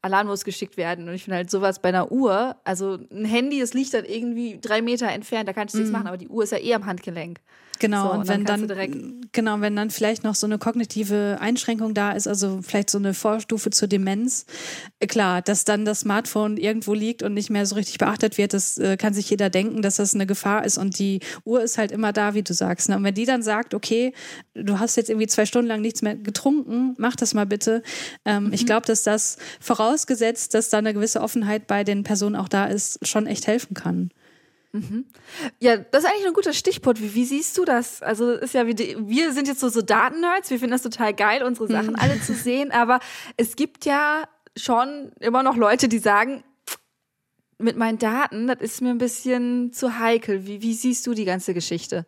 alarmlos 0.00 0.44
geschickt 0.44 0.76
werden. 0.76 1.08
Und 1.08 1.14
ich 1.14 1.24
finde 1.24 1.38
halt 1.38 1.50
sowas 1.50 1.80
bei 1.82 1.88
einer 1.88 2.12
Uhr, 2.12 2.54
also 2.62 3.00
ein 3.10 3.24
Handy, 3.24 3.58
das 3.58 3.74
liegt 3.74 3.92
dann 3.92 4.04
irgendwie 4.04 4.60
drei 4.60 4.80
Meter 4.80 5.08
entfernt, 5.08 5.48
da 5.48 5.52
kannst 5.52 5.74
du 5.74 5.78
nichts 5.78 5.90
mhm. 5.90 5.98
machen, 5.98 6.06
aber 6.06 6.18
die 6.18 6.28
Uhr 6.28 6.44
ist 6.44 6.52
ja 6.52 6.58
eh 6.58 6.72
am 6.74 6.86
Handgelenk. 6.86 7.40
Genau, 7.78 8.04
so, 8.04 8.12
und, 8.12 8.18
und, 8.20 8.28
wenn 8.28 8.44
dann, 8.44 8.68
dann 8.68 9.20
genau, 9.32 9.60
wenn 9.60 9.76
dann 9.76 9.90
vielleicht 9.90 10.24
noch 10.24 10.34
so 10.34 10.46
eine 10.46 10.58
kognitive 10.58 11.38
Einschränkung 11.40 11.94
da 11.94 12.12
ist, 12.12 12.26
also 12.26 12.60
vielleicht 12.62 12.90
so 12.90 12.98
eine 12.98 13.14
Vorstufe 13.14 13.70
zur 13.70 13.88
Demenz, 13.88 14.46
äh, 15.00 15.06
klar, 15.06 15.42
dass 15.42 15.64
dann 15.64 15.84
das 15.84 16.00
Smartphone 16.00 16.56
irgendwo 16.56 16.94
liegt 16.94 17.22
und 17.22 17.34
nicht 17.34 17.50
mehr 17.50 17.66
so 17.66 17.74
richtig 17.74 17.98
beachtet 17.98 18.38
wird, 18.38 18.52
das 18.52 18.78
äh, 18.78 18.96
kann 18.96 19.14
sich 19.14 19.30
jeder 19.30 19.50
denken, 19.50 19.82
dass 19.82 19.96
das 19.96 20.14
eine 20.14 20.26
Gefahr 20.26 20.64
ist 20.64 20.78
und 20.78 20.98
die 20.98 21.20
Uhr 21.44 21.62
ist 21.62 21.78
halt 21.78 21.92
immer 21.92 22.12
da, 22.12 22.34
wie 22.34 22.42
du 22.42 22.54
sagst. 22.54 22.88
Ne? 22.88 22.96
Und 22.96 23.04
wenn 23.04 23.14
die 23.14 23.24
dann 23.24 23.42
sagt, 23.42 23.74
okay, 23.74 24.12
du 24.54 24.78
hast 24.78 24.96
jetzt 24.96 25.10
irgendwie 25.10 25.26
zwei 25.26 25.46
Stunden 25.46 25.68
lang 25.68 25.80
nichts 25.80 26.02
mehr 26.02 26.16
getrunken, 26.16 26.94
mach 26.98 27.16
das 27.16 27.34
mal 27.34 27.46
bitte. 27.46 27.82
Ähm, 28.24 28.46
mhm. 28.46 28.52
Ich 28.52 28.66
glaube, 28.66 28.86
dass 28.86 29.02
das 29.02 29.38
vorausgesetzt, 29.60 30.54
dass 30.54 30.70
da 30.70 30.78
eine 30.78 30.94
gewisse 30.94 31.20
Offenheit 31.20 31.66
bei 31.66 31.84
den 31.84 32.04
Personen 32.04 32.36
auch 32.36 32.48
da 32.48 32.66
ist, 32.66 33.06
schon 33.06 33.26
echt 33.26 33.46
helfen 33.46 33.74
kann. 33.74 34.10
Mhm. 34.78 35.06
Ja, 35.60 35.76
das 35.76 36.04
ist 36.04 36.10
eigentlich 36.10 36.26
ein 36.26 36.32
guter 36.32 36.52
Stichpunkt. 36.52 37.00
Wie, 37.00 37.14
wie 37.14 37.24
siehst 37.24 37.56
du 37.58 37.64
das? 37.64 38.02
Also 38.02 38.32
ist 38.32 38.54
ja 38.54 38.66
wie 38.66 38.74
die, 38.74 38.96
wir 38.98 39.32
sind 39.32 39.48
jetzt 39.48 39.60
so, 39.60 39.68
so 39.68 39.82
Datennerds, 39.82 40.50
wir 40.50 40.58
finden 40.58 40.72
das 40.72 40.82
total 40.82 41.14
geil, 41.14 41.42
unsere 41.42 41.68
Sachen 41.68 41.90
mhm. 41.90 41.98
alle 41.98 42.20
zu 42.20 42.34
sehen, 42.34 42.70
aber 42.70 43.00
es 43.36 43.56
gibt 43.56 43.84
ja 43.84 44.24
schon 44.56 45.12
immer 45.20 45.42
noch 45.42 45.56
Leute, 45.56 45.88
die 45.88 45.98
sagen, 45.98 46.42
mit 47.58 47.76
meinen 47.76 47.98
Daten, 47.98 48.46
das 48.46 48.60
ist 48.60 48.82
mir 48.82 48.90
ein 48.90 48.98
bisschen 48.98 49.72
zu 49.72 49.98
heikel. 49.98 50.46
Wie, 50.46 50.62
wie 50.62 50.74
siehst 50.74 51.06
du 51.06 51.14
die 51.14 51.24
ganze 51.24 51.54
Geschichte? 51.54 52.06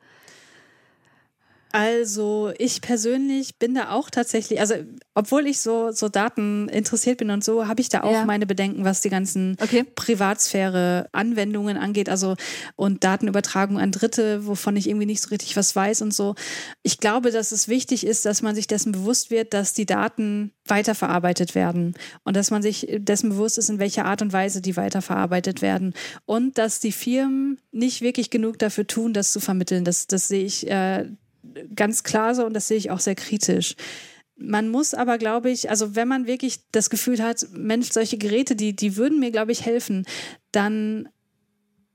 Also 1.72 2.52
ich 2.58 2.80
persönlich 2.80 3.58
bin 3.58 3.74
da 3.74 3.90
auch 3.90 4.10
tatsächlich, 4.10 4.60
also 4.60 4.74
obwohl 5.14 5.46
ich 5.46 5.60
so, 5.60 5.92
so 5.92 6.08
Daten 6.08 6.68
interessiert 6.68 7.18
bin 7.18 7.30
und 7.30 7.44
so, 7.44 7.68
habe 7.68 7.80
ich 7.80 7.88
da 7.88 8.02
auch 8.02 8.12
ja. 8.12 8.24
meine 8.24 8.46
Bedenken, 8.46 8.84
was 8.84 9.02
die 9.02 9.10
ganzen 9.10 9.56
okay. 9.62 9.84
Privatsphäre-Anwendungen 9.94 11.76
angeht, 11.76 12.08
also 12.08 12.34
und 12.74 13.04
Datenübertragung 13.04 13.78
an 13.78 13.92
Dritte, 13.92 14.46
wovon 14.46 14.76
ich 14.76 14.88
irgendwie 14.88 15.06
nicht 15.06 15.22
so 15.22 15.28
richtig 15.28 15.56
was 15.56 15.76
weiß 15.76 16.02
und 16.02 16.12
so. 16.12 16.34
Ich 16.82 16.98
glaube, 16.98 17.30
dass 17.30 17.52
es 17.52 17.68
wichtig 17.68 18.04
ist, 18.04 18.26
dass 18.26 18.42
man 18.42 18.56
sich 18.56 18.66
dessen 18.66 18.90
bewusst 18.90 19.30
wird, 19.30 19.54
dass 19.54 19.72
die 19.72 19.86
Daten 19.86 20.52
weiterverarbeitet 20.66 21.54
werden 21.54 21.94
und 22.24 22.34
dass 22.34 22.50
man 22.50 22.62
sich 22.62 22.88
dessen 22.98 23.30
bewusst 23.30 23.58
ist, 23.58 23.70
in 23.70 23.78
welcher 23.78 24.06
Art 24.06 24.22
und 24.22 24.32
Weise 24.32 24.60
die 24.60 24.76
weiterverarbeitet 24.76 25.62
werden 25.62 25.94
und 26.26 26.58
dass 26.58 26.80
die 26.80 26.92
Firmen 26.92 27.60
nicht 27.70 28.00
wirklich 28.00 28.30
genug 28.30 28.58
dafür 28.58 28.86
tun, 28.86 29.12
das 29.12 29.32
zu 29.32 29.38
vermitteln. 29.38 29.84
Das, 29.84 30.08
das 30.08 30.28
sehe 30.28 30.44
ich 30.44 30.68
äh, 30.68 31.06
ganz 31.74 32.02
klar 32.02 32.34
so 32.34 32.44
und 32.44 32.54
das 32.54 32.68
sehe 32.68 32.76
ich 32.76 32.90
auch 32.90 33.00
sehr 33.00 33.14
kritisch. 33.14 33.76
Man 34.36 34.68
muss 34.68 34.94
aber, 34.94 35.18
glaube 35.18 35.50
ich, 35.50 35.68
also 35.68 35.94
wenn 35.94 36.08
man 36.08 36.26
wirklich 36.26 36.60
das 36.72 36.88
Gefühl 36.88 37.22
hat, 37.22 37.46
Mensch, 37.52 37.90
solche 37.90 38.16
Geräte, 38.16 38.56
die, 38.56 38.74
die 38.74 38.96
würden 38.96 39.20
mir, 39.20 39.30
glaube 39.30 39.52
ich, 39.52 39.66
helfen, 39.66 40.06
dann 40.52 41.08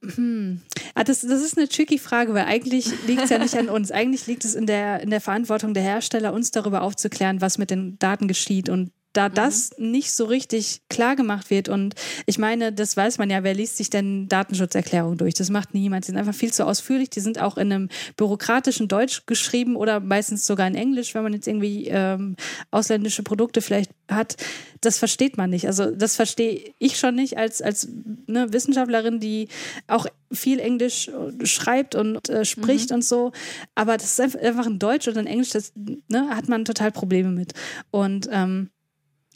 hm. 0.04 0.62
Ah, 0.93 1.04
das, 1.04 1.22
das 1.22 1.41
ist 1.41 1.58
eine 1.58 1.68
tricky 1.68 1.98
Frage, 1.98 2.34
weil 2.34 2.46
eigentlich 2.46 2.88
liegt 3.08 3.24
es 3.24 3.30
ja 3.30 3.39
nicht 3.39 3.58
an 3.58 3.70
uns. 3.70 3.91
Eigentlich 3.91 4.28
liegt 4.28 4.46
es 4.46 4.56
in 4.56 4.66
der, 4.66 5.02
in 5.02 5.10
der 5.10 5.22
Verantwortung 5.22 5.74
der 5.74 5.84
Hersteller, 5.84 6.34
uns 6.34 6.52
darüber 6.52 6.84
aufzuklären, 6.84 7.41
was 7.41 7.58
mit 7.58 7.72
den 7.72 7.98
Daten 8.00 8.28
geschieht 8.28 8.70
und 8.70 8.91
da 9.16 9.30
mhm. 9.30 9.34
das 9.34 9.72
nicht 9.78 10.11
so 10.11 10.26
richtig 10.26 10.82
klar 10.89 11.16
gemacht 11.16 11.49
wird. 11.49 11.70
Und 11.70 11.95
ich 12.26 12.38
meine, 12.38 12.74
das 12.74 12.97
weiß 12.97 13.18
man 13.18 13.30
ja, 13.30 13.43
wer 13.43 13.53
liest 13.53 13.78
sich 13.78 13.89
denn 13.89 14.28
Datenschutzerklärungen 14.28 15.18
durch? 15.18 15.34
Das 15.34 15.49
macht 15.49 15.74
niemand. 15.74 16.05
Die 16.05 16.07
sind 16.07 16.18
einfach 16.18 16.36
viel 16.36 16.51
zu 16.51 16.66
ausführlich. 16.66 17.09
Die 17.09 17.22
sind 17.22 17.39
auch 17.39 17.57
in 17.57 17.72
einem 17.72 17.89
bürokratischen 18.18 18.88
Deutsch 18.88 19.26
geschrieben 19.26 19.78
oder 19.78 20.01
meistens 20.01 20.45
sogar 20.45 20.68
in 20.68 20.76
Englisch, 20.76 21.16
wenn 21.16 21.24
man 21.24 21.34
jetzt 21.34 21.47
irgendwie 21.47 21.88
ähm, 21.88 22.36
ausländische 22.72 23.24
Produkte 23.24 23.61
vielleicht 23.61 23.91
hat. 24.11 24.36
Das 24.82 24.99
versteht 24.99 25.38
man 25.38 25.49
nicht. 25.49 25.66
Also 25.66 25.91
das 25.91 26.18
verstehe 26.18 26.74
ich 26.78 26.99
schon 26.99 27.16
nicht 27.16 27.38
als, 27.38 27.61
als 27.61 27.88
ne, 28.28 28.51
Wissenschaftlerin, 28.51 29.22
die 29.22 29.47
auch 29.88 30.07
viel 30.32 30.59
Englisch 30.59 31.09
schreibt 31.43 31.95
und 31.95 32.30
äh, 32.30 32.43
spricht 32.43 32.89
mhm. 32.89 32.97
und 32.97 33.05
so. 33.05 33.32
Aber 33.76 33.95
das 33.95 34.20
ist 34.20 34.38
einfach 34.38 34.66
in 34.66 34.78
Deutsch 34.78 35.07
oder 35.07 35.22
in 35.22 35.28
Englisch, 35.28 35.51
das 35.51 35.72
ne, 35.76 36.30
hat 36.30 36.49
man 36.49 36.66
total 36.66 36.91
Probleme 36.91 37.30
mit. 37.30 37.53
Und 37.91 38.28
ähm, 38.30 38.70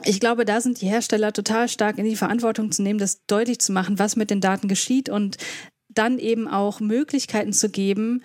ich 0.03 0.19
glaube, 0.19 0.45
da 0.45 0.61
sind 0.61 0.81
die 0.81 0.87
Hersteller 0.87 1.33
total 1.33 1.67
stark 1.67 1.97
in 1.97 2.05
die 2.05 2.15
Verantwortung 2.15 2.71
zu 2.71 2.81
nehmen, 2.81 2.99
das 2.99 3.25
deutlich 3.25 3.59
zu 3.59 3.71
machen, 3.71 3.99
was 3.99 4.15
mit 4.15 4.29
den 4.29 4.41
Daten 4.41 4.67
geschieht 4.67 5.09
und 5.09 5.37
dann 5.89 6.19
eben 6.19 6.47
auch 6.47 6.79
Möglichkeiten 6.79 7.51
zu 7.51 7.69
geben, 7.69 8.21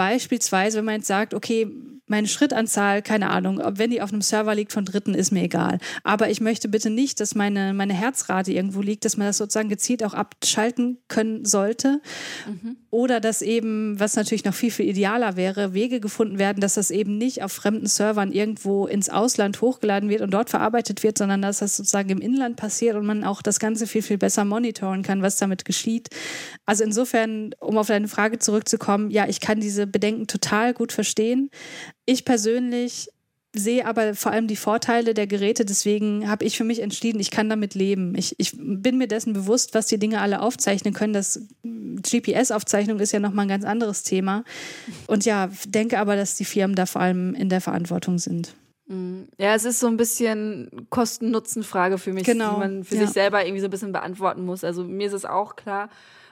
Beispielsweise, 0.00 0.78
wenn 0.78 0.86
man 0.86 0.94
jetzt 0.96 1.08
sagt, 1.08 1.34
okay, 1.34 1.70
meine 2.10 2.26
Schrittanzahl, 2.26 3.02
keine 3.02 3.30
Ahnung, 3.30 3.60
ob 3.60 3.78
wenn 3.78 3.90
die 3.90 4.02
auf 4.02 4.12
einem 4.12 4.20
Server 4.20 4.54
liegt 4.54 4.72
von 4.72 4.84
Dritten, 4.84 5.14
ist 5.14 5.30
mir 5.30 5.44
egal. 5.44 5.78
Aber 6.02 6.28
ich 6.28 6.40
möchte 6.40 6.68
bitte 6.68 6.90
nicht, 6.90 7.20
dass 7.20 7.34
meine, 7.34 7.72
meine 7.72 7.94
Herzrate 7.94 8.52
irgendwo 8.52 8.82
liegt, 8.82 9.04
dass 9.04 9.16
man 9.16 9.28
das 9.28 9.38
sozusagen 9.38 9.68
gezielt 9.68 10.02
auch 10.04 10.12
abschalten 10.12 10.98
können 11.08 11.44
sollte. 11.44 12.02
Mhm. 12.46 12.76
Oder 12.90 13.20
dass 13.20 13.40
eben, 13.40 13.98
was 14.00 14.16
natürlich 14.16 14.44
noch 14.44 14.54
viel, 14.54 14.72
viel 14.72 14.88
idealer 14.88 15.36
wäre, 15.36 15.72
Wege 15.72 16.00
gefunden 16.00 16.40
werden, 16.40 16.60
dass 16.60 16.74
das 16.74 16.90
eben 16.90 17.16
nicht 17.16 17.44
auf 17.44 17.52
fremden 17.52 17.86
Servern 17.86 18.32
irgendwo 18.32 18.86
ins 18.86 19.08
Ausland 19.08 19.60
hochgeladen 19.60 20.08
wird 20.08 20.22
und 20.22 20.32
dort 20.32 20.50
verarbeitet 20.50 21.04
wird, 21.04 21.16
sondern 21.16 21.40
dass 21.40 21.60
das 21.60 21.76
sozusagen 21.76 22.10
im 22.10 22.20
Inland 22.20 22.56
passiert 22.56 22.96
und 22.96 23.06
man 23.06 23.22
auch 23.22 23.42
das 23.42 23.60
Ganze 23.60 23.86
viel, 23.86 24.02
viel 24.02 24.18
besser 24.18 24.44
monitoren 24.44 25.02
kann, 25.02 25.22
was 25.22 25.36
damit 25.36 25.64
geschieht. 25.64 26.08
Also 26.66 26.82
insofern, 26.82 27.54
um 27.60 27.78
auf 27.78 27.86
deine 27.86 28.08
Frage 28.08 28.40
zurückzukommen, 28.40 29.10
ja, 29.10 29.28
ich 29.28 29.38
kann 29.38 29.60
diese 29.60 29.86
Bedenken 29.86 30.26
total 30.26 30.74
gut 30.74 30.92
verstehen. 30.92 31.50
Ich 32.10 32.24
persönlich 32.24 33.08
sehe 33.54 33.86
aber 33.86 34.16
vor 34.16 34.32
allem 34.32 34.48
die 34.48 34.56
Vorteile 34.56 35.14
der 35.14 35.28
Geräte. 35.28 35.64
Deswegen 35.64 36.28
habe 36.28 36.44
ich 36.44 36.56
für 36.56 36.64
mich 36.64 36.80
entschieden, 36.80 37.20
ich 37.20 37.30
kann 37.30 37.48
damit 37.48 37.76
leben. 37.76 38.16
Ich, 38.16 38.34
ich 38.38 38.56
bin 38.56 38.98
mir 38.98 39.06
dessen 39.06 39.32
bewusst, 39.32 39.74
was 39.74 39.86
die 39.86 40.00
Dinge 40.00 40.20
alle 40.20 40.42
aufzeichnen 40.42 40.92
können. 40.92 41.12
Das 41.12 41.40
GPS-Aufzeichnung 41.62 42.98
ist 42.98 43.12
ja 43.12 43.20
nochmal 43.20 43.44
ein 43.44 43.48
ganz 43.48 43.64
anderes 43.64 44.02
Thema. 44.02 44.42
Und 45.06 45.24
ja, 45.24 45.50
denke 45.68 46.00
aber, 46.00 46.16
dass 46.16 46.34
die 46.34 46.44
Firmen 46.44 46.74
da 46.74 46.84
vor 46.84 47.00
allem 47.00 47.36
in 47.36 47.48
der 47.48 47.60
Verantwortung 47.60 48.18
sind. 48.18 48.56
Mm. 48.88 49.26
Ja, 49.38 49.54
es 49.54 49.64
ist 49.64 49.78
so 49.78 49.86
ein 49.86 49.96
bisschen 49.96 50.68
Kosten-Nutzen-Frage 50.90 51.98
für 51.98 52.12
mich, 52.12 52.24
genau. 52.24 52.54
die 52.54 52.58
man 52.58 52.82
für 52.82 52.96
ja. 52.96 53.02
sich 53.02 53.10
selber 53.10 53.44
irgendwie 53.44 53.60
so 53.60 53.68
ein 53.68 53.70
bisschen 53.70 53.92
beantworten 53.92 54.44
muss. 54.44 54.64
Also 54.64 54.82
mir 54.82 55.06
ist 55.06 55.12
es 55.12 55.24
auch 55.24 55.54
klar, 55.54 55.90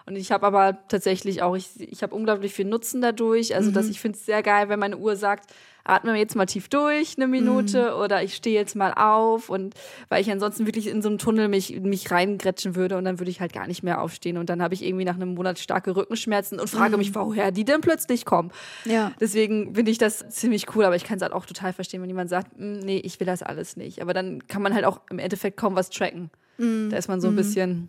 und 0.08 0.16
ich 0.16 0.32
habe 0.32 0.46
aber 0.46 0.78
tatsächlich 0.88 1.42
auch, 1.42 1.54
ich, 1.54 1.68
ich 1.78 2.02
habe 2.02 2.14
unglaublich 2.14 2.54
viel 2.54 2.64
Nutzen 2.64 3.02
dadurch. 3.02 3.54
Also, 3.54 3.68
mhm. 3.68 3.74
dass 3.74 3.88
ich 3.88 4.00
finde 4.00 4.16
es 4.16 4.24
sehr 4.24 4.42
geil, 4.42 4.70
wenn 4.70 4.78
meine 4.78 4.96
Uhr 4.96 5.16
sagt, 5.16 5.52
atme 5.88 6.16
jetzt 6.16 6.36
mal 6.36 6.46
tief 6.46 6.68
durch 6.68 7.14
eine 7.16 7.26
Minute 7.26 7.92
mhm. 7.92 8.02
oder 8.02 8.22
ich 8.22 8.34
stehe 8.34 8.54
jetzt 8.54 8.76
mal 8.76 8.92
auf 8.92 9.48
und 9.48 9.74
weil 10.08 10.20
ich 10.20 10.30
ansonsten 10.30 10.66
wirklich 10.66 10.86
in 10.86 11.02
so 11.02 11.08
einem 11.08 11.18
Tunnel 11.18 11.48
mich, 11.48 11.80
mich 11.80 12.10
reingrätschen 12.10 12.76
würde 12.76 12.96
und 12.96 13.04
dann 13.04 13.18
würde 13.18 13.30
ich 13.30 13.40
halt 13.40 13.52
gar 13.52 13.66
nicht 13.66 13.82
mehr 13.82 14.00
aufstehen 14.00 14.36
und 14.36 14.50
dann 14.50 14.62
habe 14.62 14.74
ich 14.74 14.84
irgendwie 14.84 15.04
nach 15.04 15.14
einem 15.14 15.34
Monat 15.34 15.58
starke 15.58 15.96
Rückenschmerzen 15.96 16.60
und 16.60 16.68
frage 16.68 16.92
mhm. 16.92 16.98
mich, 16.98 17.14
woher 17.14 17.50
die 17.50 17.64
denn 17.64 17.80
plötzlich 17.80 18.24
kommen. 18.24 18.50
Ja. 18.84 19.12
Deswegen 19.20 19.74
finde 19.74 19.90
ich 19.90 19.98
das 19.98 20.28
ziemlich 20.28 20.74
cool, 20.74 20.84
aber 20.84 20.96
ich 20.96 21.04
kann 21.04 21.16
es 21.16 21.22
halt 21.22 21.32
auch 21.32 21.46
total 21.46 21.72
verstehen, 21.72 22.02
wenn 22.02 22.10
jemand 22.10 22.30
sagt, 22.30 22.56
hm, 22.56 22.80
nee, 22.80 22.98
ich 22.98 23.18
will 23.20 23.26
das 23.26 23.42
alles 23.42 23.76
nicht. 23.76 24.02
Aber 24.02 24.12
dann 24.12 24.46
kann 24.46 24.62
man 24.62 24.74
halt 24.74 24.84
auch 24.84 25.00
im 25.10 25.18
Endeffekt 25.18 25.56
kaum 25.56 25.74
was 25.74 25.90
tracken. 25.90 26.30
Mhm. 26.58 26.90
Da 26.90 26.96
ist 26.96 27.08
man 27.08 27.20
so 27.20 27.28
ein 27.28 27.32
mhm. 27.32 27.36
bisschen 27.36 27.88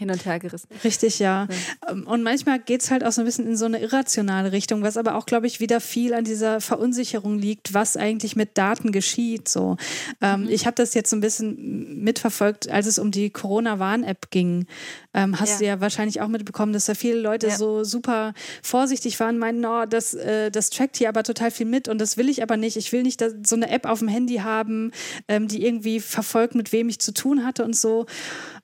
hin 0.00 0.10
und 0.10 0.24
her 0.24 0.38
gerissen. 0.38 0.66
Richtig, 0.82 1.18
ja. 1.18 1.46
ja. 1.50 1.90
Ähm, 1.90 2.06
und 2.06 2.22
manchmal 2.22 2.58
geht 2.58 2.80
es 2.80 2.90
halt 2.90 3.04
auch 3.04 3.12
so 3.12 3.20
ein 3.20 3.26
bisschen 3.26 3.46
in 3.46 3.56
so 3.56 3.66
eine 3.66 3.80
irrationale 3.80 4.50
Richtung, 4.50 4.82
was 4.82 4.96
aber 4.96 5.14
auch, 5.14 5.26
glaube 5.26 5.46
ich, 5.46 5.60
wieder 5.60 5.78
viel 5.78 6.14
an 6.14 6.24
dieser 6.24 6.62
Verunsicherung 6.62 7.38
liegt, 7.38 7.74
was 7.74 7.98
eigentlich 7.98 8.34
mit 8.34 8.56
Daten 8.56 8.92
geschieht. 8.92 9.46
So. 9.46 9.76
Ähm, 10.22 10.44
mhm. 10.44 10.48
Ich 10.48 10.64
habe 10.64 10.74
das 10.74 10.94
jetzt 10.94 11.10
so 11.10 11.16
ein 11.16 11.20
bisschen 11.20 12.02
mitverfolgt, 12.02 12.70
als 12.70 12.86
es 12.86 12.98
um 12.98 13.10
die 13.10 13.28
Corona-Warn-App 13.28 14.30
ging. 14.30 14.66
Ähm, 15.12 15.40
hast 15.40 15.52
ja. 15.52 15.58
du 15.58 15.64
ja 15.66 15.80
wahrscheinlich 15.80 16.20
auch 16.20 16.28
mitbekommen, 16.28 16.72
dass 16.72 16.86
da 16.86 16.94
viele 16.94 17.20
Leute 17.20 17.48
ja. 17.48 17.56
so 17.56 17.82
super 17.84 18.32
vorsichtig 18.62 19.18
waren, 19.18 19.38
meinen, 19.38 19.64
oh, 19.64 19.84
das, 19.86 20.14
äh, 20.14 20.50
das 20.50 20.70
trackt 20.70 20.96
hier 20.96 21.08
aber 21.08 21.22
total 21.22 21.50
viel 21.50 21.66
mit 21.66 21.88
und 21.88 22.00
das 22.00 22.16
will 22.16 22.28
ich 22.28 22.42
aber 22.42 22.56
nicht. 22.56 22.76
Ich 22.76 22.92
will 22.92 23.02
nicht 23.02 23.24
so 23.44 23.56
eine 23.56 23.70
App 23.70 23.86
auf 23.86 23.98
dem 23.98 24.08
Handy 24.08 24.36
haben, 24.36 24.92
ähm, 25.28 25.48
die 25.48 25.64
irgendwie 25.64 26.00
verfolgt, 26.00 26.54
mit 26.54 26.72
wem 26.72 26.88
ich 26.88 27.00
zu 27.00 27.12
tun 27.12 27.44
hatte 27.44 27.64
und 27.64 27.76
so 27.76 28.06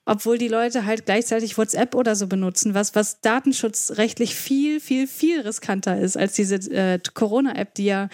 obwohl 0.07 0.37
die 0.37 0.47
Leute 0.47 0.85
halt 0.85 1.05
gleichzeitig 1.05 1.57
WhatsApp 1.57 1.93
oder 1.93 2.15
so 2.15 2.27
benutzen, 2.27 2.73
was, 2.73 2.95
was 2.95 3.19
datenschutzrechtlich 3.19 4.35
viel, 4.35 4.79
viel, 4.79 5.05
viel 5.05 5.41
riskanter 5.41 5.99
ist 5.99 6.15
als 6.15 6.33
diese 6.33 6.55
äh, 6.71 6.97
Corona-App, 7.13 7.75
die 7.75 7.85
ja 7.85 8.07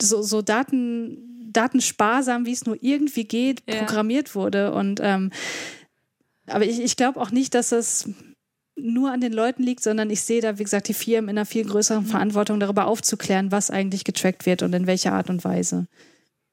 so, 0.00 0.20
so 0.20 0.42
Daten, 0.42 1.16
datensparsam, 1.50 2.44
wie 2.44 2.52
es 2.52 2.66
nur 2.66 2.76
irgendwie 2.82 3.24
geht, 3.24 3.62
ja. 3.66 3.76
programmiert 3.76 4.34
wurde. 4.34 4.72
Und 4.72 5.00
ähm, 5.02 5.30
aber 6.48 6.64
ich, 6.64 6.80
ich 6.80 6.96
glaube 6.96 7.20
auch 7.20 7.30
nicht, 7.30 7.54
dass 7.54 7.72
es 7.72 8.08
nur 8.76 9.10
an 9.10 9.20
den 9.20 9.32
Leuten 9.32 9.62
liegt, 9.62 9.82
sondern 9.82 10.08
ich 10.10 10.22
sehe 10.22 10.40
da, 10.40 10.58
wie 10.58 10.62
gesagt, 10.62 10.88
die 10.88 10.94
Firmen 10.94 11.30
in 11.30 11.38
einer 11.38 11.46
viel 11.46 11.64
größeren 11.64 12.04
mhm. 12.04 12.08
Verantwortung, 12.08 12.60
darüber 12.60 12.86
aufzuklären, 12.86 13.50
was 13.50 13.70
eigentlich 13.70 14.04
getrackt 14.04 14.46
wird 14.46 14.62
und 14.62 14.72
in 14.72 14.86
welcher 14.86 15.12
Art 15.12 15.30
und 15.30 15.44
Weise. 15.44 15.86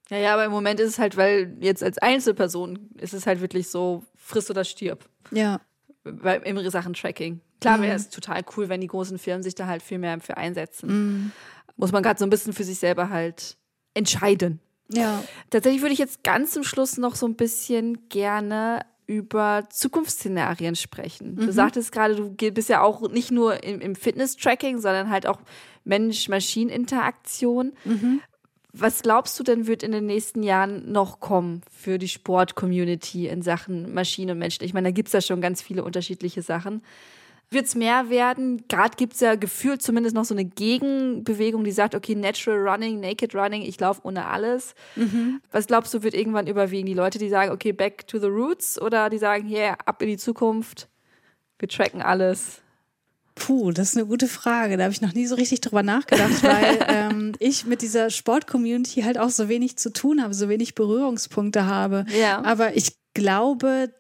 Ja, 0.10 0.18
ja, 0.18 0.34
aber 0.34 0.46
im 0.46 0.52
Moment 0.52 0.80
ist 0.80 0.90
es 0.90 1.00
halt, 1.00 1.18
weil 1.18 1.58
jetzt 1.62 1.84
als 1.84 1.98
Einzelperson 1.98 2.90
ist 3.00 3.14
es 3.14 3.26
halt 3.26 3.42
wirklich 3.42 3.70
so, 3.70 4.04
friss 4.16 4.50
oder 4.50 4.64
stirb. 4.64 5.08
Ja. 5.32 5.62
Bei, 6.04 6.38
in 6.38 6.70
Sachen 6.70 6.94
Tracking. 6.94 7.42
Klar 7.62 7.82
wäre 7.82 7.94
mhm. 7.94 7.96
es 7.96 8.10
total 8.10 8.44
cool, 8.56 8.70
wenn 8.70 8.82
die 8.82 8.88
großen 8.88 9.18
Firmen 9.18 9.42
sich 9.42 9.56
da 9.56 9.66
halt 9.66 9.82
viel 9.82 9.98
mehr 9.98 10.20
für 10.20 10.38
einsetzen. 10.38 10.90
Mhm. 10.90 11.32
Muss 11.78 11.92
man 11.92 12.04
gerade 12.04 12.20
so 12.20 12.26
ein 12.26 12.30
bisschen 12.30 12.54
für 12.54 12.64
sich 12.64 12.78
selber 12.78 13.10
halt 13.10 13.58
entscheiden. 13.94 14.60
Ja. 14.92 15.24
Tatsächlich 15.50 15.82
würde 15.82 15.94
ich 15.94 16.00
jetzt 16.00 16.24
ganz 16.24 16.52
zum 16.52 16.64
Schluss 16.64 16.98
noch 16.98 17.16
so 17.16 17.28
ein 17.28 17.36
bisschen 17.36 18.08
gerne 18.10 18.86
über 19.08 19.66
Zukunftsszenarien 19.70 20.76
sprechen. 20.76 21.36
Mhm. 21.36 21.46
Du 21.46 21.52
sagtest 21.52 21.92
gerade, 21.92 22.16
du 22.16 22.32
bist 22.32 22.70
ja 22.70 22.82
auch 22.82 23.10
nicht 23.10 23.32
nur 23.32 23.64
im, 23.64 23.82
im 23.82 23.96
Fitness-Tracking, 23.96 24.80
sondern 24.80 25.10
halt 25.10 25.28
auch 25.28 25.40
Mensch-Maschinen-Interaktion. 25.84 27.74
Mhm. 27.84 28.22
Was 28.78 29.04
glaubst 29.04 29.40
du 29.40 29.44
denn, 29.44 29.68
wird 29.68 29.84
in 29.84 29.94
den 29.94 30.06
nächsten 30.06 30.44
Jahren 30.44 30.92
noch 30.92 31.22
kommen 31.22 31.62
für 31.72 31.98
die 31.98 32.10
Sport-Community 32.10 33.28
in 33.28 33.42
Sachen 33.42 33.94
Maschine 33.94 34.34
und 34.34 34.40
Mensch? 34.40 34.58
Ich 34.60 34.74
meine, 34.74 34.90
da 34.90 34.92
gibt 34.92 35.08
es 35.08 35.14
ja 35.14 35.22
schon 35.22 35.40
ganz 35.40 35.62
viele 35.62 35.84
unterschiedliche 35.84 36.42
Sachen. 36.42 36.82
Wird 37.56 37.68
es 37.68 37.76
mehr 37.76 38.10
werden? 38.10 38.68
Gerade 38.68 38.98
gibt 38.98 39.14
es 39.14 39.22
ja 39.22 39.36
gefühlt 39.36 39.82
zumindest 39.82 40.14
noch 40.14 40.26
so 40.26 40.34
eine 40.34 40.44
Gegenbewegung, 40.44 41.64
die 41.64 41.72
sagt, 41.72 41.96
okay, 41.96 42.14
Natural 42.14 42.68
Running, 42.68 43.00
Naked 43.00 43.34
Running, 43.34 43.62
ich 43.62 43.80
laufe 43.80 44.02
ohne 44.04 44.26
alles. 44.26 44.76
Mhm. 44.98 45.40
Was 45.54 45.68
glaubst 45.68 45.94
du, 45.94 46.04
wird 46.04 46.16
irgendwann 46.16 46.48
überwiegen? 46.48 46.86
Die 46.86 46.94
Leute, 46.94 47.18
die 47.18 47.30
sagen, 47.30 47.54
okay, 47.54 47.72
back 47.72 48.08
to 48.08 48.20
the 48.20 48.28
roots 48.28 48.78
oder 48.82 49.10
die 49.10 49.20
sagen, 49.20 49.50
yeah, 49.50 49.78
ab 49.86 50.02
in 50.02 50.10
die 50.10 50.18
Zukunft, 50.18 50.90
wir 51.58 51.70
tracken 51.70 52.02
alles? 52.02 52.62
Puh, 53.36 53.72
das 53.72 53.92
ist 53.92 53.98
eine 53.98 54.06
gute 54.06 54.28
Frage. 54.28 54.76
Da 54.76 54.84
habe 54.84 54.94
ich 54.94 55.02
noch 55.02 55.14
nie 55.14 55.26
so 55.26 55.36
richtig 55.36 55.62
drüber 55.62 55.82
nachgedacht, 55.82 56.44
weil 56.44 56.86
ähm, 56.90 57.32
ich 57.40 57.66
mit 57.66 57.82
dieser 57.82 58.10
Sport-Community 58.10 59.04
halt 59.04 59.18
auch 59.18 59.30
so 59.30 59.48
wenig 59.48 59.78
zu 59.78 59.94
tun 59.94 60.22
habe, 60.22 60.34
so 60.34 60.50
wenig 60.50 60.76
Berührungspunkte 60.76 61.66
habe. 61.66 62.06
Ja. 62.20 62.44
Aber 62.44 62.76
ich 62.76 62.98
glaube, 63.14 63.94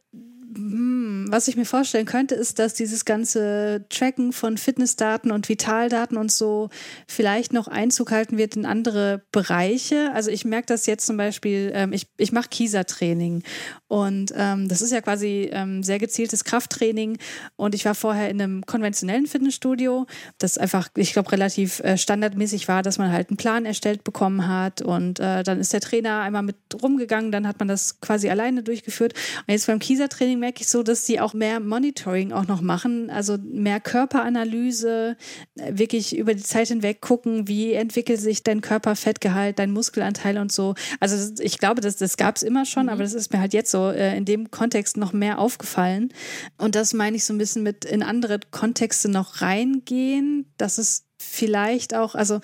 was 0.57 1.47
ich 1.47 1.57
mir 1.57 1.65
vorstellen 1.65 2.05
könnte, 2.05 2.35
ist, 2.35 2.59
dass 2.59 2.73
dieses 2.73 3.03
ganze 3.03 3.85
Tracken 3.89 4.31
von 4.31 4.57
Fitnessdaten 4.57 5.31
und 5.31 5.49
Vitaldaten 5.49 6.17
und 6.17 6.31
so 6.31 6.69
vielleicht 7.07 7.51
noch 7.51 7.67
Einzug 7.67 8.11
halten 8.11 8.37
wird 8.37 8.55
in 8.55 8.65
andere 8.65 9.23
Bereiche. 9.31 10.11
Also 10.13 10.31
ich 10.31 10.45
merke 10.45 10.67
das 10.67 10.85
jetzt 10.85 11.05
zum 11.05 11.17
Beispiel, 11.17 11.71
ähm, 11.73 11.91
ich, 11.91 12.07
ich 12.17 12.31
mache 12.31 12.49
Kieser-Training 12.49 13.43
und 13.87 14.33
ähm, 14.35 14.69
das 14.69 14.81
ist 14.81 14.91
ja 14.91 15.01
quasi 15.01 15.49
ähm, 15.51 15.83
sehr 15.83 15.99
gezieltes 15.99 16.43
Krafttraining 16.43 17.17
und 17.55 17.75
ich 17.75 17.85
war 17.85 17.95
vorher 17.95 18.29
in 18.29 18.41
einem 18.41 18.65
konventionellen 18.65 19.27
Fitnessstudio, 19.27 20.05
das 20.37 20.57
einfach, 20.57 20.89
ich 20.95 21.13
glaube, 21.13 21.31
relativ 21.31 21.81
äh, 21.81 21.97
standardmäßig 21.97 22.67
war, 22.67 22.81
dass 22.81 22.97
man 22.97 23.11
halt 23.11 23.29
einen 23.29 23.37
Plan 23.37 23.65
erstellt 23.65 24.03
bekommen 24.03 24.47
hat 24.47 24.81
und 24.81 25.19
äh, 25.19 25.43
dann 25.43 25.59
ist 25.59 25.73
der 25.73 25.81
Trainer 25.81 26.21
einmal 26.21 26.43
mit 26.43 26.55
rumgegangen, 26.81 27.31
dann 27.31 27.47
hat 27.47 27.59
man 27.59 27.67
das 27.67 27.99
quasi 27.99 28.29
alleine 28.29 28.63
durchgeführt 28.63 29.13
und 29.47 29.51
jetzt 29.51 29.67
beim 29.67 29.79
Kieser-Training 29.79 30.39
merke 30.45 30.61
ich 30.61 30.67
so, 30.67 30.83
dass 30.83 31.05
die 31.05 31.19
auch 31.19 31.33
mehr 31.33 31.59
Monitoring 31.59 32.31
auch 32.31 32.45
noch 32.45 32.61
machen, 32.61 33.09
also 33.09 33.35
mehr 33.43 33.79
Körperanalyse, 33.79 35.17
äh, 35.55 35.71
wirklich 35.75 36.15
über 36.15 36.35
die 36.35 36.43
Zeit 36.43 36.67
hinweg 36.67 37.01
gucken, 37.01 37.47
wie 37.47 37.73
entwickelt 37.73 38.19
sich 38.21 38.43
dein 38.43 38.61
Körperfettgehalt, 38.61 39.57
dein 39.57 39.71
Muskelanteil 39.71 40.37
und 40.37 40.51
so. 40.51 40.75
Also 40.99 41.33
ich 41.41 41.57
glaube, 41.57 41.81
das, 41.81 41.95
das 41.95 42.15
gab 42.15 42.35
es 42.35 42.43
immer 42.43 42.65
schon, 42.65 42.83
mhm. 42.83 42.89
aber 42.89 43.01
das 43.01 43.15
ist 43.15 43.33
mir 43.33 43.39
halt 43.39 43.55
jetzt 43.55 43.71
so 43.71 43.89
äh, 43.89 44.15
in 44.15 44.25
dem 44.25 44.51
Kontext 44.51 44.97
noch 44.97 45.13
mehr 45.13 45.39
aufgefallen. 45.39 46.13
Und 46.59 46.75
das 46.75 46.93
meine 46.93 47.17
ich 47.17 47.25
so 47.25 47.33
ein 47.33 47.39
bisschen 47.39 47.63
mit 47.63 47.83
in 47.83 48.03
andere 48.03 48.39
Kontexte 48.51 49.09
noch 49.09 49.41
reingehen, 49.41 50.45
dass 50.57 50.77
es 50.77 51.05
vielleicht 51.17 51.95
auch, 51.95 52.13
also 52.13 52.39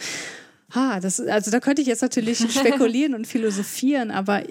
Ha, 0.73 1.01
das, 1.01 1.19
also 1.19 1.51
da 1.51 1.59
könnte 1.59 1.81
ich 1.81 1.87
jetzt 1.89 2.01
natürlich 2.01 2.39
spekulieren 2.49 3.13
und 3.13 3.27
philosophieren, 3.27 4.09
aber 4.09 4.41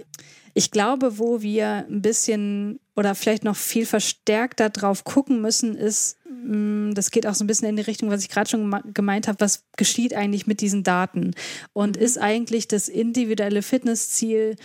ich 0.60 0.70
glaube, 0.70 1.18
wo 1.18 1.40
wir 1.40 1.86
ein 1.88 2.02
bisschen 2.02 2.80
oder 2.94 3.14
vielleicht 3.14 3.44
noch 3.44 3.56
viel 3.56 3.86
verstärkter 3.86 4.68
drauf 4.68 5.04
gucken 5.04 5.40
müssen, 5.40 5.74
ist, 5.74 6.18
mm, 6.28 6.92
das 6.92 7.10
geht 7.10 7.26
auch 7.26 7.34
so 7.34 7.44
ein 7.44 7.46
bisschen 7.46 7.70
in 7.70 7.76
die 7.76 7.82
Richtung, 7.82 8.10
was 8.10 8.22
ich 8.22 8.28
gerade 8.28 8.50
schon 8.50 8.78
gemeint 8.92 9.26
habe, 9.26 9.40
was 9.40 9.64
geschieht 9.78 10.12
eigentlich 10.12 10.46
mit 10.46 10.60
diesen 10.60 10.82
Daten? 10.82 11.30
Und 11.72 11.96
ist 11.96 12.18
eigentlich 12.18 12.68
das 12.68 12.90
individuelle 12.90 13.62
Fitnessziel 13.62 14.56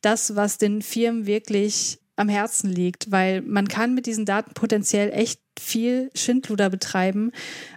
das, 0.00 0.34
was 0.34 0.58
den 0.58 0.82
Firmen 0.82 1.26
wirklich 1.26 2.00
am 2.16 2.28
Herzen 2.28 2.68
liegt? 2.68 3.12
Weil 3.12 3.40
man 3.42 3.68
kann 3.68 3.94
mit 3.94 4.06
diesen 4.06 4.24
Daten 4.24 4.54
potenziell 4.54 5.12
echt 5.12 5.40
viel 5.56 6.10
Schindluder 6.16 6.68
betreiben. 6.68 7.30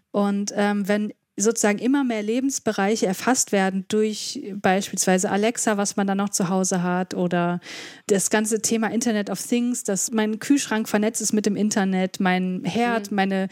Und 0.10 0.52
ähm, 0.56 0.88
wenn 0.88 1.14
sozusagen 1.38 1.78
immer 1.78 2.04
mehr 2.04 2.24
Lebensbereiche 2.24 3.06
erfasst 3.06 3.52
werden 3.52 3.86
durch 3.88 4.54
beispielsweise 4.56 5.30
Alexa, 5.30 5.78
was 5.78 5.96
man 5.96 6.08
da 6.08 6.16
noch 6.16 6.30
zu 6.30 6.50
Hause 6.50 6.82
hat 6.82 7.14
oder 7.14 7.62
das 8.08 8.32
ganze 8.32 8.62
Thema 8.62 8.88
Internet 8.88 9.30
of 9.30 9.42
Things, 9.42 9.84
dass 9.84 10.12
mein 10.12 10.40
Kühlschrank 10.40 10.90
vernetzt 10.90 11.22
ist 11.22 11.34
mit 11.34 11.46
dem 11.46 11.56
Internet, 11.56 12.20
mein 12.20 12.64
Herd, 12.66 13.12
mhm. 13.12 13.16
meine 13.16 13.48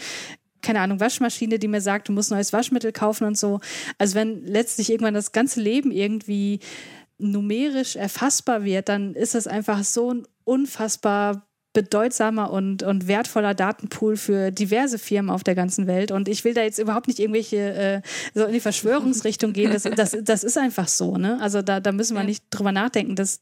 keine 0.62 0.80
Ahnung, 0.80 1.00
Waschmaschine, 1.00 1.60
die 1.60 1.68
mir 1.68 1.80
sagt, 1.80 2.08
du 2.10 2.12
musst 2.12 2.32
neues 2.32 2.52
Waschmittel 2.52 2.92
kaufen 2.92 3.26
und 3.26 3.38
so. 3.38 3.60
Also 4.00 4.16
wenn 4.16 4.44
letztlich 4.44 4.90
irgendwann 4.90 5.14
das 5.14 5.32
ganze 5.32 5.62
Leben 5.62 5.92
irgendwie 5.92 6.60
numerisch 7.20 7.96
erfassbar 7.96 8.64
wird, 8.64 8.90
dann 8.90 9.14
ist 9.14 9.36
das 9.36 9.46
einfach 9.46 9.84
so 9.84 10.12
ein 10.12 10.28
unfassbar 10.44 11.45
bedeutsamer 11.76 12.52
und, 12.52 12.82
und 12.82 13.08
wertvoller 13.08 13.54
Datenpool 13.54 14.16
für 14.18 14.50
diverse 14.50 14.98
Firmen 14.98 15.30
auf 15.30 15.44
der 15.44 15.54
ganzen 15.54 15.86
Welt. 15.86 16.10
Und 16.10 16.28
ich 16.28 16.44
will 16.44 16.56
da 16.56 16.62
jetzt 16.62 16.80
überhaupt 16.80 17.08
nicht 17.08 17.20
irgendwelche 17.20 17.58
äh, 17.58 18.02
so 18.34 18.46
in 18.46 18.54
die 18.54 18.60
Verschwörungsrichtung 18.60 19.54
gehen. 19.54 19.72
Das, 19.72 19.84
das, 19.84 20.18
das 20.24 20.44
ist 20.44 20.58
einfach 20.58 20.88
so. 20.88 21.18
Ne? 21.18 21.38
Also 21.42 21.62
da, 21.62 21.80
da 21.82 21.92
müssen 21.92 22.16
wir 22.16 22.22
ja. 22.22 22.28
nicht 22.28 22.46
drüber 22.50 22.72
nachdenken, 22.72 23.16
dass, 23.16 23.42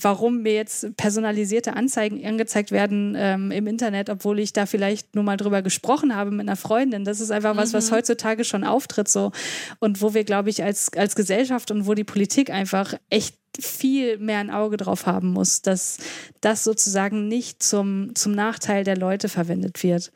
warum 0.00 0.42
mir 0.42 0.52
jetzt 0.52 0.96
personalisierte 0.96 1.74
Anzeigen 1.74 2.22
angezeigt 2.26 2.72
werden 2.72 3.14
ähm, 3.16 3.52
im 3.52 3.66
Internet, 3.68 4.10
obwohl 4.10 4.40
ich 4.40 4.52
da 4.52 4.66
vielleicht 4.66 5.14
nur 5.14 5.22
mal 5.22 5.36
drüber 5.36 5.62
gesprochen 5.62 6.14
habe 6.14 6.32
mit 6.32 6.48
einer 6.48 6.56
Freundin. 6.56 7.04
Das 7.04 7.20
ist 7.20 7.30
einfach 7.30 7.56
was, 7.56 7.72
was 7.72 7.90
mhm. 7.90 7.96
heutzutage 7.96 8.44
schon 8.44 8.64
auftritt 8.64 9.08
so 9.08 9.30
und 9.78 10.02
wo 10.02 10.12
wir, 10.12 10.24
glaube 10.24 10.50
ich, 10.50 10.64
als, 10.64 10.92
als 10.96 11.14
Gesellschaft 11.14 11.70
und 11.70 11.86
wo 11.86 11.94
die 11.94 12.04
Politik 12.04 12.50
einfach 12.50 12.94
echt 13.08 13.39
viel 13.58 14.18
mehr 14.18 14.38
ein 14.38 14.50
Auge 14.50 14.76
drauf 14.76 15.06
haben 15.06 15.32
muss, 15.32 15.62
dass 15.62 15.98
das 16.40 16.64
sozusagen 16.64 17.28
nicht 17.28 17.62
zum, 17.62 18.14
zum 18.14 18.32
Nachteil 18.32 18.84
der 18.84 18.96
Leute 18.96 19.28
verwendet 19.28 19.82
wird. 19.82 20.12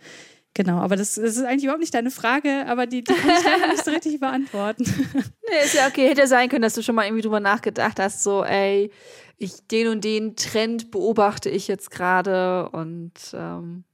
Genau, 0.54 0.78
aber 0.78 0.94
das, 0.94 1.14
das, 1.14 1.36
ist 1.36 1.42
eigentlich 1.42 1.64
überhaupt 1.64 1.80
nicht 1.80 1.94
deine 1.94 2.12
Frage, 2.12 2.64
aber 2.68 2.86
die, 2.86 3.02
die 3.02 3.12
kann 3.12 3.30
ich 3.38 3.44
leider 3.44 3.72
nicht 3.72 3.84
so 3.84 3.90
richtig 3.90 4.20
beantworten. 4.20 4.84
Nee, 4.84 5.64
ist 5.64 5.74
ja 5.74 5.88
okay. 5.88 6.08
Hätte 6.08 6.28
sein 6.28 6.48
können, 6.48 6.62
dass 6.62 6.74
du 6.74 6.82
schon 6.82 6.94
mal 6.94 7.06
irgendwie 7.06 7.22
drüber 7.22 7.40
nachgedacht 7.40 7.98
hast, 7.98 8.22
so, 8.22 8.44
ey, 8.44 8.90
ich, 9.36 9.66
den 9.66 9.88
und 9.88 10.04
den 10.04 10.36
Trend 10.36 10.92
beobachte 10.92 11.50
ich 11.50 11.66
jetzt 11.66 11.90
gerade 11.90 12.68
und 12.70 13.12
ähm 13.32 13.84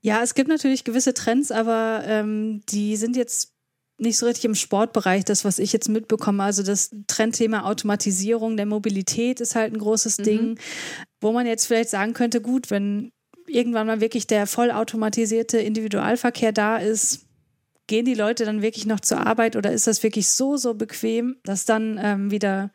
ja, 0.00 0.22
es 0.22 0.34
gibt 0.34 0.48
natürlich 0.48 0.84
gewisse 0.84 1.12
Trends, 1.12 1.50
aber 1.50 2.02
ähm, 2.06 2.62
die 2.68 2.96
sind 2.96 3.16
jetzt 3.16 3.52
nicht 3.98 4.16
so 4.16 4.26
richtig 4.26 4.44
im 4.44 4.54
Sportbereich, 4.54 5.24
das, 5.24 5.44
was 5.44 5.58
ich 5.58 5.72
jetzt 5.72 5.88
mitbekomme. 5.88 6.42
Also 6.42 6.62
das 6.62 6.90
Trendthema 7.08 7.64
Automatisierung 7.64 8.56
der 8.56 8.66
Mobilität 8.66 9.40
ist 9.40 9.56
halt 9.56 9.72
ein 9.72 9.78
großes 9.78 10.18
mhm. 10.18 10.22
Ding, 10.22 10.58
wo 11.20 11.32
man 11.32 11.46
jetzt 11.46 11.66
vielleicht 11.66 11.90
sagen 11.90 12.14
könnte, 12.14 12.40
gut, 12.40 12.70
wenn 12.70 13.12
irgendwann 13.46 13.86
mal 13.86 14.00
wirklich 14.00 14.26
der 14.26 14.46
vollautomatisierte 14.46 15.58
Individualverkehr 15.58 16.52
da 16.52 16.76
ist, 16.76 17.26
gehen 17.86 18.04
die 18.04 18.14
Leute 18.14 18.44
dann 18.44 18.62
wirklich 18.62 18.86
noch 18.86 19.00
zur 19.00 19.26
Arbeit 19.26 19.56
oder 19.56 19.72
ist 19.72 19.86
das 19.86 20.02
wirklich 20.02 20.28
so, 20.28 20.56
so 20.56 20.74
bequem, 20.74 21.36
dass 21.44 21.64
dann 21.64 21.98
ähm, 22.00 22.30
wieder 22.30 22.70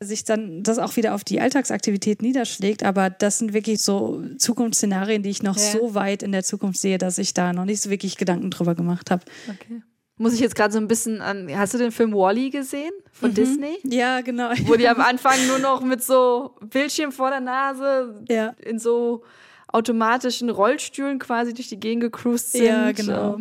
sich 0.00 0.24
dann 0.24 0.62
das 0.62 0.78
auch 0.78 0.96
wieder 0.96 1.14
auf 1.14 1.24
die 1.24 1.40
Alltagsaktivität 1.40 2.22
niederschlägt. 2.22 2.84
Aber 2.84 3.10
das 3.10 3.38
sind 3.38 3.52
wirklich 3.52 3.82
so 3.82 4.22
Zukunftsszenarien, 4.38 5.22
die 5.22 5.30
ich 5.30 5.42
noch 5.42 5.56
ja. 5.56 5.62
so 5.62 5.94
weit 5.94 6.22
in 6.22 6.30
der 6.30 6.44
Zukunft 6.44 6.78
sehe, 6.78 6.98
dass 6.98 7.18
ich 7.18 7.34
da 7.34 7.52
noch 7.52 7.64
nicht 7.64 7.80
so 7.80 7.90
wirklich 7.90 8.16
Gedanken 8.16 8.50
drüber 8.50 8.74
gemacht 8.74 9.10
habe. 9.10 9.24
Okay 9.48 9.82
muss 10.16 10.34
ich 10.34 10.40
jetzt 10.40 10.54
gerade 10.54 10.72
so 10.72 10.78
ein 10.78 10.88
bisschen 10.88 11.20
an. 11.20 11.48
Hast 11.56 11.74
du 11.74 11.78
den 11.78 11.90
Film 11.90 12.14
Wally 12.14 12.50
gesehen 12.50 12.92
von 13.12 13.30
mhm. 13.30 13.34
Disney? 13.34 13.78
Ja, 13.82 14.20
genau. 14.20 14.50
Wo 14.64 14.76
die 14.76 14.88
am 14.88 15.00
Anfang 15.00 15.46
nur 15.48 15.58
noch 15.58 15.80
mit 15.82 16.02
so 16.02 16.56
Bildschirm 16.60 17.12
vor 17.12 17.30
der 17.30 17.40
Nase 17.40 18.24
ja. 18.28 18.54
in 18.60 18.78
so 18.78 19.24
automatischen 19.68 20.50
Rollstühlen 20.50 21.18
quasi 21.18 21.52
durch 21.52 21.68
die 21.68 21.80
Gegend 21.80 22.02
gecruised 22.02 22.52
sind. 22.52 22.64
Ja, 22.64 22.92
genau. 22.92 23.38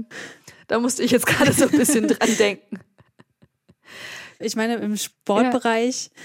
Da 0.67 0.79
musste 0.79 1.03
ich 1.03 1.11
jetzt 1.11 1.27
gerade 1.27 1.53
so 1.53 1.65
ein 1.65 1.71
bisschen 1.77 2.07
dran 2.07 2.37
denken. 2.37 2.79
Ich 4.39 4.55
meine, 4.55 4.75
im 4.75 4.97
Sportbereich. 4.97 6.09
Ja 6.11 6.21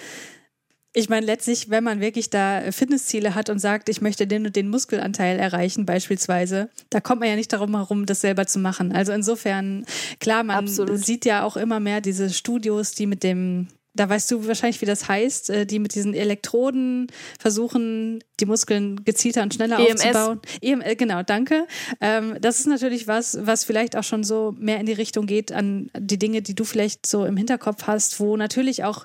ich 0.99 1.09
meine, 1.09 1.25
letztlich, 1.25 1.71
wenn 1.71 1.85
man 1.85 2.01
wirklich 2.01 2.29
da 2.29 2.73
Fitnessziele 2.73 3.37
hat 3.37 3.51
und 3.51 3.61
sagt, 3.61 3.89
ich 3.89 4.01
möchte 4.01 4.27
den 4.27 4.47
und 4.47 4.57
den 4.57 4.69
Muskelanteil 4.69 5.39
erreichen, 5.39 5.87
beispielsweise, 5.87 6.71
da 6.91 7.01
kommt 7.01 7.21
man 7.21 7.29
ja 7.29 7.37
nicht 7.37 7.53
darum 7.53 7.77
herum, 7.77 8.05
das 8.05 8.21
selber 8.21 8.47
zu 8.47 8.59
machen. 8.59 8.91
Also 8.91 9.13
insofern, 9.13 9.87
klar, 10.19 10.43
man 10.43 10.57
Absolut. 10.57 10.99
sieht 10.99 11.25
ja 11.25 11.45
auch 11.45 11.57
immer 11.57 11.79
mehr 11.79 12.01
diese 12.01 12.31
Studios, 12.31 12.93
die 12.93 13.07
mit 13.07 13.23
dem 13.23 13.69
da 13.95 14.09
weißt 14.09 14.31
du 14.31 14.47
wahrscheinlich, 14.47 14.81
wie 14.81 14.87
das 14.87 15.09
heißt, 15.09 15.51
äh, 15.51 15.67
die 15.67 15.79
mit 15.79 15.95
diesen 15.95 16.15
Elektroden 16.15 17.09
versuchen, 17.39 18.23
die 18.39 18.47
Muskeln 18.47 19.05
gezielter 19.05 19.43
und 19.43 19.55
schneller 19.55 19.79
EMS. 19.79 20.03
aufzubauen. 20.03 20.41
EMS, 20.61 20.97
genau, 20.97 21.23
danke. 21.23 21.67
Ähm, 22.01 22.37
das 22.41 22.61
ist 22.61 22.67
natürlich 22.67 23.09
was, 23.09 23.39
was 23.41 23.65
vielleicht 23.65 23.97
auch 23.97 24.05
schon 24.05 24.25
so 24.25 24.55
mehr 24.59 24.79
in 24.79 24.87
die 24.87 24.93
Richtung 24.93 25.27
geht 25.27 25.53
an 25.53 25.91
die 25.99 26.19
Dinge, 26.19 26.43
die 26.43 26.55
du 26.55 26.65
vielleicht 26.65 27.07
so 27.07 27.25
im 27.25 27.37
Hinterkopf 27.37 27.87
hast, 27.87 28.21
wo 28.21 28.37
natürlich 28.37 28.85
auch 28.85 29.05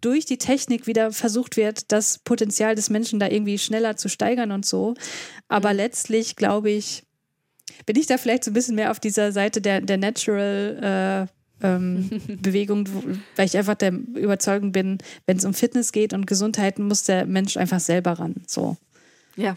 durch 0.00 0.26
die 0.26 0.38
Technik 0.38 0.86
wieder 0.86 1.12
versucht 1.12 1.56
wird, 1.56 1.90
das 1.90 2.18
Potenzial 2.18 2.74
des 2.74 2.90
Menschen 2.90 3.18
da 3.18 3.28
irgendwie 3.28 3.58
schneller 3.58 3.96
zu 3.96 4.08
steigern 4.08 4.52
und 4.52 4.66
so. 4.66 4.94
Aber 5.48 5.70
mhm. 5.70 5.76
letztlich, 5.76 6.36
glaube 6.36 6.70
ich, 6.70 7.04
bin 7.86 7.96
ich 7.96 8.06
da 8.06 8.18
vielleicht 8.18 8.44
so 8.44 8.50
ein 8.50 8.54
bisschen 8.54 8.74
mehr 8.74 8.90
auf 8.90 9.00
dieser 9.00 9.32
Seite 9.32 9.60
der, 9.60 9.80
der 9.80 9.96
Natural 9.96 11.28
äh, 11.28 11.33
ähm, 11.62 12.10
Bewegung, 12.42 12.88
weil 13.36 13.46
ich 13.46 13.56
einfach 13.56 13.74
der 13.74 13.92
Überzeugung 13.92 14.72
bin, 14.72 14.98
wenn 15.26 15.36
es 15.36 15.44
um 15.44 15.54
Fitness 15.54 15.92
geht 15.92 16.12
und 16.12 16.26
Gesundheit, 16.26 16.78
muss 16.78 17.04
der 17.04 17.26
Mensch 17.26 17.56
einfach 17.56 17.80
selber 17.80 18.12
ran. 18.12 18.36
So. 18.46 18.76
Ja. 19.36 19.56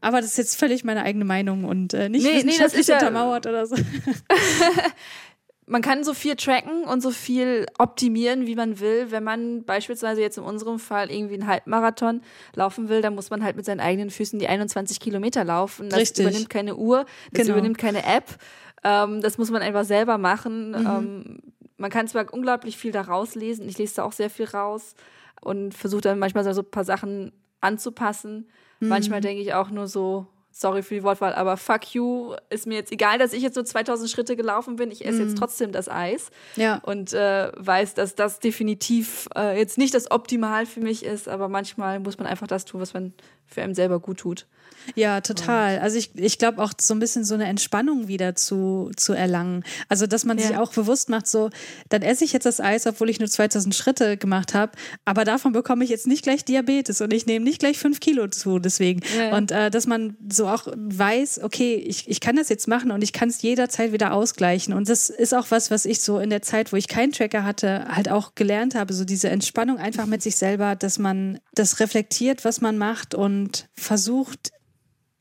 Aber 0.00 0.20
das 0.20 0.30
ist 0.30 0.36
jetzt 0.38 0.56
völlig 0.56 0.84
meine 0.84 1.02
eigene 1.02 1.24
Meinung 1.24 1.64
und 1.64 1.92
äh, 1.92 2.08
nicht 2.08 2.24
nee, 2.24 2.36
wissenschaftlich 2.36 2.86
nee, 2.86 2.94
untermauert 2.94 3.46
ja 3.46 3.50
oder 3.50 3.66
so. 3.66 3.76
man 5.68 5.82
kann 5.82 6.02
so 6.02 6.14
viel 6.14 6.36
tracken 6.36 6.84
und 6.84 7.02
so 7.02 7.10
viel 7.10 7.66
optimieren, 7.78 8.46
wie 8.46 8.54
man 8.54 8.80
will. 8.80 9.10
Wenn 9.10 9.24
man 9.24 9.64
beispielsweise 9.64 10.20
jetzt 10.20 10.38
in 10.38 10.44
unserem 10.44 10.78
Fall 10.78 11.10
irgendwie 11.10 11.34
einen 11.34 11.46
Halbmarathon 11.46 12.22
laufen 12.54 12.88
will, 12.88 13.02
dann 13.02 13.14
muss 13.14 13.30
man 13.30 13.44
halt 13.44 13.56
mit 13.56 13.64
seinen 13.64 13.80
eigenen 13.80 14.10
Füßen 14.10 14.38
die 14.38 14.48
21 14.48 15.00
Kilometer 15.00 15.44
laufen. 15.44 15.90
Das 15.90 15.98
Richtig. 15.98 16.26
übernimmt 16.26 16.50
keine 16.50 16.76
Uhr, 16.76 17.04
das 17.32 17.42
genau. 17.42 17.58
übernimmt 17.58 17.78
keine 17.78 18.04
App. 18.04 18.38
Ähm, 18.84 19.20
das 19.20 19.38
muss 19.38 19.50
man 19.50 19.62
einfach 19.62 19.84
selber 19.84 20.18
machen. 20.18 20.70
Mhm. 20.70 20.74
Ähm, 20.76 21.38
man 21.76 21.90
kann 21.90 22.08
zwar 22.08 22.32
unglaublich 22.32 22.76
viel 22.76 22.92
da 22.92 23.02
rauslesen, 23.02 23.68
ich 23.68 23.78
lese 23.78 23.96
da 23.96 24.04
auch 24.04 24.12
sehr 24.12 24.30
viel 24.30 24.46
raus 24.46 24.94
und 25.40 25.74
versuche 25.74 26.02
dann 26.02 26.18
manchmal 26.18 26.42
so 26.52 26.62
ein 26.62 26.70
paar 26.70 26.84
Sachen 26.84 27.32
anzupassen. 27.60 28.48
Mhm. 28.80 28.88
Manchmal 28.88 29.20
denke 29.20 29.42
ich 29.42 29.54
auch 29.54 29.70
nur 29.70 29.86
so, 29.86 30.26
sorry 30.50 30.82
für 30.82 30.94
die 30.94 31.02
Wortwahl, 31.02 31.34
aber 31.34 31.56
fuck 31.56 31.94
you, 31.94 32.34
ist 32.50 32.66
mir 32.66 32.74
jetzt 32.74 32.90
egal, 32.90 33.18
dass 33.18 33.32
ich 33.32 33.42
jetzt 33.42 33.54
nur 33.54 33.64
2000 33.64 34.10
Schritte 34.10 34.34
gelaufen 34.34 34.76
bin, 34.76 34.90
ich 34.90 35.04
esse 35.04 35.18
mm. 35.18 35.20
jetzt 35.22 35.30
mhm. 35.32 35.36
trotzdem 35.36 35.72
das 35.72 35.88
Eis. 35.88 36.30
Ja. 36.56 36.80
Und 36.82 37.12
äh, 37.12 37.52
weiß, 37.54 37.94
dass 37.94 38.16
das 38.16 38.40
definitiv 38.40 39.28
äh, 39.36 39.56
jetzt 39.56 39.78
nicht 39.78 39.94
das 39.94 40.10
Optimal 40.10 40.66
für 40.66 40.80
mich 40.80 41.04
ist, 41.04 41.28
aber 41.28 41.48
manchmal 41.48 42.00
muss 42.00 42.18
man 42.18 42.26
einfach 42.26 42.48
das 42.48 42.64
tun, 42.64 42.80
was 42.80 42.92
man 42.92 43.12
für 43.46 43.62
einen 43.62 43.74
selber 43.74 44.00
gut 44.00 44.18
tut. 44.18 44.46
Ja, 44.94 45.20
total. 45.20 45.78
Also 45.78 45.98
ich, 45.98 46.10
ich 46.14 46.38
glaube 46.38 46.62
auch 46.62 46.72
so 46.80 46.94
ein 46.94 47.00
bisschen 47.00 47.24
so 47.24 47.34
eine 47.34 47.46
Entspannung 47.46 48.08
wieder 48.08 48.34
zu, 48.34 48.90
zu 48.96 49.12
erlangen. 49.12 49.64
Also 49.88 50.06
dass 50.06 50.24
man 50.24 50.38
ja. 50.38 50.46
sich 50.46 50.56
auch 50.56 50.72
bewusst 50.72 51.08
macht, 51.08 51.26
so, 51.26 51.50
dann 51.88 52.02
esse 52.02 52.24
ich 52.24 52.32
jetzt 52.32 52.46
das 52.46 52.60
Eis, 52.60 52.86
obwohl 52.86 53.10
ich 53.10 53.18
nur 53.18 53.28
2000 53.28 53.74
Schritte 53.74 54.16
gemacht 54.16 54.54
habe, 54.54 54.72
aber 55.04 55.24
davon 55.24 55.52
bekomme 55.52 55.84
ich 55.84 55.90
jetzt 55.90 56.06
nicht 56.06 56.22
gleich 56.22 56.44
Diabetes 56.44 57.00
und 57.00 57.12
ich 57.12 57.26
nehme 57.26 57.44
nicht 57.44 57.60
gleich 57.60 57.78
fünf 57.78 58.00
Kilo 58.00 58.28
zu 58.28 58.58
deswegen. 58.58 59.00
Ja. 59.16 59.36
Und 59.36 59.50
äh, 59.50 59.70
dass 59.70 59.86
man 59.86 60.16
so 60.30 60.46
auch 60.48 60.66
weiß, 60.74 61.40
okay, 61.42 61.74
ich, 61.74 62.08
ich 62.08 62.20
kann 62.20 62.36
das 62.36 62.48
jetzt 62.48 62.68
machen 62.68 62.90
und 62.90 63.02
ich 63.02 63.12
kann 63.12 63.28
es 63.28 63.42
jederzeit 63.42 63.92
wieder 63.92 64.12
ausgleichen. 64.12 64.74
Und 64.74 64.88
das 64.88 65.10
ist 65.10 65.34
auch 65.34 65.46
was, 65.50 65.70
was 65.70 65.84
ich 65.84 66.00
so 66.00 66.18
in 66.18 66.30
der 66.30 66.42
Zeit, 66.42 66.72
wo 66.72 66.76
ich 66.76 66.88
keinen 66.88 67.12
Tracker 67.12 67.44
hatte, 67.44 67.86
halt 67.88 68.08
auch 68.08 68.34
gelernt 68.34 68.74
habe, 68.74 68.92
so 68.92 69.04
diese 69.04 69.28
Entspannung 69.28 69.78
einfach 69.78 70.06
mit 70.06 70.22
sich 70.22 70.36
selber, 70.36 70.76
dass 70.76 70.98
man 70.98 71.40
das 71.54 71.80
reflektiert, 71.80 72.44
was 72.44 72.60
man 72.60 72.78
macht 72.78 73.14
und 73.14 73.68
versucht, 73.74 74.50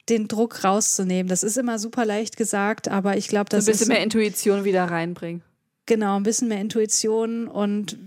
den 0.09 0.27
Druck 0.27 0.63
rauszunehmen. 0.63 1.27
Das 1.27 1.43
ist 1.43 1.57
immer 1.57 1.79
super 1.79 2.05
leicht 2.05 2.37
gesagt, 2.37 2.87
aber 2.87 3.17
ich 3.17 3.27
glaube, 3.27 3.49
das 3.49 3.65
so 3.65 3.71
ein 3.71 3.73
bisschen 3.73 3.83
ist, 3.83 3.89
mehr 3.89 4.03
Intuition 4.03 4.63
wieder 4.63 4.85
reinbringen. 4.85 5.43
Genau, 5.85 6.17
ein 6.17 6.23
bisschen 6.23 6.47
mehr 6.47 6.61
Intuition 6.61 7.47
und 7.47 7.97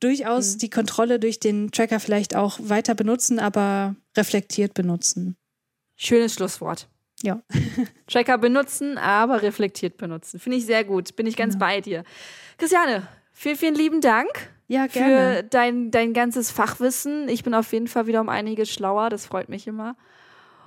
durchaus 0.00 0.54
mhm. 0.54 0.58
die 0.58 0.70
Kontrolle 0.70 1.18
durch 1.18 1.40
den 1.40 1.70
Tracker 1.70 2.00
vielleicht 2.00 2.36
auch 2.36 2.58
weiter 2.60 2.94
benutzen, 2.94 3.38
aber 3.38 3.96
reflektiert 4.16 4.74
benutzen. 4.74 5.36
Schönes 5.96 6.34
Schlusswort. 6.34 6.88
Ja. 7.22 7.42
Tracker 8.06 8.38
benutzen, 8.38 8.98
aber 8.98 9.42
reflektiert 9.42 9.96
benutzen. 9.96 10.38
Finde 10.38 10.58
ich 10.58 10.66
sehr 10.66 10.84
gut. 10.84 11.16
Bin 11.16 11.26
ich 11.26 11.36
ganz 11.36 11.54
ja. 11.54 11.60
bei 11.60 11.80
dir. 11.80 12.04
Christiane, 12.58 13.08
vielen, 13.32 13.56
vielen 13.56 13.74
lieben 13.74 14.00
Dank. 14.00 14.28
Ja, 14.66 14.86
gerne. 14.86 15.36
Für 15.36 15.42
dein, 15.44 15.90
dein 15.90 16.12
ganzes 16.12 16.50
Fachwissen. 16.50 17.28
Ich 17.28 17.44
bin 17.44 17.54
auf 17.54 17.72
jeden 17.72 17.88
Fall 17.88 18.06
wieder 18.06 18.20
um 18.20 18.28
einiges 18.28 18.70
schlauer. 18.70 19.10
Das 19.10 19.26
freut 19.26 19.48
mich 19.48 19.66
immer. 19.66 19.96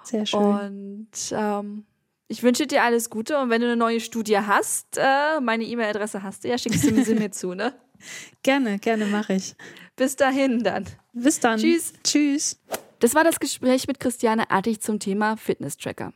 Sehr 0.07 0.25
schön. 0.25 0.39
Und 0.39 1.07
ähm, 1.31 1.85
ich 2.27 2.43
wünsche 2.43 2.67
dir 2.67 2.83
alles 2.83 3.09
Gute 3.09 3.39
und 3.39 3.49
wenn 3.49 3.61
du 3.61 3.67
eine 3.67 3.75
neue 3.75 3.99
Studie 3.99 4.37
hast, 4.37 4.97
äh, 4.97 5.39
meine 5.41 5.63
E-Mail-Adresse 5.63 6.23
hast 6.23 6.43
du 6.43 6.49
ja, 6.49 6.57
schickst 6.57 6.83
du 6.83 6.91
mir 6.91 7.05
sie 7.05 7.15
mir 7.15 7.31
zu, 7.31 7.53
ne? 7.53 7.73
Gerne, 8.43 8.77
gerne 8.77 9.07
mache 9.07 9.33
ich. 9.33 9.55
Bis 9.95 10.15
dahin 10.15 10.63
dann. 10.63 10.85
Bis 11.13 11.39
dann. 11.39 11.59
Tschüss. 11.59 11.93
Tschüss. 12.03 12.59
Das 12.99 13.15
war 13.15 13.23
das 13.23 13.39
Gespräch 13.39 13.87
mit 13.87 13.99
Christiane 13.99 14.51
Artig 14.51 14.81
zum 14.81 14.99
Thema 14.99 15.35
Fitness-Tracker. 15.35 16.13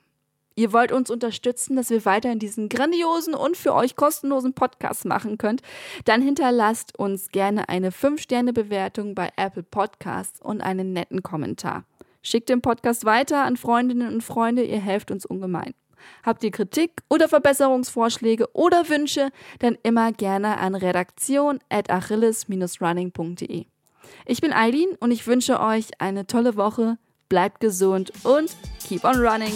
Ihr 0.55 0.73
wollt 0.73 0.91
uns 0.91 1.09
unterstützen, 1.09 1.75
dass 1.75 1.89
wir 1.89 2.05
weiterhin 2.05 2.37
diesen 2.37 2.69
grandiosen 2.69 3.33
und 3.33 3.57
für 3.57 3.73
euch 3.73 3.95
kostenlosen 3.95 4.53
Podcast 4.53 5.05
machen 5.05 5.39
könnt, 5.39 5.61
dann 6.05 6.21
hinterlasst 6.21 6.99
uns 6.99 7.29
gerne 7.29 7.67
eine 7.69 7.89
5-Sterne-Bewertung 7.89 9.15
bei 9.15 9.31
Apple 9.37 9.63
Podcasts 9.63 10.39
und 10.39 10.61
einen 10.61 10.93
netten 10.93 11.23
Kommentar. 11.23 11.85
Schickt 12.21 12.49
den 12.49 12.61
Podcast 12.61 13.05
weiter 13.05 13.43
an 13.45 13.57
Freundinnen 13.57 14.13
und 14.13 14.21
Freunde, 14.21 14.63
ihr 14.63 14.79
helft 14.79 15.11
uns 15.11 15.25
ungemein. 15.25 15.73
Habt 16.23 16.43
ihr 16.43 16.51
Kritik 16.51 17.01
oder 17.09 17.27
Verbesserungsvorschläge 17.27 18.49
oder 18.53 18.89
Wünsche, 18.89 19.29
dann 19.59 19.77
immer 19.83 20.11
gerne 20.11 20.57
an 20.57 20.75
redaktion 20.75 21.59
at 21.69 21.89
achilles-running.de. 21.89 23.65
Ich 24.25 24.41
bin 24.41 24.53
Eileen 24.53 24.95
und 24.99 25.11
ich 25.11 25.27
wünsche 25.27 25.59
euch 25.59 25.89
eine 25.99 26.27
tolle 26.27 26.55
Woche, 26.55 26.97
bleibt 27.29 27.59
gesund 27.59 28.11
und 28.23 28.55
keep 28.87 29.03
on 29.03 29.17
running! 29.17 29.53